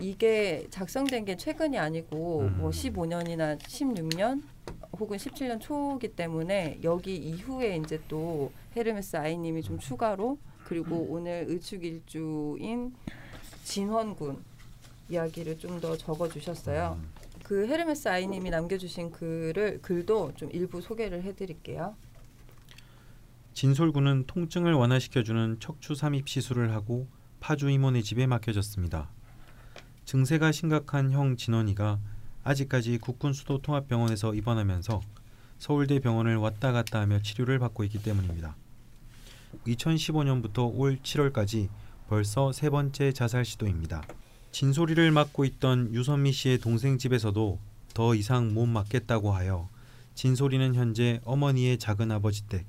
[0.00, 2.58] 이게 작성된 게 최근이 아니고 음.
[2.58, 4.42] 뭐 15년이나 16년
[4.98, 12.94] 혹은 17년 초기 때문에 여기 이후에 이제 또 헤르메스 아이님이 좀 추가로 그리고 오늘 의축일주인
[13.64, 14.42] 진원군
[15.10, 16.98] 이야기를 좀 더 적어주셨어요.
[17.52, 21.94] 그 헤르메스 아이님이 남겨주신 글을 글도 좀 일부 소개를 해드릴게요.
[23.52, 27.08] 진솔군은 통증을 완화시켜주는 척추 삼입 시술을 하고
[27.40, 29.10] 파주 임원의 집에 맡겨졌습니다.
[30.06, 31.98] 증세가 심각한 형 진원이가
[32.42, 35.02] 아직까지 국군 수도 통합병원에서 입원하면서
[35.58, 38.56] 서울대 병원을 왔다 갔다 하며 치료를 받고 있기 때문입니다.
[39.66, 41.68] 2015년부터 올 7월까지
[42.08, 44.00] 벌써 세 번째 자살 시도입니다.
[44.52, 47.58] 진소리를 맡고 있던 유선미 씨의 동생 집에서도
[47.94, 49.70] 더 이상 못 맡겠다고 하여
[50.14, 52.66] 진소리는 현재 어머니의 작은 아버지 댁,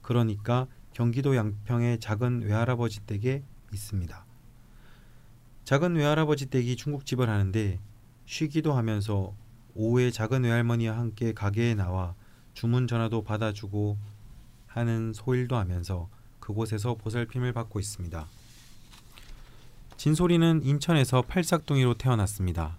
[0.00, 4.24] 그러니까 경기도 양평의 작은 외할아버지 댁에 있습니다.
[5.64, 7.78] 작은 외할아버지 댁이 중국집을 하는데
[8.24, 9.34] 쉬기도 하면서
[9.74, 12.14] 오후에 작은 외할머니와 함께 가게에 나와
[12.54, 13.98] 주문 전화도 받아주고
[14.68, 16.08] 하는 소일도 하면서
[16.40, 18.26] 그곳에서 보살핌을 받고 있습니다.
[19.96, 22.76] 진소리는 인천에서 팔삭둥이로 태어났습니다.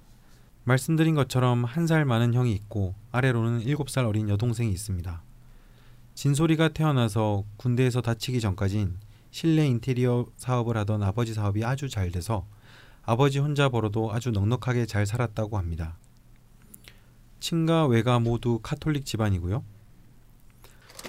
[0.64, 5.24] 말씀드린 것처럼 한 살 많은 형이 있고 아래로는 일곱 살 어린 여동생이 있습니다.
[6.14, 8.98] 진소리가 태어나서 군대에서 다치기 전까진
[9.32, 12.46] 실내 인테리어 사업을 하던 아버지 사업이 아주 잘 돼서
[13.04, 15.98] 아버지 혼자 벌어도 아주 넉넉하게 잘 살았다고 합니다.
[17.40, 19.64] 친가 외가 모두 카톨릭 집안이고요.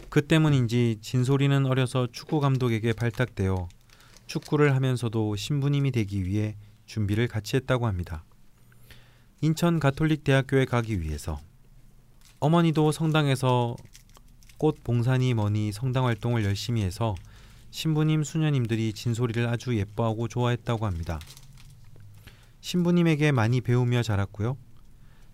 [0.09, 3.69] 그 때문인지 진소리는 어려서 축구 감독에게 발탁되어
[4.29, 6.57] 축구를 하면서도 신부님이 되기 위해
[6.87, 8.25] 준비를 같이 했다고 합니다.
[9.41, 11.41] 인천 가톨릭 대학교에 가기 위해서
[12.39, 13.77] 어머니도 성당에서
[14.59, 17.15] 꽃 봉사니 뭐니 성당 활동을 열심히 해서
[17.71, 21.19] 신부님 수녀님들이 진소리를 아주 예뻐하고 좋아했다고 합니다.
[22.61, 24.57] 신부님에게 많이 배우며 자랐고요.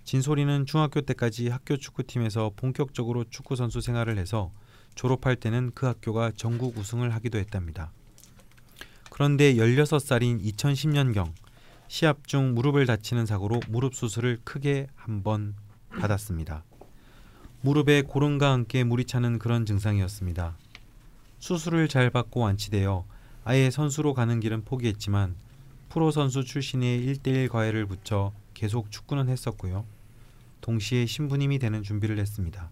[0.05, 4.53] 진소리는 중학교 때까지 학교 축구팀에서 본격적으로 축구 선수 생활을 해서
[4.95, 7.93] 졸업할 때는 그 학교가 전국 우승을 하기도 했답니다.
[9.15, 11.33] 그런데 16살인 2010년경
[11.87, 15.55] 시합 중 무릎을 다치는 사고로 무릎 수술을 크게 한 번
[15.89, 16.65] 받았습니다.
[17.61, 20.57] 무릎에 고름과 함께 물이 차는 그런 증상이었습니다.
[21.39, 23.05] 수술을 잘 받고 완치되어
[23.45, 25.37] 아예 선수로 가는 길은 포기했지만
[25.91, 29.85] 프로 선수 출신의 1대1 과외를 붙여 계속 축구는 했었고요.
[30.61, 32.69] 동시에 신부님이 되는 준비를 했습니다.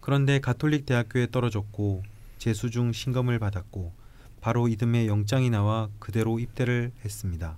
[0.00, 2.02] 그런데 가톨릭 대학교에 떨어졌고
[2.36, 3.99] 재수 중 신검을 받았고
[4.40, 7.56] 바로 이듬해 영장이 나와 그대로 입대를 했습니다.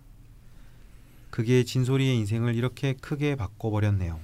[1.31, 4.21] 그게 진소리의 인생을 이렇게 크게 바꿔버렸네요.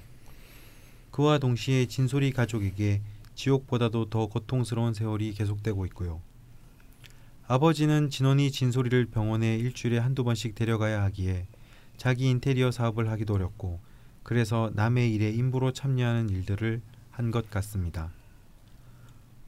[1.10, 3.00] 그와 동시에 진소리 가족에게
[3.34, 6.20] 지옥보다도 더 고통스러운 세월이 계속되고 있고요.
[7.46, 11.46] 아버지는 진원이 진소리를 병원에 일주일에 한두 번씩 데려가야 하기에
[11.96, 13.80] 자기 인테리어 사업을 하기도 어렵고
[14.22, 18.12] 그래서 남의 일에 임부로 참여하는 일들을 한 것 같습니다.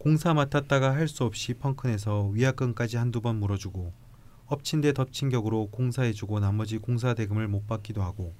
[0.00, 3.92] 공사 맡았다가 할 수 없이 펑크내서 위약금까지 한두 번 물어주고
[4.46, 8.34] 엎친 데 덮친 격으로 공사해주고 나머지 공사 대금을 못 받기도 하고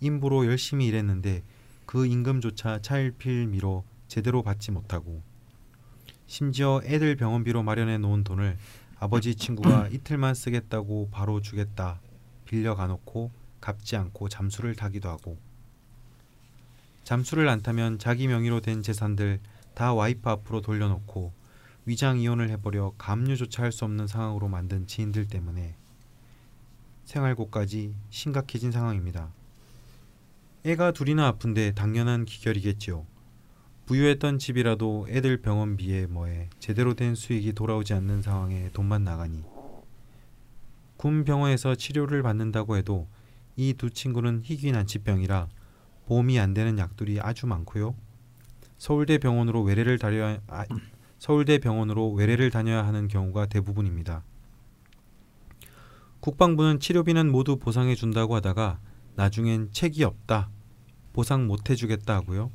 [0.00, 1.42] 임부로 열심히 일했는데
[1.84, 5.20] 그 임금조차 차일필미로 제대로 받지 못하고
[6.26, 8.56] 심지어 애들 병원비로 마련해 놓은 돈을
[8.98, 12.00] 아버지 친구가 이틀만 쓰겠다고 바로 주겠다
[12.46, 15.36] 빌려 가놓고 갚지 않고 잠수를 타기도 하고
[17.04, 19.40] 잠수를 안 타면 자기 명의로 된 재산들
[19.78, 21.32] 다 와이프 앞으로 돌려놓고
[21.86, 25.76] 위장 이혼을 해버려 감유조차 할 수 없는 상황으로 만든 지인들 때문에
[27.04, 29.28] 생활고까지 심각해진 상황입니다.
[30.64, 33.06] 애가 둘이나 아픈데 당연한 기결이겠지요.
[33.86, 39.44] 부유했던 집이라도 애들 병원비에 뭐에 제대로 된 수익이 돌아오지 않는 상황에 돈만 나가니
[40.96, 43.06] 군 병원에서 치료를 받는다고 해도
[43.54, 45.48] 이 두 친구는 희귀 난치병이라
[46.06, 47.94] 보험이 안 되는 약들이 아주 많고요.
[48.78, 50.64] 서울대 병원으로 외래를 다녀야 아,
[51.18, 54.22] 서울대 병원으로 외래를 다녀야 하는 경우가 대부분입니다.
[56.20, 58.80] 국방부는 치료비는 모두 보상해 준다고 하다가
[59.16, 60.48] 나중엔 책이 없다.
[61.12, 62.50] 보상 못 해주겠다 하고요.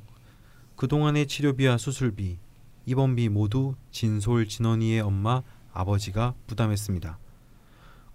[0.77, 2.39] 그동안의 치료비와 수술비,
[2.85, 5.43] 입원비 모두 진솔 진원이의 엄마
[5.73, 7.19] 아버지가 부담했습니다.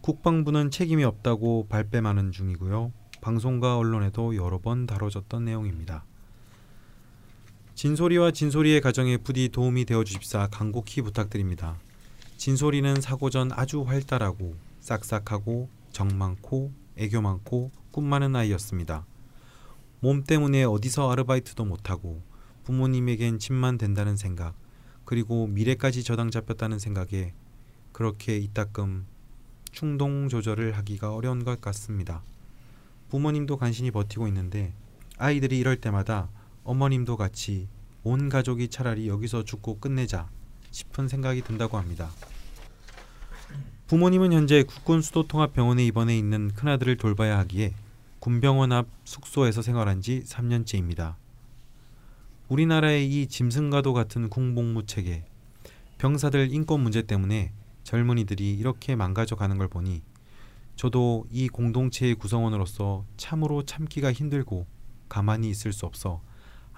[0.01, 2.93] 국방부는 책임이 없다고 발뺌하는 중이고요.
[3.21, 6.05] 방송과 언론에도 여러 번 다뤄졌던 내용입니다.
[7.79, 11.79] 진소리와 진소리의 가정에 부디 도움이 되어 주십사 간곡히 부탁드립니다.
[12.37, 19.07] 진소리는 사고 전 아주 활달하고 싹싹하고 정 많고 애교 많고 꿈 많은 아이였습니다.
[20.01, 22.21] 몸 때문에 어디서 아르바이트도 못하고
[22.65, 24.57] 부모님에겐 집만 된다는 생각
[25.05, 27.33] 그리고 미래까지 저당 잡혔다는 생각에
[27.93, 29.07] 그렇게 이따금
[29.71, 32.25] 충동 조절을 하기가 어려운 것 같습니다.
[33.09, 34.75] 부모님도 간신히 버티고 있는데
[35.17, 36.29] 아이들이 이럴 때마다
[36.69, 37.67] 어머님도 같이
[38.05, 40.29] 온 가족이 차라리 여기서 죽고 끝내자
[40.71, 42.11] 싶은 생각이 든다고 합니다.
[43.87, 47.73] 부모님은 현재 국군 수도통합병원에 입원해 있는 큰아들을 돌봐야 하기에
[48.19, 51.15] 군병원 앞 숙소에서 생활한 지 3년째입니다.
[52.49, 55.25] 우리나라의 이 짐승과도 같은 군복무 체계,
[55.97, 57.51] 병사들 인권 문제 때문에
[57.85, 60.03] 젊은이들이 이렇게 망가져 가는 걸 보니
[60.77, 64.67] 저도 이 공동체의 구성원으로서 참으로 참기가 힘들고
[65.09, 66.21] 가만히 있을 수 없어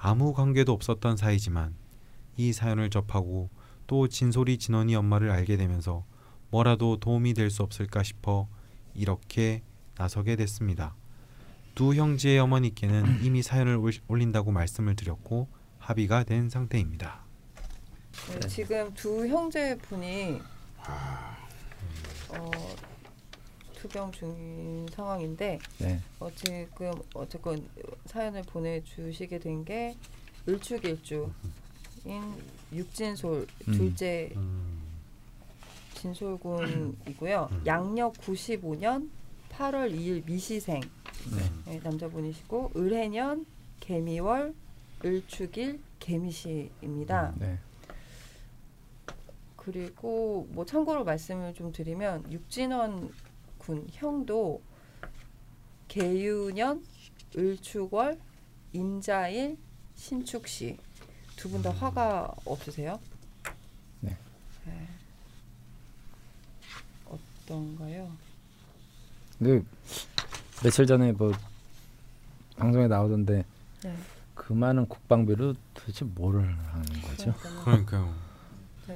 [0.02, 1.74] 아무 관계도 없었던 사이지만
[2.36, 3.50] 이 사연을 접하고
[3.86, 6.04] 또 진솔이 진원이 엄마를 알게 되면서
[6.50, 8.48] 뭐라도 도움이 될 수 없을까 싶어
[8.94, 9.62] 이렇게
[9.98, 10.94] 나서게 됐습니다.
[11.74, 15.48] 두 형제의 어머니께는 이미 사연을 올- 올린다고 말씀을 드렸고
[15.78, 17.20] 합의가 된 상태입니다.
[18.28, 20.40] 네, 지금 두 형제 분이
[22.30, 22.50] 어,
[23.80, 26.00] 투병 중인 상황인데 네.
[26.18, 27.66] 어, 지금 어쨌건
[28.06, 29.94] 사연을 보내주시게 된 게
[30.48, 31.30] 을축일주인
[32.72, 33.72] 육진솔 음.
[33.72, 34.32] 둘째
[35.94, 37.50] 진솔군이고요.
[37.66, 39.10] 양력 95년
[39.50, 41.72] 8월 2일 미시생 네.
[41.72, 43.44] 네, 남자분이시고 을해년
[43.80, 44.54] 개미월
[45.04, 47.34] 을축일 개미시입니다.
[47.36, 47.58] 네.
[49.56, 53.12] 그리고 뭐 참고로 말씀을 좀 드리면 육진원
[53.60, 54.60] 군 형도
[55.88, 56.84] 개유년
[57.36, 58.18] 을축월
[58.72, 59.56] 임자일
[59.94, 60.78] 신축시
[61.36, 62.98] 두 분 다 화가 없으세요?
[64.00, 64.16] 네.
[64.66, 64.88] 네.
[67.06, 68.10] 어떤가요?
[69.38, 69.64] 근데
[70.62, 71.32] 며칠 전에 뭐
[72.56, 73.44] 방송에 나오던데
[73.82, 73.96] 네.
[74.34, 77.34] 그 많은 국방비로 도대체 뭐를 하는 거죠?
[77.64, 78.14] 그러니까요.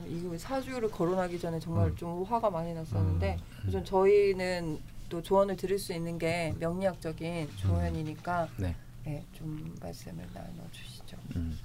[0.08, 1.96] 이거 사주를 거론하기 전에 정말 음.
[1.96, 8.74] 좀 화가 많이 났었는데 우선 저희는 또 조언을 드릴 수 있는 게 명리학적인 조언이니까 네.
[9.04, 11.16] 네, 좀 말씀을 나눠 주시죠.
[11.36, 11.58] 음.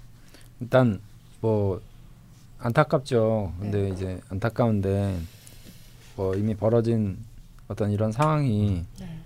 [0.60, 1.00] 일단
[1.42, 1.82] 뭐
[2.60, 3.54] 안타깝죠.
[3.60, 3.90] 근데 네.
[3.90, 5.18] 이제 안타까운데
[6.16, 7.18] 뭐 이미 벌어진
[7.70, 9.20] 어떤 이런 상황이 네.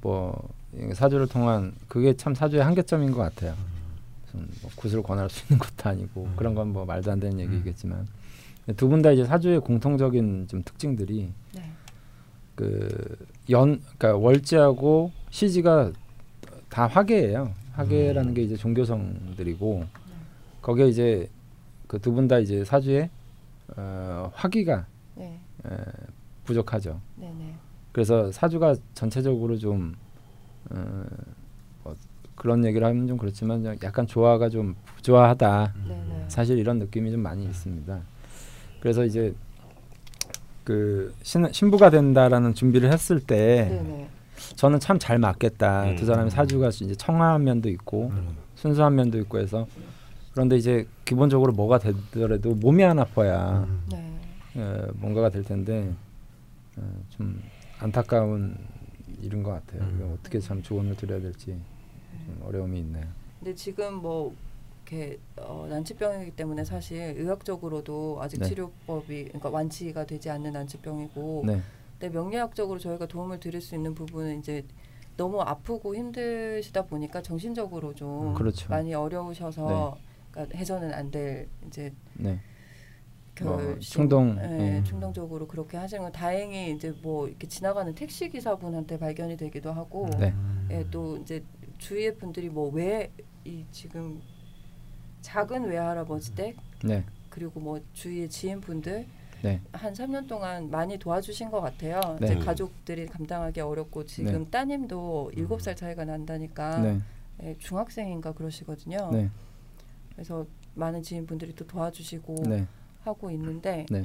[0.00, 0.48] 뭐
[0.94, 3.56] 사주를 통한 그게 참 사주의 한계점인 것 같아요.
[4.24, 6.34] 무슨 뭐 굿을 권할 수 있는 것도 아니고 음.
[6.36, 8.06] 그런 건 뭐 말도 안 되는 얘기겠지만
[8.76, 11.62] 두 분 다 이제 사주의 공통적인 좀 특징들이 네.
[12.54, 15.92] 그연 그러니까 월지하고 시지가
[16.68, 17.52] 다 화계예요.
[17.72, 19.84] 화계라는 게 이제 종교성들이고
[20.62, 21.28] 거기에 이제
[21.86, 23.08] 그 두 분 다 이제 사주에
[23.76, 25.38] 어, 화기가 네.
[25.64, 25.70] 에,
[26.44, 27.00] 부족하죠.
[27.16, 27.32] 네.
[27.38, 27.54] 네.
[27.92, 29.94] 그래서 사주가 전체적으로 좀
[30.70, 31.04] 어,
[31.84, 31.94] 뭐
[32.34, 35.74] 그런 얘기를 하면 좀 그렇지만 좀 약간 조화가 좀 부조화하다.
[35.88, 36.04] 네.
[36.08, 36.24] 네.
[36.28, 38.00] 사실 이런 느낌이 좀 많이 있습니다.
[38.80, 39.34] 그래서 이제
[40.64, 43.82] 그 신, 신부가 된다라는 준비를 했을 때 네.
[43.82, 44.08] 네.
[44.56, 45.84] 저는 참 잘 맞겠다.
[45.90, 45.96] 음.
[45.96, 48.36] 두 사람의 사주가 이제 청아한 면도 있고 음.
[48.54, 49.66] 순수한 면도 있고 해서
[50.32, 53.82] 그런데 이제 기본적으로 뭐가 되더라도 몸이 안 아파야 음.
[53.90, 54.60] 네.
[54.62, 55.92] 어, 뭔가가 될 텐데
[56.76, 57.42] 어, 좀
[57.80, 58.56] 안타까운
[59.22, 59.82] 일인 것 같아요.
[59.82, 60.16] 음.
[60.18, 61.46] 어떻게 참 조언을 드려야 될지
[62.26, 63.04] 좀 어려움이 있네요.
[63.40, 64.34] 근데 지금 뭐
[64.88, 68.48] 이렇게 어, 난치병이기 때문에 사실 의학적으로도 아직 네.
[68.48, 71.60] 치료법이 그러니까 완치가 되지 않는 난치병이고 네,
[71.98, 74.64] 근데 명리학적으로 저희가 도움을 드릴 수 있는 부분은 이제
[75.16, 78.68] 너무 아프고 힘드시다 보니까 정신적으로 좀 그렇죠.
[78.70, 79.98] 많이 어려우셔서
[80.30, 82.38] 그러니까 해서는 안 될 이제 네,
[83.42, 84.84] 뭐 결심, 충동, 예, 예.
[84.84, 90.32] 충동적으로 그렇게 하시는 건 다행히 이제 뭐 이렇게 지나가는 택시 기사분한테 발견이 되기도 하고 네.
[90.70, 91.42] 예, 또 이제
[91.78, 93.10] 주위의 분들이 뭐 왜
[93.44, 94.20] 이 지금
[95.22, 99.06] 작은 외할아버지 댁 네, 그리고 뭐 주위의 지인분들
[99.42, 102.00] 네, 한 3년 동안 많이 도와주신 것 같아요.
[102.20, 102.26] 네.
[102.26, 104.50] 이제 가족들이 감당하기 어렵고 지금 네.
[104.50, 107.00] 따님도 7살 차이가 난다니까 네,
[107.42, 109.10] 예, 중학생인가 그러시거든요.
[109.12, 109.30] 네,
[110.12, 112.66] 그래서 많은 지인분들이 또 도와주시고 네,
[113.02, 114.04] 하고 있는데 네.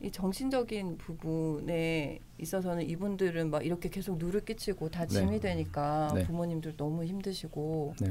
[0.00, 5.14] 이 정신적인 부분에 있어서는 이분들은 막 이렇게 계속 누를 끼치고 다 네.
[5.14, 6.24] 짐이 되니까 네.
[6.24, 8.08] 부모님들 너무 힘드시고 네.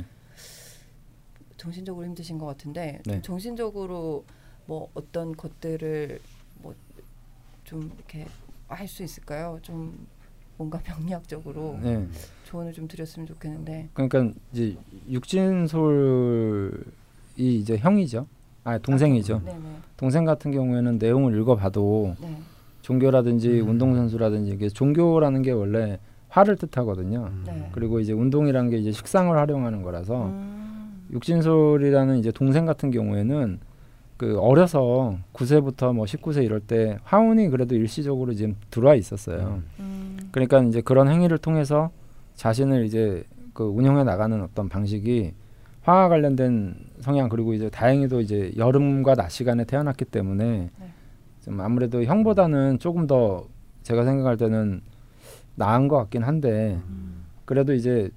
[1.65, 3.13] 정신적으로 힘드신 것 같은데 네.
[3.13, 4.25] 좀 정신적으로
[4.65, 6.19] 뭐 어떤 것들을
[6.63, 6.73] 뭐
[7.63, 8.25] 좀 이렇게
[8.67, 9.59] 할 수 있을까요?
[9.61, 10.07] 좀
[10.57, 12.05] 뭔가 병리학적으로 네.
[12.45, 14.75] 조언을 좀 드렸으면 좋겠는데 그러니까 이제
[15.09, 16.79] 육진솔이
[17.38, 18.27] 이제 형이죠.
[18.63, 19.41] 아 동생이죠.
[19.45, 19.59] 네네
[19.97, 22.41] 동생 같은 경우에는 내용을 읽어봐도 네.
[22.81, 23.69] 종교라든지 음.
[23.69, 27.29] 운동선수라든지 이게 종교라는 게 원래 화를 뜻하거든요.
[27.45, 27.69] 네.
[27.71, 30.60] 그리고 이제 운동이라는 게 이제 식상을 활용하는 거라서 음,
[31.11, 33.59] 육진솔이라는 이제 동생 같은 경우에는
[34.17, 39.63] 그 어려서 9세부터 뭐 19세 이럴 때 화운이 그래도 일시적으로 지금 들어와 있었어요.
[39.79, 41.89] 음, 그러니까 이제 그런 행위를 통해서
[42.35, 43.23] 자신을 이제
[43.53, 45.33] 그 운영해 나가는 어떤 방식이
[45.81, 50.88] 화와 관련된 성향 그리고 이제 다행히도 이제 여름과 낮 시간에 태어났기 때문에 네.
[51.43, 53.47] 좀 아무래도 형보다는 조금 더
[53.81, 54.81] 제가 생각할 때는
[55.55, 57.23] 나은 것 같긴 한데 음.
[57.45, 58.11] 그래도 이제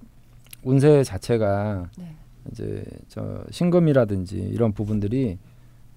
[0.63, 2.15] 운세 자체가 네.
[2.51, 5.39] 이제 저 신금이라든지 이런 부분들이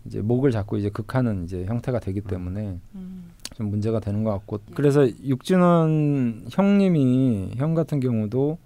[0.06, 3.30] 이제 목을 잡고 이제 극하는 이제 형태가 되기 때문에 음.
[3.56, 8.57] 좀 문제가 되는 것 같고 그래서 육진원 형님이 형 같은 경우도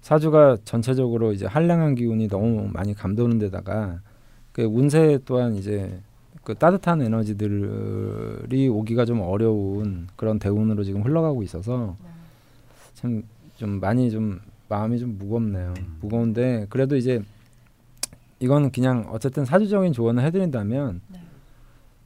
[0.00, 4.00] 사주가 전체적으로 이제 한량한 기운이 너무 많이 감도는 데다가
[4.52, 6.00] 그 운세 또한 이제
[6.44, 12.10] 그 따뜻한 에너지들이 오기가 좀 어려운 그런 대운으로 지금 흘러가고 있어서 네.
[12.94, 14.40] 참좀 많이 좀
[14.72, 15.74] 마음이 좀 무겁네요.
[16.00, 17.20] 무거운데 그래도 이제
[18.40, 21.20] 이건 그냥 어쨌든 사주적인 조언을 해드린다면 네.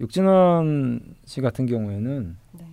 [0.01, 2.67] 육진원 씨 같은 경우에는 네.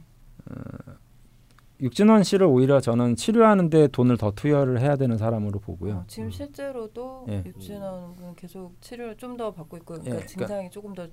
[1.79, 5.93] 육진원 씨를 오히려 저는 치료하는데 돈을 더 투여를 해야 되는 사람으로 보고요.
[5.93, 7.43] 어, 지금 실제로도 예.
[7.45, 11.07] 육진원 분 계속 치료를 좀 더 받고 있고 그러니까 예, 그러니까- 증상이 조금 더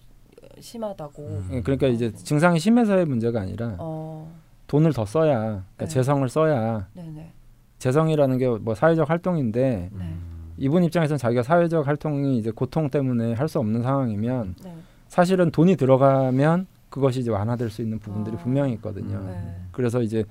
[0.59, 1.43] 심하다고.
[1.53, 4.33] 예, 그러니까 이제 증상이 심해서의 문제가 아니라 어,
[4.69, 5.87] 돈을 더 써야 그러니까 네.
[5.87, 7.33] 재성을 써야 네네.
[7.81, 10.15] 재성이라는 게 뭐 사회적 활동인데 네.
[10.57, 14.75] 이분 입장에서는 자기가 사회적 활동이 이제 고통 때문에 할 수 없는 상황이면 네.
[15.09, 18.39] 사실은 돈이 들어가면 그것이 이제 완화될 수 있는 부분들이 아.
[18.39, 19.21] 분명히 있거든요.
[19.27, 19.57] 네.
[19.73, 20.25] 그래서 이제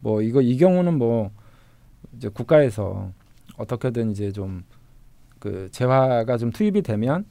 [0.00, 1.30] 뭐 이거 이 경우는 뭐
[2.16, 3.10] 이제 국가에서
[3.56, 4.62] 어떻게든 이제 좀
[5.40, 7.24] 그 재화가 좀 투입이 되면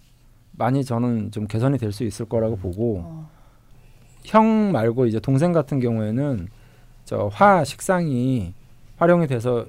[0.53, 3.29] 많이 저는 좀 개선이 될 수 있을 거라고 보고 어,
[4.25, 6.47] 형 말고 이제 동생 같은 경우에는
[7.05, 8.55] 저 화 식상이
[8.99, 9.65] 활용이 돼서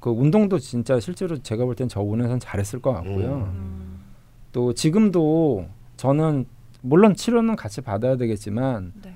[0.00, 3.48] 그 운동도 진짜 실제로 제가 볼 땐 저 운에선 잘했을 것 같고요.
[3.54, 4.00] 음,
[4.52, 5.66] 또 지금도
[5.96, 6.46] 저는
[6.82, 9.12] 물론 치료는 같이 받아야 되겠지만 네.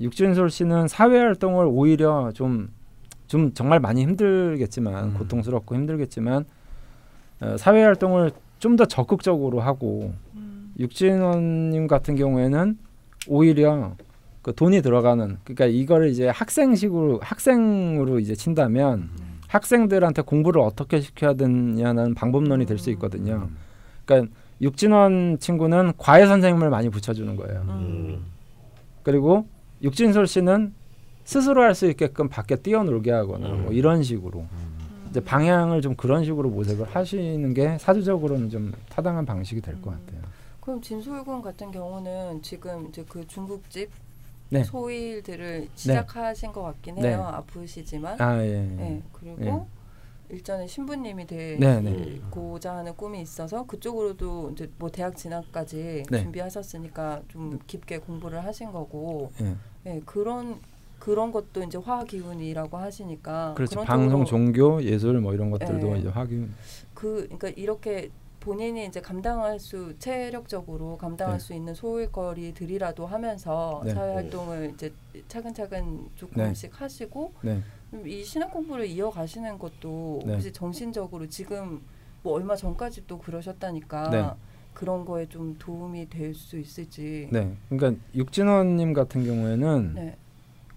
[0.00, 5.14] 육진솔 씨는 사회 활동을 오히려 좀좀 정말 많이 힘들겠지만 음.
[5.14, 6.44] 고통스럽고 힘들겠지만
[7.40, 8.30] 어, 사회 활동을
[8.60, 12.78] 좀 더 적극적으로 하고 음, 육진원님 같은 경우에는
[13.26, 13.96] 오히려
[14.42, 19.08] 그 돈이 들어가는 그러니까 이거를 이제 학생식으로 학생으로 이제 친다면
[19.48, 23.48] 학생들한테 공부를 어떻게 시켜야 되냐는 방법론이 될 수 있거든요.
[24.04, 27.60] 그러니까 육진원 친구는 과외 선생님을 많이 붙여주는 거예요.
[27.68, 28.24] 음.
[29.02, 29.46] 그리고
[29.82, 30.74] 육진솔 씨는
[31.24, 34.44] 스스로 할 수 있게끔 밖에 뛰어놀게 하거나 뭐 이런 식으로
[35.10, 39.98] 이제 방향을 좀 그런 식으로 모색을 하시는 게 사주적으로는 좀 타당한 방식이 될것 음.
[40.06, 40.22] 같아요.
[40.60, 43.90] 그럼 진솔군 같은 경우는 지금 이제 그 중국집
[44.52, 44.64] 네.
[44.64, 47.08] 소일들을 시작하신 것 같긴 네.
[47.08, 47.22] 해요.
[47.22, 48.20] 아프시지만.
[48.20, 48.60] 아 예.
[48.60, 49.02] 네.
[49.10, 50.34] 그리고 예.
[50.34, 51.82] 일전에 신부님이 네, 네.
[51.82, 56.22] 되고자 하는 꿈이 있어서 그쪽으로도 이제 뭐 대학 진학까지 네.
[56.22, 59.56] 준비하셨으니까 좀 깊게 공부를 하신 거고, 예.
[59.84, 60.60] 네, 그런
[60.98, 63.82] 그런 것도 이제 화학 기운이라고 하시니까 그렇죠.
[63.84, 65.98] 방송, 종교, 예술 뭐 이런 것들도 예.
[65.98, 66.54] 이제 확인.
[66.94, 68.10] 그 그러니까 이렇게
[68.46, 71.44] 본인이 이제 감당할 수 체력적으로 감당할 네.
[71.44, 73.94] 수 있는 소일거리들이라도 하면서 네.
[73.94, 74.92] 사회 활동을 이제
[75.28, 77.60] 차근차근 조금씩 하시고 네.
[77.94, 80.32] 음, 이 신학 공부를 이어가시는 것도 네.
[80.34, 81.82] 혹시 정신적으로 지금
[82.24, 84.24] 뭐 얼마 전까지 또 그러셨다니까 네.
[84.74, 87.28] 그런 거에 좀 도움이 될 수 있을지.
[87.30, 87.54] 네.
[87.68, 90.16] 그러니까 육진원님 같은 경우에는 네.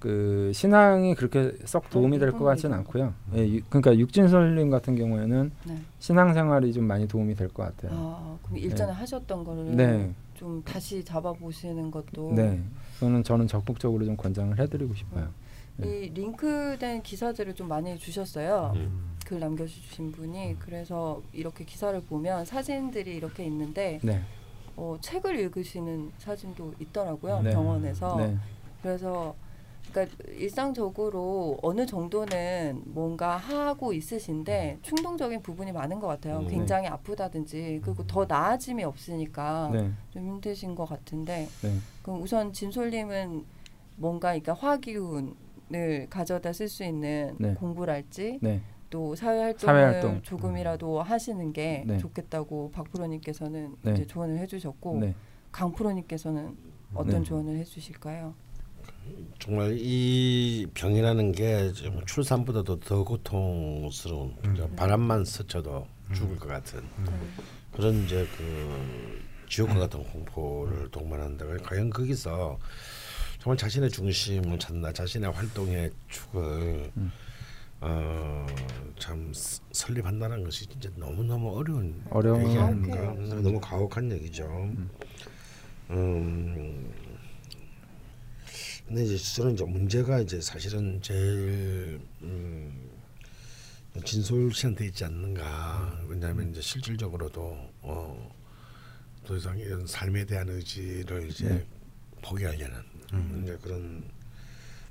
[0.06, 3.12] 그 신앙이 그렇게 썩 도움이 될 것 같지는 않고요.
[3.34, 5.80] 예, 유- 그러니까 육진설님 같은 경우에는 네.
[5.98, 7.92] 신앙생활이 좀 많이 도움이 될 것 같아요.
[8.00, 10.12] 아 그럼 일전에 하셨던 거를 네.
[10.36, 12.62] 좀 다시 잡아보시는 것도 네.
[13.00, 15.28] 저는 저는 적극적으로 좀 권장을 해드리고 싶어요.
[15.82, 18.74] 이 링크된 기사들을 좀 많이 주셨어요.
[18.76, 19.16] 음.
[19.26, 24.22] 글 남겨주신 분이 그래서 이렇게 기사를 보면 사진들이 이렇게 있는데 네.
[24.78, 27.50] 어, 책을 읽으시는 사진도 있더라고요 네.
[27.50, 28.38] 병원에서 네.
[28.84, 29.34] 그래서
[29.96, 36.40] 그러니까 일상적으로 어느 정도는 뭔가 하고 있으신데 충동적인 부분이 많은 것 같아요.
[36.40, 36.48] 음.
[36.48, 39.92] 굉장히 아프다든지 그리고 더 나아짐이 없으니까 네.
[40.10, 41.78] 좀 힘드신 것 같은데 네.
[42.02, 43.46] 그럼 우선 진솔님은
[43.96, 47.54] 뭔가 그러니까 화기운을 가져다 쓸 수 있는 네.
[47.54, 48.62] 공부랄지 네.
[48.90, 50.22] 또 사회활동을 사회활동.
[50.24, 51.98] 조금이라도 하시는 게 네.
[51.98, 53.94] 좋겠다고 박프로님께서는 네.
[53.94, 55.16] 이제 조언을 해주셨고 네.
[55.54, 56.58] 강프로님께서는
[56.94, 57.24] 어떤 네.
[57.24, 58.34] 조언을 해주실까요?
[59.40, 64.36] 정말 이 병이라는 게좀 출산보다도 더 고통스러운
[64.76, 66.82] 바람만 스쳐도 죽을 것 같은
[67.74, 71.46] 그런 이제 그 지옥과 같은 공포를 동반한다.
[71.64, 72.58] 과연 거기서
[73.40, 76.92] 정말 자신의 중심을 찾나 자신의 활동의 축을
[77.82, 78.46] 어
[78.98, 79.32] 참
[79.72, 83.42] 설립한다는 것이 진짜 너무 너무 어려운 어려운 얘기 같아요.
[83.42, 84.46] 너무 가혹한 얘기죠.
[85.92, 86.94] 음.
[88.88, 92.90] 근데 이제 저는 이제 문제가 이제 사실은 제일 음,
[94.04, 96.02] 진솔 씨한테 있지 않는가.
[96.08, 97.42] 왜냐하면 이제 실질적으로도
[97.82, 98.36] 어,
[99.26, 101.66] 더 이상 이런 삶에 대한 의지를 이제 네.
[102.22, 102.76] 포기하려는
[103.44, 104.04] 이제 그런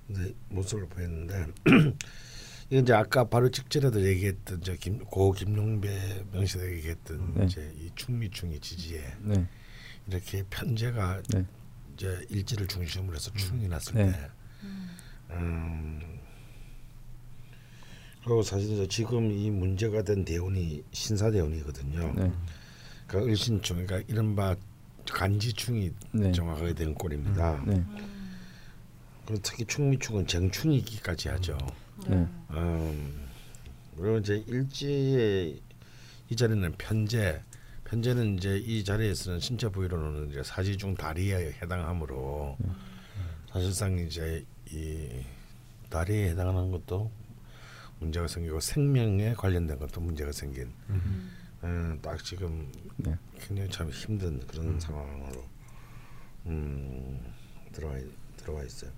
[0.08, 1.46] 이제 모습을 보였는데
[2.70, 7.44] 이건 이제 아까 바로 직전에도 얘기했던 저 김 고 김용배 명시가 얘기했던 네.
[7.44, 9.46] 이제 이 충미충이 지지에 네.
[10.08, 11.44] 이렇게 편제가 네.
[12.04, 14.12] 이제 일지를 중심으로 해서 충이 났을 네.
[14.12, 14.30] 때
[15.30, 16.00] 음,
[18.22, 22.12] 그리고 사실 지금 이 문제가 된 대운이 신사대운이거든요.
[22.14, 22.32] 네.
[23.06, 24.54] 그러니까 을신충, 그러니까 이른바
[25.10, 26.32] 간지충이 네.
[26.32, 27.64] 정확하게 된 꼴입니다.
[27.66, 27.82] 네.
[29.26, 31.56] 그리고 특히 충미충은 정충이기까지 하죠.
[32.06, 32.26] 네.
[32.50, 33.28] 음,
[33.96, 35.60] 그리고 이제 일지의
[36.30, 37.42] 이 자리는 편제,
[37.98, 42.58] 편제는 이제 이 자리에서는 신체 부위로는 이제 사지 중 다리에 해당하므로
[43.52, 45.08] 사실상 이제 이
[45.90, 47.08] 다리에 해당하는 것도
[48.00, 50.72] 문제가 생기고 생명에 관련된 것도 문제가 생긴
[51.62, 53.16] 음, 딱 지금 네.
[53.38, 55.44] 굉장히 참 힘든 그런 상황으로
[56.46, 57.20] 음,
[57.72, 58.90] 들어와 있- 들어와 있어요.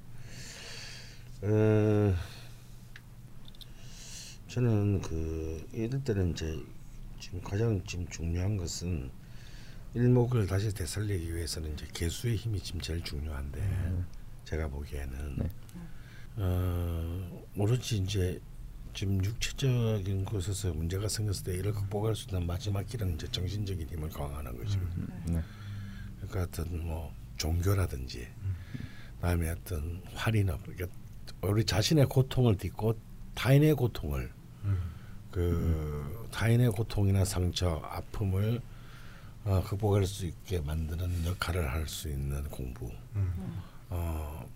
[1.43, 2.15] 어,
[4.49, 6.59] 저는 그 이럴 때는 이제
[7.27, 9.11] 지금 가장 지금 중요한 것은
[9.95, 14.05] 일목을 다시 되살리기 위해서는 이제 개수의 힘이 지금 제일 중요한데
[14.45, 15.51] 제가 보기에는 네.
[16.37, 18.41] 어, 오로지 이제
[18.95, 24.09] 지금 육체적인 곳에서 문제가 생겼을 때 이를 극복할 수 있는 마지막 길은 이제 정신적인 힘을
[24.09, 25.07] 강화하는 것이거든요.
[25.27, 25.43] 네.
[26.21, 28.29] 그러니까 어떤 뭐 종교라든지
[29.21, 30.97] 다음에 어떤 활인업 그러니까
[31.43, 32.97] 우리 자신의 고통을 딛고
[33.35, 34.31] 타인의 고통을
[35.37, 38.59] 그 타인의 고통이나 상처 아픔을
[39.45, 42.91] 어, 극복할 수 있게 만드는 역할을 할 수 있는 공부.
[43.91, 44.49] 어,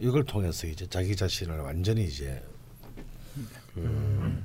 [0.00, 2.44] 이걸 통해서 이제 자기 자신을 완전히 이제
[3.74, 4.42] 그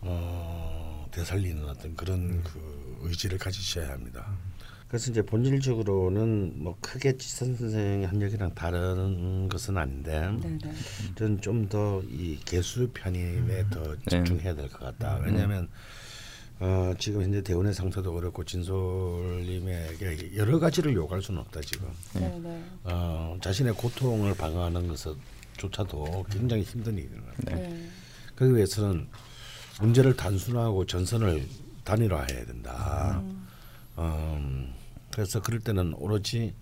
[0.00, 4.34] 어, 되살리는 어떤 그런 그 의지를 가지셔야 합니다.
[4.92, 10.58] 그래서 이제 본질적으로는 뭐 크게 지선 선생의 한역이랑 다른 것은 아닌데 네네.
[11.16, 15.18] 저는 좀 더 이 개수 편인에 더 집중해야 될 것 같다.
[15.24, 15.68] 왜냐하면
[16.60, 21.88] 어, 지금 현재 대운의 상태도 그렇고 진솔님에게 여러 가지를 요구할 수는 없다 지금.
[22.12, 22.62] 네네.
[22.84, 27.22] 어, 자신의 고통을 방어하는 것조차도 굉장히 힘든 일이에요.
[27.46, 27.88] 네.
[28.36, 29.08] 그러기 위해서는
[29.80, 31.46] 문제를 단순화하고 전선을
[31.84, 33.22] 단일화해야 된다.
[33.98, 34.74] 음,
[35.12, 36.54] 그래서 그럴 때는 오로지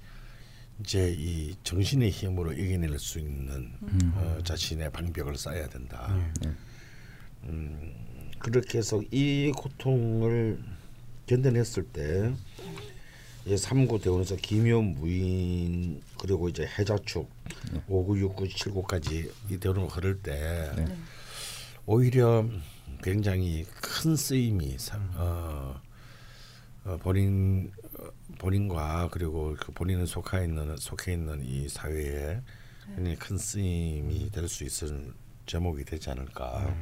[0.81, 3.71] 이제 이 정신의 힘으로 이겨낼 수 있는
[4.17, 6.09] 어, 자신의 방벽을 쌓아야 된다.
[7.45, 7.95] 음,
[8.39, 10.59] 그렇게 해서 이 고통을
[11.27, 17.31] 견뎌냈을 때이 삼구 대원에서 기묘 무인 그리고 이제 해자축
[17.89, 20.71] 오구 육구 칠구까지 이 대원을 흐를 때
[21.87, 22.47] 오히려
[23.03, 25.81] 굉장히 큰 쓰임이 사- 어,
[26.85, 27.80] 어, 본인 어,
[28.39, 32.41] 본인과 그리고 그 본인은 속해 있는 속해 있는 이 사회에
[32.95, 35.13] 굉장히 큰 쓰임이 될 수 있을
[35.47, 36.75] 제목이 되지 않을까.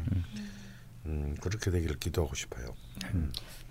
[1.06, 2.74] 음, 그렇게 되기를 기도하고 싶어요.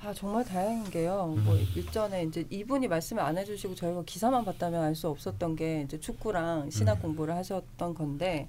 [0.02, 1.28] 아 정말 다행인 게요.
[1.44, 6.00] 뭐 일전에 이제 이분이 말씀을 안 해주시고 저희가 기사만 봤다면 알 수 없었던 게 이제
[6.00, 8.48] 축구랑 신학 공부를 하셨던 건데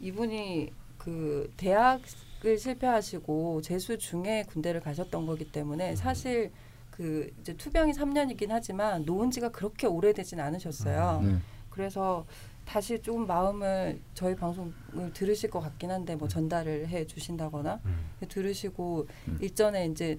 [0.00, 6.52] 이분이 그 대학을 실패하시고 재수 중에 군대를 가셨던 거기 때문에 사실
[6.98, 11.22] 그 이제 투병이 3년이긴 하지만 놓은 지가 그렇게 오래되진 않으셨어요.
[11.22, 11.36] 네.
[11.70, 12.26] 그래서
[12.64, 17.80] 다시 조금 마음을 저희 방송을 들으실 것 같긴 한데 뭐 전달을 해 주신다거나
[18.28, 19.06] 들으시고
[19.40, 20.18] 일전에 이제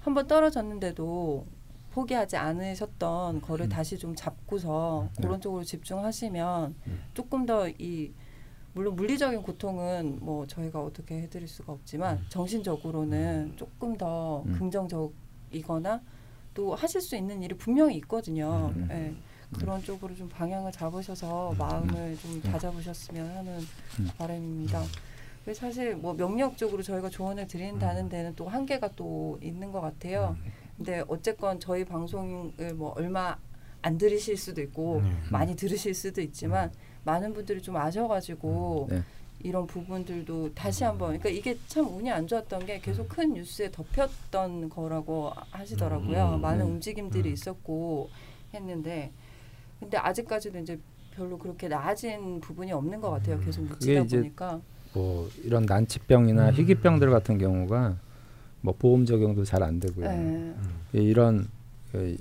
[0.00, 1.46] 한번 떨어졌는데도
[1.92, 6.74] 포기하지 않으셨던 거를 다시 좀 잡고서 그런 쪽으로 집중하시면
[7.14, 8.12] 조금 더 이
[8.74, 14.52] 물론 물리적인 고통은 뭐 저희가 어떻게 해드릴 수가 없지만 정신적으로는 조금 더 음.
[14.52, 16.00] 긍정적이거나
[16.58, 18.72] 또 하실 수 있는 일이 분명히 있거든요.
[18.74, 18.88] 음.
[18.90, 19.14] 예.
[19.56, 23.60] 그런 쪽으로 좀 방향을 잡으셔서 마음을 좀 다잡으셨으면 하는
[24.00, 24.10] 음.
[24.18, 24.82] 바람입니다.
[25.54, 30.36] 사실 뭐 명령적으로 저희가 조언을 드린다는 데는 또 한계가 또 있는 것 같아요.
[30.76, 33.38] 근데 어쨌건 저희 방송을 뭐 얼마
[33.80, 36.72] 안 들으실 수도 있고 많이 들으실 수도 있지만
[37.04, 39.02] 많은 분들이 좀 아셔가지고 네.
[39.40, 44.68] 이런 부분들도 다시 한번 그러니까 이게 참 운이 안 좋았던 게 계속 큰 뉴스에 덮였던
[44.68, 46.34] 거라고 하시더라고요.
[46.34, 46.70] 음, 많은 네.
[46.72, 48.10] 움직임들이 있었고
[48.52, 49.12] 했는데
[49.78, 50.78] 근데 아직까지도 이제
[51.14, 53.38] 별로 그렇게 나아진 부분이 없는 것 같아요.
[53.40, 54.60] 계속 묻히다 이제 보니까
[54.94, 57.96] 뭐 이런 난치병이나 희귀병들 같은 경우가
[58.60, 60.08] 뭐 보험 적용도 잘 안 되고요.
[60.08, 60.54] 네.
[60.96, 61.46] 예, 이런
[61.92, 62.16] 그이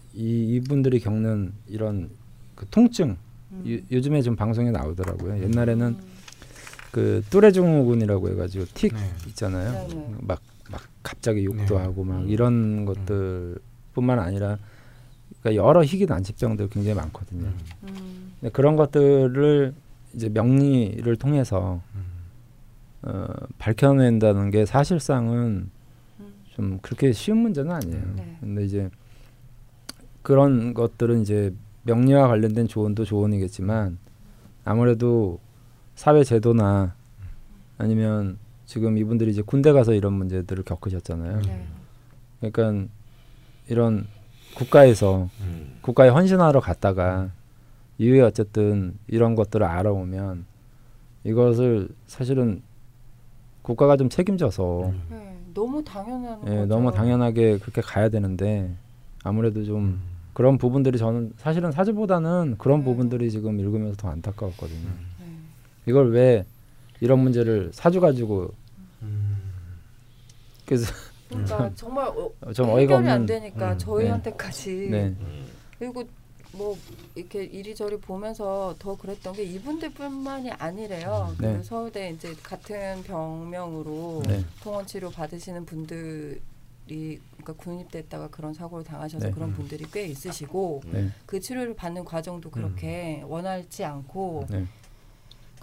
[0.56, 2.10] 이분들이 겪는 이런
[2.54, 3.18] 그 통증
[3.52, 3.64] 음.
[3.68, 5.42] 요, 요즘에 좀 방송에 나오더라고요.
[5.42, 5.98] 옛날에는
[6.92, 9.00] 그 뚜레 증후군이라고 해가지고 틱 네.
[9.28, 9.88] 있잖아요.
[9.88, 10.16] 네네.
[10.22, 11.82] 막막 갑자기 욕도 네.
[11.84, 14.58] 하고 막 이런 것들뿐만 아니라
[15.42, 17.48] 그러니까 여러 희귀 난치병들 굉장히 많거든요.
[17.84, 18.34] 음.
[18.40, 19.74] 근데 그런 것들을
[20.14, 22.02] 이제 명리를 통해서 음.
[23.04, 25.70] 어, 밝혀낸다는 게 사실상은
[26.20, 26.34] 음.
[26.50, 28.14] 좀 그렇게 쉬운 문제는 아니에요.
[28.16, 28.38] 네.
[28.40, 28.90] 근데 이제
[30.22, 33.98] 그런 것들은 이제 명리와 관련된 조언도 조언이겠지만
[34.66, 35.40] 아무래도
[35.98, 36.94] 사회 제도나
[37.80, 41.42] 아니면 지금 이분들이 이제 군대 가서 이런 문제들을 겪으셨잖아요.
[41.42, 41.68] 네.
[42.40, 42.94] 그러니까
[43.68, 44.06] 이런
[44.56, 45.80] 국가에서 음.
[45.82, 47.32] 국가에 헌신하러 갔다가
[47.98, 50.46] 이후에 어쨌든 이런 것들을 알아오면
[51.24, 52.62] 이것을 사실은
[53.64, 55.02] 국가가 좀 책임져서 음.
[55.10, 56.66] 네, 너무 당연한 예, 거죠.
[56.68, 58.72] 너무 당연하게 그렇게 가야 되는데
[59.24, 60.02] 아무래도 좀 음.
[60.34, 62.86] 그런 부분들이 저는 사실은 사주보다는 그런 네.
[62.86, 65.17] 부분들이 지금 읽으면서 더 안타까웠거든요.
[65.88, 65.92] 네.
[65.92, 66.46] 이걸 왜
[67.00, 68.54] 이런 문제를 사주 가지고
[69.02, 69.38] 음.
[70.66, 70.94] 그래서
[71.30, 75.16] 그러니까 정말 어, 좀 어이가 해결이 안 없는 되니까 음, 저희한테까지 네.
[75.80, 76.04] 그리고
[76.54, 76.78] 뭐
[77.16, 81.36] 이렇게 이리저리 보면서 더 그랬던 게 이분들뿐만이 아니래요.
[81.40, 81.58] 네.
[81.58, 84.44] 그 서울대 이제 같은 병명으로 네.
[84.64, 86.40] 통원 치료 받으시는 분들이
[86.88, 89.32] 그러니까 군입됐다가 그런 사고를 당하셔서 네.
[89.32, 91.10] 그런 분들이 꽤 있으시고 네.
[91.26, 94.66] 그 치료를 받는 과정도 그렇게 원활치 않고 네.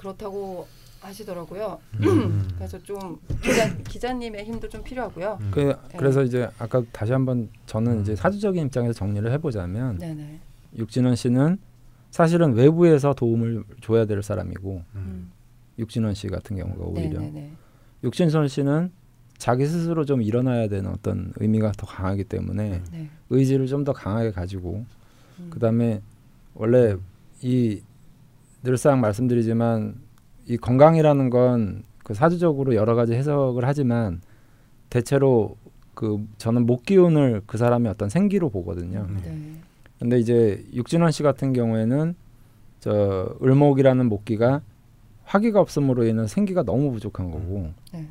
[0.05, 0.67] 그렇다고
[1.01, 1.79] 하시더라고요.
[2.01, 2.49] 음.
[2.57, 5.39] 그래서 좀 기자, 기자님의 힘도 좀 필요하고요.
[5.41, 5.51] 음.
[5.51, 10.41] 그 그래서 이제 아까 다시 한번 저는 이제 사주적인 입장에서 정리를 해보자면 네네.
[10.77, 11.59] 육진원 씨는
[12.11, 15.31] 사실은 외부에서 도움을 줘야 될 사람이고 음.
[15.79, 17.53] 육진원 씨 같은 경우가 오히려 네네네.
[18.05, 18.93] 육진선 씨는
[19.37, 23.11] 자기 스스로 좀 일어나야 되는 어떤 의미가 더 강하기 때문에 네.
[23.31, 24.85] 의지를 좀 더 강하게 가지고
[25.41, 25.51] 음.
[25.51, 26.01] 그다음에
[26.55, 26.97] 원래
[27.43, 27.83] 이
[28.65, 29.95] 늘상 말씀드리지만
[30.47, 34.21] 이 건강이라는 건 그 사주적으로 여러 가지 해석을 하지만
[34.91, 35.57] 대체로
[35.95, 39.09] 그 저는 목 기운을 그 사람의 어떤 생기로 보거든요.
[39.25, 39.55] 네.
[39.99, 42.15] 근데 이제 육진원 씨 같은 경우에는
[42.81, 44.61] 저 을목이라는 목기가
[45.25, 48.07] 화기가 없음으로 인해 생기가 너무 부족한 거고 네.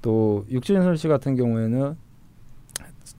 [0.00, 1.96] 또 육진선 씨 같은 경우에는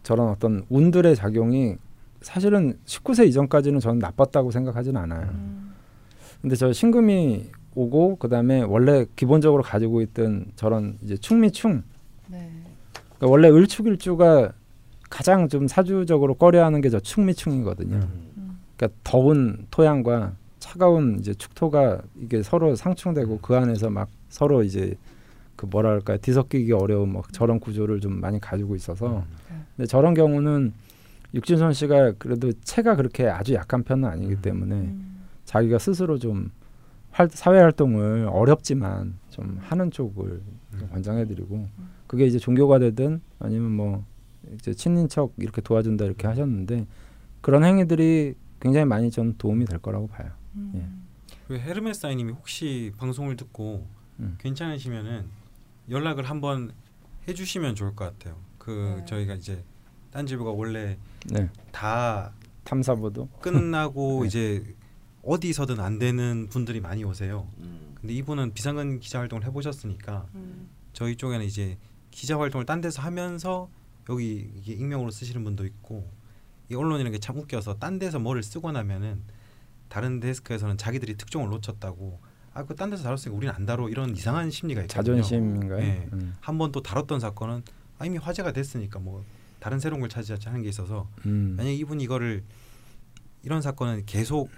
[0.03, 1.76] 저런 어떤 운들의 작용이
[2.22, 5.30] 사실은 19세 이전까지는 저는 나빴다고 생각하지는 않아요.
[5.32, 5.62] 음.
[6.44, 11.84] 근데 저 신금이 오고 그다음에 원래 기본적으로 가지고 있던 저런 이제 충미충
[12.28, 12.52] 네.
[13.18, 14.52] 그러니까 원래 을축일주가
[15.10, 17.96] 가장 좀 사주적으로 꺼려하는 게 저 충미충이거든요.
[17.96, 18.60] 음.
[18.76, 24.96] 그러니까 더운 토양과 차가운 이제 축토가 이게 서로 상충되고 그 안에서 막 서로 이제
[25.56, 29.24] 그 뭐랄까 뒤섞이기 어려운 막 저런 구조를 좀 많이 가지고 있어서
[29.78, 30.74] 근데 저런 경우는
[31.34, 35.12] 육진선 씨가 그래도 체가 그렇게 아주 약한 편은 아니기 때문에 음.
[35.53, 36.51] 자기가 스스로 좀
[37.11, 40.41] 활, 사회 활동을 어렵지만 좀 하는 쪽을
[40.80, 41.67] 좀 권장해드리고
[42.07, 44.03] 그게 이제 종교가 되든 아니면 뭐
[44.56, 46.88] 이제 친인척 이렇게 도와준다 이렇게 하셨는데
[47.41, 50.32] 그런 행위들이 굉장히 많이 좀 도움이 될 거라고 봐요.
[50.56, 51.06] 음.
[51.48, 53.85] 그 헤르메스 아이님이 혹시 방송을 듣고
[54.19, 54.35] 음.
[54.40, 55.25] 괜찮으시면은
[55.88, 56.72] 연락을 한번
[57.27, 58.38] 해주시면 좋을 것 같아요.
[58.57, 59.06] 그 네.
[59.06, 59.64] 저희가 이제
[60.09, 60.98] 딴지부가 원래
[61.30, 62.33] 네, 다
[62.64, 64.27] 탐사보도 끝나고 네.
[64.27, 64.75] 이제
[65.24, 67.48] 어디서든 안 되는 분들이 많이 오세요.
[67.60, 67.95] 음.
[68.00, 70.69] 근데 이분은 비상근 기자 활동을 해보셨으니까 음.
[70.92, 71.77] 저희 쪽에는 이제
[72.11, 73.69] 기자 활동을 딴 데서 하면서
[74.10, 76.10] 여기 이게 익명으로 쓰시는 분도 있고
[76.69, 79.22] 이 언론이라는 게 참 웃겨서 딴 데서 뭐를 쓰고 나면은
[79.88, 82.19] 다른 데스크에서는 자기들이 특종을 놓쳤다고
[82.53, 85.16] 아 그 딴 데서 다뤘으니까 우리는 안 다뤄 이런 이상한 심리가 있거든요.
[85.22, 85.80] 자존심인가요?
[85.80, 86.10] 네.
[86.14, 86.35] 음.
[86.42, 87.64] 한번 또 다뤘던 사건은
[87.98, 89.24] 아, 이미 화제가 됐으니까 뭐
[89.60, 91.53] 다른 새로운 걸 찾으자 하는 게 있어서 음.
[91.58, 92.43] 만약 에 이분이 이거를
[93.43, 94.50] 이런 사건은 계속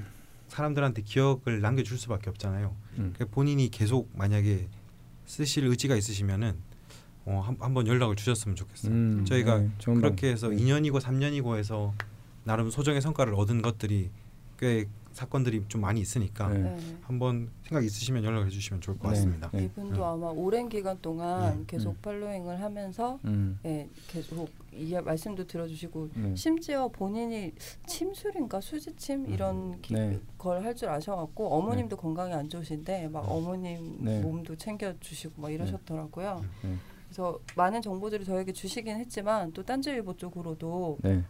[0.60, 2.76] 사람들한테 기억을 남겨줄 수밖에 없잖아요.
[2.98, 3.14] 음.
[3.14, 4.68] 그러니까 본인이 계속 만약에
[5.26, 6.56] 쓰실 의지가 있으시면은
[7.26, 8.92] 어, 한, 한번 연락을 주셨으면 좋겠어요.
[8.94, 10.58] 음, 저희가 네, 그렇게 방- 해서 네.
[10.58, 11.94] 2년이고 3년이고 해서
[12.44, 14.12] 나름 소정의 성과를 얻은 것들이
[14.60, 14.86] 꽤
[15.20, 16.60] 사건들이 좀 많이 있으니까 네.
[16.60, 16.78] 네.
[17.02, 19.50] 한번 생각 있으시면 연락을 해주시면 좋을 것 네, 같습니다.
[19.54, 19.64] 네.
[19.64, 20.04] 이분도 음.
[20.04, 21.64] 아마 오랜 기간 동안 네.
[21.68, 21.98] 계속 음.
[22.02, 23.58] 팔로잉을 하면서 음.
[23.64, 26.36] 예, 계속 이 말씀도 들어주시고 네.
[26.36, 27.54] 심지어 본인이
[27.88, 29.34] 침술인가 수지침 음.
[29.34, 30.20] 이런 기- 네.
[30.38, 34.20] 걸할 줄 아셔갖고 어머님도 건강이 안 좋으신데 막 어머님 네.
[34.20, 36.44] 몸도 챙겨주시고 막 이러셨더라고요.
[36.64, 36.76] 네.
[37.08, 41.24] 그래서 많은 정보들을 저에게 주시긴 했지만 또 딴지일보 쪽으로도 네.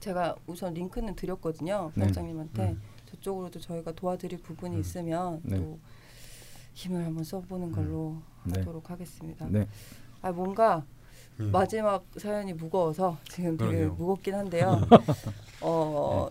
[0.00, 2.06] 제가 우선 링크는 드렸거든요 네.
[2.06, 2.82] 편장님한테 음.
[3.10, 4.80] 저쪽으로도 저희가 도와드릴 부분이 음.
[4.80, 5.56] 있으면 네.
[5.58, 5.78] 또
[6.74, 8.58] 힘을 한번 써보는 걸로 네.
[8.60, 9.46] 하도록 하겠습니다.
[9.48, 9.66] 네.
[10.22, 10.84] 아 뭔가
[11.40, 11.50] 음.
[11.50, 13.94] 마지막 사연이 무거워서 지금 되게 그러게요.
[13.94, 14.80] 무겁긴 한데요.
[15.62, 16.28] 어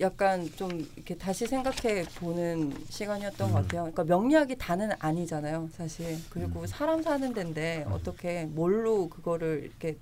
[0.00, 3.62] 약간 좀 이렇게 다시 생각해 보는 시간이었던 것 음.
[3.62, 3.80] 같아요.
[3.82, 6.18] 그러니까 명리학이 다는 아니잖아요, 사실.
[6.28, 6.66] 그리고 음.
[6.66, 9.96] 사람 사는 데인데 어떻게 뭘로 그거를 이렇게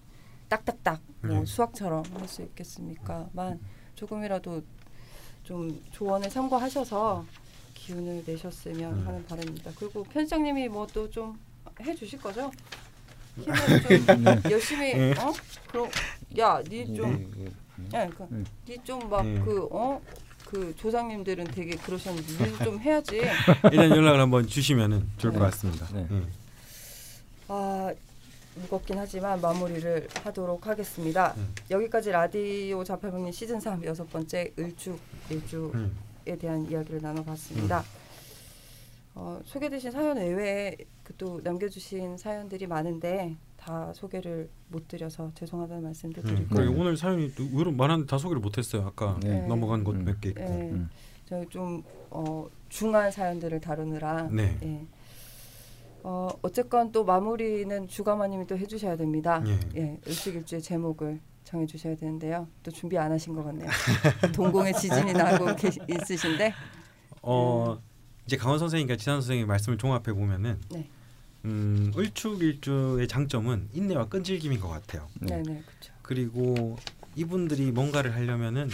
[0.49, 1.45] 딱딱딱 뭐 네.
[1.45, 3.61] 수학처럼 할 수 있겠습니까만
[3.95, 4.63] 조금이라도
[5.45, 7.25] 좀 조언을 참고하셔서
[7.75, 9.07] 기운을 내셨으면 음.
[9.07, 9.71] 하는 바람입니다.
[9.79, 11.39] 그리고 편집장님이 뭐 또 좀
[11.81, 12.51] 해주실 거죠?
[13.37, 14.41] 힘을 좀 네.
[14.51, 15.33] 열심히 어
[15.69, 15.89] 그럼
[16.37, 17.45] 야니좀 네,
[17.99, 18.45] 야, 그러니까 음.
[18.69, 19.43] 니좀막 음.
[19.45, 20.01] 그 어?
[20.47, 23.17] 그 조상님들은 되게 그러셨는데 니도 좀 해야지.
[23.17, 25.45] 일단 연락을 한번 주시면은 좋을 것 네.
[25.47, 25.87] 같습니다.
[25.93, 26.07] 네.
[26.11, 26.31] 음.
[27.49, 27.93] 아
[28.57, 31.35] 무겁긴 하지만 마무리를 하도록 하겠습니다.
[31.37, 31.55] 음.
[31.71, 34.99] 여기까지 라디오 자파명리 시즌 3 여섯 번째 을죽
[35.31, 35.97] 일주에 음.
[36.39, 37.83] 대한 이야기를 나눠봤습니다.
[39.17, 46.23] 어, 소개되신 사연 외에 그 또 남겨주신 사연들이 많은데 다 소개를 못 드려서 죄송하다는 말씀도
[46.23, 46.27] 음.
[46.27, 48.83] 드리고 그리고 오늘 사연이 또 의외로 많은데 다 소개를 못했어요.
[48.87, 49.47] 아까 네.
[49.47, 50.05] 넘어간 곳 음.
[50.05, 50.41] 몇개 있고.
[50.41, 50.89] 예, 음.
[51.27, 54.59] 저희 좀 어, 중한 사연들을 다루느라 네.
[54.63, 54.87] 예.
[56.07, 59.43] 어, 어쨌건 또 마무리는 주가마님이 또 해주셔야 됩니다.
[59.47, 59.59] 예.
[59.77, 62.47] 예, 일주일주의 제목을 정해주셔야 되는데요.
[62.63, 63.71] 또 준비 안 하신 것 같네요.
[64.35, 66.53] 동공의 지진이 나고 계, 있으신데.
[67.23, 67.81] 어
[68.27, 70.89] 이제 강원 선생님과 지난 선생님 말씀을 종합해 보면은 네.
[71.47, 75.09] 음, 을축일주의 장점은 인내와 끈질김인 것 같아요.
[75.21, 75.93] 네, 네, 그렇죠.
[76.03, 76.77] 그리고
[77.17, 78.69] 이분들이 뭔가를 하려면은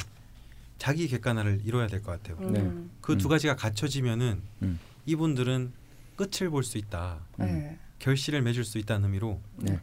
[0.78, 2.50] 자기 객관화를 이뤄야 될 것 같아요.
[2.50, 2.60] 네.
[2.60, 3.30] 음, 그두 음.
[3.30, 4.80] 가지가 갖춰지면은 음.
[5.06, 5.72] 이분들은
[6.20, 7.20] 끝을 볼 수 있다.
[7.38, 7.78] 네.
[7.98, 9.80] 결실을 맺을 수 있다는 의미로 네.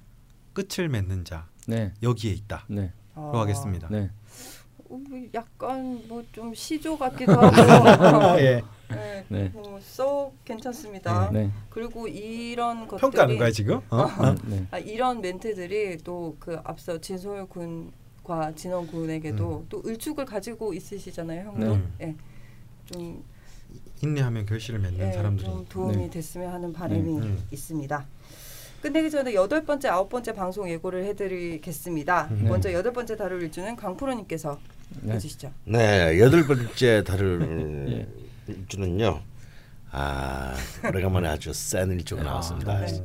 [0.53, 1.93] 끝을 맺는 자 네.
[2.03, 2.65] 여기에 있다.
[2.67, 2.93] 네.
[3.15, 3.87] 아, 로 하겠습니다.
[3.89, 4.11] 네.
[4.89, 8.37] 어, 뭐 약간 뭐 좀 시조 같기도 하고.
[8.39, 8.61] 예.
[8.89, 9.49] 네, 네.
[9.49, 11.29] 뭐, 썩 괜찮습니다.
[11.31, 11.51] 네.
[11.71, 13.81] 그리고 이런 것들이 평가하는 거야 지금?
[13.89, 14.05] 어?
[14.47, 14.67] 네.
[14.71, 21.75] 아, 이런 멘트들이 또 그 앞서 진소율 군과 진원 군에게도 또 을축을 가지고 있으시잖아요, 형도.
[21.75, 21.83] 네.
[22.01, 22.15] 예.
[22.85, 23.23] 좀,
[24.03, 25.45] 인내하면 결실을 맺는 예, 사람들이.
[25.47, 26.09] 좀 도움이 네.
[26.09, 27.35] 됐으면 하는 바람이 네.
[27.51, 28.05] 있습니다.
[28.81, 32.27] 끝내기 전에 여덟 번째, 아홉 번째 방송 예고를 해드리겠습니다.
[32.31, 32.43] 네.
[32.43, 34.59] 먼저 여덟 번째 다룰 일주는 강프로님께서
[35.01, 35.15] 네.
[35.15, 35.51] 해주시죠.
[35.65, 37.87] 네, 여덟 번째 다룰
[38.47, 38.53] 예.
[38.53, 39.19] 일주는요.
[39.91, 40.53] 아,
[40.87, 42.79] 오래간만에 아주 센 일주가 나왔습니다.
[42.85, 43.03] 네.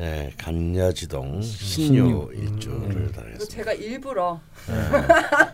[0.00, 2.04] 예, 간여지동 신유.
[2.06, 3.44] 신유 일주를 그리고 다루겠습니다.
[3.44, 4.40] 제가 일부러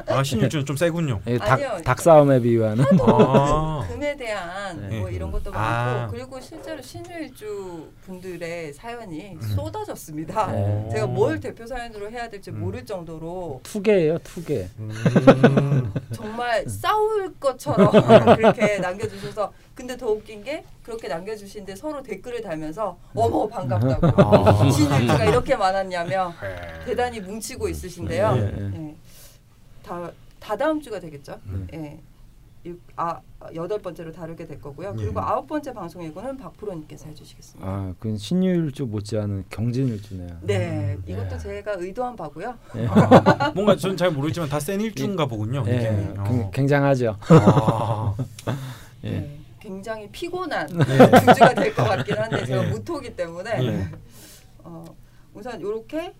[0.06, 1.20] 아 신일주는 좀 세군요.
[1.26, 1.68] 예, 아니요.
[1.78, 3.84] 닭, 닭 싸움에 비유하는 아.
[3.90, 5.00] 금에 대한 네.
[5.00, 5.96] 뭐 이런 것도 아.
[5.96, 9.40] 많고 그리고 실제로 신유 일주 분들의 사연이 음.
[9.40, 10.52] 쏟아졌습니다.
[10.52, 10.88] 네.
[10.92, 12.60] 제가 뭘 대표 사연으로 해야 될지 음.
[12.60, 14.68] 모를 정도로 투개예요, 투개.
[14.78, 15.92] 음.
[16.14, 17.90] 정말 싸울 것처럼
[18.36, 24.70] 그렇게 남겨주셔서 근데 더 웃긴 게 그렇게 남겨주신데 서로 댓글을 달면서 어머 반갑다고 아.
[24.72, 26.84] 신일주가 이렇게 많았냐며 네.
[26.86, 28.34] 대단히 뭉치고 있으신데요.
[28.36, 28.70] 네, 네.
[28.88, 28.94] 예.
[29.84, 31.38] 다, 다 다음 주가 되겠죠.
[31.46, 31.68] 음.
[31.74, 32.00] 예.
[32.64, 33.20] 일- 아
[33.54, 34.94] 여덟 번째로 다루게 될 거고요.
[34.98, 35.02] 예.
[35.02, 37.70] 그리고 아홉 번째 방송 예고는 박프로님께서 해주시겠습니다.
[37.70, 40.38] 아, 그건 신유일주 못지않은 경진일주네요.
[40.40, 41.02] 네, 음.
[41.06, 41.38] 이것도 예.
[41.38, 42.54] 제가 의도한 바고요.
[42.76, 42.86] 예.
[43.54, 45.62] 뭔가 저는 잘 모르지만 다 센 일주인가 보군요.
[45.66, 46.14] 예.
[46.26, 46.50] 굉- 어.
[46.50, 47.16] 굉장하죠.
[47.28, 48.14] 아.
[49.04, 49.10] 예.
[49.10, 49.38] 네,
[49.70, 52.70] 굉장히 피곤한 두 주가 될 것 같긴 한데 제가 예.
[52.70, 53.88] 무토기 때문에 예.
[54.58, 54.84] 어,
[55.34, 56.14] 우선 이렇게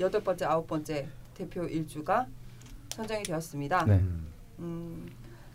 [0.00, 2.26] 여덟 번째, 아홉 번째 대표 일주가
[2.94, 3.84] 선정이 되었습니다.
[3.86, 3.94] 네.
[4.58, 5.10] 음,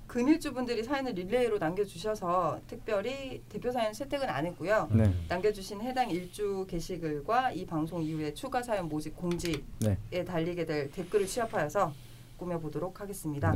[0.08, 4.88] 근일주 분들이 사연을 릴레이로 남겨주셔서 특별히 대표 사연 채택은 안 했고요.
[4.92, 5.14] 네.
[5.28, 10.26] 남겨주신 해당 일주 게시글과 이 방송 이후에 추가 사연 모집 공지에 네.
[10.26, 11.94] 달리게 될 댓글을 취합하여서
[12.38, 13.54] 꾸며보도록 하겠습니다.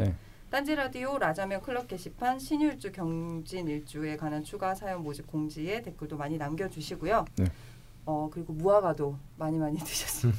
[0.52, 0.58] 네.
[0.58, 6.38] 딴지 라디오 라자면 클럽 게시판 신일주 경진 일주에 관한 추가 사연 모집 공지에 댓글도 많이
[6.38, 7.26] 남겨주시고요.
[7.38, 7.46] 네.
[8.06, 10.36] 어 그리고 무화과도 많이 많이 드셨으면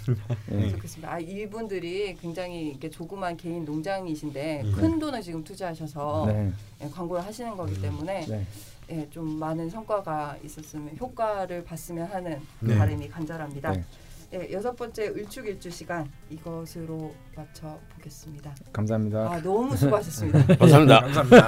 [0.52, 0.70] 예.
[0.70, 1.12] 좋겠습니다.
[1.12, 4.72] 아 이분들이 굉장히 이렇게 조그만 개인 농장이신데 네.
[4.72, 6.52] 큰 돈을 지금 투자하셔서 네.
[6.82, 7.80] 예, 광고를 하시는 거기 음.
[7.80, 8.46] 때문에 네.
[8.90, 12.76] 예, 좀 많은 성과가 있었으면 효과를 봤으면 하는 네.
[12.76, 13.74] 바람이 간절합니다.
[14.32, 14.48] 네.
[14.48, 18.54] 예, 여섯 번째 을축일주 시간 이것으로 마쳐 보겠습니다.
[18.72, 19.30] 감사합니다.
[19.30, 20.46] 아 너무 수고하셨습니다.
[20.56, 21.00] 감사합니다.
[21.00, 21.46] 감사합니다.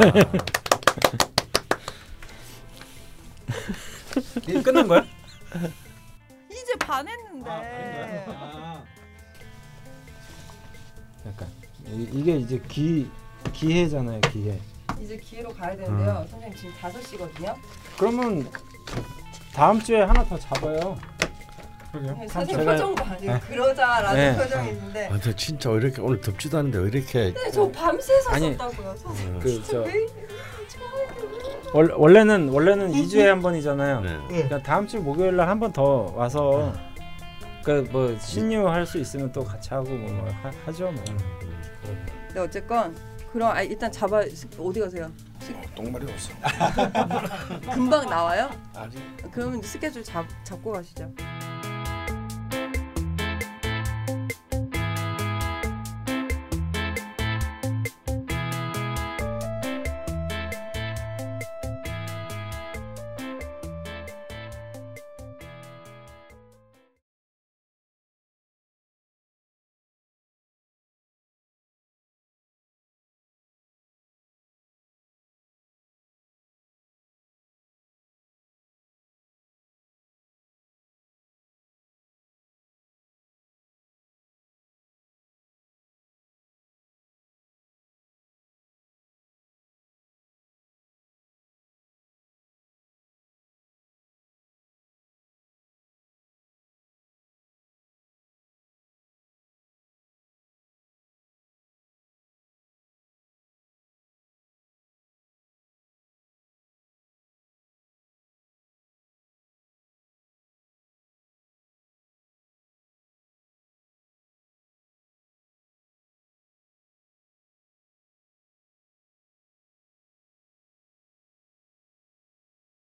[4.42, 5.02] 이게 끝난 거야?
[6.50, 8.26] 이제 반했는데.
[11.26, 11.48] 약간
[11.86, 13.10] 이, 이게 이제 기
[13.54, 14.60] 기회잖아요, 기회.
[15.00, 16.20] 이제 기회로 가야 되는데요.
[16.20, 16.28] 음.
[16.28, 17.56] 선생님 지금 5시거든요.
[17.98, 18.50] 그러면
[19.54, 20.98] 다음 주에 하나 더 잡아요.
[22.28, 23.16] 선생님 제가- 표정 봐.
[23.16, 24.36] 지금 그러자라는 네.
[24.36, 25.06] 표정인데.
[25.06, 28.96] 아, 근데 진짜 왜 이렇게 오늘 덥지도 않은데 왜 이렇게 근데 저 밤새서 아니, 썼다고요.
[28.96, 29.40] 선생님.
[29.40, 30.06] 그저 왜?
[31.96, 34.00] 원래는 원래는 2주에 한 번이잖아요.
[34.00, 34.18] 네.
[34.28, 36.72] 그러니까 다음 주 목요일 날 한 번 더 와서
[37.64, 41.02] 그뭐 신유 할 수 있으면 또 같이 하고 뭐, 뭐 하, 하죠 뭐.
[42.34, 42.94] 네 어쨌건
[43.32, 44.18] 그럼 아, 일단 잡아
[44.58, 45.10] 어디 가세요?
[45.74, 46.32] 똥말이 없어.
[47.74, 48.48] 금방 나와요?
[48.76, 49.00] 아직
[49.32, 51.10] 그러면 스케줄 잡 잡고 가시죠.